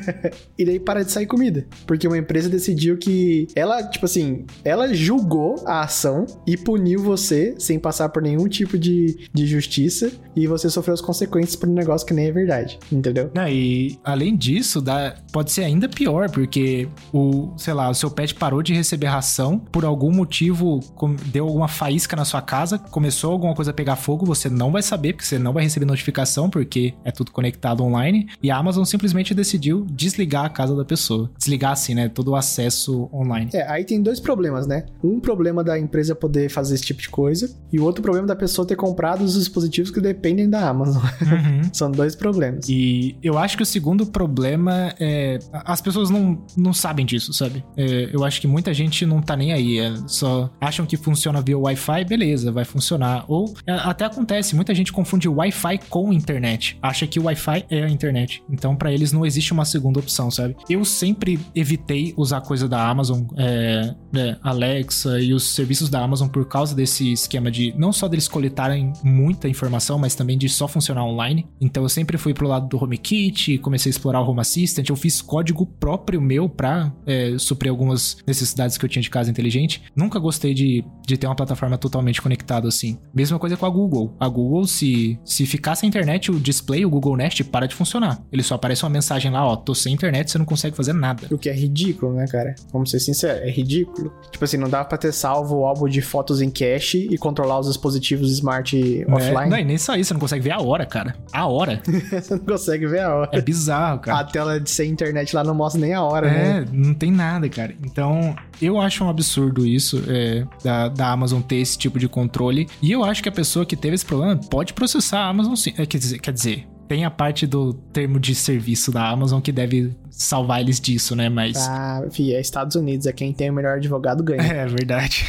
e 0.57 0.65
daí 0.65 0.79
para 0.79 1.03
de 1.03 1.11
sair 1.11 1.25
comida. 1.25 1.65
Porque 1.85 2.07
uma 2.07 2.17
empresa 2.17 2.49
decidiu 2.49 2.97
que 2.97 3.47
ela, 3.55 3.83
tipo 3.83 4.05
assim, 4.05 4.45
ela 4.63 4.93
julgou 4.93 5.63
a 5.65 5.81
ação 5.81 6.25
e 6.45 6.57
puniu 6.57 7.01
você 7.01 7.55
sem 7.57 7.79
passar 7.79 8.09
por 8.09 8.21
nenhum 8.21 8.47
tipo 8.47 8.77
de, 8.77 9.27
de 9.33 9.45
justiça 9.45 10.11
e 10.35 10.47
você 10.47 10.69
sofreu 10.69 10.93
as 10.93 11.01
consequências 11.01 11.55
por 11.55 11.67
um 11.67 11.73
negócio 11.73 12.05
que 12.05 12.13
nem 12.13 12.27
é 12.27 12.31
verdade, 12.31 12.79
entendeu? 12.91 13.31
Não, 13.33 13.47
e 13.47 13.99
além 14.03 14.35
disso, 14.35 14.81
dá, 14.81 15.15
pode 15.31 15.51
ser 15.51 15.63
ainda 15.63 15.89
pior, 15.89 16.29
porque 16.29 16.87
o, 17.11 17.53
sei 17.57 17.73
lá, 17.73 17.89
o 17.89 17.93
seu 17.93 18.11
pet 18.11 18.35
parou 18.35 18.61
de 18.61 18.73
receber 18.73 19.07
ração, 19.07 19.57
por 19.57 19.83
algum 19.83 20.11
motivo 20.11 20.79
deu 21.25 21.45
alguma 21.45 21.67
faísca 21.67 22.15
na 22.15 22.25
sua 22.25 22.41
casa, 22.41 22.77
começou 22.77 23.31
alguma 23.31 23.55
coisa 23.55 23.71
a 23.71 23.73
pegar 23.73 23.95
fogo, 23.95 24.25
você 24.25 24.49
não 24.49 24.71
vai 24.71 24.81
saber, 24.81 25.13
porque 25.13 25.25
você 25.25 25.39
não 25.39 25.53
vai 25.53 25.63
receber 25.63 25.85
notificação, 25.85 26.49
porque 26.49 26.93
é 27.03 27.11
tudo 27.17 27.31
conectado 27.31 27.83
online, 27.83 28.27
e 28.41 28.51
a 28.51 28.57
Amazon 28.57 28.83
simplesmente 28.83 29.33
decidiu 29.33 29.85
desligar 29.89 30.45
a 30.45 30.49
casa 30.49 30.75
da 30.75 30.85
pessoa. 30.85 31.29
Desligar, 31.37 31.71
assim, 31.71 31.95
né? 31.95 32.07
Todo 32.07 32.29
o 32.29 32.35
acesso 32.35 33.09
online. 33.11 33.49
É, 33.53 33.67
aí 33.69 33.83
tem 33.83 34.01
dois 34.01 34.19
problemas, 34.19 34.67
né? 34.67 34.85
Um 35.03 35.19
problema 35.19 35.63
da 35.63 35.79
empresa 35.79 36.15
poder 36.15 36.49
fazer 36.49 36.75
esse 36.75 36.83
tipo 36.83 37.01
de 37.01 37.09
coisa, 37.09 37.49
e 37.71 37.79
o 37.79 37.83
outro 37.83 38.01
problema 38.01 38.27
da 38.27 38.35
pessoa 38.35 38.67
ter 38.67 38.75
comprado 38.75 39.23
os 39.23 39.33
dispositivos 39.33 39.89
que 39.89 39.99
dependem 39.99 40.49
da 40.49 40.69
Amazon. 40.69 41.01
Uhum. 41.03 41.69
São 41.73 41.91
dois 41.91 42.15
problemas. 42.15 42.69
E 42.69 43.15
eu 43.23 43.37
acho 43.37 43.57
que 43.57 43.63
o 43.63 43.65
segundo 43.65 44.05
problema 44.05 44.93
é. 44.99 45.39
As 45.51 45.81
pessoas 45.81 46.09
não, 46.09 46.45
não 46.55 46.73
sabem 46.73 47.05
disso, 47.05 47.33
sabe? 47.33 47.63
É, 47.75 48.09
eu 48.13 48.23
acho 48.23 48.39
que 48.39 48.47
muita 48.47 48.73
gente 48.73 49.05
não 49.05 49.21
tá 49.21 49.35
nem 49.35 49.53
aí. 49.53 49.79
É, 49.79 49.93
só 50.05 50.49
acham 50.61 50.85
que 50.85 50.95
funciona 50.95 51.41
via 51.41 51.57
Wi-Fi, 51.57 52.05
beleza, 52.05 52.51
vai 52.51 52.65
funcionar. 52.65 53.25
Ou 53.27 53.53
é, 53.65 53.73
até 53.73 54.05
acontece, 54.05 54.55
muita 54.55 54.73
gente 54.75 54.91
confunde 54.91 55.27
Wi-Fi 55.27 55.79
com 55.89 56.13
internet. 56.13 56.77
Acha 56.81 57.06
que 57.07 57.19
o 57.19 57.23
Wi-Fi 57.23 57.65
é 57.69 57.83
a 57.83 57.89
internet. 57.89 58.43
Então, 58.49 58.75
para 58.75 58.91
eles 58.91 59.11
não 59.11 59.25
existe 59.25 59.53
uma 59.53 59.65
segunda 59.65 59.99
opção, 59.99 60.29
sabe? 60.29 60.55
Eu 60.69 60.83
sempre 60.85 61.39
evitei 61.55 62.13
usar 62.17 62.41
coisa 62.41 62.67
da 62.67 62.87
Amazon, 62.87 63.23
é, 63.37 63.95
é, 64.15 64.37
Alexa 64.41 65.19
e 65.19 65.33
os 65.33 65.43
serviços 65.43 65.89
da 65.89 66.01
Amazon 66.01 66.27
por 66.27 66.45
causa 66.47 66.75
desse 66.75 67.11
esquema 67.11 67.49
de 67.51 67.73
não 67.77 67.91
só 67.91 68.07
deles 68.07 68.27
coletarem 68.27 68.93
muita 69.03 69.47
informação, 69.47 69.97
mas 69.97 70.15
também 70.15 70.37
de 70.37 70.49
só 70.49 70.67
funcionar 70.67 71.05
online. 71.05 71.47
Então 71.59 71.83
eu 71.83 71.89
sempre 71.89 72.17
fui 72.17 72.33
pro 72.33 72.47
lado 72.47 72.67
do 72.67 72.81
HomeKit, 72.81 73.57
comecei 73.59 73.89
a 73.89 73.91
explorar 73.91 74.21
o 74.21 74.29
Home 74.29 74.41
Assistant, 74.41 74.89
eu 74.89 74.95
fiz 74.95 75.21
código 75.21 75.65
próprio 75.65 76.21
meu 76.21 76.49
pra 76.49 76.93
é, 77.05 77.37
suprir 77.37 77.69
algumas 77.69 78.17
necessidades 78.25 78.77
que 78.77 78.85
eu 78.85 78.89
tinha 78.89 79.01
de 79.01 79.09
casa 79.09 79.29
inteligente. 79.29 79.83
Nunca 79.95 80.19
gostei 80.19 80.53
de, 80.53 80.83
de 81.05 81.17
ter 81.17 81.27
uma 81.27 81.35
plataforma 81.35 81.77
totalmente 81.77 82.21
conectada 82.21 82.67
assim. 82.67 82.97
Mesma 83.13 83.39
coisa 83.39 83.57
com 83.57 83.65
a 83.65 83.69
Google. 83.69 84.15
A 84.19 84.27
Google, 84.27 84.65
se, 84.65 85.19
se 85.23 85.45
ficar 85.45 85.75
sem 85.75 85.87
internet, 85.87 86.31
o 86.31 86.39
display, 86.39 86.85
o 86.87 86.89
Google 86.89 87.15
Nest, 87.15 87.43
para 87.43 87.67
de 87.67 87.75
funcionar. 87.75 88.19
Ele 88.31 88.43
só 88.43 88.55
aparece 88.55 88.83
uma 88.83 88.89
mensagem 88.89 89.31
lá, 89.31 89.45
ó, 89.45 89.55
tô 89.55 89.75
sem 89.75 89.93
internet, 89.93 90.31
você 90.31 90.37
não 90.37 90.45
consegue 90.45 90.75
fazer 90.75 90.93
nada. 90.93 91.27
O 91.31 91.37
que 91.37 91.49
é 91.49 91.53
ridículo, 91.53 92.13
né, 92.13 92.25
cara? 92.27 92.55
Vamos 92.71 92.91
ser 92.91 92.99
sinceros, 92.99 93.41
é 93.41 93.49
ridículo. 93.49 94.11
Tipo 94.31 94.43
assim, 94.43 94.57
não 94.57 94.69
dá 94.69 94.83
pra 94.83 94.97
ter 94.97 95.11
salvo 95.11 95.57
o 95.57 95.65
álbum 95.65 95.87
de 95.87 96.01
fotos 96.01 96.41
em 96.41 96.49
cache 96.49 97.07
e 97.09 97.17
controlar 97.17 97.59
os 97.59 97.67
dispositivos 97.67 98.31
smart 98.31 98.75
é, 98.77 99.11
offline. 99.11 99.49
Não, 99.49 99.57
e 99.57 99.65
nem 99.65 99.77
só 99.77 99.95
isso, 99.95 100.09
você 100.09 100.13
não 100.13 100.21
consegue 100.21 100.43
ver 100.43 100.51
a 100.51 100.61
hora, 100.61 100.85
cara. 100.85 101.15
A 101.31 101.45
hora. 101.47 101.81
você 101.85 102.35
não 102.35 102.45
consegue 102.45 102.87
ver 102.87 103.01
a 103.01 103.15
hora. 103.15 103.29
É 103.31 103.41
bizarro, 103.41 103.99
cara. 103.99 104.19
A 104.19 104.23
tela 104.23 104.59
de 104.59 104.69
sem 104.69 104.89
internet 104.89 105.35
lá 105.35 105.43
não 105.43 105.55
mostra 105.55 105.79
nem 105.79 105.93
a 105.93 106.01
hora, 106.01 106.27
é, 106.27 106.31
né? 106.31 106.59
É, 106.59 106.65
não 106.71 106.93
tem 106.93 107.11
nada, 107.11 107.47
cara. 107.49 107.75
Então, 107.83 108.35
eu 108.61 108.79
acho 108.79 109.03
um 109.03 109.09
absurdo 109.09 109.65
isso, 109.65 110.03
é, 110.07 110.45
da, 110.63 110.87
da 110.89 111.11
Amazon 111.11 111.41
ter 111.41 111.57
esse 111.57 111.77
tipo 111.77 111.99
de 111.99 112.07
controle. 112.07 112.67
E 112.81 112.91
eu 112.91 113.03
acho 113.03 113.21
que 113.21 113.29
a 113.29 113.31
pessoa 113.31 113.65
que 113.65 113.75
teve 113.75 113.95
esse 113.95 114.05
problema 114.05 114.35
pode 114.35 114.73
processar 114.73 115.19
a 115.19 115.29
Amazon 115.29 115.55
sim. 115.55 115.73
É, 115.77 115.85
quer 115.85 115.97
dizer, 115.97 116.19
quer 116.19 116.33
dizer 116.33 116.67
tem 116.87 117.05
a 117.05 117.11
parte 117.11 117.45
do 117.45 117.73
termo 117.73 118.19
de 118.19 118.33
serviço 118.33 118.91
da 118.91 119.09
Amazon 119.09 119.41
que 119.41 119.51
deve 119.51 119.95
salvar 120.09 120.61
eles 120.61 120.79
disso, 120.79 121.15
né? 121.15 121.29
Mas. 121.29 121.57
Ah, 121.57 122.03
fi, 122.11 122.33
é 122.33 122.39
Estados 122.39 122.75
Unidos, 122.75 123.07
é 123.07 123.11
quem 123.11 123.33
tem 123.33 123.49
o 123.49 123.53
melhor 123.53 123.77
advogado 123.77 124.23
ganha. 124.23 124.47
É, 124.57 124.65
verdade. 124.65 125.25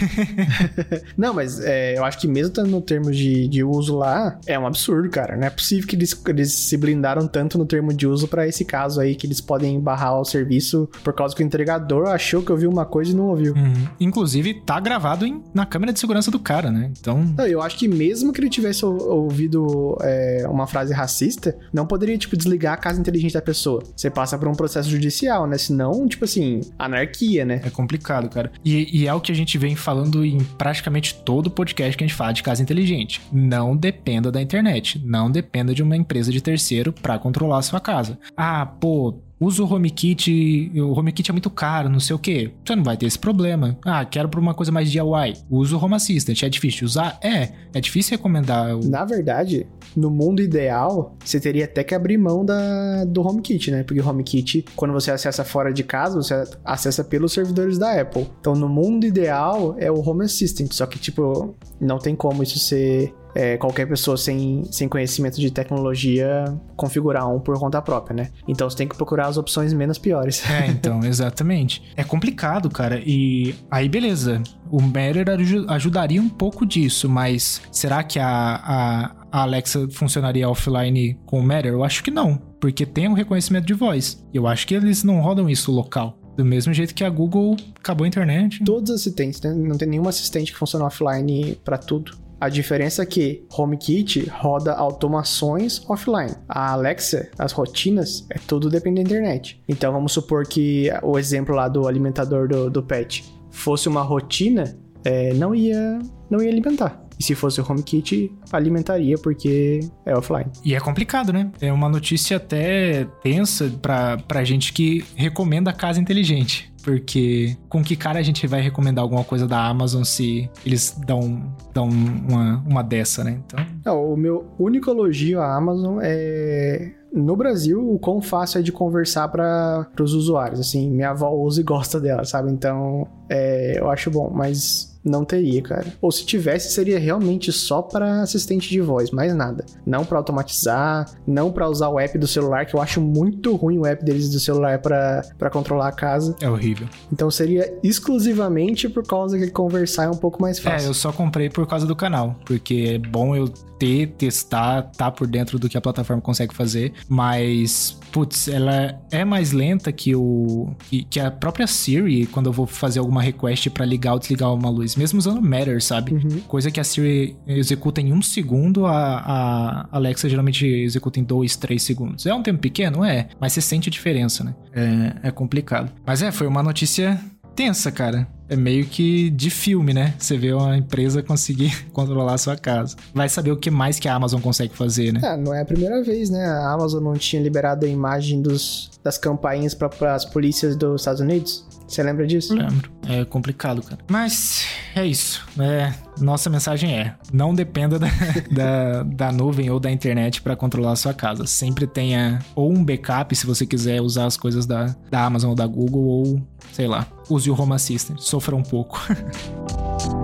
não, 1.17 1.35
mas 1.35 1.61
é, 1.61 1.99
eu 1.99 2.05
acho 2.05 2.19
que 2.19 2.29
mesmo 2.29 2.49
estando 2.49 2.71
no 2.71 2.81
termo 2.81 3.11
de, 3.11 3.49
de 3.49 3.65
uso 3.65 3.97
lá, 3.97 4.39
é 4.47 4.59
um 4.59 4.67
absurdo, 4.67 5.11
cara. 5.11 5.37
Não 5.37 5.47
é 5.47 5.51
possível 5.51 5.87
que 5.87 5.97
eles, 5.97 6.19
eles 6.27 6.53
se 6.53 6.77
blindaram 6.77 7.27
tanto 7.27 7.59
no 7.59 7.67
termo 7.67 7.93
de 7.93 8.07
uso 8.07 8.29
para 8.29 8.47
esse 8.47 8.65
caso 8.65 9.01
aí, 9.01 9.15
que 9.15 9.27
eles 9.27 9.41
podem 9.41 9.79
barrar 9.81 10.19
o 10.19 10.25
serviço 10.25 10.89
por 11.03 11.13
causa 11.13 11.35
que 11.35 11.43
o 11.43 11.47
entregador 11.47 12.09
achou 12.09 12.43
que 12.43 12.53
ouviu 12.53 12.71
uma 12.71 12.87
coisa 12.87 13.11
e 13.11 13.15
não 13.15 13.27
ouviu. 13.27 13.55
Uhum. 13.55 13.89
Inclusive, 14.01 14.63
tá 14.65 14.79
gravado 14.81 15.27
em, 15.27 15.43
na 15.53 15.67
câmera 15.67 15.93
de 15.93 15.99
segurança 15.99 16.31
do 16.31 16.39
cara, 16.39 16.71
né? 16.71 16.91
Então. 16.99 17.23
Não, 17.37 17.47
eu 17.47 17.61
acho 17.61 17.77
que 17.77 17.89
mesmo 17.89 18.33
que 18.33 18.41
ele 18.41 18.49
tivesse 18.49 18.85
ouvido 18.85 19.99
é, 20.01 20.47
uma 20.49 20.67
frase 20.67 20.95
racista, 20.95 21.57
não 21.73 21.87
poderia, 21.87 22.17
tipo, 22.17 22.37
desligar 22.37 22.75
a 22.75 22.77
casa 22.77 23.01
inteligente 23.01 23.35
da 23.35 23.43
pessoa. 23.43 23.83
Você 23.95 24.09
passa 24.09 24.39
por 24.39 24.49
um 24.49 24.55
processo 24.55 24.68
processo 24.69 24.91
judicial, 24.91 25.47
né? 25.47 25.57
Senão, 25.57 26.07
tipo 26.07 26.25
assim, 26.25 26.61
anarquia, 26.79 27.45
né? 27.45 27.61
É 27.65 27.71
complicado, 27.71 28.29
cara. 28.29 28.53
E, 28.65 29.01
e 29.01 29.07
é 29.07 29.15
o 29.15 29.21
que 29.21 29.33
a 29.33 29.35
gente 29.35 29.57
vem 29.57 29.75
falando 29.75 30.25
em 30.25 30.39
praticamente 30.39 31.15
todo 31.15 31.51
podcast 31.51 31.97
que 31.97 32.05
a 32.05 32.07
gente 32.07 32.17
fala 32.17 32.33
de 32.33 32.43
casa 32.43 32.63
inteligente. 32.63 33.21
Não 33.33 33.75
dependa 33.75 34.31
da 34.31 34.43
internet. 34.43 35.01
Não 35.05 35.31
dependa 35.31 35.75
de 35.75 35.83
uma 35.83 35.97
empresa 35.97 36.31
de 36.31 36.41
terceiro 36.41 36.93
para 36.93 37.19
controlar 37.19 37.59
a 37.59 37.63
sua 37.63 37.81
casa. 37.81 38.19
Ah, 38.37 38.67
pô, 38.67 39.19
usa 39.41 39.63
o 39.63 39.73
HomeKit, 39.73 40.73
o 40.75 40.93
HomeKit 40.93 41.31
é 41.31 41.33
muito 41.33 41.51
caro, 41.51 41.89
não 41.89 42.01
sei 42.01 42.15
o 42.15 42.19
que. 42.19 42.51
Você 42.65 42.75
não 42.75 42.83
vai 42.83 42.97
ter 42.97 43.07
esse 43.07 43.19
problema. 43.19 43.77
Ah, 43.85 44.05
quero 44.05 44.29
para 44.29 44.41
uma 44.41 44.55
coisa 44.55 44.73
mais 44.73 44.91
DIY. 44.91 45.35
Usa 45.51 45.77
o 45.77 45.85
Home 45.85 45.95
Assistant. 45.95 46.43
É 46.43 46.49
difícil 46.49 46.81
de 46.81 46.85
usar? 46.87 47.19
É. 47.23 47.51
É 47.73 47.81
difícil 47.81 48.17
recomendar. 48.17 48.77
O... 48.77 48.89
Na 48.89 49.05
verdade, 49.05 49.67
no 49.97 50.11
mundo 50.11 50.43
ideal, 50.43 51.17
você 51.25 51.39
teria 51.39 51.65
até 51.65 51.85
que 51.85 51.95
abrir 51.95 52.19
mão 52.19 52.45
da, 52.45 53.05
do 53.05 53.21
HomeKit, 53.21 53.71
né? 53.71 53.83
Porque 53.83 54.01
o 54.01 54.09
HomeKit, 54.09 54.65
quando 54.75 54.93
você 54.93 55.11
acessa 55.11 55.45
fora 55.45 55.73
de 55.73 55.83
casa, 55.83 56.17
você 56.17 56.45
acessa 56.65 57.05
pelos 57.05 57.33
servidores 57.33 57.79
da 57.79 58.01
Apple. 58.01 58.27
Então, 58.41 58.55
no 58.55 58.69
mundo 58.69 59.07
ideal, 59.07 59.75
é 59.79 59.91
o 59.91 60.01
Home 60.01 60.25
Assistant. 60.25 60.73
Só 60.73 60.87
que, 60.87 60.99
tipo, 60.99 61.55
não 61.81 61.99
tem 61.99 62.15
como 62.15 62.43
isso 62.43 62.59
ser 62.59 63.15
é, 63.39 63.57
qualquer 63.57 63.87
pessoa 63.87 64.17
sem, 64.17 64.65
sem 64.69 64.89
conhecimento 64.89 65.41
de 65.41 65.49
tecnologia 65.49 66.45
configurar 66.75 67.33
um 67.33 67.39
por 67.39 67.57
conta 67.57 67.81
própria, 67.81 68.17
né? 68.17 68.31
Então 68.49 68.69
você 68.69 68.77
tem 68.77 68.89
que 68.89 68.97
procurar 68.97 69.29
as 69.29 69.37
opções 69.37 69.73
menos 69.73 69.97
piores. 69.97 70.43
É, 70.51 70.67
então, 70.67 70.99
exatamente. 71.07 71.85
É 71.97 72.03
complicado, 72.03 72.69
cara. 72.69 73.01
E 73.07 73.55
aí, 73.71 73.89
beleza. 73.89 74.43
O 74.69 74.83
Matter 74.83 75.25
ajudaria 75.69 76.21
um 76.21 76.29
pouco 76.29 76.67
disso, 76.67 77.09
mas 77.09 77.63
será 77.71 78.03
que 78.03 78.19
a, 78.19 78.27
a, 78.29 79.17
a 79.31 79.43
Alexa 79.43 79.87
funcionaria 79.93 80.49
offline 80.49 81.17
com 81.25 81.39
o 81.39 81.43
Matter? 81.43 81.73
Eu 81.73 81.85
acho 81.85 82.03
que 82.03 82.11
não, 82.11 82.37
porque 82.61 82.85
tem 82.85 83.09
um 83.09 83.13
reconhecimento 83.13 83.67
de 83.67 83.75
voz. 83.75 84.21
Eu 84.35 84.49
acho 84.49 84.67
que 84.67 84.75
eles 84.75 85.05
não 85.05 85.21
rodam 85.21 85.49
isso 85.49 85.71
local. 85.71 86.19
Do 86.37 86.45
mesmo 86.45 86.73
jeito 86.73 86.95
que 86.95 87.05
a 87.05 87.11
Google 87.11 87.57
acabou 87.79 88.05
a 88.05 88.09
internet. 88.09 88.65
Todos 88.65 88.91
os 88.91 88.97
assistentes, 88.97 89.41
né? 89.43 89.53
Não 89.53 89.77
tem 89.79 89.89
nenhum 89.89 90.09
assistente 90.09 90.53
que 90.53 90.59
funciona 90.59 90.85
offline 90.85 91.57
para 91.65 91.79
tudo. 91.79 92.28
A 92.41 92.49
diferença 92.49 93.03
é 93.03 93.07
que 93.07 93.45
HomeKit 93.57 94.29
roda 94.31 94.73
automações 94.73 95.83
offline. 95.89 96.35
A 96.49 96.73
Alexa, 96.73 97.29
as 97.39 97.53
rotinas, 97.53 98.27
é 98.31 98.39
tudo 98.39 98.71
depende 98.71 98.97
da 98.97 99.03
internet. 99.03 99.61
Então 99.69 99.93
vamos 99.93 100.13
supor 100.13 100.47
que 100.47 100.89
o 101.03 101.19
exemplo 101.19 101.55
lá 101.55 101.69
do 101.69 101.89
alimentador 101.89 102.49
do, 102.49 102.71
do 102.71 102.83
pet 102.83 103.25
fosse 103.51 103.89
uma 103.89 104.03
rotina, 104.03 104.79
é, 105.05 105.33
não 105.35 105.55
ia 105.55 105.99
não 106.31 106.43
ia 106.43 106.51
alimentar. 106.51 107.08
E 107.19 107.25
se 107.25 107.35
fosse 107.35 107.61
o 107.61 107.67
HomeKit, 107.69 108.33
alimentaria 108.53 109.17
porque 109.19 109.81
é 110.07 110.17
offline. 110.17 110.51
E 110.65 110.75
é 110.75 110.81
complicado, 110.81 111.33
né? 111.33 111.51
É 111.61 111.73
uma 111.73 111.89
notícia 111.89 112.37
até 112.37 113.07
tensa 113.23 113.71
pra, 113.83 114.17
pra 114.19 114.45
gente 114.45 114.73
que 114.73 115.05
recomenda 115.17 115.71
a 115.71 115.75
casa 115.75 116.01
inteligente. 116.01 116.73
Porque 116.83 117.57
com 117.69 117.83
que 117.83 117.97
cara 117.97 118.19
a 118.19 118.23
gente 118.23 118.47
vai 118.47 118.61
recomendar 118.61 119.03
alguma 119.03 119.25
coisa 119.25 119.47
da 119.47 119.67
Amazon 119.67 120.05
se 120.05 120.49
eles 120.65 120.99
dão, 121.07 121.53
dão 121.75 121.89
uma, 121.89 122.65
uma 122.67 122.83
dessa, 122.83 123.25
né? 123.25 123.41
Então... 123.45 123.67
Não, 123.85 124.13
o 124.13 124.17
meu 124.17 124.47
único 124.59 124.89
elogio 124.89 125.41
à 125.41 125.55
Amazon 125.55 125.99
é 126.01 126.93
no 127.13 127.37
Brasil, 127.37 127.95
o 127.95 127.99
quão 127.99 128.21
fácil 128.21 128.61
é 128.61 128.63
de 128.63 128.71
conversar 128.71 129.29
para 129.29 129.89
os 130.01 130.13
usuários. 130.13 130.61
Assim, 130.61 130.91
minha 130.91 131.11
avó 131.11 131.31
usa 131.31 131.61
e 131.61 131.65
gosta 131.65 132.01
dela, 132.01 132.25
sabe? 132.25 132.51
Então, 132.51 133.07
é, 133.29 133.79
eu 133.79 133.91
acho 133.91 134.11
bom, 134.11 134.31
mas 134.33 134.88
não 135.05 135.25
teria, 135.25 135.63
cara. 135.63 135.87
Ou 136.01 136.11
se 136.11 136.25
tivesse, 136.25 136.73
seria 136.73 136.99
realmente 136.99 137.53
só 137.53 137.83
para 137.83 138.23
assistente 138.23 138.69
de 138.69 138.81
voz, 138.81 139.11
mais 139.11 139.35
nada. 139.35 139.65
Não 139.87 140.05
para 140.05 140.19
automatizar, 140.19 141.11
não 141.27 141.51
para 141.51 141.69
usar 141.69 141.89
o 141.89 141.99
app 141.99 142.19
do 142.19 142.27
celular, 142.27 142.67
que 142.67 142.75
eu 142.75 142.81
acho 142.81 143.01
muito 143.01 143.55
ruim 143.57 143.79
o 143.79 143.87
app 143.87 144.05
deles 144.05 144.29
do 144.31 144.41
celular 144.41 144.79
para 144.79 145.51
controlar 145.51 145.89
a 145.89 145.93
casa. 145.93 146.37
É 146.41 146.49
horrível. 146.49 146.87
Então 147.13 147.31
seria 147.31 147.73
exclusivamente 147.83 148.89
por 148.89 149.07
causa 149.07 149.39
que 149.39 149.51
conversar 149.51 150.05
é 150.05 150.11
um 150.11 150.17
pouco 150.17 150.41
mais 150.41 150.59
fácil. 150.59 150.87
É, 150.87 150.91
eu 150.91 150.95
só 150.95 151.13
comprei 151.13 151.49
por 151.49 151.67
causa 151.67 151.87
do 151.87 151.97
canal, 151.97 152.37
porque 152.45 152.95
é 152.95 152.99
bom 152.99 153.35
eu 153.35 153.49
ter, 153.79 154.09
testar, 154.09 154.83
tá 154.83 155.11
por 155.11 155.27
dentro 155.27 155.59
do 155.59 155.69
que 155.69 155.77
a 155.77 155.81
plataforma 155.81 156.21
consegue 156.21 156.55
fazer, 156.55 156.93
mas 157.09 157.99
putz, 158.13 158.49
ela 158.49 158.99
é 159.11 159.25
mais 159.25 159.53
lenta 159.53 159.93
que 159.93 160.15
o 160.15 160.75
que, 160.89 161.05
que 161.05 161.21
a 161.21 161.31
própria 161.31 161.67
Siri 161.67 162.27
quando 162.27 162.47
eu 162.47 162.53
vou 162.53 162.67
fazer 162.67 162.99
alguma 162.99 163.23
request 163.23 163.71
para 163.71 163.85
ligar 163.85 164.15
ou 164.15 164.19
desligar 164.19 164.53
uma 164.53 164.71
luz, 164.71 164.97
mesmo 164.97 165.19
usando 165.19 165.41
Matter, 165.41 165.83
sabe? 165.83 166.15
Uhum. 166.15 166.41
Coisa 166.47 166.71
que 166.71 166.81
a 166.81 166.85
Siri 166.85 167.37
executa 167.47 168.01
em 168.01 168.13
um 168.13 168.23
segundo, 168.23 168.87
a, 168.87 169.19
a 169.19 169.89
Alexa 169.93 170.29
geralmente 170.29 170.67
executa 170.67 171.21
em 171.21 171.25
dois, 171.25 171.57
três 171.57 171.83
segundos. 171.83 172.27
É 172.27 172.35
um 172.35 172.43
tempo 172.43 172.59
pequeno, 172.59 173.05
é, 173.05 173.29
mas 173.41 173.53
você 173.53 173.61
sente 173.61 173.89
a 173.89 173.93
diferença, 173.93 174.43
né? 174.43 174.55
É, 174.73 175.29
é 175.29 175.31
complicado. 175.31 175.93
Mas 176.07 176.23
é, 176.23 176.33
foi 176.33 176.47
uma 176.47 176.63
notícia 176.63 177.21
tensa, 177.59 177.91
cara. 177.91 178.25
É 178.49 178.55
meio 178.55 178.87
que 178.87 179.31
de 179.31 179.51
filme, 179.51 179.93
né? 179.93 180.15
Você 180.17 180.39
vê 180.39 180.53
uma 180.53 180.77
empresa 180.77 181.25
conseguir 181.25 181.87
controlar 181.93 182.35
a 182.35 182.39
sua 182.39 182.57
casa. 182.57 182.95
Vai 183.13 183.29
saber 183.29 183.51
o 183.51 183.57
que 183.57 183.69
mais 183.69 183.99
que 183.99 184.07
a 184.07 184.15
Amazon 184.15 184.41
consegue 184.41 184.77
fazer, 184.77 185.13
né? 185.13 185.21
É, 185.25 185.37
não 185.37 185.53
é 185.53 185.63
a 185.63 185.65
primeira 185.65 186.01
vez, 186.05 186.31
né? 186.31 186.47
A 186.47 186.73
Amazon 186.73 187.03
não 187.03 187.15
tinha 187.15 187.43
liberado 187.43 187.85
a 187.85 187.89
imagem 187.89 188.41
dos, 188.41 188.93
das 189.03 189.19
campainhas 189.19 189.75
para 189.75 190.15
as 190.15 190.25
polícias 190.25 190.77
dos 190.77 191.01
Estados 191.01 191.21
Unidos. 191.21 191.67
Você 191.89 192.03
lembra 192.03 192.27
disso? 192.27 192.55
Lembro. 192.55 192.91
É 193.09 193.25
complicado, 193.25 193.83
cara. 193.83 194.01
Mas 194.11 194.67
é 194.95 195.07
isso. 195.07 195.47
É, 195.59 195.93
nossa 196.21 196.51
mensagem 196.51 196.95
é: 196.95 197.15
não 197.33 197.55
dependa 197.55 197.99
da, 197.99 198.09
da, 198.53 199.03
da 199.03 199.33
nuvem 199.33 199.71
ou 199.71 199.81
da 199.81 199.91
internet 199.91 200.43
para 200.43 200.55
controlar 200.55 200.93
a 200.93 200.97
sua 200.97 201.15
casa. 201.15 201.47
Sempre 201.47 201.87
tenha 201.87 202.41
ou 202.55 202.71
um 202.71 202.85
backup 202.85 203.35
se 203.35 203.47
você 203.47 203.65
quiser 203.67 204.03
usar 204.03 204.27
as 204.27 204.37
coisas 204.37 204.67
da, 204.67 204.95
da 205.11 205.25
Amazon 205.25 205.51
ou 205.51 205.57
da 205.57 205.67
Google, 205.67 206.05
ou 206.05 206.43
sei 206.73 206.87
lá, 206.87 207.07
use 207.31 207.51
o 207.51 207.61
Home 207.61 207.73
Assistant. 207.73 208.19
Sofra 208.21 208.55
um 208.55 208.63
pouco. 208.63 209.01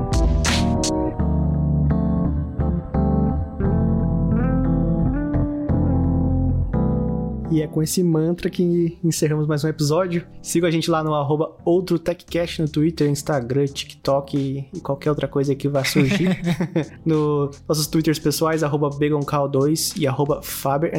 E 7.55 7.63
é 7.63 7.69
com 7.69 7.81
esse 7.81 8.03
mantra 8.03 8.51
que 8.51 8.99
encerramos 9.05 9.47
mais 9.47 9.63
um 9.63 9.69
episódio. 9.69 10.27
Siga 10.43 10.67
a 10.67 10.73
gente 10.73 10.91
lá 10.91 11.05
no 11.05 11.15
arroba 11.15 11.53
OutroTechCast 11.65 12.61
no 12.61 12.69
Twitter, 12.69 13.09
Instagram, 13.09 13.67
TikTok 13.67 14.37
e, 14.37 14.81
qualquer 14.81 15.11
outra 15.11 15.29
coisa 15.29 15.55
que 15.55 15.69
vá 15.69 15.85
surgir. 15.85 16.37
no 17.07 17.53
nossos 17.69 17.87
Twitters 17.87 18.19
pessoais, 18.19 18.65
arroba 18.65 18.91
BGoncal2 18.91 19.97
e 19.97 20.05
arroba 20.05 20.43
Faber. 20.43 20.91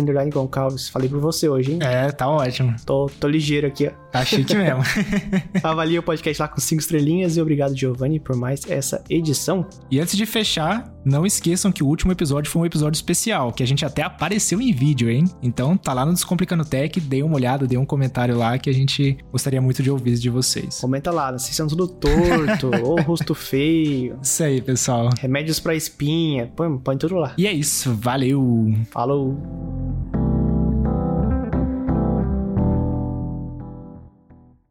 Falei 0.93 1.09
por 1.09 1.19
você 1.19 1.49
hoje, 1.49 1.73
hein? 1.73 1.79
É, 1.81 2.09
tá 2.13 2.29
ótimo. 2.29 2.73
Tô, 2.85 3.11
tô 3.19 3.27
ligeiro 3.27 3.67
aqui, 3.67 3.87
ó. 3.87 3.91
Tá 4.09 4.23
chique 4.23 4.55
mesmo. 4.55 4.81
Avalie 5.61 5.99
o 5.99 6.03
podcast 6.03 6.41
lá 6.41 6.47
com 6.47 6.61
cinco 6.61 6.79
estrelinhas 6.79 7.35
e 7.35 7.41
obrigado, 7.41 7.75
Giovanni, 7.75 8.17
por 8.17 8.33
mais 8.33 8.61
essa 8.69 9.03
edição. 9.09 9.67
E 9.91 9.99
antes 9.99 10.15
de 10.15 10.25
fechar, 10.25 10.89
não 11.03 11.25
esqueçam 11.25 11.69
que 11.69 11.83
o 11.83 11.87
último 11.87 12.13
episódio 12.13 12.49
foi 12.49 12.61
um 12.61 12.65
episódio 12.65 12.95
especial, 12.95 13.51
que 13.51 13.61
a 13.61 13.67
gente 13.67 13.83
até 13.83 14.03
apareceu 14.03 14.61
em 14.61 14.71
vídeo, 14.71 15.09
hein? 15.09 15.25
Então 15.43 15.75
tá 15.75 15.91
lá 15.91 16.05
no 16.05 16.13
Descomplicado 16.13 16.44
Explicando 16.45 16.63
Tech, 16.63 16.99
dê 16.99 17.23
uma 17.23 17.37
olhada, 17.37 17.65
dê 17.65 17.75
um 17.75 17.85
comentário 17.85 18.37
lá 18.37 18.55
que 18.59 18.69
a 18.69 18.73
gente 18.73 19.17
gostaria 19.31 19.59
muito 19.59 19.81
de 19.81 19.89
ouvir 19.89 20.13
de 20.13 20.29
vocês. 20.29 20.79
Comenta 20.79 21.09
lá, 21.09 21.31
vocês 21.31 21.55
são 21.55 21.65
tudo 21.65 21.87
torto, 21.87 22.69
ou 22.85 23.01
rosto 23.01 23.33
feio. 23.33 24.19
Isso 24.21 24.43
aí, 24.43 24.61
pessoal. 24.61 25.09
Remédios 25.19 25.59
pra 25.59 25.73
espinha, 25.73 26.51
põe, 26.55 26.77
põe 26.77 26.97
tudo 26.99 27.15
lá. 27.15 27.33
E 27.35 27.47
é 27.47 27.51
isso, 27.51 27.95
valeu. 27.95 28.71
Falou. 28.91 29.35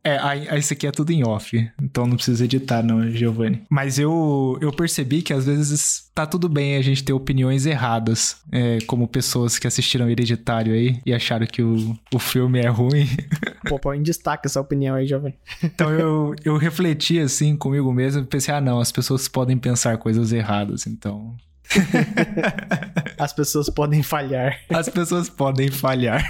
É, 0.04 0.18
aí, 0.18 0.46
esse 0.58 0.74
aqui 0.74 0.86
é 0.86 0.90
tudo 0.90 1.12
em 1.12 1.26
off, 1.26 1.70
então 1.82 2.06
não 2.06 2.16
precisa 2.16 2.44
editar, 2.44 2.82
não, 2.82 3.10
Giovanni. 3.10 3.62
Mas 3.70 3.98
eu, 3.98 4.58
eu 4.60 4.70
percebi 4.70 5.22
que 5.22 5.32
às 5.32 5.46
vezes 5.46 6.10
tá 6.14 6.26
tudo 6.26 6.46
bem 6.46 6.76
a 6.76 6.82
gente 6.82 7.02
ter 7.02 7.14
opiniões 7.14 7.64
erradas, 7.64 8.36
é, 8.52 8.78
como 8.86 9.08
pessoas 9.08 9.58
que 9.58 9.66
assistiram 9.66 10.10
Hereditário 10.10 10.74
aí 10.74 11.00
e 11.06 11.14
acharam 11.14 11.46
que 11.46 11.62
o, 11.62 11.98
o 12.12 12.18
filme 12.18 12.60
é 12.60 12.68
ruim. 12.68 13.08
Pô, 13.66 13.78
põe 13.78 13.98
em 13.98 14.02
destaque 14.02 14.46
essa 14.46 14.60
opinião 14.60 14.94
aí, 14.94 15.06
Giovanni. 15.06 15.36
Então 15.62 15.90
eu, 15.90 16.34
eu 16.44 16.58
refleti 16.58 17.18
assim 17.18 17.56
comigo 17.56 17.90
mesmo 17.90 18.22
e 18.22 18.26
pensei, 18.26 18.52
ah, 18.52 18.60
não, 18.60 18.80
as 18.80 18.92
pessoas 18.92 19.26
podem 19.26 19.56
pensar 19.56 19.96
coisas 19.96 20.32
erradas, 20.32 20.86
então 20.86 21.34
As 23.18 23.32
pessoas 23.32 23.68
podem 23.70 24.02
falhar. 24.02 24.58
As 24.70 24.88
pessoas 24.88 25.28
podem 25.28 25.68
falhar. 25.68 26.22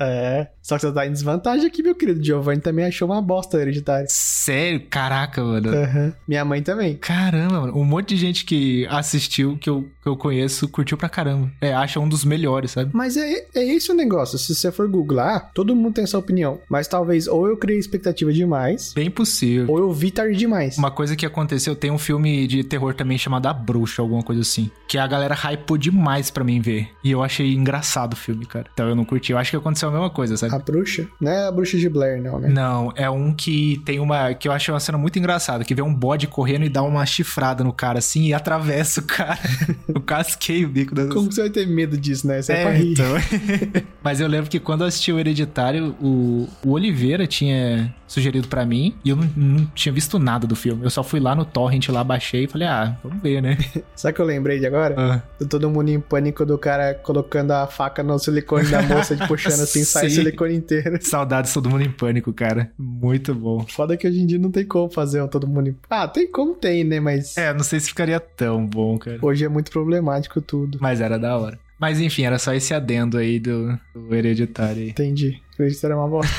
É. 0.00 0.48
Só 0.60 0.76
que 0.76 0.82
você 0.82 0.92
tá 0.92 1.06
em 1.06 1.12
desvantagem 1.12 1.66
aqui, 1.66 1.82
meu 1.82 1.94
querido. 1.94 2.22
Giovanni 2.24 2.60
também 2.60 2.84
achou 2.84 3.08
uma 3.08 3.20
bosta 3.20 3.58
hereditária. 3.60 4.06
Sério? 4.08 4.80
Caraca, 4.88 5.42
mano. 5.42 5.70
Uhum. 5.70 6.12
Minha 6.26 6.44
mãe 6.44 6.62
também. 6.62 6.96
Caramba, 6.96 7.60
mano. 7.60 7.76
Um 7.76 7.84
monte 7.84 8.10
de 8.10 8.16
gente 8.16 8.44
que 8.44 8.86
assistiu, 8.88 9.56
que 9.58 9.68
eu, 9.68 9.88
que 10.02 10.08
eu 10.08 10.16
conheço, 10.16 10.68
curtiu 10.68 10.96
pra 10.96 11.08
caramba. 11.08 11.50
É, 11.60 11.72
acha 11.72 12.00
um 12.00 12.08
dos 12.08 12.24
melhores, 12.24 12.72
sabe? 12.72 12.90
Mas 12.92 13.16
é, 13.16 13.46
é 13.54 13.64
esse 13.64 13.90
o 13.90 13.94
negócio. 13.94 14.38
Se 14.38 14.54
você 14.54 14.72
for 14.72 14.88
googlar, 14.88 15.50
todo 15.54 15.74
mundo 15.76 15.94
tem 15.94 16.04
essa 16.04 16.18
opinião. 16.18 16.60
Mas 16.68 16.88
talvez 16.88 17.26
ou 17.26 17.46
eu 17.46 17.56
criei 17.56 17.78
expectativa 17.78 18.32
demais. 18.32 18.92
Bem 18.94 19.10
possível. 19.10 19.66
Ou 19.68 19.78
eu 19.78 19.92
vi 19.92 20.10
tarde 20.10 20.36
demais. 20.36 20.78
Uma 20.78 20.90
coisa 20.90 21.14
que 21.16 21.26
aconteceu, 21.26 21.74
tem 21.76 21.90
um 21.90 21.98
filme 21.98 22.46
de 22.46 22.64
terror 22.64 22.94
também 22.94 23.18
chamado 23.18 23.46
A 23.46 23.52
Bruxa, 23.52 24.02
alguma 24.02 24.22
coisa 24.22 24.31
assim. 24.40 24.70
Que 24.88 24.98
a 24.98 25.06
galera 25.06 25.34
hypou 25.34 25.76
demais 25.76 26.30
pra 26.30 26.44
mim 26.44 26.60
ver. 26.60 26.88
E 27.02 27.10
eu 27.10 27.22
achei 27.22 27.54
engraçado 27.54 28.12
o 28.14 28.16
filme, 28.16 28.46
cara. 28.46 28.66
Então 28.72 28.88
eu 28.88 28.94
não 28.94 29.04
curti. 29.04 29.32
Eu 29.32 29.38
acho 29.38 29.50
que 29.50 29.56
aconteceu 29.56 29.88
a 29.88 29.92
mesma 29.92 30.10
coisa, 30.10 30.36
sabe? 30.36 30.54
A 30.54 30.58
bruxa? 30.58 31.06
Não 31.20 31.30
é 31.30 31.46
a 31.46 31.52
bruxa 31.52 31.78
de 31.78 31.88
Blair, 31.88 32.22
não, 32.22 32.38
né? 32.38 32.48
Não, 32.48 32.92
é 32.96 33.08
um 33.08 33.32
que 33.32 33.80
tem 33.84 34.00
uma. 34.00 34.34
que 34.34 34.48
eu 34.48 34.52
achei 34.52 34.72
uma 34.72 34.80
cena 34.80 34.98
muito 34.98 35.18
engraçada. 35.18 35.64
Que 35.64 35.74
vê 35.74 35.82
um 35.82 35.94
bode 35.94 36.26
correndo 36.26 36.64
e 36.64 36.68
dá 36.68 36.82
uma 36.82 37.04
chifrada 37.06 37.64
no 37.64 37.72
cara 37.72 37.98
assim 37.98 38.26
e 38.26 38.34
atravessa 38.34 39.00
o 39.00 39.04
cara. 39.04 39.38
eu 39.88 40.00
casquei 40.00 40.64
o 40.64 40.68
bico 40.68 40.94
da. 40.94 41.06
Como 41.06 41.30
você 41.30 41.42
vai 41.42 41.50
ter 41.50 41.66
medo 41.66 41.96
disso, 41.96 42.26
né? 42.26 42.40
Você 42.42 42.52
é, 42.52 42.60
é 42.60 42.62
pra 42.62 42.72
rir. 42.72 42.92
Então. 42.92 43.06
Mas 44.02 44.20
eu 44.20 44.28
lembro 44.28 44.50
que 44.50 44.58
quando 44.58 44.82
eu 44.82 44.86
assisti 44.86 45.12
o 45.12 45.18
Hereditário, 45.18 45.94
o, 46.00 46.48
o 46.64 46.70
Oliveira 46.70 47.26
tinha 47.26 47.94
sugerido 48.12 48.46
para 48.46 48.64
mim 48.66 48.94
e 49.04 49.10
eu 49.10 49.16
não, 49.16 49.28
não, 49.36 49.66
tinha 49.74 49.92
visto 49.92 50.18
nada 50.18 50.46
do 50.46 50.54
filme. 50.54 50.84
Eu 50.84 50.90
só 50.90 51.02
fui 51.02 51.18
lá 51.18 51.34
no 51.34 51.44
Torrent, 51.44 51.88
lá 51.88 52.04
baixei 52.04 52.44
e 52.44 52.46
falei, 52.46 52.68
ah, 52.68 52.96
vamos 53.02 53.22
ver, 53.22 53.40
né? 53.40 53.56
Sabe 53.96 54.12
o 54.12 54.14
que 54.16 54.20
eu 54.20 54.26
lembrei 54.26 54.58
de 54.58 54.66
agora? 54.66 54.94
Ah. 54.98 55.22
Do 55.38 55.46
Todo 55.46 55.70
mundo 55.70 55.88
em 55.90 56.00
pânico 56.00 56.44
do 56.44 56.58
cara 56.58 56.94
colocando 56.94 57.52
a 57.52 57.66
faca 57.66 58.02
no 58.02 58.18
silicone 58.18 58.68
da 58.68 58.82
moça, 58.82 59.16
de 59.16 59.26
puxando 59.26 59.60
assim, 59.60 59.84
sai 59.84 60.06
o 60.06 60.10
silicone 60.10 60.54
inteiro. 60.54 60.98
Saudades 61.02 61.52
todo 61.52 61.70
mundo 61.70 61.82
em 61.82 61.90
pânico, 61.90 62.32
cara. 62.32 62.70
Muito 62.78 63.34
bom. 63.34 63.64
Foda 63.68 63.96
que 63.96 64.06
hoje 64.06 64.20
em 64.20 64.26
dia 64.26 64.38
não 64.38 64.50
tem 64.50 64.64
como 64.64 64.90
fazer 64.90 65.22
um 65.22 65.28
todo 65.28 65.46
mundo 65.46 65.70
em... 65.70 65.76
Ah, 65.88 66.06
tem 66.08 66.30
como 66.30 66.54
tem, 66.54 66.84
né? 66.84 67.00
Mas 67.00 67.36
É, 67.36 67.52
não 67.54 67.62
sei 67.62 67.80
se 67.80 67.88
ficaria 67.88 68.18
tão 68.20 68.66
bom, 68.66 68.98
cara. 68.98 69.18
hoje 69.22 69.44
é 69.44 69.48
muito 69.48 69.70
problemático 69.70 70.40
tudo. 70.40 70.78
Mas 70.80 71.00
era 71.00 71.18
da 71.18 71.36
hora. 71.36 71.58
Mas 71.82 72.00
enfim, 72.00 72.22
era 72.22 72.38
só 72.38 72.54
esse 72.54 72.72
adendo 72.72 73.18
aí 73.18 73.40
do, 73.40 73.76
do 73.92 74.14
hereditário 74.14 74.82
aí. 74.82 74.90
Entendi. 74.90 75.42
Acredito 75.62 75.84
era 75.84 75.96
uma 75.96 76.08
bosta. 76.08 76.32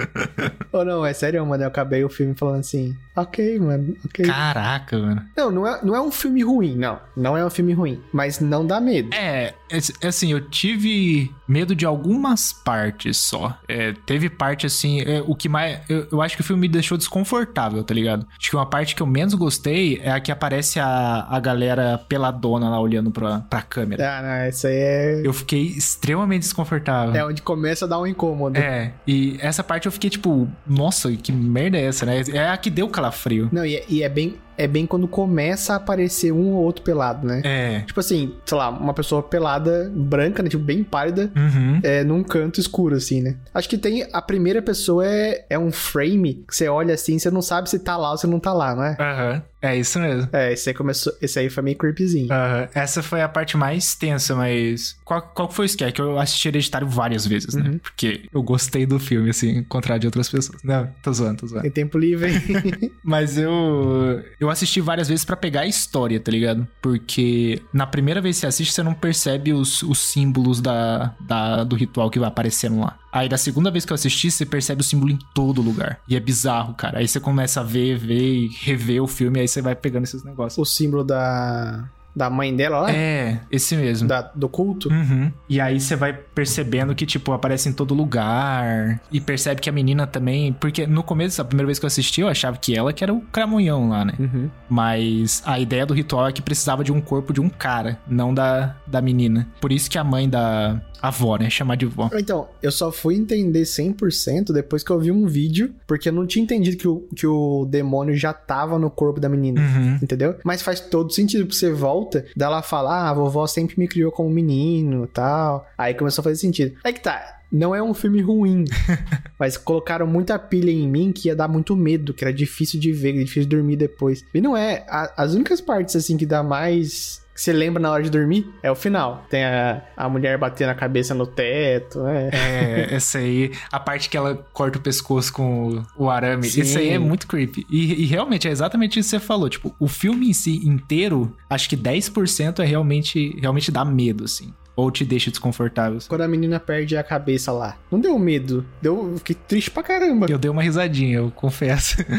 Ou 0.72 0.84
não, 0.84 1.04
é 1.04 1.12
sério, 1.12 1.44
mano. 1.44 1.62
Eu 1.62 1.68
acabei 1.68 2.02
o 2.04 2.08
filme 2.08 2.34
falando 2.34 2.60
assim, 2.60 2.96
ok, 3.14 3.58
mano, 3.58 3.96
ok. 4.04 4.24
Caraca, 4.24 4.98
mano. 4.98 5.22
Não, 5.36 5.50
não 5.50 5.66
é, 5.66 5.80
não 5.82 5.94
é 5.94 6.00
um 6.00 6.10
filme 6.10 6.42
ruim, 6.42 6.74
não. 6.76 6.98
Não 7.16 7.36
é 7.36 7.44
um 7.44 7.50
filme 7.50 7.72
ruim. 7.72 8.00
Mas 8.12 8.40
não 8.40 8.66
dá 8.66 8.80
medo. 8.80 9.10
É, 9.12 9.54
é, 9.70 9.78
é 10.00 10.08
assim, 10.08 10.32
eu 10.32 10.40
tive 10.40 11.30
medo 11.46 11.74
de 11.74 11.84
algumas 11.84 12.52
partes 12.52 13.16
só. 13.18 13.58
É, 13.68 13.92
teve 14.06 14.30
parte 14.30 14.64
assim, 14.66 15.00
é, 15.02 15.22
o 15.26 15.34
que 15.34 15.48
mais. 15.48 15.80
Eu, 15.88 16.08
eu 16.12 16.22
acho 16.22 16.36
que 16.36 16.40
o 16.40 16.44
filme 16.44 16.62
me 16.62 16.68
deixou 16.68 16.96
desconfortável, 16.96 17.82
tá 17.84 17.92
ligado? 17.92 18.26
Acho 18.38 18.50
que 18.50 18.56
uma 18.56 18.66
parte 18.66 18.94
que 18.94 19.02
eu 19.02 19.06
menos 19.06 19.34
gostei 19.34 20.00
é 20.02 20.10
a 20.10 20.20
que 20.20 20.32
aparece 20.32 20.80
a, 20.80 21.26
a 21.28 21.40
galera 21.40 21.98
peladona 22.08 22.70
lá 22.70 22.80
olhando 22.80 23.10
pra, 23.10 23.40
pra 23.40 23.62
câmera. 23.62 24.18
Ah, 24.18 24.22
não, 24.22 24.48
isso 24.48 24.66
aí 24.66 24.76
é. 24.76 25.22
Eu 25.24 25.32
fiquei 25.32 25.62
extremamente 25.62 26.42
desconfortável. 26.42 27.14
É 27.14 27.24
onde 27.24 27.42
começa 27.42 27.84
a 27.84 27.88
dar 27.88 28.00
um 28.00 28.06
incômodo. 28.30 28.58
É, 28.58 28.92
e 29.06 29.36
essa 29.40 29.62
parte 29.62 29.86
eu 29.86 29.92
fiquei 29.92 30.10
tipo, 30.10 30.48
nossa, 30.66 31.10
que 31.12 31.32
merda 31.32 31.78
é 31.78 31.84
essa, 31.84 32.06
né? 32.06 32.22
É 32.32 32.48
a 32.48 32.56
que 32.56 32.70
deu 32.70 32.88
calafrio. 32.88 33.48
Não, 33.52 33.64
e 33.64 33.76
é, 33.76 33.84
e 33.88 34.02
é 34.02 34.08
bem. 34.08 34.36
É 34.62 34.66
bem 34.66 34.86
quando 34.86 35.08
começa 35.08 35.72
a 35.72 35.76
aparecer 35.76 36.32
um 36.32 36.52
ou 36.52 36.62
outro 36.64 36.82
pelado, 36.84 37.26
né? 37.26 37.40
É. 37.44 37.80
Tipo 37.80 38.00
assim, 38.00 38.34
sei 38.44 38.58
lá, 38.58 38.68
uma 38.68 38.92
pessoa 38.92 39.22
pelada, 39.22 39.90
branca, 39.94 40.42
né? 40.42 40.48
Tipo, 40.48 40.62
bem 40.62 40.84
pálida, 40.84 41.30
Uhum. 41.34 41.80
é, 41.82 42.04
num 42.04 42.22
canto 42.22 42.60
escuro, 42.60 42.94
assim, 42.96 43.22
né? 43.22 43.36
Acho 43.54 43.68
que 43.68 43.78
tem. 43.78 44.06
A 44.12 44.20
primeira 44.20 44.60
pessoa 44.60 45.06
é, 45.06 45.46
é 45.48 45.58
um 45.58 45.72
frame 45.72 46.44
que 46.46 46.54
você 46.54 46.68
olha 46.68 46.94
assim, 46.94 47.18
você 47.18 47.30
não 47.30 47.42
sabe 47.42 47.70
se 47.70 47.78
tá 47.78 47.96
lá 47.96 48.10
ou 48.12 48.18
se 48.18 48.26
não 48.26 48.38
tá 48.38 48.52
lá, 48.52 48.74
não 48.74 48.84
é? 48.84 48.96
Aham. 49.00 49.42
É 49.62 49.76
isso 49.76 49.98
mesmo. 50.00 50.26
É, 50.32 50.54
esse 50.54 50.70
aí 50.70 50.74
começou. 50.74 51.12
Esse 51.20 51.38
aí 51.38 51.50
foi 51.50 51.62
meio 51.62 51.76
creepyzinho. 51.76 52.32
Aham. 52.32 52.68
Essa 52.74 53.02
foi 53.02 53.20
a 53.20 53.28
parte 53.28 53.58
mais 53.58 53.94
tensa, 53.94 54.34
mas. 54.34 54.96
Qual, 55.04 55.20
qual 55.20 55.48
que 55.48 55.54
foi 55.54 55.66
o 55.66 55.68
scare? 55.68 55.92
Que 55.92 56.00
eu 56.00 56.18
assisti 56.18 56.48
Hereditário 56.48 56.86
várias 56.88 57.26
vezes, 57.26 57.54
né? 57.54 57.68
Uhum. 57.68 57.78
Porque 57.78 58.22
eu 58.32 58.42
gostei 58.42 58.86
do 58.86 58.98
filme, 58.98 59.28
assim, 59.28 59.62
contrário 59.64 60.00
de 60.00 60.06
outras 60.06 60.30
pessoas. 60.30 60.62
Não, 60.64 60.88
tô 61.02 61.12
zoando, 61.12 61.40
tô 61.40 61.46
zoando. 61.46 61.62
Tem 61.64 61.70
tempo 61.70 61.98
livre. 61.98 62.32
Mas 63.04 63.36
eu. 63.36 64.22
Eu 64.40 64.48
assisti 64.52 64.80
várias 64.80 65.08
vezes 65.08 65.24
pra 65.24 65.36
pegar 65.36 65.62
a 65.62 65.66
história, 65.66 66.18
tá 66.20 66.30
ligado? 66.30 66.66
Porque 66.82 67.62
na 67.72 67.86
primeira 67.86 68.20
vez 68.20 68.36
que 68.36 68.40
você 68.40 68.46
assiste, 68.46 68.72
você 68.72 68.82
não 68.82 68.94
percebe 68.94 69.52
os, 69.52 69.82
os 69.82 69.98
símbolos 69.98 70.60
da, 70.60 71.14
da, 71.20 71.64
do 71.64 71.76
ritual 71.76 72.10
que 72.10 72.18
vai 72.18 72.28
aparecendo 72.28 72.80
lá. 72.80 72.98
Aí 73.12 73.28
da 73.28 73.36
segunda 73.36 73.70
vez 73.70 73.84
que 73.84 73.92
eu 73.92 73.94
assisti, 73.94 74.30
você 74.30 74.46
percebe 74.46 74.82
o 74.82 74.84
símbolo 74.84 75.10
em 75.12 75.18
todo 75.34 75.60
lugar. 75.62 76.00
E 76.08 76.16
é 76.16 76.20
bizarro, 76.20 76.74
cara. 76.74 76.98
Aí 76.98 77.08
você 77.08 77.18
começa 77.18 77.60
a 77.60 77.64
ver, 77.64 77.98
ver 77.98 78.34
e 78.34 78.48
rever 78.60 79.02
o 79.02 79.06
filme, 79.06 79.40
aí 79.40 79.48
você 79.48 79.60
vai 79.60 79.74
pegando 79.74 80.04
esses 80.04 80.22
negócios. 80.22 80.58
o 80.58 80.64
símbolo 80.64 81.04
da. 81.04 81.88
Da 82.14 82.28
mãe 82.28 82.54
dela 82.54 82.80
lá? 82.80 82.92
É, 82.92 83.40
esse 83.50 83.76
mesmo. 83.76 84.08
Da, 84.08 84.22
do 84.34 84.48
culto? 84.48 84.88
Uhum. 84.88 85.30
E 85.48 85.60
aí 85.60 85.80
você 85.80 85.94
vai 85.94 86.12
percebendo 86.12 86.94
que, 86.94 87.06
tipo, 87.06 87.32
aparece 87.32 87.68
em 87.68 87.72
todo 87.72 87.94
lugar. 87.94 89.00
E 89.12 89.20
percebe 89.20 89.60
que 89.60 89.68
a 89.68 89.72
menina 89.72 90.06
também. 90.06 90.52
Porque 90.52 90.86
no 90.86 91.02
começo, 91.02 91.40
a 91.40 91.44
primeira 91.44 91.66
vez 91.66 91.78
que 91.78 91.84
eu 91.84 91.88
assisti, 91.88 92.20
eu 92.20 92.28
achava 92.28 92.56
que 92.56 92.76
ela 92.76 92.92
que 92.92 93.04
era 93.04 93.14
o 93.14 93.20
cramunhão 93.20 93.88
lá, 93.88 94.04
né? 94.04 94.14
Uhum. 94.18 94.50
Mas 94.68 95.42
a 95.46 95.58
ideia 95.58 95.86
do 95.86 95.94
ritual 95.94 96.28
é 96.28 96.32
que 96.32 96.42
precisava 96.42 96.82
de 96.82 96.92
um 96.92 97.00
corpo 97.00 97.32
de 97.32 97.40
um 97.40 97.48
cara, 97.48 97.98
não 98.06 98.34
da, 98.34 98.74
da 98.86 99.00
menina. 99.00 99.46
Por 99.60 99.70
isso 99.70 99.88
que 99.88 99.98
a 99.98 100.04
mãe 100.04 100.28
da 100.28 100.80
avó, 101.00 101.36
né? 101.36 101.48
Chamar 101.50 101.76
de 101.76 101.86
vó. 101.86 102.10
Então, 102.14 102.48
eu 102.62 102.70
só 102.70 102.90
fui 102.92 103.14
entender 103.16 103.62
100% 103.62 104.52
depois 104.52 104.82
que 104.82 104.90
eu 104.90 104.98
vi 104.98 105.10
um 105.10 105.26
vídeo, 105.26 105.74
porque 105.86 106.08
eu 106.08 106.12
não 106.12 106.26
tinha 106.26 106.42
entendido 106.42 106.76
que 106.76 106.88
o, 106.88 107.08
que 107.14 107.26
o 107.26 107.66
demônio 107.68 108.14
já 108.16 108.32
tava 108.32 108.78
no 108.78 108.90
corpo 108.90 109.20
da 109.20 109.28
menina. 109.28 109.60
Uhum. 109.60 109.98
Entendeu? 110.02 110.36
Mas 110.44 110.62
faz 110.62 110.80
todo 110.80 111.12
sentido, 111.12 111.44
porque 111.44 111.56
você 111.58 111.72
volta, 111.72 112.24
dela 112.36 112.62
falar, 112.62 113.06
ah, 113.06 113.10
a 113.10 113.14
vovó 113.14 113.46
sempre 113.46 113.78
me 113.78 113.88
criou 113.88 114.10
como 114.12 114.30
menino 114.30 115.06
tal. 115.06 115.66
Aí 115.76 115.94
começou 115.94 116.22
a 116.22 116.24
fazer 116.24 116.36
sentido. 116.36 116.76
É 116.84 116.92
que 116.92 117.00
tá. 117.00 117.36
Não 117.52 117.74
é 117.74 117.82
um 117.82 117.92
filme 117.92 118.20
ruim, 118.22 118.64
mas 119.38 119.56
colocaram 119.56 120.06
muita 120.06 120.38
pilha 120.38 120.70
em 120.70 120.86
mim 120.88 121.10
que 121.12 121.26
ia 121.28 121.34
dar 121.34 121.48
muito 121.48 121.74
medo, 121.74 122.14
que 122.14 122.24
era 122.24 122.32
difícil 122.32 122.78
de 122.78 122.92
ver, 122.92 123.12
difícil 123.14 123.42
de 123.42 123.48
dormir 123.56 123.74
depois. 123.76 124.24
E 124.32 124.40
não 124.40 124.56
é. 124.56 124.84
A- 124.88 125.12
as 125.16 125.34
únicas 125.34 125.60
partes, 125.60 125.96
assim, 125.96 126.16
que 126.16 126.24
dá 126.24 126.42
mais. 126.44 127.20
Que 127.40 127.44
você 127.44 127.54
lembra 127.54 127.80
na 127.80 127.90
hora 127.90 128.02
de 128.02 128.10
dormir 128.10 128.52
é 128.62 128.70
o 128.70 128.74
final. 128.74 129.24
Tem 129.30 129.42
a, 129.42 129.82
a 129.96 130.08
mulher 130.10 130.36
batendo 130.36 130.68
a 130.68 130.74
cabeça 130.74 131.14
no 131.14 131.26
teto, 131.26 132.02
né? 132.02 132.28
É, 132.32 132.94
essa 132.94 133.16
aí, 133.16 133.50
a 133.72 133.80
parte 133.80 134.10
que 134.10 134.16
ela 134.16 134.46
corta 134.52 134.76
o 134.78 134.80
pescoço 134.82 135.32
com 135.32 135.82
o, 135.96 136.04
o 136.04 136.10
arame, 136.10 136.46
Sim. 136.46 136.60
isso 136.60 136.78
aí 136.78 136.90
é 136.90 136.98
muito 136.98 137.26
creepy. 137.26 137.66
E, 137.70 138.02
e 138.02 138.04
realmente 138.04 138.46
é 138.46 138.50
exatamente 138.50 139.00
isso 139.00 139.08
que 139.08 139.18
você 139.18 139.26
falou. 139.26 139.48
Tipo, 139.48 139.74
o 139.80 139.88
filme 139.88 140.28
em 140.28 140.34
si 140.34 140.56
inteiro, 140.68 141.34
acho 141.48 141.66
que 141.66 141.76
10% 141.78 142.58
é 142.58 142.64
realmente, 142.64 143.34
realmente 143.40 143.72
dá 143.72 143.86
medo, 143.86 144.24
assim. 144.24 144.52
Ou 144.80 144.90
te 144.90 145.04
deixa 145.04 145.30
desconfortável. 145.30 145.98
Quando 146.08 146.22
a 146.22 146.28
menina 146.28 146.58
perde 146.58 146.96
a 146.96 147.02
cabeça 147.02 147.52
lá. 147.52 147.76
Não 147.90 148.00
deu 148.00 148.18
medo. 148.18 148.64
Deu. 148.80 149.12
eu 149.12 149.18
Fiquei 149.18 149.36
triste 149.36 149.70
pra 149.70 149.82
caramba. 149.82 150.26
Eu 150.28 150.38
dei 150.38 150.50
uma 150.50 150.62
risadinha, 150.62 151.18
eu 151.18 151.30
confesso. 151.30 151.96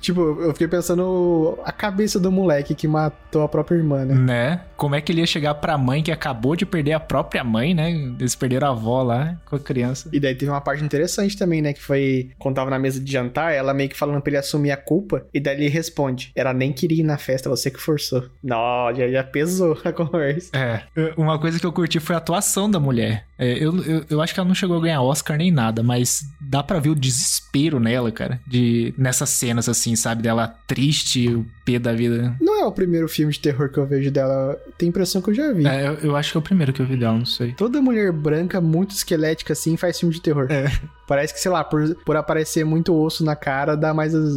Tipo, 0.00 0.20
eu 0.40 0.52
fiquei 0.52 0.66
pensando 0.66 1.56
a 1.64 1.70
cabeça 1.70 2.18
do 2.18 2.32
moleque 2.32 2.74
que 2.74 2.88
matou 2.88 3.42
a 3.42 3.48
própria 3.48 3.76
irmã, 3.76 4.04
né? 4.04 4.14
né? 4.14 4.60
Como 4.76 4.96
é 4.96 5.00
que 5.00 5.12
ele 5.12 5.20
ia 5.20 5.26
chegar 5.26 5.54
pra 5.54 5.78
mãe 5.78 6.02
que 6.02 6.10
acabou 6.10 6.56
de 6.56 6.66
perder 6.66 6.94
a 6.94 6.98
própria 6.98 7.44
mãe, 7.44 7.72
né? 7.72 7.92
Eles 8.18 8.34
perderam 8.34 8.66
a 8.66 8.70
avó 8.70 9.00
lá 9.04 9.40
com 9.46 9.54
a 9.54 9.60
criança. 9.60 10.10
E 10.12 10.18
daí 10.18 10.34
teve 10.34 10.50
uma 10.50 10.60
parte 10.60 10.82
interessante 10.82 11.38
também, 11.38 11.62
né? 11.62 11.72
Que 11.72 11.80
foi 11.80 12.30
quando 12.36 12.56
tava 12.56 12.68
na 12.68 12.80
mesa 12.80 12.98
de 12.98 13.12
jantar, 13.12 13.54
ela 13.54 13.72
meio 13.72 13.88
que 13.88 13.96
falando 13.96 14.20
pra 14.20 14.30
ele 14.30 14.38
assumir 14.38 14.72
a 14.72 14.76
culpa. 14.76 15.24
E 15.32 15.38
daí 15.38 15.56
ele 15.56 15.68
responde: 15.68 16.32
Ela 16.34 16.52
nem 16.52 16.72
queria 16.72 17.00
ir 17.00 17.04
na 17.04 17.16
festa, 17.16 17.48
você 17.48 17.70
que 17.70 17.80
forçou. 17.80 18.24
Não, 18.42 18.92
já, 18.92 19.08
já 19.08 19.22
pesou 19.22 19.78
a 19.84 19.92
conversa. 19.94 20.50
É, 20.52 20.82
uma 21.16 21.38
coisa 21.38 21.58
que 21.58 21.66
eu 21.66 21.72
curti 21.72 22.00
foi 22.00 22.14
a 22.14 22.18
atuação 22.18 22.70
da 22.70 22.80
mulher. 22.80 23.26
É, 23.42 23.52
eu, 23.64 23.76
eu, 23.84 24.04
eu 24.08 24.20
acho 24.22 24.32
que 24.34 24.40
ela 24.40 24.46
não 24.48 24.54
chegou 24.54 24.76
a 24.78 24.80
ganhar 24.80 25.02
Oscar 25.02 25.36
nem 25.36 25.50
nada, 25.50 25.82
mas 25.82 26.22
dá 26.40 26.62
pra 26.62 26.78
ver 26.78 26.90
o 26.90 26.94
desespero 26.94 27.80
nela, 27.80 28.10
cara. 28.12 28.40
De, 28.46 28.94
nessas 28.96 29.30
cenas, 29.30 29.68
assim, 29.68 29.96
sabe? 29.96 30.22
Dela 30.22 30.46
triste, 30.66 31.28
o 31.28 31.44
pé 31.64 31.78
da 31.78 31.92
vida. 31.92 32.36
Não 32.40 32.60
é 32.62 32.64
o 32.66 32.72
primeiro 32.72 33.08
filme 33.08 33.32
de 33.32 33.40
terror 33.40 33.68
que 33.70 33.78
eu 33.78 33.86
vejo 33.86 34.10
dela. 34.10 34.56
Tem 34.78 34.88
impressão 34.88 35.20
que 35.20 35.30
eu 35.30 35.34
já 35.34 35.52
vi. 35.52 35.66
É, 35.66 35.88
eu, 35.88 35.94
eu 35.94 36.16
acho 36.16 36.30
que 36.32 36.36
é 36.36 36.40
o 36.40 36.42
primeiro 36.42 36.72
que 36.72 36.80
eu 36.80 36.86
vi 36.86 36.96
dela, 36.96 37.16
não 37.18 37.26
sei. 37.26 37.52
Toda 37.54 37.80
mulher 37.82 38.12
branca, 38.12 38.60
muito 38.60 38.90
esquelética 38.92 39.52
assim, 39.52 39.76
faz 39.76 39.98
filme 39.98 40.14
de 40.14 40.20
terror. 40.20 40.46
É. 40.50 40.70
Parece 41.08 41.34
que, 41.34 41.40
sei 41.40 41.50
lá, 41.50 41.62
por, 41.64 41.94
por 42.06 42.16
aparecer 42.16 42.64
muito 42.64 42.94
osso 42.94 43.24
na 43.24 43.34
cara, 43.36 43.76
dá 43.76 43.92
mais 43.92 44.14
as- 44.14 44.32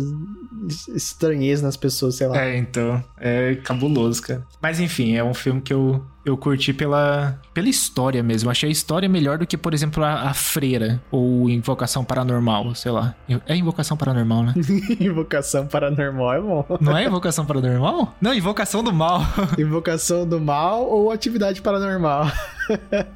estranheza 0.96 1.64
nas 1.66 1.78
pessoas, 1.78 2.16
sei 2.16 2.28
lá. 2.28 2.42
É, 2.42 2.58
então. 2.58 3.04
É 3.20 3.56
cabuloso, 3.64 4.22
cara. 4.22 4.44
Mas 4.62 4.80
enfim, 4.80 5.16
é 5.16 5.24
um 5.24 5.34
filme 5.34 5.62
que 5.62 5.74
eu, 5.74 6.04
eu 6.26 6.36
curti 6.38 6.74
pela, 6.74 7.40
pela 7.56 7.70
história 7.70 8.22
mesmo. 8.22 8.52
Achei 8.52 8.68
a 8.68 8.72
história 8.72 9.08
melhor 9.08 9.38
do 9.38 9.48
que, 9.48 9.58
por 9.58 9.74
exemplo, 9.74 10.04
a, 10.04 10.30
a 10.30 10.34
Freira 10.34 11.02
ou 11.10 11.50
Invocação 11.50 12.04
Paranormal, 12.04 12.76
sei 12.76 12.92
lá. 12.92 13.16
É 13.48 13.56
Invocação 13.56 13.96
Paranormal, 13.96 14.44
né? 14.44 14.54
Invocação 15.00 15.66
paranormal 15.66 16.34
é 16.34 16.42
bom. 16.42 16.66
Não 16.82 16.98
é 16.98 17.06
Invocação 17.06 17.46
Paranormal? 17.46 18.14
Não, 18.20 18.34
Invocação 18.34 18.84
do 18.84 18.92
Mal. 18.92 19.22
Invocação 19.58 20.28
do 20.28 20.40
mal 20.40 20.86
ou 20.86 21.12
atividade 21.12 21.62
paranormal? 21.62 22.30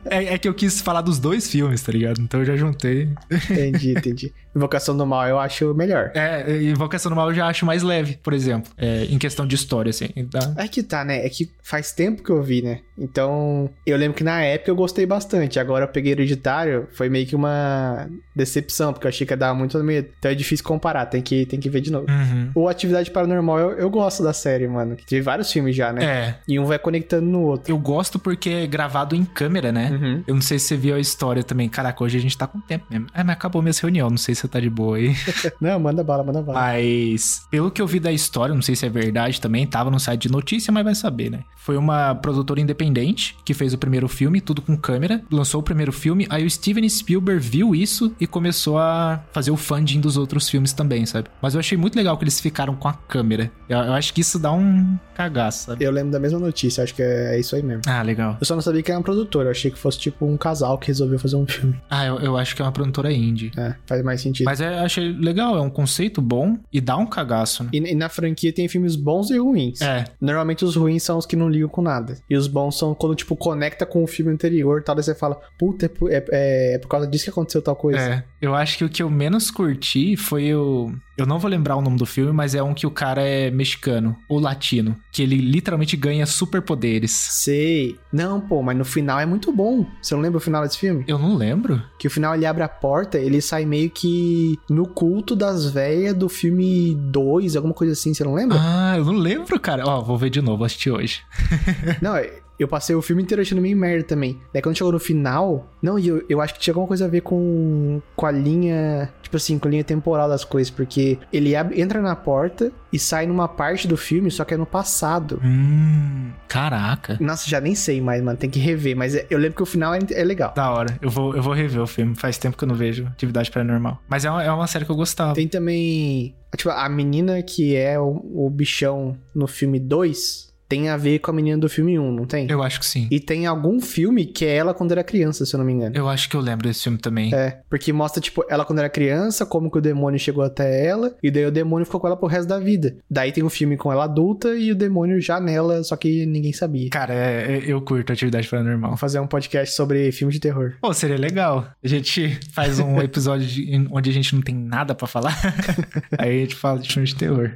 É, 0.05 0.33
é 0.33 0.37
que 0.37 0.47
eu 0.47 0.53
quis 0.53 0.81
falar 0.81 1.01
dos 1.01 1.19
dois 1.19 1.49
filmes, 1.49 1.81
tá 1.81 1.91
ligado? 1.91 2.21
Então 2.21 2.39
eu 2.39 2.45
já 2.45 2.55
juntei. 2.55 3.09
Entendi, 3.31 3.91
entendi. 3.97 4.33
Invocação 4.55 4.95
do 4.97 5.05
mal 5.05 5.27
eu 5.27 5.39
acho 5.39 5.73
melhor. 5.73 6.11
É, 6.15 6.61
Invocação 6.63 7.09
do 7.11 7.15
Mal 7.15 7.29
eu 7.29 7.35
já 7.35 7.47
acho 7.47 7.65
mais 7.65 7.83
leve, 7.83 8.17
por 8.21 8.33
exemplo. 8.33 8.71
É, 8.77 9.05
em 9.05 9.17
questão 9.17 9.45
de 9.45 9.55
história, 9.55 9.89
assim. 9.91 10.07
Tá? 10.31 10.53
É 10.57 10.67
que 10.67 10.81
tá, 10.83 11.05
né? 11.05 11.25
É 11.25 11.29
que 11.29 11.49
faz 11.63 11.91
tempo 11.91 12.23
que 12.23 12.29
eu 12.29 12.41
vi, 12.41 12.61
né? 12.61 12.79
Então, 12.97 13.69
eu 13.85 13.95
lembro 13.97 14.17
que 14.17 14.23
na 14.23 14.41
época 14.41 14.71
eu 14.71 14.75
gostei 14.75 15.05
bastante. 15.05 15.59
Agora 15.59 15.85
eu 15.85 15.87
peguei 15.87 16.11
hereditário, 16.13 16.87
foi 16.91 17.09
meio 17.09 17.25
que 17.25 17.35
uma 17.35 18.07
decepção, 18.35 18.91
porque 18.91 19.05
eu 19.07 19.09
achei 19.09 19.25
que 19.25 19.33
ia 19.33 19.37
dar 19.37 19.53
muito 19.53 19.77
medo. 19.83 20.09
Então 20.17 20.31
é 20.31 20.35
difícil 20.35 20.65
comparar, 20.65 21.05
tem 21.05 21.21
que, 21.21 21.45
tem 21.45 21.59
que 21.59 21.69
ver 21.69 21.81
de 21.81 21.91
novo. 21.91 22.07
Uhum. 22.09 22.51
O 22.55 22.67
Atividade 22.67 23.11
Paranormal, 23.11 23.59
eu, 23.59 23.71
eu 23.71 23.89
gosto 23.89 24.23
da 24.23 24.33
série, 24.33 24.67
mano. 24.67 24.95
Que 24.95 25.05
teve 25.05 25.21
vários 25.21 25.51
filmes 25.51 25.75
já, 25.75 25.93
né? 25.93 26.03
É, 26.03 26.35
E 26.47 26.59
um 26.59 26.65
vai 26.65 26.79
conectando 26.79 27.25
no 27.27 27.41
outro. 27.43 27.71
eu 27.71 27.77
gosto 27.77 28.17
porque 28.19 28.49
é 28.49 28.67
gravado 28.67 29.15
em 29.15 29.23
câmera, 29.39 29.71
né? 29.71 29.89
Uhum. 29.89 30.23
Eu 30.27 30.35
não 30.35 30.41
sei 30.41 30.59
se 30.59 30.65
você 30.65 30.75
viu 30.75 30.95
a 30.95 30.99
história 30.99 31.41
também. 31.41 31.69
Caraca, 31.69 32.03
hoje 32.03 32.17
a 32.17 32.21
gente 32.21 32.37
tá 32.37 32.45
com 32.45 32.59
tempo 32.59 32.83
mesmo. 32.89 33.07
É, 33.13 33.23
mas 33.23 33.37
acabou 33.37 33.61
minha 33.61 33.73
reunião. 33.81 34.09
Não 34.09 34.17
sei 34.17 34.35
se 34.35 34.41
você 34.41 34.47
tá 34.49 34.59
de 34.59 34.69
boa 34.69 34.97
aí. 34.97 35.15
Não, 35.61 35.79
manda 35.79 36.03
bala, 36.03 36.25
manda 36.25 36.41
bala. 36.41 36.59
Mas, 36.59 37.47
pelo 37.49 37.71
que 37.71 37.81
eu 37.81 37.87
vi 37.87 38.01
da 38.01 38.11
história, 38.11 38.53
não 38.53 38.61
sei 38.61 38.75
se 38.75 38.85
é 38.85 38.89
verdade 38.89 39.39
também, 39.39 39.65
tava 39.65 39.89
no 39.89 39.99
site 39.99 40.23
de 40.23 40.31
notícia, 40.31 40.73
mas 40.73 40.83
vai 40.83 40.95
saber, 40.95 41.29
né? 41.29 41.43
Foi 41.55 41.77
uma 41.77 42.15
produtora 42.15 42.59
independente 42.59 43.37
que 43.45 43.53
fez 43.53 43.73
o 43.73 43.77
primeiro 43.77 44.07
filme, 44.07 44.41
tudo 44.41 44.61
com 44.61 44.75
câmera, 44.75 45.21
lançou 45.31 45.61
o 45.61 45.63
primeiro 45.63 45.91
filme, 45.91 46.25
aí 46.29 46.45
o 46.45 46.49
Steven 46.49 46.87
Spielberg 46.89 47.39
viu 47.41 47.75
isso 47.75 48.13
e 48.19 48.25
começou 48.25 48.77
a 48.77 49.23
fazer 49.31 49.51
o 49.51 49.57
funding 49.57 49.99
dos 49.99 50.17
outros 50.17 50.49
filmes 50.49 50.73
também, 50.73 51.05
sabe? 51.05 51.29
Mas 51.41 51.53
eu 51.53 51.59
achei 51.59 51.77
muito 51.77 51.95
legal 51.95 52.17
que 52.17 52.23
eles 52.23 52.39
ficaram 52.39 52.75
com 52.75 52.87
a 52.87 52.93
câmera. 52.93 53.51
Eu, 53.67 53.77
eu 53.77 53.93
acho 53.93 54.13
que 54.13 54.21
isso 54.21 54.39
dá 54.39 54.51
um 54.51 54.97
cagaço, 55.13 55.67
sabe? 55.67 55.83
Eu 55.83 55.91
lembro 55.91 56.11
da 56.11 56.19
mesma 56.19 56.39
notícia, 56.39 56.83
acho 56.83 56.95
que 56.95 57.03
é, 57.03 57.35
é 57.35 57.39
isso 57.39 57.55
aí 57.55 57.61
mesmo. 57.61 57.83
Ah, 57.87 58.01
legal. 58.01 58.37
Eu 58.39 58.45
só 58.45 58.55
não 58.55 58.61
sabia 58.61 58.81
que 58.81 58.89
era 58.89 58.97
uma 58.97 59.03
produtora, 59.03 59.28
eu 59.37 59.51
achei 59.51 59.69
que 59.71 59.77
fosse 59.77 59.99
tipo 59.99 60.25
um 60.25 60.35
casal 60.37 60.77
que 60.77 60.87
resolveu 60.87 61.19
fazer 61.19 61.35
um 61.35 61.45
filme. 61.47 61.79
Ah, 61.89 62.05
eu, 62.05 62.19
eu 62.19 62.37
acho 62.37 62.55
que 62.55 62.61
é 62.61 62.65
uma 62.65 62.71
produtora 62.71 63.11
indie. 63.11 63.51
É, 63.57 63.75
faz 63.85 64.03
mais 64.03 64.21
sentido. 64.21 64.45
Mas 64.45 64.59
é, 64.61 64.79
eu 64.79 64.83
achei 64.85 65.11
legal, 65.13 65.57
é 65.57 65.61
um 65.61 65.69
conceito 65.69 66.21
bom 66.21 66.57
e 66.73 66.81
dá 66.81 66.97
um 66.97 67.05
cagaço, 67.05 67.63
né? 67.63 67.69
E, 67.73 67.77
e 67.77 67.95
na 67.95 68.09
franquia 68.09 68.51
tem 68.51 68.67
filmes 68.67 68.95
bons 68.95 69.29
e 69.29 69.37
ruins. 69.37 69.81
É, 69.81 70.05
Normalmente 70.19 70.65
os 70.65 70.75
ruins 70.75 71.03
são 71.03 71.17
os 71.17 71.25
que 71.25 71.35
não 71.35 71.49
ligam 71.49 71.69
com 71.69 71.81
nada. 71.81 72.17
E 72.29 72.35
os 72.35 72.47
bons 72.47 72.77
são 72.77 72.93
quando, 72.95 73.15
tipo, 73.15 73.35
conecta 73.35 73.85
com 73.85 74.03
o 74.03 74.07
filme 74.07 74.31
anterior 74.31 74.79
e 74.79 74.83
tal. 74.83 74.95
Daí 74.95 75.03
você 75.03 75.13
fala, 75.15 75.39
puta, 75.57 75.85
é, 75.85 75.89
é, 76.09 76.25
é- 76.31 76.75
é 76.75 76.77
por 76.79 76.87
causa 76.87 77.05
disso 77.07 77.25
que 77.25 77.29
aconteceu 77.29 77.61
tal 77.61 77.75
coisa. 77.75 77.99
É, 77.99 78.23
eu 78.41 78.55
acho 78.55 78.77
que 78.77 78.85
o 78.85 78.89
que 78.89 79.03
eu 79.03 79.09
menos 79.09 79.51
curti 79.51 80.15
foi 80.15 80.53
o. 80.55 80.93
Eu 81.17 81.25
não 81.25 81.37
vou 81.37 81.51
lembrar 81.51 81.75
o 81.75 81.81
nome 81.81 81.97
do 81.97 82.05
filme, 82.05 82.31
mas 82.31 82.55
é 82.55 82.63
um 82.63 82.73
que 82.73 82.87
o 82.87 82.91
cara 82.91 83.21
é 83.21 83.51
mexicano 83.51 84.15
ou 84.29 84.39
latino. 84.39 84.95
Que 85.11 85.21
ele 85.21 85.35
literalmente 85.35 85.97
ganha 85.97 86.25
superpoderes. 86.25 87.11
Sei. 87.11 87.99
Não, 88.11 88.39
pô, 88.39 88.63
mas 88.63 88.77
no 88.77 88.85
final 88.85 89.19
é 89.19 89.25
muito 89.25 89.51
bom. 89.51 89.85
Você 90.01 90.15
não 90.15 90.21
lembra 90.21 90.37
o 90.37 90.41
final 90.41 90.63
desse 90.63 90.77
filme? 90.77 91.03
Eu 91.07 91.19
não 91.19 91.35
lembro. 91.35 91.83
Que 91.97 92.07
o 92.07 92.11
final 92.11 92.35
ele 92.35 92.45
abre 92.45 92.63
a 92.63 92.69
porta, 92.69 93.17
ele 93.17 93.41
sai 93.41 93.65
meio 93.65 93.89
que 93.89 94.57
no 94.69 94.87
culto 94.87 95.35
das 95.35 95.69
velhas 95.69 96.15
do 96.15 96.29
filme 96.29 96.95
2, 96.95 97.57
alguma 97.57 97.73
coisa 97.73 97.91
assim, 97.91 98.13
você 98.13 98.23
não 98.23 98.33
lembra? 98.33 98.57
Ah, 98.57 98.95
eu 98.97 99.03
não 99.03 99.13
lembro, 99.15 99.59
cara. 99.59 99.85
Ó, 99.85 100.01
vou 100.01 100.17
ver 100.17 100.29
de 100.29 100.41
novo, 100.41 100.63
assistir 100.63 100.91
hoje. 100.91 101.21
Não, 102.01 102.15
eu 102.59 102.67
passei 102.67 102.95
o 102.95 103.01
filme 103.01 103.23
inteiro 103.23 103.41
achando 103.41 103.61
meio 103.61 103.75
merda 103.77 104.03
também. 104.03 104.37
Daí 104.53 104.61
quando 104.61 104.77
chegou 104.77 104.91
no 104.91 104.99
final. 104.99 105.69
Não, 105.81 105.97
e 105.97 106.07
eu, 106.07 106.23
eu 106.29 106.41
acho 106.41 106.53
que 106.53 106.59
tinha 106.59 106.71
alguma 106.73 106.87
coisa 106.87 107.05
a 107.05 107.07
ver 107.07 107.21
com, 107.21 108.01
com 108.15 108.25
a 108.25 108.31
linha. 108.31 109.09
Tipo 109.21 109.37
assim, 109.37 109.57
com 109.59 109.67
a 109.67 109.71
linha 109.71 109.83
temporal 109.83 110.27
das 110.27 110.43
coisas. 110.43 110.69
Porque 110.69 111.17
ele 111.31 111.55
abre- 111.55 111.79
entra 111.81 112.01
na 112.01 112.15
porta 112.15 112.71
e 112.91 112.97
sai 112.99 113.25
numa 113.27 113.47
parte 113.47 113.87
do 113.87 113.95
filme, 113.95 114.29
só 114.31 114.43
que 114.43 114.53
é 114.53 114.57
no 114.57 114.65
passado. 114.65 115.39
Hum, 115.43 116.31
caraca. 116.47 117.17
Nossa, 117.21 117.47
já 117.49 117.61
nem 117.61 117.75
sei 117.75 118.01
mais, 118.01 118.21
mano. 118.21 118.37
Tem 118.37 118.49
que 118.49 118.59
rever. 118.59 118.95
Mas 118.97 119.15
é- 119.15 119.25
eu 119.29 119.37
lembro 119.37 119.55
que 119.55 119.63
o 119.63 119.65
final 119.65 119.93
é, 119.93 119.99
é 120.11 120.23
legal. 120.23 120.53
Da 120.55 120.71
hora. 120.71 120.97
Eu 121.01 121.09
vou, 121.09 121.35
eu 121.35 121.41
vou 121.41 121.53
rever 121.53 121.81
o 121.81 121.87
filme. 121.87 122.15
Faz 122.15 122.37
tempo 122.37 122.57
que 122.57 122.63
eu 122.63 122.67
não 122.67 122.75
vejo 122.75 123.05
Atividade 123.07 123.51
Paranormal. 123.51 124.01
Mas 124.09 124.25
é 124.25 124.31
uma, 124.31 124.43
é 124.43 124.51
uma 124.51 124.67
série 124.67 124.83
que 124.85 124.91
eu 124.91 124.95
gostava. 124.95 125.33
Tem 125.33 125.47
também. 125.47 126.35
Tipo, 126.57 126.71
a 126.71 126.89
menina 126.89 127.41
que 127.43 127.75
é 127.75 127.99
o, 127.99 128.21
o 128.33 128.49
bichão 128.49 129.15
no 129.35 129.47
filme 129.47 129.79
2 129.79 130.48
tem 130.69 130.87
a 130.87 130.95
ver 130.95 131.19
com 131.19 131.31
a 131.31 131.33
menina 131.33 131.57
do 131.57 131.67
filme 131.67 131.97
1, 131.99 132.11
não 132.13 132.25
tem? 132.25 132.47
Eu 132.49 132.61
acho 132.63 132.79
que 132.79 132.85
sim. 132.85 133.07
E 133.09 133.19
tem 133.19 133.47
algum 133.47 133.81
filme 133.81 134.25
que 134.25 134.45
é 134.45 134.55
ela 134.55 134.73
quando 134.73 134.91
era 134.91 135.03
criança, 135.03 135.45
se 135.45 135.55
eu 135.55 135.57
não 135.57 135.65
me 135.65 135.73
engano. 135.73 135.95
Eu 135.97 136.07
acho 136.07 136.29
que 136.29 136.35
eu 136.35 136.41
lembro 136.41 136.67
desse 136.67 136.83
filme 136.83 136.99
também. 136.99 137.33
É, 137.33 137.59
porque 137.69 137.91
mostra, 137.91 138.21
tipo, 138.21 138.45
ela 138.49 138.63
quando 138.63 138.79
era 138.79 138.89
criança, 138.89 139.45
como 139.45 139.71
que 139.71 139.79
o 139.79 139.81
demônio 139.81 140.19
chegou 140.19 140.43
até 140.43 140.85
ela, 140.85 141.15
e 141.23 141.31
daí 141.31 141.45
o 141.45 141.51
demônio 141.51 141.85
ficou 141.85 141.99
com 141.99 142.05
ela 142.07 142.15
pro 142.15 142.27
resto 142.27 142.47
da 142.47 142.59
vida. 142.59 142.95
Daí 143.09 143.31
tem 143.31 143.43
um 143.43 143.49
filme 143.49 143.75
com 143.77 143.91
ela 143.91 144.03
adulta 144.03 144.55
e 144.55 144.71
o 144.71 144.75
demônio 144.75 145.19
já 145.19 145.39
nela, 145.39 145.83
só 145.83 145.95
que 145.95 146.25
ninguém 146.27 146.53
sabia. 146.53 146.89
Cara, 146.91 147.13
é- 147.15 147.57
é- 147.57 147.63
eu 147.65 147.81
curto 147.81 148.13
Atividade 148.13 148.47
Paranormal. 148.47 148.89
Vamos 148.91 148.99
fazer 149.01 149.19
um 149.19 149.27
podcast 149.27 149.75
sobre 149.75 150.11
filme 150.11 150.31
de 150.31 150.39
terror. 150.39 150.73
Pô, 150.79 150.93
seria 150.93 151.17
legal. 151.17 151.67
A 151.83 151.87
gente 151.87 152.37
faz 152.53 152.79
um 152.79 152.99
episódio 153.01 153.47
de- 153.47 153.87
onde 153.91 154.09
a 154.09 154.13
gente 154.13 154.35
não 154.35 154.41
tem 154.43 154.53
nada 154.55 154.93
pra 154.93 155.07
falar. 155.07 155.35
Aí 156.17 156.37
a 156.37 156.41
gente 156.41 156.55
fala 156.55 156.79
de 156.79 156.87
filme 156.91 157.07
de 157.07 157.15
terror. 157.15 157.53